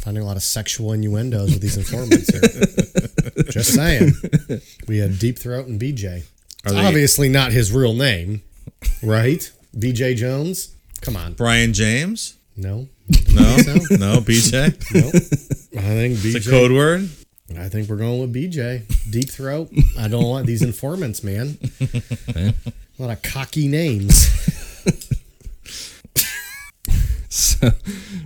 Finding 0.00 0.24
a 0.24 0.26
lot 0.26 0.36
of 0.36 0.42
sexual 0.42 0.90
innuendos 0.92 1.52
with 1.52 1.62
these 1.62 1.76
informants 1.76 2.30
here. 2.32 3.44
Just 3.48 3.74
saying. 3.74 4.14
We 4.88 4.98
had 4.98 5.20
Deep 5.20 5.38
Throat 5.38 5.68
and 5.68 5.80
BJ. 5.80 6.24
It's 6.64 6.72
they- 6.72 6.84
obviously 6.84 7.28
not 7.28 7.52
his 7.52 7.70
real 7.70 7.94
name, 7.94 8.42
right? 9.04 9.48
BJ 9.76 10.16
Jones? 10.16 10.74
Come 11.00 11.14
on. 11.16 11.34
Brian 11.34 11.72
James? 11.72 12.38
No. 12.56 12.88
No, 13.32 13.56
So? 13.58 13.74
no, 13.98 14.18
BJ. 14.18 14.74
Nope. 14.92 15.14
I 15.78 15.86
think 15.94 16.18
BJ. 16.18 16.34
It's 16.34 16.46
a 16.48 16.50
code 16.50 16.72
word. 16.72 17.08
I 17.58 17.68
think 17.68 17.88
we're 17.88 17.96
going 17.96 18.20
with 18.20 18.34
BJ. 18.34 19.10
Deep 19.10 19.30
throat. 19.30 19.70
I 19.98 20.08
don't 20.08 20.24
want 20.24 20.46
these 20.46 20.62
informants, 20.62 21.22
man. 21.22 21.58
A 22.36 22.54
lot 22.98 23.10
of 23.10 23.22
cocky 23.22 23.68
names. 23.68 24.30
So, 27.32 27.70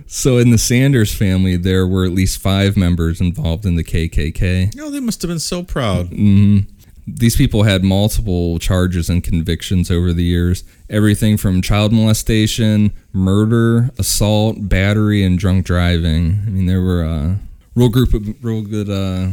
so 0.05 0.37
in 0.37 0.49
the 0.49 0.57
Sanders 0.57 1.15
family, 1.15 1.55
there 1.55 1.87
were 1.87 2.03
at 2.03 2.11
least 2.11 2.39
five 2.39 2.75
members 2.75 3.21
involved 3.21 3.65
in 3.65 3.75
the 3.75 3.83
KKK. 3.83 4.75
No, 4.75 4.87
oh, 4.87 4.89
they 4.89 4.99
must 4.99 5.21
have 5.21 5.29
been 5.29 5.39
so 5.39 5.63
proud. 5.63 6.07
Mm-hmm. 6.07 6.69
These 7.07 7.37
people 7.37 7.63
had 7.63 7.85
multiple 7.85 8.59
charges 8.59 9.09
and 9.09 9.23
convictions 9.23 9.89
over 9.89 10.11
the 10.11 10.25
years. 10.25 10.65
Everything 10.89 11.37
from 11.37 11.61
child 11.61 11.93
molestation, 11.93 12.91
murder, 13.13 13.91
assault, 13.97 14.57
battery, 14.67 15.23
and 15.23 15.39
drunk 15.39 15.65
driving. 15.65 16.41
I 16.45 16.49
mean, 16.49 16.65
there 16.65 16.81
were 16.81 17.03
a 17.03 17.39
real 17.77 17.89
group 17.89 18.13
of 18.13 18.43
real 18.43 18.61
good 18.61 18.89
uh, 18.89 19.29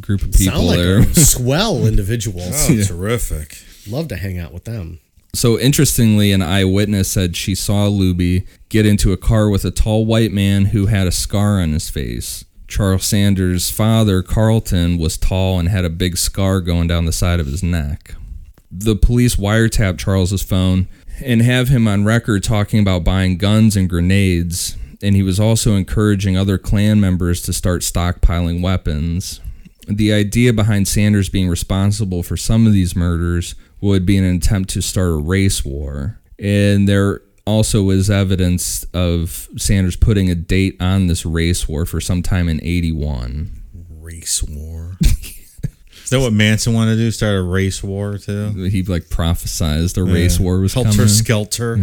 group 0.00 0.22
of 0.22 0.32
people 0.32 0.52
Sound 0.52 0.66
like 0.66 0.78
there. 0.78 1.02
swell 1.14 1.86
individuals. 1.86 2.70
Oh, 2.70 2.82
terrific. 2.84 3.58
Love 3.88 4.08
to 4.08 4.16
hang 4.16 4.38
out 4.38 4.52
with 4.52 4.64
them. 4.64 5.00
So 5.34 5.58
interestingly, 5.58 6.32
an 6.32 6.40
eyewitness 6.40 7.10
said 7.10 7.36
she 7.36 7.54
saw 7.54 7.88
Lubie 7.88 8.46
get 8.70 8.86
into 8.86 9.12
a 9.12 9.18
car 9.18 9.50
with 9.50 9.64
a 9.64 9.70
tall 9.70 10.06
white 10.06 10.32
man 10.32 10.66
who 10.66 10.86
had 10.86 11.06
a 11.06 11.12
scar 11.12 11.60
on 11.60 11.72
his 11.72 11.90
face. 11.90 12.44
Charles 12.68 13.04
Sanders' 13.04 13.70
father, 13.70 14.22
Carlton, 14.22 14.98
was 14.98 15.18
tall 15.18 15.58
and 15.60 15.68
had 15.68 15.84
a 15.84 15.90
big 15.90 16.16
scar 16.16 16.60
going 16.60 16.88
down 16.88 17.04
the 17.04 17.12
side 17.12 17.38
of 17.38 17.46
his 17.46 17.62
neck. 17.62 18.14
The 18.72 18.96
police 18.96 19.36
wiretapped 19.36 19.98
Charles's 19.98 20.42
phone 20.42 20.88
and 21.24 21.42
have 21.42 21.68
him 21.68 21.86
on 21.86 22.04
record 22.04 22.42
talking 22.42 22.80
about 22.80 23.04
buying 23.04 23.36
guns 23.36 23.76
and 23.76 23.88
grenades, 23.88 24.76
and 25.06 25.14
he 25.14 25.22
was 25.22 25.38
also 25.38 25.76
encouraging 25.76 26.36
other 26.36 26.58
Klan 26.58 27.00
members 27.00 27.40
to 27.42 27.52
start 27.52 27.82
stockpiling 27.82 28.60
weapons. 28.60 29.40
The 29.86 30.12
idea 30.12 30.52
behind 30.52 30.88
Sanders 30.88 31.28
being 31.28 31.48
responsible 31.48 32.24
for 32.24 32.36
some 32.36 32.66
of 32.66 32.72
these 32.72 32.96
murders 32.96 33.54
would 33.80 34.04
be 34.04 34.18
an 34.18 34.24
attempt 34.24 34.70
to 34.70 34.80
start 34.80 35.10
a 35.10 35.16
race 35.16 35.64
war. 35.64 36.18
And 36.40 36.88
there 36.88 37.22
also 37.46 37.90
is 37.90 38.10
evidence 38.10 38.82
of 38.92 39.48
Sanders 39.56 39.94
putting 39.94 40.28
a 40.28 40.34
date 40.34 40.76
on 40.80 41.06
this 41.06 41.24
race 41.24 41.68
war 41.68 41.86
for 41.86 42.00
sometime 42.00 42.48
in 42.48 42.60
81. 42.64 43.62
Race 44.00 44.42
war. 44.42 44.96
Is 45.02 46.10
that 46.10 46.20
what 46.20 46.32
Manson 46.32 46.72
wanted 46.72 46.96
to 46.96 46.98
do? 46.98 47.10
Start 47.12 47.36
a 47.36 47.42
race 47.42 47.82
war 47.82 48.18
too? 48.18 48.50
He 48.64 48.82
like 48.82 49.04
prophesized 49.04 49.98
a 49.98 50.04
race 50.04 50.40
war 50.40 50.58
was 50.58 50.74
Helter 50.74 50.90
coming. 50.90 51.08
Skelter. 51.08 51.76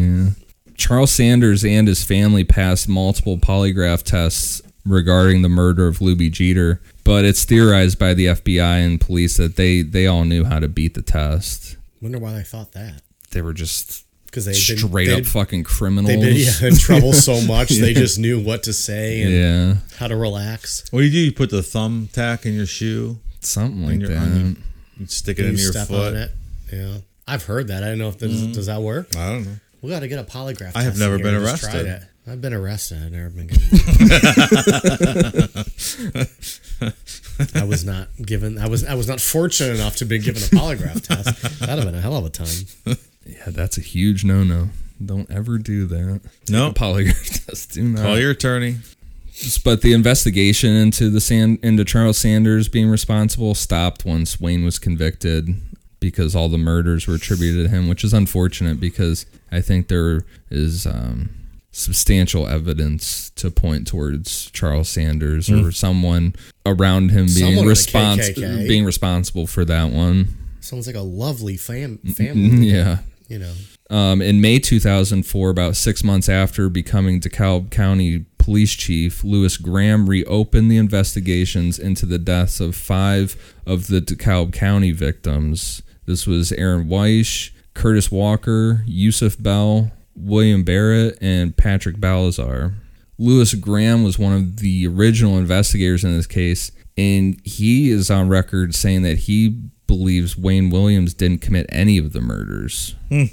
Charles 0.76 1.12
Sanders 1.12 1.64
and 1.64 1.88
his 1.88 2.04
family 2.04 2.44
passed 2.44 2.88
multiple 2.90 3.38
polygraph 3.38 4.04
tests 4.04 4.62
regarding 4.86 5.42
the 5.42 5.50
murder 5.50 5.88
of 5.88 6.00
Lubie 6.00 6.32
Geter, 6.32 6.80
but 7.04 7.26
it's 7.26 7.46
theorized 7.46 7.98
by 8.00 8.14
the 8.14 8.28
FBI 8.28 8.86
and 8.86 9.00
police 9.00 9.38
that 9.38 9.56
they 9.56 9.82
they 9.82 10.08
all 10.08 10.26
knew 10.26 10.44
how 10.44 10.60
to 10.60 10.68
beat 10.68 10.94
the 10.94 11.02
test. 11.02 11.78
Wonder 12.02 12.20
why 12.20 12.34
they 12.34 12.44
thought 12.44 12.74
that. 12.74 13.02
They 13.32 13.42
were 13.42 13.54
just 13.54 14.06
Because 14.26 14.46
they 14.46 14.54
straight 14.54 15.08
been, 15.08 15.22
up 15.22 15.26
fucking 15.26 15.64
criminals. 15.64 16.08
They've 16.08 16.22
been 16.22 16.36
yeah, 16.36 16.68
in 16.68 16.76
trouble 16.76 17.14
so 17.14 17.42
much, 17.48 17.70
they 17.70 17.94
just 17.94 18.20
knew 18.20 18.40
what 18.40 18.64
to 18.64 18.74
say 18.74 19.22
and 19.22 19.32
yeah, 19.32 19.98
how 19.98 20.08
to 20.08 20.16
relax. 20.16 20.84
What 20.92 21.00
do 21.00 21.06
you 21.06 21.12
do? 21.12 21.20
You 21.20 21.32
put 21.32 21.50
the 21.50 21.64
thumb 21.64 22.10
tack 22.12 22.46
in 22.46 22.54
your 22.54 22.66
shoe, 22.66 23.20
something 23.40 23.86
like 23.86 24.00
your, 24.00 24.10
that. 24.10 24.18
on 24.18 24.64
you 24.98 25.08
stick 25.08 25.40
it 25.40 25.44
You 25.44 25.50
into 25.50 25.62
your 25.62 25.72
step 25.72 25.88
foot. 25.88 26.14
on 26.14 26.16
it. 26.16 26.32
Yeah. 26.72 26.98
I've 27.28 27.46
heard 27.46 27.68
that. 27.70 27.84
I 27.84 27.88
don't 27.88 28.00
know 28.00 28.10
if 28.10 28.18
that 28.20 28.30
mm-hmm. 28.30 28.52
does 28.52 28.66
that 28.66 28.82
work. 28.82 29.16
I 29.16 29.30
don't 29.30 29.46
know. 29.46 29.56
We 29.84 29.90
got 29.90 30.00
to 30.00 30.08
get 30.08 30.18
a 30.18 30.24
polygraph. 30.24 30.72
I 30.76 30.84
have 30.84 30.98
never 30.98 31.18
been 31.18 31.36
here. 31.36 31.42
Just 31.42 31.64
try 31.64 31.82
arrested. 31.82 32.08
I've 32.26 32.40
been 32.40 32.54
arrested. 32.54 33.04
I've 33.04 33.12
never 33.12 33.30
been 33.30 33.48
given. 33.48 33.80
I 37.62 37.66
was 37.66 37.84
not 37.84 38.08
given. 38.26 38.58
I 38.58 38.70
was. 38.70 38.86
I 38.86 38.94
was 38.94 39.10
not 39.10 39.20
fortunate 39.20 39.76
enough 39.76 39.98
to 39.98 40.06
be 40.06 40.20
given 40.20 40.42
a 40.42 40.46
polygraph 40.46 41.06
test. 41.06 41.60
That'd 41.60 41.84
have 41.84 41.84
been 41.84 41.96
a 41.96 42.02
hell 42.02 42.16
of 42.16 42.26
a 42.26 42.30
time. 42.30 42.48
Yeah, 43.26 43.48
that's 43.48 43.78
a 43.78 43.82
huge 43.82 44.24
no 44.24 44.46
no. 44.46 44.70
Don't 45.06 45.30
ever 45.30 45.58
do 45.58 45.86
that. 45.88 46.22
No. 46.50 46.72
Polygraph 46.72 47.46
test. 47.48 47.74
Do 47.74 47.84
not. 47.84 48.04
Call 48.04 48.18
your 48.18 48.32
attorney. 48.32 48.78
But 49.66 49.82
the 49.82 49.92
investigation 49.92 50.74
into 50.78 51.10
the 51.10 51.20
San 51.20 51.60
into 51.62 51.84
Charles 51.84 52.18
Sanders 52.18 52.70
being 52.70 52.88
responsible 52.88 53.54
stopped 53.54 54.06
once 54.06 54.40
Wayne 54.40 54.64
was 54.64 54.80
convicted 54.80 55.50
because 56.04 56.36
all 56.36 56.50
the 56.50 56.58
murders 56.58 57.08
were 57.08 57.16
attributed 57.16 57.66
to 57.66 57.70
him, 57.70 57.88
which 57.88 58.04
is 58.04 58.14
unfortunate 58.14 58.80
because 58.80 59.26
I 59.52 59.62
think 59.62 59.88
there 59.88 60.26
is 60.52 60.86
um, 60.86 61.30
substantial 61.72 62.48
evidence 62.48 63.30
to 63.32 63.50
point 63.50 63.88
towards 63.88 64.52
Charles 64.52 64.90
Sanders 64.90 65.50
or 65.50 65.72
someone 65.72 66.36
around 66.66 67.12
him 67.12 67.28
being 67.34 67.66
responsible 67.66 68.42
being 68.68 68.86
responsible 68.86 69.48
for 69.48 69.64
that 69.66 69.92
one. 69.92 70.28
Sounds 70.60 70.88
like 70.88 70.96
a 70.96 71.02
lovely 71.02 71.58
fam- 71.58 71.98
family. 72.00 72.68
Yeah. 72.70 73.00
You 73.28 73.40
know. 73.40 73.54
Um, 73.90 74.22
in 74.22 74.42
May 74.42 74.60
2004, 74.60 75.50
about 75.50 75.76
six 75.76 76.04
months 76.04 76.28
after 76.28 76.68
becoming 76.68 77.20
DeKalb 77.20 77.72
County 77.72 78.26
Police 78.38 78.74
Chief, 78.74 79.24
Louis 79.24 79.56
Graham 79.56 80.10
reopened 80.10 80.70
the 80.70 80.78
investigations 80.78 81.80
into 81.80 82.06
the 82.06 82.20
deaths 82.20 82.60
of 82.60 82.76
five 82.76 83.38
of 83.66 83.88
the 83.88 84.02
DeKalb 84.02 84.52
County 84.52 84.92
victims. 84.92 85.82
This 86.06 86.28
was 86.28 86.52
Aaron 86.52 86.88
Wyche, 86.88 87.52
Curtis 87.74 88.12
Walker, 88.12 88.84
Yusuf 88.86 89.42
Bell, 89.42 89.92
William 90.16 90.64
Barrett, 90.64 91.18
and 91.22 91.56
Patrick 91.56 92.00
Baltazar. 92.00 92.74
Louis 93.18 93.54
Graham 93.56 94.04
was 94.04 94.20
one 94.20 94.34
of 94.34 94.58
the 94.58 94.88
original 94.88 95.38
investigators 95.38 96.04
in 96.04 96.16
this 96.16 96.28
case, 96.28 96.72
and 96.98 97.40
he 97.46 97.90
is 97.90 98.12
on 98.12 98.28
record 98.28 98.76
saying 98.76 99.04
that 99.04 99.20
he 99.20 99.50
believes 99.88 100.38
Wayne 100.38 100.70
Williams 100.70 101.14
didn't 101.14 101.42
commit 101.42 101.66
any 101.70 101.98
of 101.98 102.14
the 102.14 102.22
murders. 102.22 102.96
Hmm. 103.10 103.26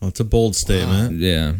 Well, 0.00 0.08
it's 0.08 0.20
a 0.20 0.24
bold 0.24 0.54
statement. 0.54 1.18
Yeah. 1.18 1.54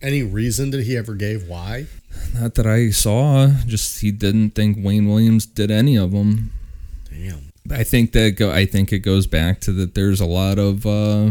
Any 0.00 0.22
reason 0.22 0.70
that 0.70 0.84
he 0.84 0.96
ever 0.96 1.14
gave 1.14 1.48
why? 1.48 1.86
Not 2.34 2.54
that 2.54 2.66
I 2.66 2.90
saw, 2.90 3.48
just 3.66 4.00
he 4.00 4.10
didn't 4.10 4.50
think 4.50 4.78
Wayne 4.80 5.06
Williams 5.08 5.46
did 5.46 5.70
any 5.70 5.96
of 5.96 6.12
them. 6.12 6.52
Damn. 7.10 7.51
I 7.70 7.84
think 7.84 8.12
that 8.12 8.36
go 8.36 8.50
I 8.52 8.66
think 8.66 8.92
it 8.92 9.00
goes 9.00 9.26
back 9.26 9.60
to 9.62 9.72
that 9.72 9.94
there's 9.94 10.20
a 10.20 10.26
lot 10.26 10.58
of 10.58 10.84
uh 10.86 11.30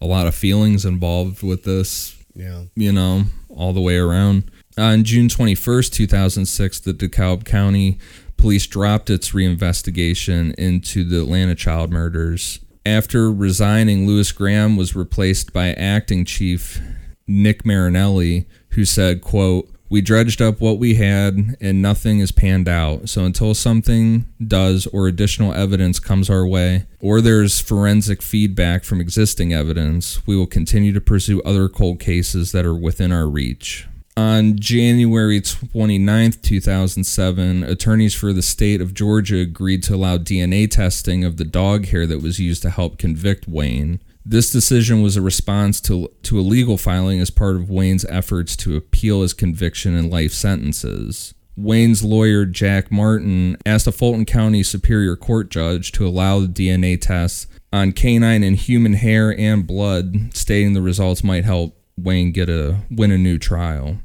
a 0.00 0.06
lot 0.06 0.26
of 0.26 0.34
feelings 0.34 0.84
involved 0.84 1.42
with 1.42 1.62
this, 1.64 2.16
Yeah. 2.34 2.64
you 2.74 2.92
know, 2.92 3.24
all 3.48 3.72
the 3.72 3.80
way 3.80 3.96
around. 3.96 4.44
On 4.78 5.04
June 5.04 5.28
21st, 5.28 5.92
2006, 5.92 6.80
the 6.80 6.92
DeKalb 6.94 7.44
County 7.44 7.98
Police 8.36 8.66
dropped 8.66 9.08
its 9.10 9.30
reinvestigation 9.30 10.52
into 10.56 11.04
the 11.04 11.20
Atlanta 11.22 11.54
child 11.54 11.92
murders. 11.92 12.58
After 12.84 13.30
resigning, 13.30 14.04
Louis 14.06 14.32
Graham 14.32 14.76
was 14.76 14.96
replaced 14.96 15.52
by 15.52 15.68
acting 15.74 16.24
chief 16.24 16.80
Nick 17.28 17.64
Marinelli, 17.64 18.48
who 18.70 18.84
said, 18.84 19.20
quote, 19.20 19.68
we 19.92 20.00
dredged 20.00 20.40
up 20.40 20.58
what 20.58 20.78
we 20.78 20.94
had 20.94 21.54
and 21.60 21.82
nothing 21.82 22.20
is 22.20 22.32
panned 22.32 22.66
out. 22.66 23.10
So 23.10 23.26
until 23.26 23.52
something 23.52 24.24
does 24.42 24.86
or 24.86 25.06
additional 25.06 25.52
evidence 25.52 26.00
comes 26.00 26.30
our 26.30 26.46
way, 26.46 26.86
or 26.98 27.20
there's 27.20 27.60
forensic 27.60 28.22
feedback 28.22 28.84
from 28.84 29.02
existing 29.02 29.52
evidence, 29.52 30.26
we 30.26 30.34
will 30.34 30.46
continue 30.46 30.94
to 30.94 31.00
pursue 31.02 31.42
other 31.42 31.68
cold 31.68 32.00
cases 32.00 32.52
that 32.52 32.64
are 32.64 32.74
within 32.74 33.12
our 33.12 33.28
reach. 33.28 33.86
On 34.16 34.58
January 34.58 35.42
29th, 35.42 36.40
2007, 36.40 37.62
attorneys 37.62 38.14
for 38.14 38.32
the 38.32 38.40
state 38.40 38.80
of 38.80 38.94
Georgia 38.94 39.40
agreed 39.40 39.82
to 39.82 39.94
allow 39.94 40.16
DNA 40.16 40.70
testing 40.70 41.22
of 41.22 41.36
the 41.36 41.44
dog 41.44 41.88
hair 41.88 42.06
that 42.06 42.22
was 42.22 42.40
used 42.40 42.62
to 42.62 42.70
help 42.70 42.96
convict 42.96 43.46
Wayne. 43.46 44.00
This 44.24 44.50
decision 44.50 45.02
was 45.02 45.16
a 45.16 45.22
response 45.22 45.80
to, 45.82 46.08
to 46.22 46.38
a 46.38 46.42
legal 46.42 46.78
filing 46.78 47.20
as 47.20 47.30
part 47.30 47.56
of 47.56 47.70
Wayne's 47.70 48.04
efforts 48.04 48.56
to 48.58 48.76
appeal 48.76 49.22
his 49.22 49.34
conviction 49.34 49.96
and 49.96 50.10
life 50.10 50.32
sentences. 50.32 51.34
Wayne's 51.56 52.04
lawyer, 52.04 52.46
Jack 52.46 52.90
Martin, 52.90 53.56
asked 53.66 53.86
a 53.86 53.92
Fulton 53.92 54.24
County 54.24 54.62
Superior 54.62 55.16
Court 55.16 55.50
judge 55.50 55.92
to 55.92 56.06
allow 56.06 56.40
the 56.40 56.46
DNA 56.46 57.00
tests 57.00 57.46
on 57.72 57.92
canine 57.92 58.42
and 58.42 58.56
human 58.56 58.94
hair 58.94 59.36
and 59.36 59.66
blood, 59.66 60.34
stating 60.34 60.72
the 60.72 60.82
results 60.82 61.24
might 61.24 61.44
help 61.44 61.76
Wayne 61.98 62.32
get 62.32 62.48
a 62.48 62.78
win 62.90 63.10
a 63.10 63.18
new 63.18 63.38
trial. 63.38 63.98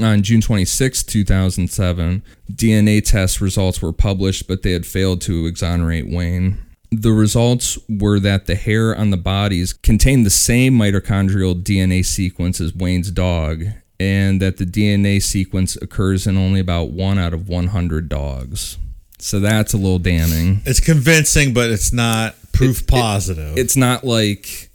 On 0.00 0.22
June 0.22 0.40
26, 0.40 1.04
2007, 1.04 2.22
DNA 2.52 3.04
test 3.04 3.40
results 3.40 3.80
were 3.80 3.92
published, 3.92 4.48
but 4.48 4.62
they 4.62 4.72
had 4.72 4.86
failed 4.86 5.20
to 5.22 5.46
exonerate 5.46 6.08
Wayne. 6.08 6.58
The 6.90 7.12
results 7.12 7.78
were 7.88 8.18
that 8.20 8.46
the 8.46 8.54
hair 8.54 8.96
on 8.96 9.10
the 9.10 9.16
bodies 9.16 9.72
contained 9.72 10.24
the 10.24 10.30
same 10.30 10.78
mitochondrial 10.78 11.62
DNA 11.62 12.04
sequence 12.04 12.60
as 12.60 12.74
Wayne's 12.74 13.10
dog, 13.10 13.64
and 14.00 14.40
that 14.40 14.56
the 14.56 14.64
DNA 14.64 15.22
sequence 15.22 15.76
occurs 15.76 16.26
in 16.26 16.36
only 16.38 16.60
about 16.60 16.90
one 16.90 17.18
out 17.18 17.34
of 17.34 17.48
100 17.48 18.08
dogs. 18.08 18.78
So 19.18 19.40
that's 19.40 19.74
a 19.74 19.76
little 19.76 19.98
damning. 19.98 20.62
It's 20.64 20.80
convincing, 20.80 21.52
but 21.52 21.70
it's 21.70 21.92
not 21.92 22.36
proof 22.52 22.86
positive. 22.86 23.58
It's 23.58 23.76
not 23.76 24.04
like 24.04 24.67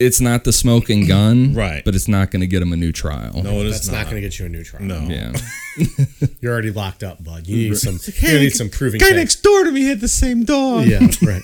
it's 0.00 0.20
not 0.20 0.44
the 0.44 0.52
smoking 0.52 1.06
gun, 1.06 1.54
Right. 1.54 1.84
But 1.84 1.94
it's 1.94 2.08
not 2.08 2.30
going 2.30 2.40
to 2.40 2.46
get 2.46 2.62
him 2.62 2.72
a 2.72 2.76
new 2.76 2.92
trial. 2.92 3.42
no, 3.42 3.60
it 3.60 3.66
is 3.66 3.74
That's 3.74 3.88
not, 3.88 4.04
going 4.04 4.16
to 4.16 4.20
get 4.20 4.38
you 4.38 4.46
a 4.46 4.48
new 4.48 4.64
trial. 4.64 4.82
No. 4.82 5.00
Yeah. 5.02 5.32
You're 6.40 6.52
already 6.52 6.70
locked 6.70 7.02
up, 7.02 7.22
bud. 7.22 7.46
You 7.46 7.68
need 7.70 7.76
some. 7.76 7.98
You 8.20 8.38
need 8.38 8.50
some 8.50 8.68
proving. 8.68 9.00
Guy 9.00 9.08
case. 9.08 9.16
next 9.16 9.42
door 9.42 9.64
to 9.64 9.70
me 9.72 9.84
had 9.84 10.00
the 10.00 10.08
same 10.08 10.44
dog. 10.44 10.86
Yeah, 10.86 11.06
right. 11.22 11.42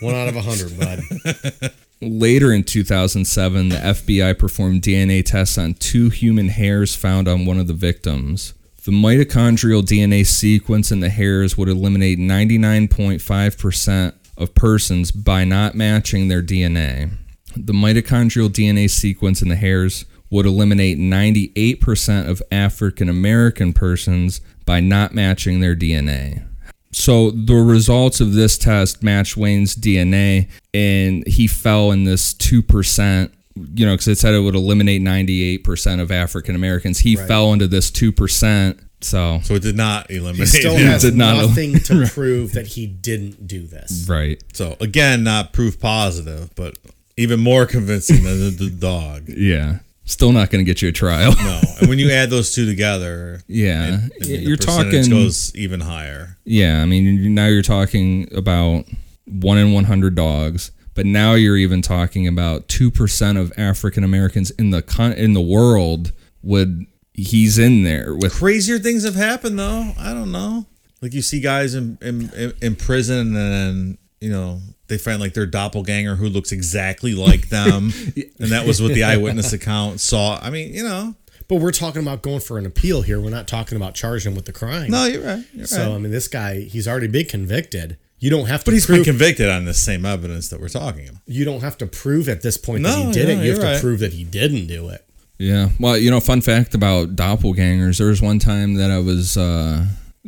One 0.00 0.14
out 0.14 0.28
of 0.28 0.36
a 0.36 0.42
hundred, 0.42 0.78
bud. 0.78 1.72
Later 2.02 2.52
in 2.52 2.62
2007, 2.64 3.70
the 3.70 3.76
FBI 3.76 4.38
performed 4.38 4.82
DNA 4.82 5.24
tests 5.24 5.56
on 5.58 5.74
two 5.74 6.10
human 6.10 6.48
hairs 6.48 6.94
found 6.94 7.26
on 7.26 7.46
one 7.46 7.58
of 7.58 7.66
the 7.66 7.72
victims. 7.72 8.52
The 8.84 8.92
mitochondrial 8.92 9.82
DNA 9.82 10.24
sequence 10.26 10.92
in 10.92 11.00
the 11.00 11.08
hairs 11.08 11.56
would 11.56 11.68
eliminate 11.68 12.18
99.5% 12.18 14.12
of 14.36 14.54
persons 14.54 15.10
by 15.10 15.44
not 15.44 15.74
matching 15.74 16.28
their 16.28 16.42
DNA. 16.42 17.10
The 17.56 17.72
mitochondrial 17.72 18.48
DNA 18.48 18.88
sequence 18.90 19.42
in 19.42 19.48
the 19.48 19.56
hairs 19.56 20.04
would 20.30 20.46
eliminate 20.46 20.98
98% 20.98 22.28
of 22.28 22.42
African 22.50 23.08
American 23.08 23.72
persons 23.72 24.40
by 24.64 24.80
not 24.80 25.14
matching 25.14 25.60
their 25.60 25.76
DNA. 25.76 26.44
So 26.92 27.30
the 27.30 27.54
results 27.54 28.20
of 28.20 28.32
this 28.32 28.56
test 28.58 29.02
matched 29.02 29.36
Wayne's 29.36 29.76
DNA, 29.76 30.48
and 30.72 31.26
he 31.26 31.46
fell 31.46 31.90
in 31.92 32.04
this 32.04 32.32
two 32.34 32.62
percent. 32.62 33.32
You 33.74 33.86
know, 33.86 33.94
because 33.94 34.08
it 34.08 34.18
said 34.18 34.34
it 34.34 34.40
would 34.40 34.54
eliminate 34.54 35.00
ninety-eight 35.02 35.64
percent 35.64 36.00
of 36.00 36.10
African 36.10 36.54
Americans. 36.54 36.98
He 37.00 37.16
fell 37.16 37.52
into 37.52 37.66
this 37.66 37.90
two 37.90 38.12
percent. 38.12 38.80
So 39.02 39.40
So 39.44 39.54
it 39.54 39.62
did 39.62 39.76
not 39.76 40.10
eliminate. 40.10 40.38
He 40.48 40.58
still 40.58 40.76
has 40.76 41.02
did 41.02 41.14
not- 41.16 41.36
nothing 41.36 41.78
to 41.80 42.06
prove 42.12 42.52
that 42.52 42.66
he 42.66 42.86
didn't 42.86 43.46
do 43.46 43.66
this. 43.66 44.06
right, 44.08 44.42
So 44.54 44.76
again, 44.80 45.22
not 45.22 45.52
proof 45.52 45.78
positive, 45.78 46.54
but 46.54 46.76
even 47.16 47.40
more 47.40 47.66
convincing 47.66 48.22
than 48.24 48.38
the, 48.38 48.50
the 48.50 48.70
dog. 48.70 49.24
yeah, 49.28 49.78
still 50.04 50.32
not 50.32 50.50
going 50.50 50.64
to 50.64 50.68
get 50.70 50.82
you 50.82 50.88
a 50.88 50.92
trial. 50.92 51.32
No, 51.36 51.60
and 51.80 51.88
when 51.88 51.98
you 51.98 52.10
add 52.10 52.30
those 52.30 52.54
two 52.54 52.66
together, 52.66 53.42
Yeah, 53.46 53.84
and 53.84 54.12
the 54.20 54.36
you're 54.38 54.56
percentage 54.56 55.06
talking. 55.06 55.10
goes 55.10 55.54
even 55.56 55.80
higher. 55.80 56.36
Yeah, 56.44 56.82
I 56.82 56.86
mean 56.86 57.34
now 57.34 57.46
you're 57.46 57.62
talking 57.62 58.28
about 58.34 58.84
one 59.26 59.58
in 59.58 59.72
one 59.72 59.84
hundred 59.84 60.14
dogs, 60.14 60.70
but 60.94 61.06
now 61.06 61.34
you're 61.34 61.56
even 61.56 61.82
talking 61.82 62.28
about 62.28 62.68
two 62.68 62.90
percent 62.90 63.38
of 63.38 63.52
African 63.56 64.04
Americans 64.04 64.50
in 64.52 64.70
the 64.70 64.82
con- 64.82 65.12
in 65.14 65.32
the 65.32 65.40
world 65.40 66.12
would 66.42 66.86
he's 67.14 67.58
in 67.58 67.82
there 67.82 68.14
with 68.14 68.34
Crazier 68.34 68.78
things 68.78 69.02
have 69.04 69.14
happened 69.16 69.58
though. 69.58 69.92
I 69.98 70.12
don't 70.12 70.30
know. 70.30 70.66
Like 71.02 71.12
you 71.14 71.22
see 71.22 71.40
guys 71.40 71.74
in 71.74 71.98
in, 72.02 72.30
in, 72.34 72.52
in 72.62 72.76
prison 72.76 73.18
and 73.18 73.36
then 73.36 73.98
you 74.20 74.30
know 74.30 74.60
they 74.88 74.98
find 74.98 75.20
like 75.20 75.34
their 75.34 75.46
doppelganger 75.46 76.16
who 76.16 76.28
looks 76.28 76.52
exactly 76.52 77.14
like 77.14 77.48
them, 77.48 77.92
and 78.38 78.50
that 78.52 78.66
was 78.66 78.80
what 78.80 78.94
the 78.94 79.04
eyewitness 79.04 79.52
account 79.52 80.00
saw. 80.00 80.38
I 80.40 80.50
mean, 80.50 80.72
you 80.74 80.82
know, 80.82 81.14
But 81.48 81.56
we're 81.56 81.72
talking 81.72 82.02
about 82.02 82.22
going 82.22 82.40
for 82.40 82.58
an 82.58 82.66
appeal 82.66 83.02
here. 83.02 83.20
We're 83.20 83.30
not 83.30 83.46
talking 83.48 83.76
about 83.76 83.94
charging 83.94 84.32
him 84.32 84.36
with 84.36 84.44
the 84.46 84.52
crime. 84.52 84.90
no, 84.90 85.04
you're 85.06 85.22
right. 85.24 85.44
You're 85.52 85.66
So 85.66 85.94
I 85.94 85.98
mean, 85.98 86.12
this 86.12 86.28
guy, 86.28 86.60
he's 86.60 86.86
already 86.88 87.08
been 87.08 87.26
convicted. 87.26 87.98
You 88.18 88.30
don't 88.30 88.46
have 88.46 88.60
to 88.64 88.70
But 88.70 88.74
he's 88.74 88.86
prove. 88.86 88.98
been 88.98 89.04
convicted 89.04 89.50
on 89.50 89.66
the 89.66 89.74
same 89.74 90.06
evidence 90.06 90.48
that 90.48 90.58
we're 90.60 90.68
talking 90.70 91.06
about. 91.08 91.20
you 91.26 91.44
don't 91.44 91.60
have 91.60 91.76
to 91.78 91.86
prove 91.86 92.28
at 92.30 92.40
this 92.42 92.56
point 92.56 92.82
that 92.84 92.96
he 93.06 93.12
did 93.12 93.28
no, 93.28 93.34
it. 93.42 93.44
You 93.44 93.50
have 93.52 93.60
to 93.60 93.66
right. 93.66 93.80
prove 93.80 94.00
that 94.00 94.14
he 94.14 94.24
didn't 94.24 94.66
do 94.68 94.88
it. 94.88 95.04
Yeah. 95.38 95.68
Well, 95.78 95.98
you 95.98 96.10
know, 96.10 96.18
fun 96.20 96.40
fact 96.40 96.74
about 96.74 97.14
doppelgangers. 97.14 97.98
There 97.98 98.06
was 98.06 98.22
one 98.22 98.38
time 98.38 98.74
that 98.76 98.90
I 98.90 98.98
was 99.00 99.36
uh, 99.36 99.84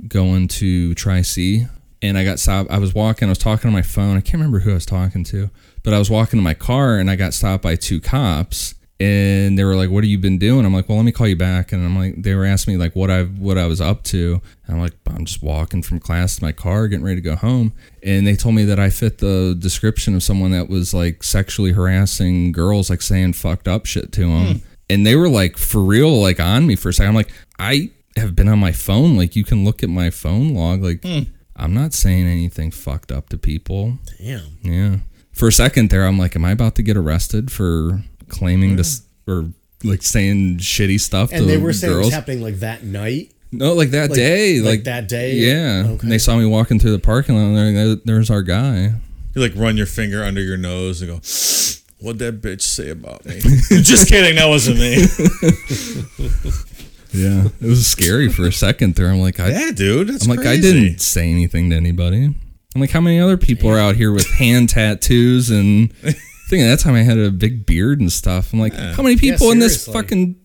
going 0.07 0.49
to 0.49 0.95
Tri 0.97 1.23
C 1.23 1.67
and 2.03 2.17
I 2.17 2.25
got 2.25 2.39
stopped. 2.39 2.71
I 2.71 2.79
was 2.79 2.95
walking, 2.95 3.29
I 3.29 3.31
was 3.31 3.39
talking 3.39 3.69
on 3.69 3.75
my 3.75 3.83
phone. 3.83 4.17
I 4.17 4.21
can't 4.21 4.35
remember 4.35 4.61
who 4.61 4.71
I 4.71 4.75
was 4.75 4.87
talking 4.87 5.25
to, 5.25 5.51
but 5.83 5.93
I 5.95 5.99
was 5.99 6.11
walking 6.11 6.39
to 6.39 6.45
my 6.45 6.55
car 6.55 6.99
and 6.99 7.11
I 7.11 7.17
got 7.17 7.35
stopped 7.35 7.63
by 7.63 7.77
two 7.77 8.01
cops. 8.01 8.75
and 9.01 9.57
they 9.57 9.63
were 9.63 9.77
like, 9.77 9.91
"What 9.91 10.03
have 10.03 10.11
you 10.11 10.19
been 10.19 10.39
doing?" 10.39 10.67
I'm 10.67 10.75
like, 10.75 10.89
"Well, 10.89 10.99
let 10.99 11.05
me 11.05 11.13
call 11.13 11.29
you 11.29 11.37
back." 11.37 11.71
And 11.73 11.85
I'm 11.85 11.97
like, 11.97 12.21
they 12.21 12.35
were 12.35 12.45
asking 12.45 12.75
me 12.75 12.79
like 12.79 12.97
what 12.97 13.11
I 13.11 13.23
what 13.25 13.57
I 13.57 13.67
was 13.67 13.81
up 13.81 14.03
to. 14.05 14.41
And 14.67 14.77
I'm 14.77 14.81
like, 14.81 14.95
"I'm 15.07 15.25
just 15.25 15.41
walking 15.41 15.83
from 15.83 16.01
class 16.01 16.37
to 16.37 16.45
my 16.45 16.51
car, 16.53 16.89
getting 16.89 17.05
ready 17.05 17.21
to 17.21 17.21
go 17.21 17.37
home." 17.37 17.73
And 18.03 18.27
they 18.27 18.35
told 18.35 18.57
me 18.57 18.65
that 18.65 18.81
I 18.81 18.91
fit 18.91 19.19
the 19.19 19.57
description 19.57 20.17
of 20.17 20.25
someone 20.25 20.51
that 20.51 20.69
was 20.69 20.93
like 20.93 21.23
sexually 21.23 21.73
harassing 21.73 22.51
girls, 22.51 22.91
like 22.91 23.03
saying 23.03 23.35
fucked 23.35 23.69
up 23.69 23.87
shit 23.87 24.11
to 24.13 24.21
them. 24.23 24.47
Hmm. 24.47 24.59
And 24.91 25.07
they 25.07 25.15
were 25.15 25.29
like 25.29 25.57
for 25.57 25.81
real, 25.81 26.21
like 26.21 26.41
on 26.41 26.67
me 26.67 26.75
for 26.75 26.89
a 26.89 26.93
second. 26.93 27.11
I'm 27.11 27.15
like, 27.15 27.31
I 27.61 27.91
have 28.17 28.35
been 28.35 28.49
on 28.49 28.59
my 28.59 28.73
phone. 28.73 29.17
Like 29.17 29.37
you 29.37 29.45
can 29.45 29.65
look 29.65 29.85
at 29.85 29.91
my 29.91 30.11
phone 30.11 30.55
log. 30.55 30.83
Like 30.83 31.05
hmm. 31.05 31.21
I'm 31.59 31.75
not 31.75 31.93
saying 31.93 32.27
anything 32.27 32.71
fucked 32.71 33.11
up 33.13 33.29
to 33.31 33.39
people. 33.39 33.99
Damn. 34.19 34.43
Yeah. 34.63 34.97
For 35.33 35.49
a 35.49 35.53
second 35.53 35.91
there, 35.91 36.07
I'm 36.07 36.19
like, 36.19 36.35
am 36.37 36.45
I 36.45 36.53
about 36.53 36.75
to 36.77 36.83
get 36.83 36.97
arrested 36.97 37.51
for 37.51 38.03
claiming 38.29 38.77
this 38.77 39.03
or 39.27 39.51
like 39.85 40.03
saying 40.03 40.59
shitty 40.59 40.99
stuff 41.01 41.31
And 41.33 41.41
to 41.41 41.47
they 41.47 41.57
were 41.57 41.73
saying 41.73 41.95
it 41.95 41.97
was 41.99 42.13
happening 42.13 42.43
like 42.43 42.61
that 42.61 42.83
night. 42.85 43.33
no, 43.53 43.73
like 43.75 43.91
that 43.91 44.11
Like- 44.11 44.17
day, 44.17 44.61
like 44.61 44.67
like, 44.79 44.85
that 44.85 45.09
day? 45.09 45.35
Yeah. 45.35 45.85
Okay. 45.87 45.99
And 46.03 46.13
they 46.13 46.19
saw 46.19 46.37
me 46.37 46.45
walking 46.47 46.79
through 46.79 46.93
the 46.93 46.99
parking 46.99 47.37
lot. 47.37 47.43
And 47.49 47.57
there, 47.57 47.73
there- 47.87 48.03
there's 48.05 48.31
our 48.31 48.43
guy. 48.43 48.95
You 49.35 49.43
like 49.43 49.55
run 49.57 49.77
your 49.77 49.87
finger 49.87 50.25
under 50.25 50.41
your 50.43 50.57
nose 50.57 51.01
and 51.03 51.11
go, 51.11 51.21
"What'd 52.05 52.19
that 52.21 52.41
bitch 52.41 52.63
say 52.63 52.91
about 52.91 53.25
me?" 53.27 53.39
Just 53.83 54.09
kidding, 54.09 54.35
that 54.37 54.47
wasn't 54.47 54.79
me. 54.81 55.05
Yeah, 57.13 57.49
it 57.61 57.67
was 57.67 57.87
scary 57.87 58.29
for 58.29 58.47
a 58.47 58.53
second 58.53 58.95
there. 58.95 59.11
I'm 59.11 59.21
like, 59.21 59.41
I, 59.41 59.51
yeah, 59.51 59.71
dude, 59.71 60.09
that's 60.09 60.27
I'm 60.27 60.37
like, 60.37 60.47
I 60.47 60.57
didn't 60.57 61.01
say 61.01 61.31
anything 61.31 61.71
to 61.71 61.77
anybody. 61.77 62.35
I'm 62.75 62.81
like, 62.81 62.91
how 62.91 63.01
many 63.01 63.19
other 63.19 63.37
people 63.37 63.71
are 63.71 63.79
out 63.79 63.97
here 63.97 64.13
with 64.13 64.29
hand 64.35 64.69
tattoos 64.69 65.51
and 65.51 65.93
I 66.05 66.13
think 66.49 66.63
at 66.63 66.69
that 66.69 66.81
time 66.81 66.95
I 66.95 67.03
had 67.03 67.19
a 67.19 67.31
big 67.31 67.67
beard 67.67 68.01
and 68.01 68.13
stuff. 68.13 68.53
I'm 68.53 68.61
like, 68.61 68.75
how 68.75 69.03
many 69.03 69.17
people 69.17 69.51
in 69.51 69.59
this 69.59 69.87
fucking 69.87 70.37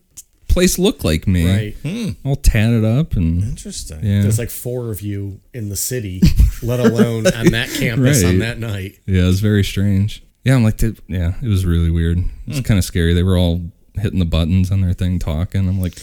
place 0.47 0.79
look 0.79 1.03
like 1.03 1.27
me? 1.27 1.49
Right. 1.49 1.75
Hmm. 1.83 2.09
All 2.25 2.35
tatted 2.35 2.85
up 2.85 3.13
and 3.13 3.43
Interesting. 3.43 3.99
yeah, 4.03 4.21
There's 4.21 4.39
like 4.39 4.49
four 4.49 4.89
of 4.89 5.01
you 5.01 5.41
in 5.53 5.69
the 5.69 5.75
city, 5.75 6.21
let 6.61 6.79
alone 6.79 7.27
on 7.27 7.47
that 7.47 7.69
campus 7.77 8.23
on 8.23 8.39
that 8.39 8.57
night. 8.57 8.99
yeah, 9.05 9.23
it 9.23 9.27
was 9.27 9.41
very 9.41 9.63
strange. 9.63 10.23
Yeah, 10.43 10.55
I'm 10.55 10.63
like, 10.63 10.81
yeah, 10.81 11.33
it 11.41 11.47
was 11.47 11.65
really 11.65 11.89
weird. 11.89 12.17
It 12.17 12.25
was 12.47 12.57
hmm. 12.57 12.63
kind 12.63 12.77
of 12.77 12.83
scary. 12.83 13.13
They 13.13 13.23
were 13.23 13.37
all 13.37 13.61
hitting 13.95 14.19
the 14.19 14.25
buttons 14.25 14.71
on 14.71 14.81
their 14.81 14.93
thing, 14.93 15.19
talking. 15.19 15.67
I'm 15.67 15.79
like, 15.79 15.97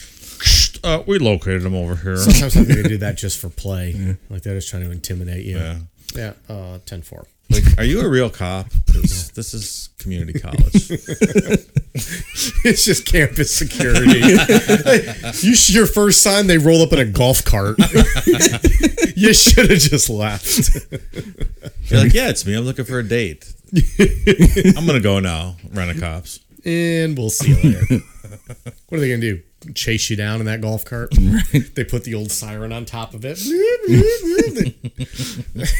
Uh, 0.83 1.03
we 1.07 1.19
located 1.19 1.63
him 1.63 1.75
over 1.75 1.95
here. 1.97 2.17
Sometimes 2.17 2.57
I 2.57 2.65
think 2.65 2.69
they 2.69 2.89
do 2.89 2.99
that 2.99 3.17
just 3.19 3.39
for 3.39 3.49
play. 3.49 4.17
Like 4.31 4.43
they're 4.43 4.55
just 4.55 4.71
trying 4.71 4.85
to 4.85 4.91
intimidate 4.91 5.45
you. 5.45 5.59
Yeah. 5.59 5.79
Yeah. 6.15 6.33
Uh, 6.49 6.79
10 6.87 7.03
4. 7.03 7.27
Like, 7.51 7.65
are 7.79 7.85
you 7.85 8.01
a 8.01 8.09
real 8.09 8.31
cop? 8.31 8.71
this 8.87 9.55
is 9.55 9.91
community 9.99 10.39
college. 10.39 10.91
It's 12.63 12.85
just 12.85 13.05
campus 13.07 13.55
security. 13.55 14.21
you 15.41 15.55
your 15.67 15.87
first 15.87 16.23
sign, 16.23 16.47
they 16.47 16.59
roll 16.59 16.83
up 16.83 16.93
in 16.93 16.99
a 16.99 17.05
golf 17.05 17.45
cart. 17.45 17.79
you 19.17 19.35
should 19.35 19.71
have 19.71 19.79
just 19.79 20.09
left. 20.09 20.77
You're 21.91 22.01
like, 22.01 22.15
yeah, 22.15 22.29
it's 22.29 22.47
me. 22.47 22.55
I'm 22.55 22.65
looking 22.65 22.85
for 22.85 23.01
a 23.01 23.03
date. 23.03 23.53
I'm 24.77 24.87
gonna 24.87 25.01
go 25.01 25.19
now. 25.21 25.57
Rent 25.73 25.97
a 25.97 26.01
cops. 26.01 26.41
And 26.65 27.17
we'll 27.19 27.31
see 27.31 27.51
you 27.51 27.57
later. 27.57 28.05
what 28.89 28.99
are 28.99 29.01
they 29.01 29.09
going 29.09 29.21
to 29.21 29.37
do? 29.37 29.73
Chase 29.75 30.09
you 30.11 30.17
down 30.17 30.41
in 30.41 30.47
that 30.47 30.61
golf 30.61 30.85
cart? 30.85 31.13
They 31.75 31.85
put 31.85 32.05
the 32.05 32.15
old 32.15 32.31
siren 32.31 32.73
on 32.73 32.85
top 32.85 33.15
of 33.15 33.25
it. 33.25 33.39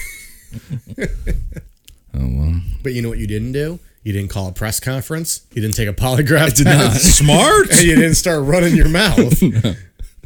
oh 2.15 2.15
well. 2.15 2.61
but 2.83 2.93
you 2.93 3.03
know 3.03 3.09
what 3.09 3.19
you 3.19 3.27
didn't 3.27 3.53
do? 3.53 3.79
You 4.03 4.13
didn't 4.13 4.31
call 4.31 4.49
a 4.49 4.53
press 4.53 4.81
conference. 4.81 5.47
You 5.53 5.63
didn't 5.63 5.77
take 5.77 5.89
a 5.89 5.93
polygraph 5.93 6.55
Did 6.55 6.65
test. 6.65 7.19
Smart. 7.19 7.71
and 7.71 7.83
you 7.83 7.95
didn't 7.97 8.15
start 8.15 8.45
running 8.45 8.75
your 8.75 8.89
mouth. 8.89 9.41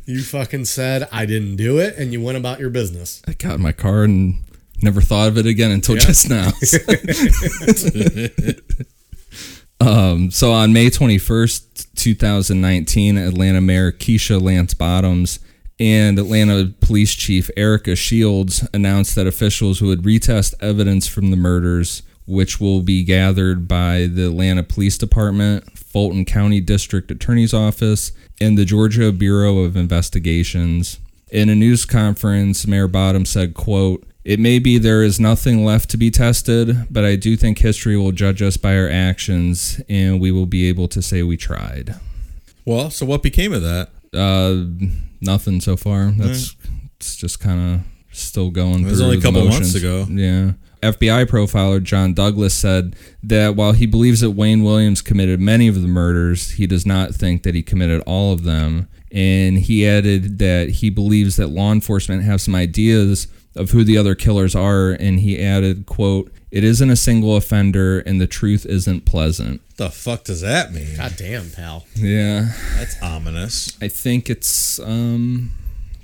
You 0.06 0.22
fucking 0.22 0.66
said 0.66 1.08
I 1.10 1.26
didn't 1.26 1.56
do 1.56 1.78
it, 1.78 1.96
and 1.96 2.12
you 2.12 2.22
went 2.22 2.36
about 2.36 2.60
your 2.60 2.70
business. 2.70 3.22
I 3.26 3.32
got 3.32 3.54
in 3.54 3.62
my 3.62 3.72
car 3.72 4.04
and 4.04 4.36
never 4.82 5.00
thought 5.00 5.28
of 5.28 5.38
it 5.38 5.46
again 5.46 5.70
until 5.70 5.96
just 5.96 6.28
now. 6.28 6.50
Um, 9.80 10.30
so 10.30 10.52
on 10.52 10.72
May 10.72 10.86
21st, 10.86 11.94
2019, 11.94 13.18
Atlanta 13.18 13.60
Mayor 13.60 13.92
Keisha 13.92 14.40
Lance 14.40 14.74
Bottoms 14.74 15.40
and 15.80 16.18
Atlanta 16.18 16.72
Police 16.80 17.14
Chief 17.14 17.50
Erika 17.56 17.96
Shields 17.96 18.66
announced 18.72 19.14
that 19.16 19.26
officials 19.26 19.82
would 19.82 20.02
retest 20.02 20.54
evidence 20.60 21.08
from 21.08 21.30
the 21.30 21.36
murders, 21.36 22.02
which 22.26 22.60
will 22.60 22.80
be 22.80 23.02
gathered 23.02 23.66
by 23.66 24.06
the 24.06 24.26
Atlanta 24.26 24.62
Police 24.62 24.96
Department, 24.96 25.76
Fulton 25.76 26.24
County 26.24 26.60
District 26.60 27.10
Attorney's 27.10 27.52
Office, 27.52 28.12
and 28.40 28.56
the 28.56 28.64
Georgia 28.64 29.10
Bureau 29.12 29.58
of 29.58 29.76
Investigations. 29.76 31.00
In 31.30 31.48
a 31.48 31.54
news 31.54 31.84
conference, 31.84 32.66
Mayor 32.66 32.88
Bottom 32.88 33.24
said, 33.24 33.54
quote, 33.54 34.06
it 34.24 34.40
may 34.40 34.58
be 34.58 34.78
there 34.78 35.02
is 35.02 35.20
nothing 35.20 35.64
left 35.64 35.90
to 35.90 35.96
be 35.96 36.10
tested, 36.10 36.86
but 36.90 37.04
I 37.04 37.16
do 37.16 37.36
think 37.36 37.58
history 37.58 37.96
will 37.96 38.12
judge 38.12 38.40
us 38.40 38.56
by 38.56 38.76
our 38.76 38.88
actions 38.88 39.80
and 39.88 40.20
we 40.20 40.30
will 40.30 40.46
be 40.46 40.68
able 40.68 40.88
to 40.88 41.02
say 41.02 41.22
we 41.22 41.36
tried. 41.36 41.94
Well, 42.64 42.90
so 42.90 43.04
what 43.04 43.22
became 43.22 43.52
of 43.52 43.62
that? 43.62 43.90
Uh, 44.14 44.64
nothing 45.20 45.60
so 45.60 45.76
far. 45.76 46.10
That's 46.12 46.56
it's 46.96 47.16
just 47.16 47.38
kind 47.40 47.74
of 47.74 47.80
still 48.12 48.50
going. 48.50 48.78
Through. 48.78 48.88
It 48.88 48.90
was 48.90 49.00
only 49.02 49.18
a 49.18 49.20
couple 49.20 49.46
months 49.46 49.74
ago. 49.74 50.06
Yeah. 50.08 50.52
FBI 50.82 51.26
profiler 51.26 51.82
John 51.82 52.12
Douglas 52.12 52.54
said 52.54 52.94
that 53.22 53.56
while 53.56 53.72
he 53.72 53.86
believes 53.86 54.20
that 54.20 54.32
Wayne 54.32 54.62
Williams 54.62 55.00
committed 55.00 55.40
many 55.40 55.66
of 55.66 55.80
the 55.80 55.88
murders, 55.88 56.52
he 56.52 56.66
does 56.66 56.84
not 56.84 57.14
think 57.14 57.42
that 57.42 57.54
he 57.54 57.62
committed 57.62 58.02
all 58.06 58.32
of 58.32 58.44
them. 58.44 58.88
And 59.10 59.58
he 59.58 59.86
added 59.86 60.38
that 60.40 60.68
he 60.70 60.90
believes 60.90 61.36
that 61.36 61.48
law 61.48 61.72
enforcement 61.72 62.24
have 62.24 62.40
some 62.40 62.54
ideas 62.54 63.28
of 63.56 63.70
who 63.70 63.84
the 63.84 63.96
other 63.98 64.14
killers 64.14 64.54
are. 64.54 64.90
And 64.92 65.20
he 65.20 65.42
added, 65.42 65.86
quote, 65.86 66.32
it 66.50 66.62
isn't 66.64 66.88
a 66.90 66.96
single 66.96 67.36
offender 67.36 68.00
and 68.00 68.20
the 68.20 68.26
truth 68.26 68.64
isn't 68.66 69.04
pleasant. 69.06 69.60
The 69.76 69.90
fuck 69.90 70.24
does 70.24 70.40
that 70.42 70.72
mean? 70.72 70.96
God 70.96 71.14
damn, 71.16 71.50
pal. 71.50 71.84
Yeah. 71.96 72.52
That's 72.76 73.00
ominous. 73.02 73.76
I 73.82 73.88
think 73.88 74.30
it's 74.30 74.78
um 74.78 75.50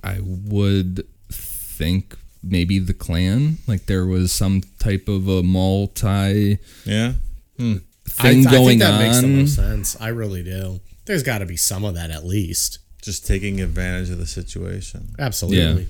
I 0.03 0.19
would 0.23 1.07
think 1.31 2.17
maybe 2.43 2.79
the 2.79 2.95
Klan 2.95 3.59
like 3.67 3.87
there 3.87 4.07
was 4.07 4.33
some 4.33 4.63
type 4.79 5.09
of 5.09 5.29
a 5.29 5.43
multi 5.43 6.59
Yeah. 6.85 7.13
thing 7.59 8.47
I, 8.47 8.49
I 8.49 8.53
going 8.53 8.67
think 8.79 8.81
that 8.81 8.99
makes 9.01 9.21
the 9.21 9.29
most 9.29 9.55
sense. 9.57 10.01
I 10.01 10.09
really 10.09 10.43
do. 10.43 10.81
There's 11.05 11.23
got 11.23 11.39
to 11.39 11.47
be 11.47 11.57
some 11.57 11.85
of 11.85 11.95
that 11.95 12.11
at 12.11 12.25
least. 12.25 12.79
Just 13.03 13.27
taking 13.27 13.61
advantage 13.61 14.11
of 14.11 14.19
the 14.19 14.27
situation. 14.27 15.15
Absolutely. 15.19 15.89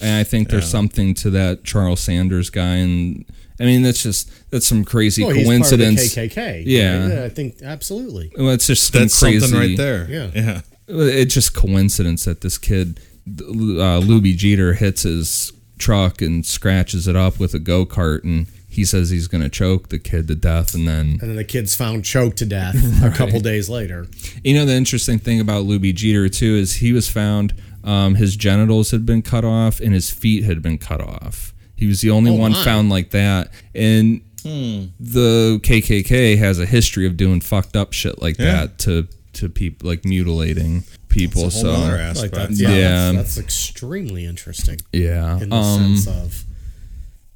And 0.00 0.16
I 0.18 0.24
think 0.24 0.48
there's 0.48 0.64
Yeah. 0.64 0.68
something 0.70 1.14
to 1.14 1.30
that 1.30 1.64
Charles 1.64 2.00
Sanders 2.00 2.50
guy 2.50 2.76
and 2.76 3.24
I 3.60 3.64
mean 3.64 3.82
that's 3.82 4.02
just 4.02 4.28
that's 4.50 4.66
some 4.66 4.84
crazy 4.84 5.22
Well, 5.22 5.32
he's 5.34 5.46
coincidence. 5.46 6.14
part 6.14 6.26
of 6.26 6.34
the 6.34 6.40
KKK. 6.40 6.62
Yeah. 6.66 7.22
I 7.24 7.28
think 7.28 7.62
absolutely. 7.62 8.32
Well, 8.36 8.50
it's 8.50 8.66
just 8.66 8.92
some 8.92 9.02
That's 9.02 9.18
crazy 9.18 9.40
something 9.40 9.58
right 9.60 9.76
there. 9.76 10.06
Yeah. 10.10 10.30
Yeah. 10.34 10.60
it's 10.88 11.32
just 11.34 11.54
coincidence 11.54 12.24
that 12.24 12.40
this 12.40 12.58
kid 12.58 12.98
uh, 13.26 14.00
Lubie 14.02 14.36
Geter 14.36 14.76
hits 14.76 15.02
his 15.02 15.52
truck 15.78 16.20
and 16.20 16.44
scratches 16.44 17.08
it 17.08 17.16
up 17.16 17.38
with 17.40 17.54
a 17.54 17.58
go 17.58 17.86
kart, 17.86 18.22
and 18.22 18.46
he 18.68 18.84
says 18.84 19.08
he's 19.10 19.28
going 19.28 19.42
to 19.42 19.48
choke 19.48 19.88
the 19.88 19.98
kid 19.98 20.28
to 20.28 20.34
death, 20.34 20.74
and 20.74 20.86
then 20.86 21.18
And 21.20 21.30
then 21.30 21.36
the 21.36 21.44
kid's 21.44 21.74
found 21.74 22.04
choked 22.04 22.36
to 22.38 22.44
death 22.44 22.74
a 23.02 23.10
couple 23.10 23.40
days 23.40 23.68
later. 23.70 24.06
you 24.42 24.52
know 24.54 24.66
the 24.66 24.74
interesting 24.74 25.18
thing 25.18 25.40
about 25.40 25.64
Lubie 25.64 25.94
Geter 25.94 26.28
too 26.34 26.54
is 26.56 26.74
he 26.74 26.92
was 26.92 27.08
found 27.08 27.54
um, 27.84 28.16
his 28.16 28.34
genitals 28.36 28.90
had 28.90 29.06
been 29.06 29.22
cut 29.22 29.44
off 29.44 29.78
and 29.80 29.92
his 29.94 30.10
feet 30.10 30.42
had 30.44 30.60
been 30.62 30.78
cut 30.78 31.00
off. 31.00 31.52
He 31.76 31.86
was 31.86 32.00
the 32.00 32.10
only 32.10 32.30
Oh, 32.32 32.34
one 32.34 32.52
my. 32.52 32.64
found 32.64 32.88
like 32.90 33.10
that, 33.10 33.50
and 33.74 34.20
the 34.44 35.58
KKK 35.62 36.36
has 36.38 36.58
a 36.58 36.66
history 36.66 37.06
of 37.06 37.16
doing 37.16 37.40
fucked 37.40 37.76
up 37.76 37.92
shit 37.92 38.20
like 38.20 38.38
Yeah. 38.38 38.44
that 38.66 38.78
to 38.80 39.06
to 39.34 39.48
people 39.48 39.88
like 39.88 40.04
mutilating 40.04 40.84
people. 41.08 41.46
It's 41.46 41.60
a 41.62 41.66
whole 41.66 41.74
so 41.76 41.86
nother 41.86 42.14
Like 42.20 42.30
that's, 42.30 42.60
yeah, 42.60 42.68
Yeah. 42.68 43.12
That's, 43.12 43.34
that's 43.34 43.38
extremely 43.38 44.24
interesting 44.26 44.78
yeah, 44.92 45.40
in 45.40 45.48
the 45.48 45.56
um, 45.56 45.96
sense 45.96 46.06
of 46.06 46.44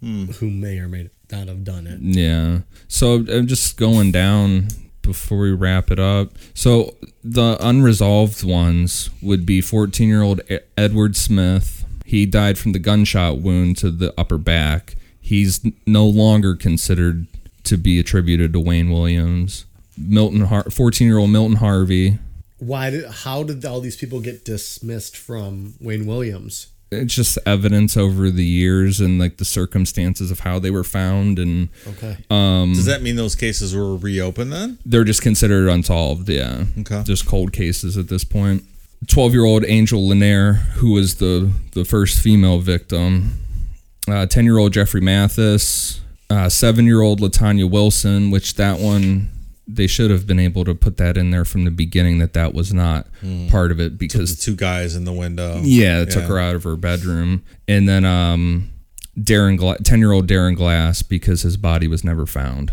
who 0.01 0.49
may 0.51 0.79
or 0.79 0.89
may 0.89 1.11
not 1.33 1.49
have 1.49 1.65
done 1.65 1.87
it. 1.89 1.99
Yeah. 2.01 2.61
So 2.87 3.17
I'm 3.29 3.47
just 3.49 3.77
going 3.77 4.13
down 4.13 4.69
before 5.09 5.39
we 5.39 5.53
wrap 5.53 5.91
it 5.91 5.99
up. 5.99 6.31
So 6.55 6.95
the 7.25 7.57
unresolved 7.61 8.45
ones 8.45 9.11
would 9.23 9.45
be 9.45 9.61
14 9.61 10.09
year 10.09 10.23
old 10.23 10.41
Edward 10.77 11.17
Smith. 11.17 11.85
He 12.05 12.25
died 12.25 12.59
from 12.59 12.73
the 12.73 12.79
gunshot 12.79 13.39
wound 13.39 13.77
to 13.79 13.91
the 13.91 14.15
upper 14.17 14.39
back. 14.39 14.95
He's 15.21 15.61
no 15.87 16.07
longer 16.07 16.55
considered 16.55 17.27
to 17.65 17.77
be 17.77 17.99
attributed 17.99 18.53
to 18.53 18.61
Wayne 18.61 18.91
Williams. 18.91 19.67
Milton, 19.97 20.47
14 20.71 21.07
year 21.07 21.19
old 21.19 21.31
Milton 21.31 21.57
Harvey. 21.57 22.19
Why 22.59 22.91
did? 22.91 23.07
How 23.07 23.43
did 23.43 23.65
all 23.65 23.81
these 23.81 23.97
people 23.97 24.21
get 24.21 24.45
dismissed 24.45 25.17
from 25.17 25.75
Wayne 25.81 26.07
Williams? 26.07 26.69
It's 26.91 27.15
just 27.15 27.39
evidence 27.45 27.97
over 27.99 28.31
the 28.31 28.45
years 28.45 28.99
and 29.01 29.19
like 29.19 29.37
the 29.37 29.45
circumstances 29.45 30.31
of 30.31 30.41
how 30.41 30.59
they 30.59 30.71
were 30.71 30.85
found 30.85 31.39
and 31.39 31.69
Okay. 31.87 32.17
um 32.31 32.73
Does 32.75 32.87
that 32.87 33.03
mean 33.03 33.17
those 33.17 33.35
cases 33.35 33.75
were 33.75 33.95
reopened 33.97 34.53
then? 34.53 34.79
they're 34.87 35.05
just 35.05 35.21
considered 35.23 35.69
unsolved 35.69 36.29
yeah 36.31 36.65
Okay. 36.81 37.03
just 37.05 37.27
cold 37.27 37.53
cases 37.53 37.97
at 37.99 38.09
this 38.09 38.25
point 38.25 38.63
12 39.07 39.33
year 39.35 39.45
old 39.45 39.65
Angel 39.67 40.01
Lenair 40.03 40.57
who 40.81 40.93
was 40.93 41.17
the 41.17 41.51
the 41.73 41.85
first 41.85 42.21
female 42.23 42.59
victim 42.59 43.33
10 44.07 44.45
year 44.45 44.57
old 44.59 44.73
jeffrey 44.73 45.03
mathis 45.03 46.01
7 46.49 46.85
year 46.87 47.03
old 47.03 47.21
LaTonya 47.21 47.71
Wilson 47.71 48.31
which 48.31 48.55
that 48.55 48.79
one 48.81 49.29
they 49.71 49.87
should 49.87 50.11
have 50.11 50.27
been 50.27 50.39
able 50.41 50.65
to 50.65 50.75
put 50.75 50.97
that 50.97 51.17
in 51.19 51.31
there 51.31 51.45
from 51.45 51.65
the 51.65 51.71
beginning 51.71 52.19
that 52.19 52.33
that 52.33 52.55
was 52.55 52.73
not 52.73 53.07
part 53.51 53.71
of 53.71 53.79
it 53.79 53.99
because 53.99 54.35
The 54.37 54.43
two 54.43 54.57
guys 54.57 54.97
in 54.97 55.05
the 55.05 55.13
window. 55.13 55.61
yeah, 55.63 56.01
it 56.01 56.11
took 56.11 56.25
her 56.25 56.39
out 56.39 56.55
of 56.57 56.63
her 56.65 56.75
bedroom. 56.77 57.43
And 57.69 57.87
then 57.89 58.05
um 58.05 58.71
Darren 59.19 59.59
Gla- 59.59 59.79
10-year-old 59.79 60.27
Darren 60.29 60.57
Glass 60.57 61.03
because 61.03 61.43
his 61.43 61.57
body 61.57 61.87
was 61.89 62.03
never 62.05 62.25
found. 62.25 62.73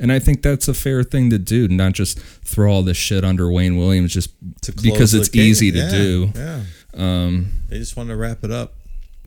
And 0.00 0.10
I 0.12 0.18
think 0.18 0.42
that's 0.42 0.66
a 0.68 0.74
fair 0.74 1.02
thing 1.04 1.28
to 1.30 1.38
do, 1.38 1.68
not 1.68 1.92
just 1.92 2.18
throw 2.20 2.72
all 2.72 2.82
this 2.82 2.96
shit 2.96 3.24
under 3.24 3.50
Wayne 3.50 3.76
Williams 3.76 4.12
just 4.12 4.30
To 4.62 4.72
because 4.72 5.12
it's 5.14 5.28
case. 5.28 5.40
easy 5.62 5.72
to 5.72 5.78
Yeah, 5.78 5.90
do. 5.90 6.32
Yeah. 6.34 6.60
Um 6.94 7.50
They 7.68 7.78
just 7.78 7.96
want 7.96 8.08
to 8.08 8.16
wrap 8.16 8.42
it 8.44 8.50
up. 8.50 8.74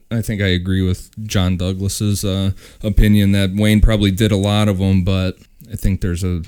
I 0.10 0.22
think 0.22 0.42
I 0.42 0.48
agree 0.48 0.82
with 0.82 1.10
John 1.26 1.56
Douglas's 1.56 2.26
uh, 2.26 2.52
opinion 2.84 3.32
that 3.32 3.52
Wayne 3.56 3.80
probably 3.80 4.12
did 4.12 4.34
a 4.34 4.36
lot 4.36 4.68
of 4.68 4.78
them, 4.80 5.06
but 5.06 5.38
I 5.72 5.76
think 5.78 6.02
there's 6.02 6.24
a, 6.24 6.28
a 6.28 6.42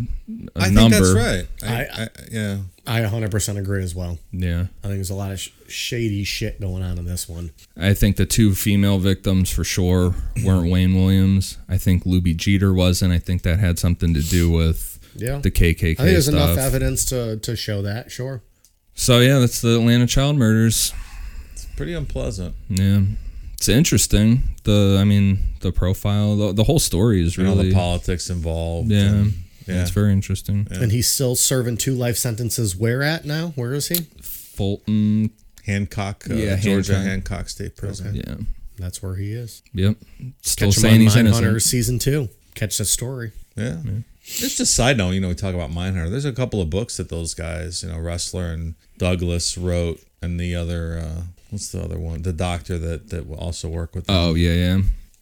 I 0.56 0.70
number. 0.70 0.98
think 0.98 1.04
that's 1.04 1.14
right. 1.14 1.48
I, 1.64 1.84
I- 1.84 2.04
I, 2.04 2.08
yeah. 2.32 2.58
I 2.86 3.00
100% 3.00 3.58
agree 3.58 3.82
as 3.82 3.96
well. 3.96 4.20
Yeah. 4.34 4.64
I 4.84 4.88
think 4.88 4.96
there's 4.96 5.10
a 5.10 5.16
lot 5.16 5.32
of 5.32 5.40
sh- 5.40 5.52
shady 5.70 6.26
shit 6.26 6.60
going 6.60 6.84
on 6.84 6.98
in 6.98 7.06
this 7.06 7.30
one. 7.30 7.52
I 7.78 7.94
think 7.94 8.18
the 8.18 8.26
two 8.26 8.54
female 8.54 9.00
victims 9.00 9.50
for 9.50 9.64
sure 9.64 10.14
weren't 10.44 10.70
Wayne 10.70 10.94
Williams. 10.94 11.58
I 11.70 11.78
think 11.78 12.04
Lubie 12.04 12.36
Geter 12.36 12.76
wasn't. 12.76 13.14
I 13.14 13.20
think 13.20 13.44
that 13.44 13.60
had 13.60 13.80
something 13.80 14.14
to 14.14 14.22
do 14.22 14.52
with 14.52 15.00
Yeah. 15.16 15.38
the 15.38 15.50
KKK 15.50 15.92
I 15.92 15.96
think 15.96 15.98
there's 15.98 16.26
stuff. 16.26 16.36
enough 16.36 16.58
evidence 16.58 17.06
to, 17.06 17.38
to 17.38 17.56
show 17.56 17.82
that, 17.84 18.12
sure. 18.12 18.44
So 18.96 19.20
yeah, 19.22 19.40
that's 19.40 19.62
the 19.62 19.76
Atlanta 19.78 20.06
child 20.06 20.36
murders. 20.36 20.92
It's 21.54 21.66
pretty 21.78 21.94
unpleasant. 21.94 22.54
Yeah, 22.68 23.04
it's 23.64 23.70
interesting. 23.70 24.42
The 24.64 24.98
I 25.00 25.06
mean 25.06 25.40
the 25.62 25.72
profile, 25.72 26.36
the, 26.36 26.52
the 26.54 26.64
whole 26.66 26.80
story 26.80 27.22
is 27.26 27.38
And 27.38 27.48
all 27.48 27.56
really 27.56 27.70
the 27.70 27.76
politics 27.76 28.30
involved. 28.30 28.90
yeah, 28.92 29.00
and- 29.10 29.34
yeah. 29.66 29.82
It's 29.82 29.92
very 29.92 30.12
interesting. 30.12 30.68
And 30.72 30.92
he's 30.92 31.10
still 31.10 31.38
serving 31.38 31.78
two 31.78 31.96
life 31.96 32.18
sentences. 32.18 32.76
Where 32.76 33.02
at 33.02 33.24
now? 33.24 33.54
Where 33.56 33.74
is 33.74 33.88
he? 33.88 33.96
Fulton, 34.22 35.30
Hancock, 35.66 36.26
uh, 36.30 36.34
Yeah, 36.34 36.58
Georgia 36.58 36.96
Hancock. 36.96 37.10
Hancock 37.10 37.50
State 37.50 37.78
Prison. 37.78 38.14
yeah, 38.14 38.36
That's 38.78 39.02
where 39.02 39.16
he 39.16 39.32
is. 39.32 39.62
yep. 39.74 39.96
Still 40.42 40.68
Catch 40.68 40.76
him 40.78 40.82
saying 40.82 40.96
on 40.96 41.00
he's 41.02 41.16
Mindhunter 41.16 41.38
innocent. 41.48 41.62
season 41.62 41.98
two. 42.00 42.28
Catch 42.56 42.78
the 42.78 42.84
story. 42.84 43.32
Yeah. 43.56 43.78
Just 44.26 44.60
a 44.60 44.66
side 44.66 44.98
note, 44.98 45.12
you 45.12 45.22
know, 45.22 45.30
we 45.30 45.36
talk 45.36 45.56
about 45.56 45.70
Mindhunter. 45.72 46.10
There's 46.12 46.26
a 46.26 46.34
couple 46.34 46.60
of 46.62 46.70
books 46.70 46.98
that 46.98 47.08
those 47.08 47.34
guys, 47.34 47.84
you 47.84 47.90
know, 47.90 47.96
Ressler 47.96 48.54
and 48.54 48.76
Douglas 48.98 49.58
wrote, 49.58 50.02
and 50.22 50.38
the 50.40 50.56
other, 50.56 50.98
uh, 51.00 51.22
what's 51.54 51.72
the 51.72 51.82
other 51.82 52.00
one? 52.00 52.22
The 52.24 52.34
doctor 52.34 52.78
that 52.80 53.10
that 53.12 53.28
will 53.28 53.38
also 53.38 53.70
work 53.70 53.96
with 53.96 54.08
them. 54.08 54.16
Oh 54.18 54.34
yeah, 54.34 54.52
yeah, 54.54 54.82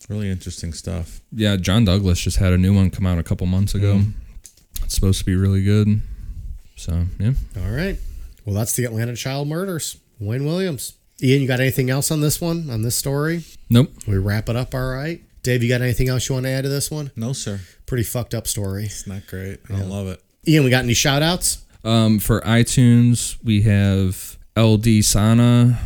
Really 0.09 0.29
interesting 0.29 0.73
stuff. 0.73 1.21
yeah. 1.31 1.55
John 1.57 1.85
Douglas 1.85 2.19
just 2.19 2.37
had 2.37 2.53
a 2.53 2.57
new 2.57 2.73
one 2.73 2.89
come 2.89 3.05
out 3.05 3.19
a 3.19 3.23
couple 3.23 3.45
months 3.47 3.75
ago. 3.75 3.95
Mm-hmm. 3.97 4.83
It's 4.83 4.95
supposed 4.95 5.19
to 5.19 5.25
be 5.25 5.35
really 5.35 5.63
good. 5.63 6.01
So 6.75 7.03
yeah. 7.19 7.33
All 7.57 7.71
right. 7.71 7.97
Well, 8.45 8.55
that's 8.55 8.75
the 8.75 8.85
Atlanta 8.85 9.15
child 9.15 9.47
murders. 9.47 9.97
Wayne 10.19 10.45
Williams. 10.45 10.93
Ian, 11.21 11.41
you 11.43 11.47
got 11.47 11.59
anything 11.59 11.89
else 11.91 12.09
on 12.09 12.21
this 12.21 12.41
one, 12.41 12.69
on 12.71 12.81
this 12.81 12.95
story? 12.95 13.43
Nope. 13.69 13.91
We 14.07 14.17
wrap 14.17 14.49
it 14.49 14.55
up 14.55 14.73
all 14.73 14.89
right. 14.89 15.21
Dave, 15.43 15.61
you 15.61 15.69
got 15.69 15.81
anything 15.81 16.09
else 16.09 16.27
you 16.27 16.33
want 16.33 16.45
to 16.45 16.49
add 16.49 16.63
to 16.63 16.69
this 16.69 16.89
one? 16.89 17.11
No, 17.15 17.33
sir. 17.33 17.59
Pretty 17.85 18.03
fucked 18.03 18.33
up 18.33 18.47
story. 18.47 18.85
It's 18.85 19.05
not 19.05 19.27
great. 19.27 19.59
I 19.69 19.73
don't 19.73 19.89
love 19.89 20.07
it. 20.07 20.21
Ian, 20.47 20.63
we 20.63 20.69
got 20.71 20.83
any 20.83 20.93
shout 20.95 21.21
outs? 21.21 21.63
Um, 21.83 22.17
for 22.19 22.41
iTunes, 22.41 23.37
we 23.43 23.61
have 23.63 24.37
LD 24.57 25.03
Sana, 25.03 25.77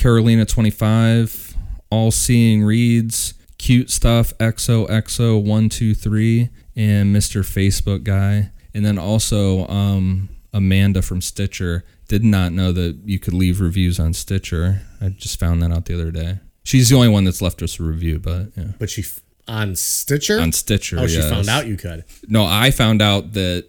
Carolina 0.00 0.46
twenty 0.46 0.70
five, 0.70 1.54
All 1.90 2.10
Seeing 2.10 2.62
Reads, 2.64 3.34
Cute 3.58 3.90
Stuff, 3.90 4.32
XOXO 4.38 5.42
one 5.44 5.68
two 5.68 5.94
three, 5.94 6.48
and 6.74 7.14
Mr. 7.14 7.42
Facebook 7.42 8.02
Guy, 8.02 8.50
and 8.72 8.84
then 8.84 8.98
also 8.98 9.66
um, 9.68 10.30
Amanda 10.54 11.02
from 11.02 11.20
Stitcher. 11.20 11.84
Did 12.08 12.24
not 12.24 12.52
know 12.52 12.72
that 12.72 12.98
you 13.04 13.18
could 13.20 13.34
leave 13.34 13.60
reviews 13.60 14.00
on 14.00 14.14
Stitcher. 14.14 14.80
I 15.00 15.10
just 15.10 15.38
found 15.38 15.62
that 15.62 15.70
out 15.70 15.84
the 15.84 15.94
other 15.94 16.10
day. 16.10 16.38
She's 16.64 16.88
the 16.88 16.96
only 16.96 17.08
one 17.08 17.24
that's 17.24 17.40
left 17.42 17.62
us 17.62 17.78
a 17.78 17.82
review, 17.82 18.18
but 18.18 18.48
yeah. 18.56 18.72
But 18.78 18.90
she 18.90 19.02
f- 19.02 19.20
on 19.46 19.76
Stitcher? 19.76 20.40
On 20.40 20.50
Stitcher, 20.50 20.98
Oh, 20.98 21.06
she 21.06 21.18
yes. 21.18 21.30
found 21.30 21.48
out 21.48 21.66
you 21.66 21.76
could. 21.76 22.04
No, 22.26 22.44
I 22.46 22.70
found 22.70 23.00
out 23.02 23.32
that 23.34 23.66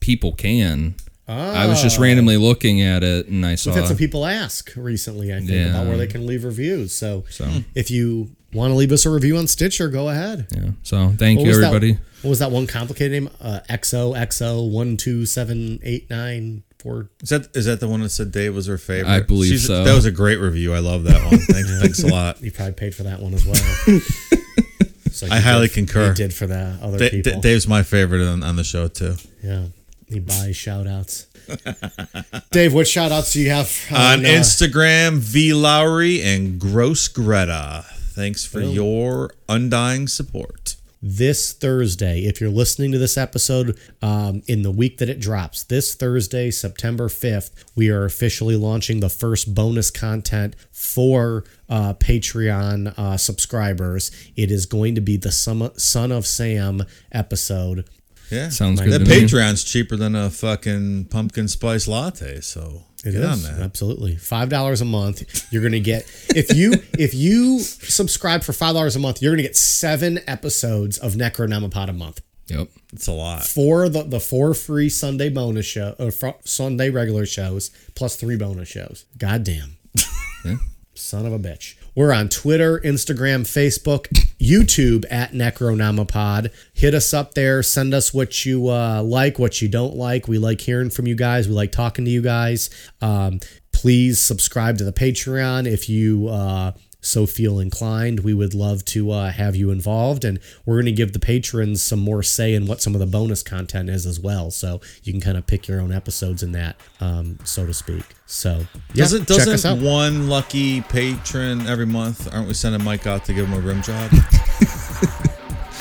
people 0.00 0.32
can. 0.32 0.94
I 1.34 1.66
was 1.66 1.82
just 1.82 1.98
Oh. 1.98 2.02
randomly 2.02 2.36
looking 2.36 2.80
at 2.80 3.02
it 3.04 3.28
and 3.28 3.44
I 3.44 3.54
saw. 3.56 3.70
We've 3.70 3.80
had 3.80 3.88
some 3.88 3.96
people 3.96 4.24
ask 4.26 4.70
recently, 4.76 5.32
I 5.32 5.38
think, 5.38 5.50
Yeah. 5.50 5.70
about 5.70 5.86
where 5.86 5.96
they 5.96 6.06
can 6.06 6.26
leave 6.26 6.44
reviews. 6.44 6.92
So, 6.92 7.24
So. 7.30 7.48
if 7.74 7.90
you 7.90 8.30
want 8.52 8.70
to 8.70 8.74
leave 8.76 8.92
us 8.92 9.06
a 9.06 9.10
review 9.10 9.36
on 9.36 9.46
Stitcher, 9.46 9.88
go 9.88 10.08
ahead. 10.08 10.46
Yeah. 10.54 10.70
So 10.82 11.14
thank 11.18 11.38
What 11.38 11.44
you, 11.44 11.48
was 11.50 11.58
that- 11.60 11.66
everybody. 11.74 11.98
what 12.22 12.30
was 12.30 12.38
that 12.40 12.50
one 12.50 12.66
complicated 12.66 13.12
name? 13.12 13.30
Uh, 13.40 13.60
XOXO 13.70 14.68
one 14.68 14.96
two 14.96 15.24
seven 15.26 15.78
eight 15.82 16.08
nine 16.10 16.62
four. 16.78 17.08
Is 17.22 17.28
that 17.30 17.48
is 17.54 17.64
that 17.66 17.80
the 17.80 17.88
one 17.88 18.00
that 18.02 18.10
said 18.10 18.32
Dave 18.32 18.54
was 18.54 18.66
her 18.66 18.76
favorite? 18.78 19.08
I 19.10 19.20
believe 19.20 19.60
so. 19.60 19.84
That 19.84 19.94
was 19.94 20.04
a 20.04 20.10
great 20.10 20.40
review. 20.40 20.74
I 20.74 20.80
love 20.80 21.04
that 21.04 21.24
one. 21.30 21.38
Thanks, 21.40 21.70
thanks 21.80 22.02
a 22.02 22.08
lot. 22.08 22.42
You 22.42 22.50
probably 22.50 22.74
paid 22.74 22.94
for 22.94 23.04
that 23.04 23.20
one 23.20 23.34
as 23.34 23.46
well. 23.46 23.60
So 25.12 25.26
I 25.30 25.40
highly 25.40 25.66
did- 25.68 25.74
concur. 25.74 26.08
You 26.08 26.14
did 26.14 26.32
for 26.32 26.46
the 26.46 26.78
other 26.80 26.98
Da- 26.98 27.10
people. 27.10 27.32
Da- 27.32 27.40
Dave's 27.40 27.68
my 27.68 27.82
favorite 27.82 28.26
on, 28.26 28.42
on 28.42 28.56
the 28.56 28.64
show 28.64 28.88
too. 28.88 29.16
yeah, 29.44 29.64
he 30.12 30.20
buys 30.20 30.56
shout 30.56 30.86
outs. 30.86 31.26
Dave, 32.50 32.72
what 32.74 32.86
shout 32.86 33.12
outs 33.12 33.32
do 33.32 33.40
you 33.40 33.50
have 33.50 33.70
On 33.90 34.24
uh, 34.24 34.28
Instagram, 34.28 35.18
V 35.18 35.52
Lowry 35.54 36.22
and 36.22 36.60
Gross 36.60 37.08
Greta. 37.08 37.84
Thanks 38.14 38.44
for 38.44 38.60
Oh. 38.60 38.70
your 38.70 39.34
undying 39.48 40.06
support. 40.08 40.76
this 41.04 41.52
Thursday. 41.52 42.20
If 42.26 42.40
you're 42.40 42.48
listening 42.48 42.92
to 42.92 42.98
this 42.98 43.18
episode 43.18 43.76
um, 44.02 44.40
in 44.46 44.62
the 44.62 44.70
week 44.70 44.98
that 44.98 45.08
it 45.08 45.18
drops, 45.18 45.64
this 45.64 45.96
Thursday, 45.96 46.48
September 46.52 47.08
5th, 47.08 47.50
we 47.74 47.88
are 47.90 48.04
officially 48.04 48.54
launching 48.54 49.00
the 49.00 49.08
first 49.08 49.52
bonus 49.52 49.90
content 49.90 50.54
for 50.70 51.42
uh, 51.68 51.94
Patreon 51.94 52.96
uh, 52.96 53.16
subscribers. 53.16 54.12
It 54.36 54.52
is 54.52 54.64
going 54.66 54.94
to 54.94 55.00
be 55.00 55.16
the 55.16 55.32
Son 55.32 56.12
of 56.12 56.24
Sam 56.26 56.84
episode. 57.10 57.84
Yeah, 58.32 58.48
Sounds 58.48 58.80
That 58.80 58.86
good 58.88 59.06
me. 59.08 59.20
Patreon's 59.22 59.62
cheaper 59.62 59.96
than 59.96 60.16
a 60.16 60.30
fucking 60.30 61.06
pumpkin 61.06 61.48
spice 61.48 61.86
latte. 61.86 62.40
So 62.40 62.84
It 63.04 63.12
get 63.12 63.20
is 63.22 63.46
on 63.46 63.52
that. 63.58 63.62
absolutely 63.62 64.16
five 64.16 64.48
dollars 64.48 64.80
a 64.80 64.84
month. 64.84 65.52
You're 65.52 65.62
gonna 65.62 65.80
get 65.80 66.02
if 66.30 66.54
you 66.56 66.72
if 66.98 67.12
you 67.14 67.60
subscribe 67.60 68.42
for 68.42 68.52
five 68.52 68.74
dollars 68.74 68.96
a 68.96 68.98
month, 68.98 69.20
you're 69.22 69.32
gonna 69.32 69.42
get 69.42 69.56
seven 69.56 70.20
episodes 70.26 70.98
of 70.98 71.12
Necronomipod 71.14 71.88
a 71.88 71.92
month. 71.92 72.20
Yep. 72.48 72.68
It's 72.92 73.06
a 73.06 73.12
lot. 73.12 73.44
four 73.44 73.88
the 73.88 74.02
the 74.02 74.20
four 74.20 74.52
free 74.54 74.88
Sunday 74.88 75.28
bonus 75.28 75.66
show 75.66 75.94
or 75.98 76.10
fr- 76.10 76.38
Sunday 76.44 76.90
regular 76.90 77.24
shows 77.26 77.70
plus 77.94 78.16
three 78.16 78.36
bonus 78.36 78.68
shows. 78.68 79.04
God 79.18 79.44
damn. 79.44 79.76
Son 80.94 81.24
of 81.26 81.32
a 81.32 81.38
bitch. 81.38 81.76
We're 81.94 82.14
on 82.14 82.30
Twitter, 82.30 82.80
Instagram, 82.80 83.42
Facebook, 83.42 84.06
YouTube 84.40 85.04
at 85.10 85.32
Necronomipod. 85.32 86.50
Hit 86.72 86.94
us 86.94 87.12
up 87.12 87.34
there. 87.34 87.62
Send 87.62 87.92
us 87.92 88.14
what 88.14 88.46
you 88.46 88.68
uh, 88.68 89.02
like, 89.02 89.38
what 89.38 89.60
you 89.60 89.68
don't 89.68 89.94
like. 89.94 90.26
We 90.26 90.38
like 90.38 90.62
hearing 90.62 90.88
from 90.88 91.06
you 91.06 91.14
guys. 91.14 91.48
We 91.48 91.54
like 91.54 91.70
talking 91.70 92.06
to 92.06 92.10
you 92.10 92.22
guys. 92.22 92.70
Um, 93.02 93.40
please 93.72 94.20
subscribe 94.20 94.78
to 94.78 94.84
the 94.84 94.92
Patreon 94.92 95.66
if 95.66 95.90
you 95.90 96.28
uh, 96.28 96.72
so 97.02 97.26
feel 97.26 97.58
inclined. 97.58 98.20
We 98.20 98.32
would 98.32 98.54
love 98.54 98.84
to 98.86 99.10
uh, 99.10 99.30
have 99.32 99.54
you 99.54 99.70
involved, 99.70 100.24
and 100.24 100.38
we're 100.64 100.76
going 100.76 100.86
to 100.86 100.92
give 100.92 101.12
the 101.12 101.18
patrons 101.18 101.82
some 101.82 101.98
more 101.98 102.22
say 102.22 102.54
in 102.54 102.66
what 102.66 102.80
some 102.80 102.94
of 102.94 103.00
the 103.00 103.06
bonus 103.06 103.42
content 103.42 103.90
is 103.90 104.06
as 104.06 104.18
well. 104.18 104.50
So 104.50 104.80
you 105.02 105.12
can 105.12 105.20
kind 105.20 105.36
of 105.36 105.46
pick 105.46 105.68
your 105.68 105.80
own 105.80 105.92
episodes 105.92 106.42
in 106.42 106.52
that, 106.52 106.76
um, 107.00 107.38
so 107.44 107.66
to 107.66 107.74
speak. 107.74 108.04
So 108.24 108.66
yeah, 108.94 109.02
Doesn't 109.04 109.28
check 109.28 109.40
us 109.40 109.44
doesn't 109.46 109.78
out. 109.80 109.84
one 109.84 110.28
lucky 110.28 110.80
patron 110.80 111.66
every 111.66 111.84
month? 111.86 112.32
Aren't 112.32 112.48
we 112.48 112.54
sending 112.54 112.82
Mike 112.82 113.06
out 113.06 113.24
to 113.26 113.34
give 113.34 113.46
him 113.48 113.54
a 113.54 113.60
rim 113.60 113.82
job? 113.82 114.10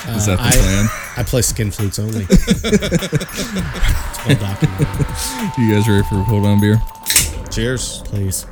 Is 0.10 0.26
that 0.26 0.38
the 0.38 0.44
I- 0.44 0.52
plan? 0.52 0.88
I 1.18 1.24
play 1.24 1.42
skin 1.44 1.70
flutes 1.70 2.00
only. 2.00 2.26
it's 2.30 4.26
well 4.26 4.38
documented. 4.40 4.98
You 5.60 5.74
guys 5.76 5.88
ready 5.88 6.04
for 6.10 6.16
a 6.16 6.24
hold 6.24 6.46
on 6.46 6.60
beer? 6.60 6.82
Cheers. 7.52 8.02
Please. 8.06 8.46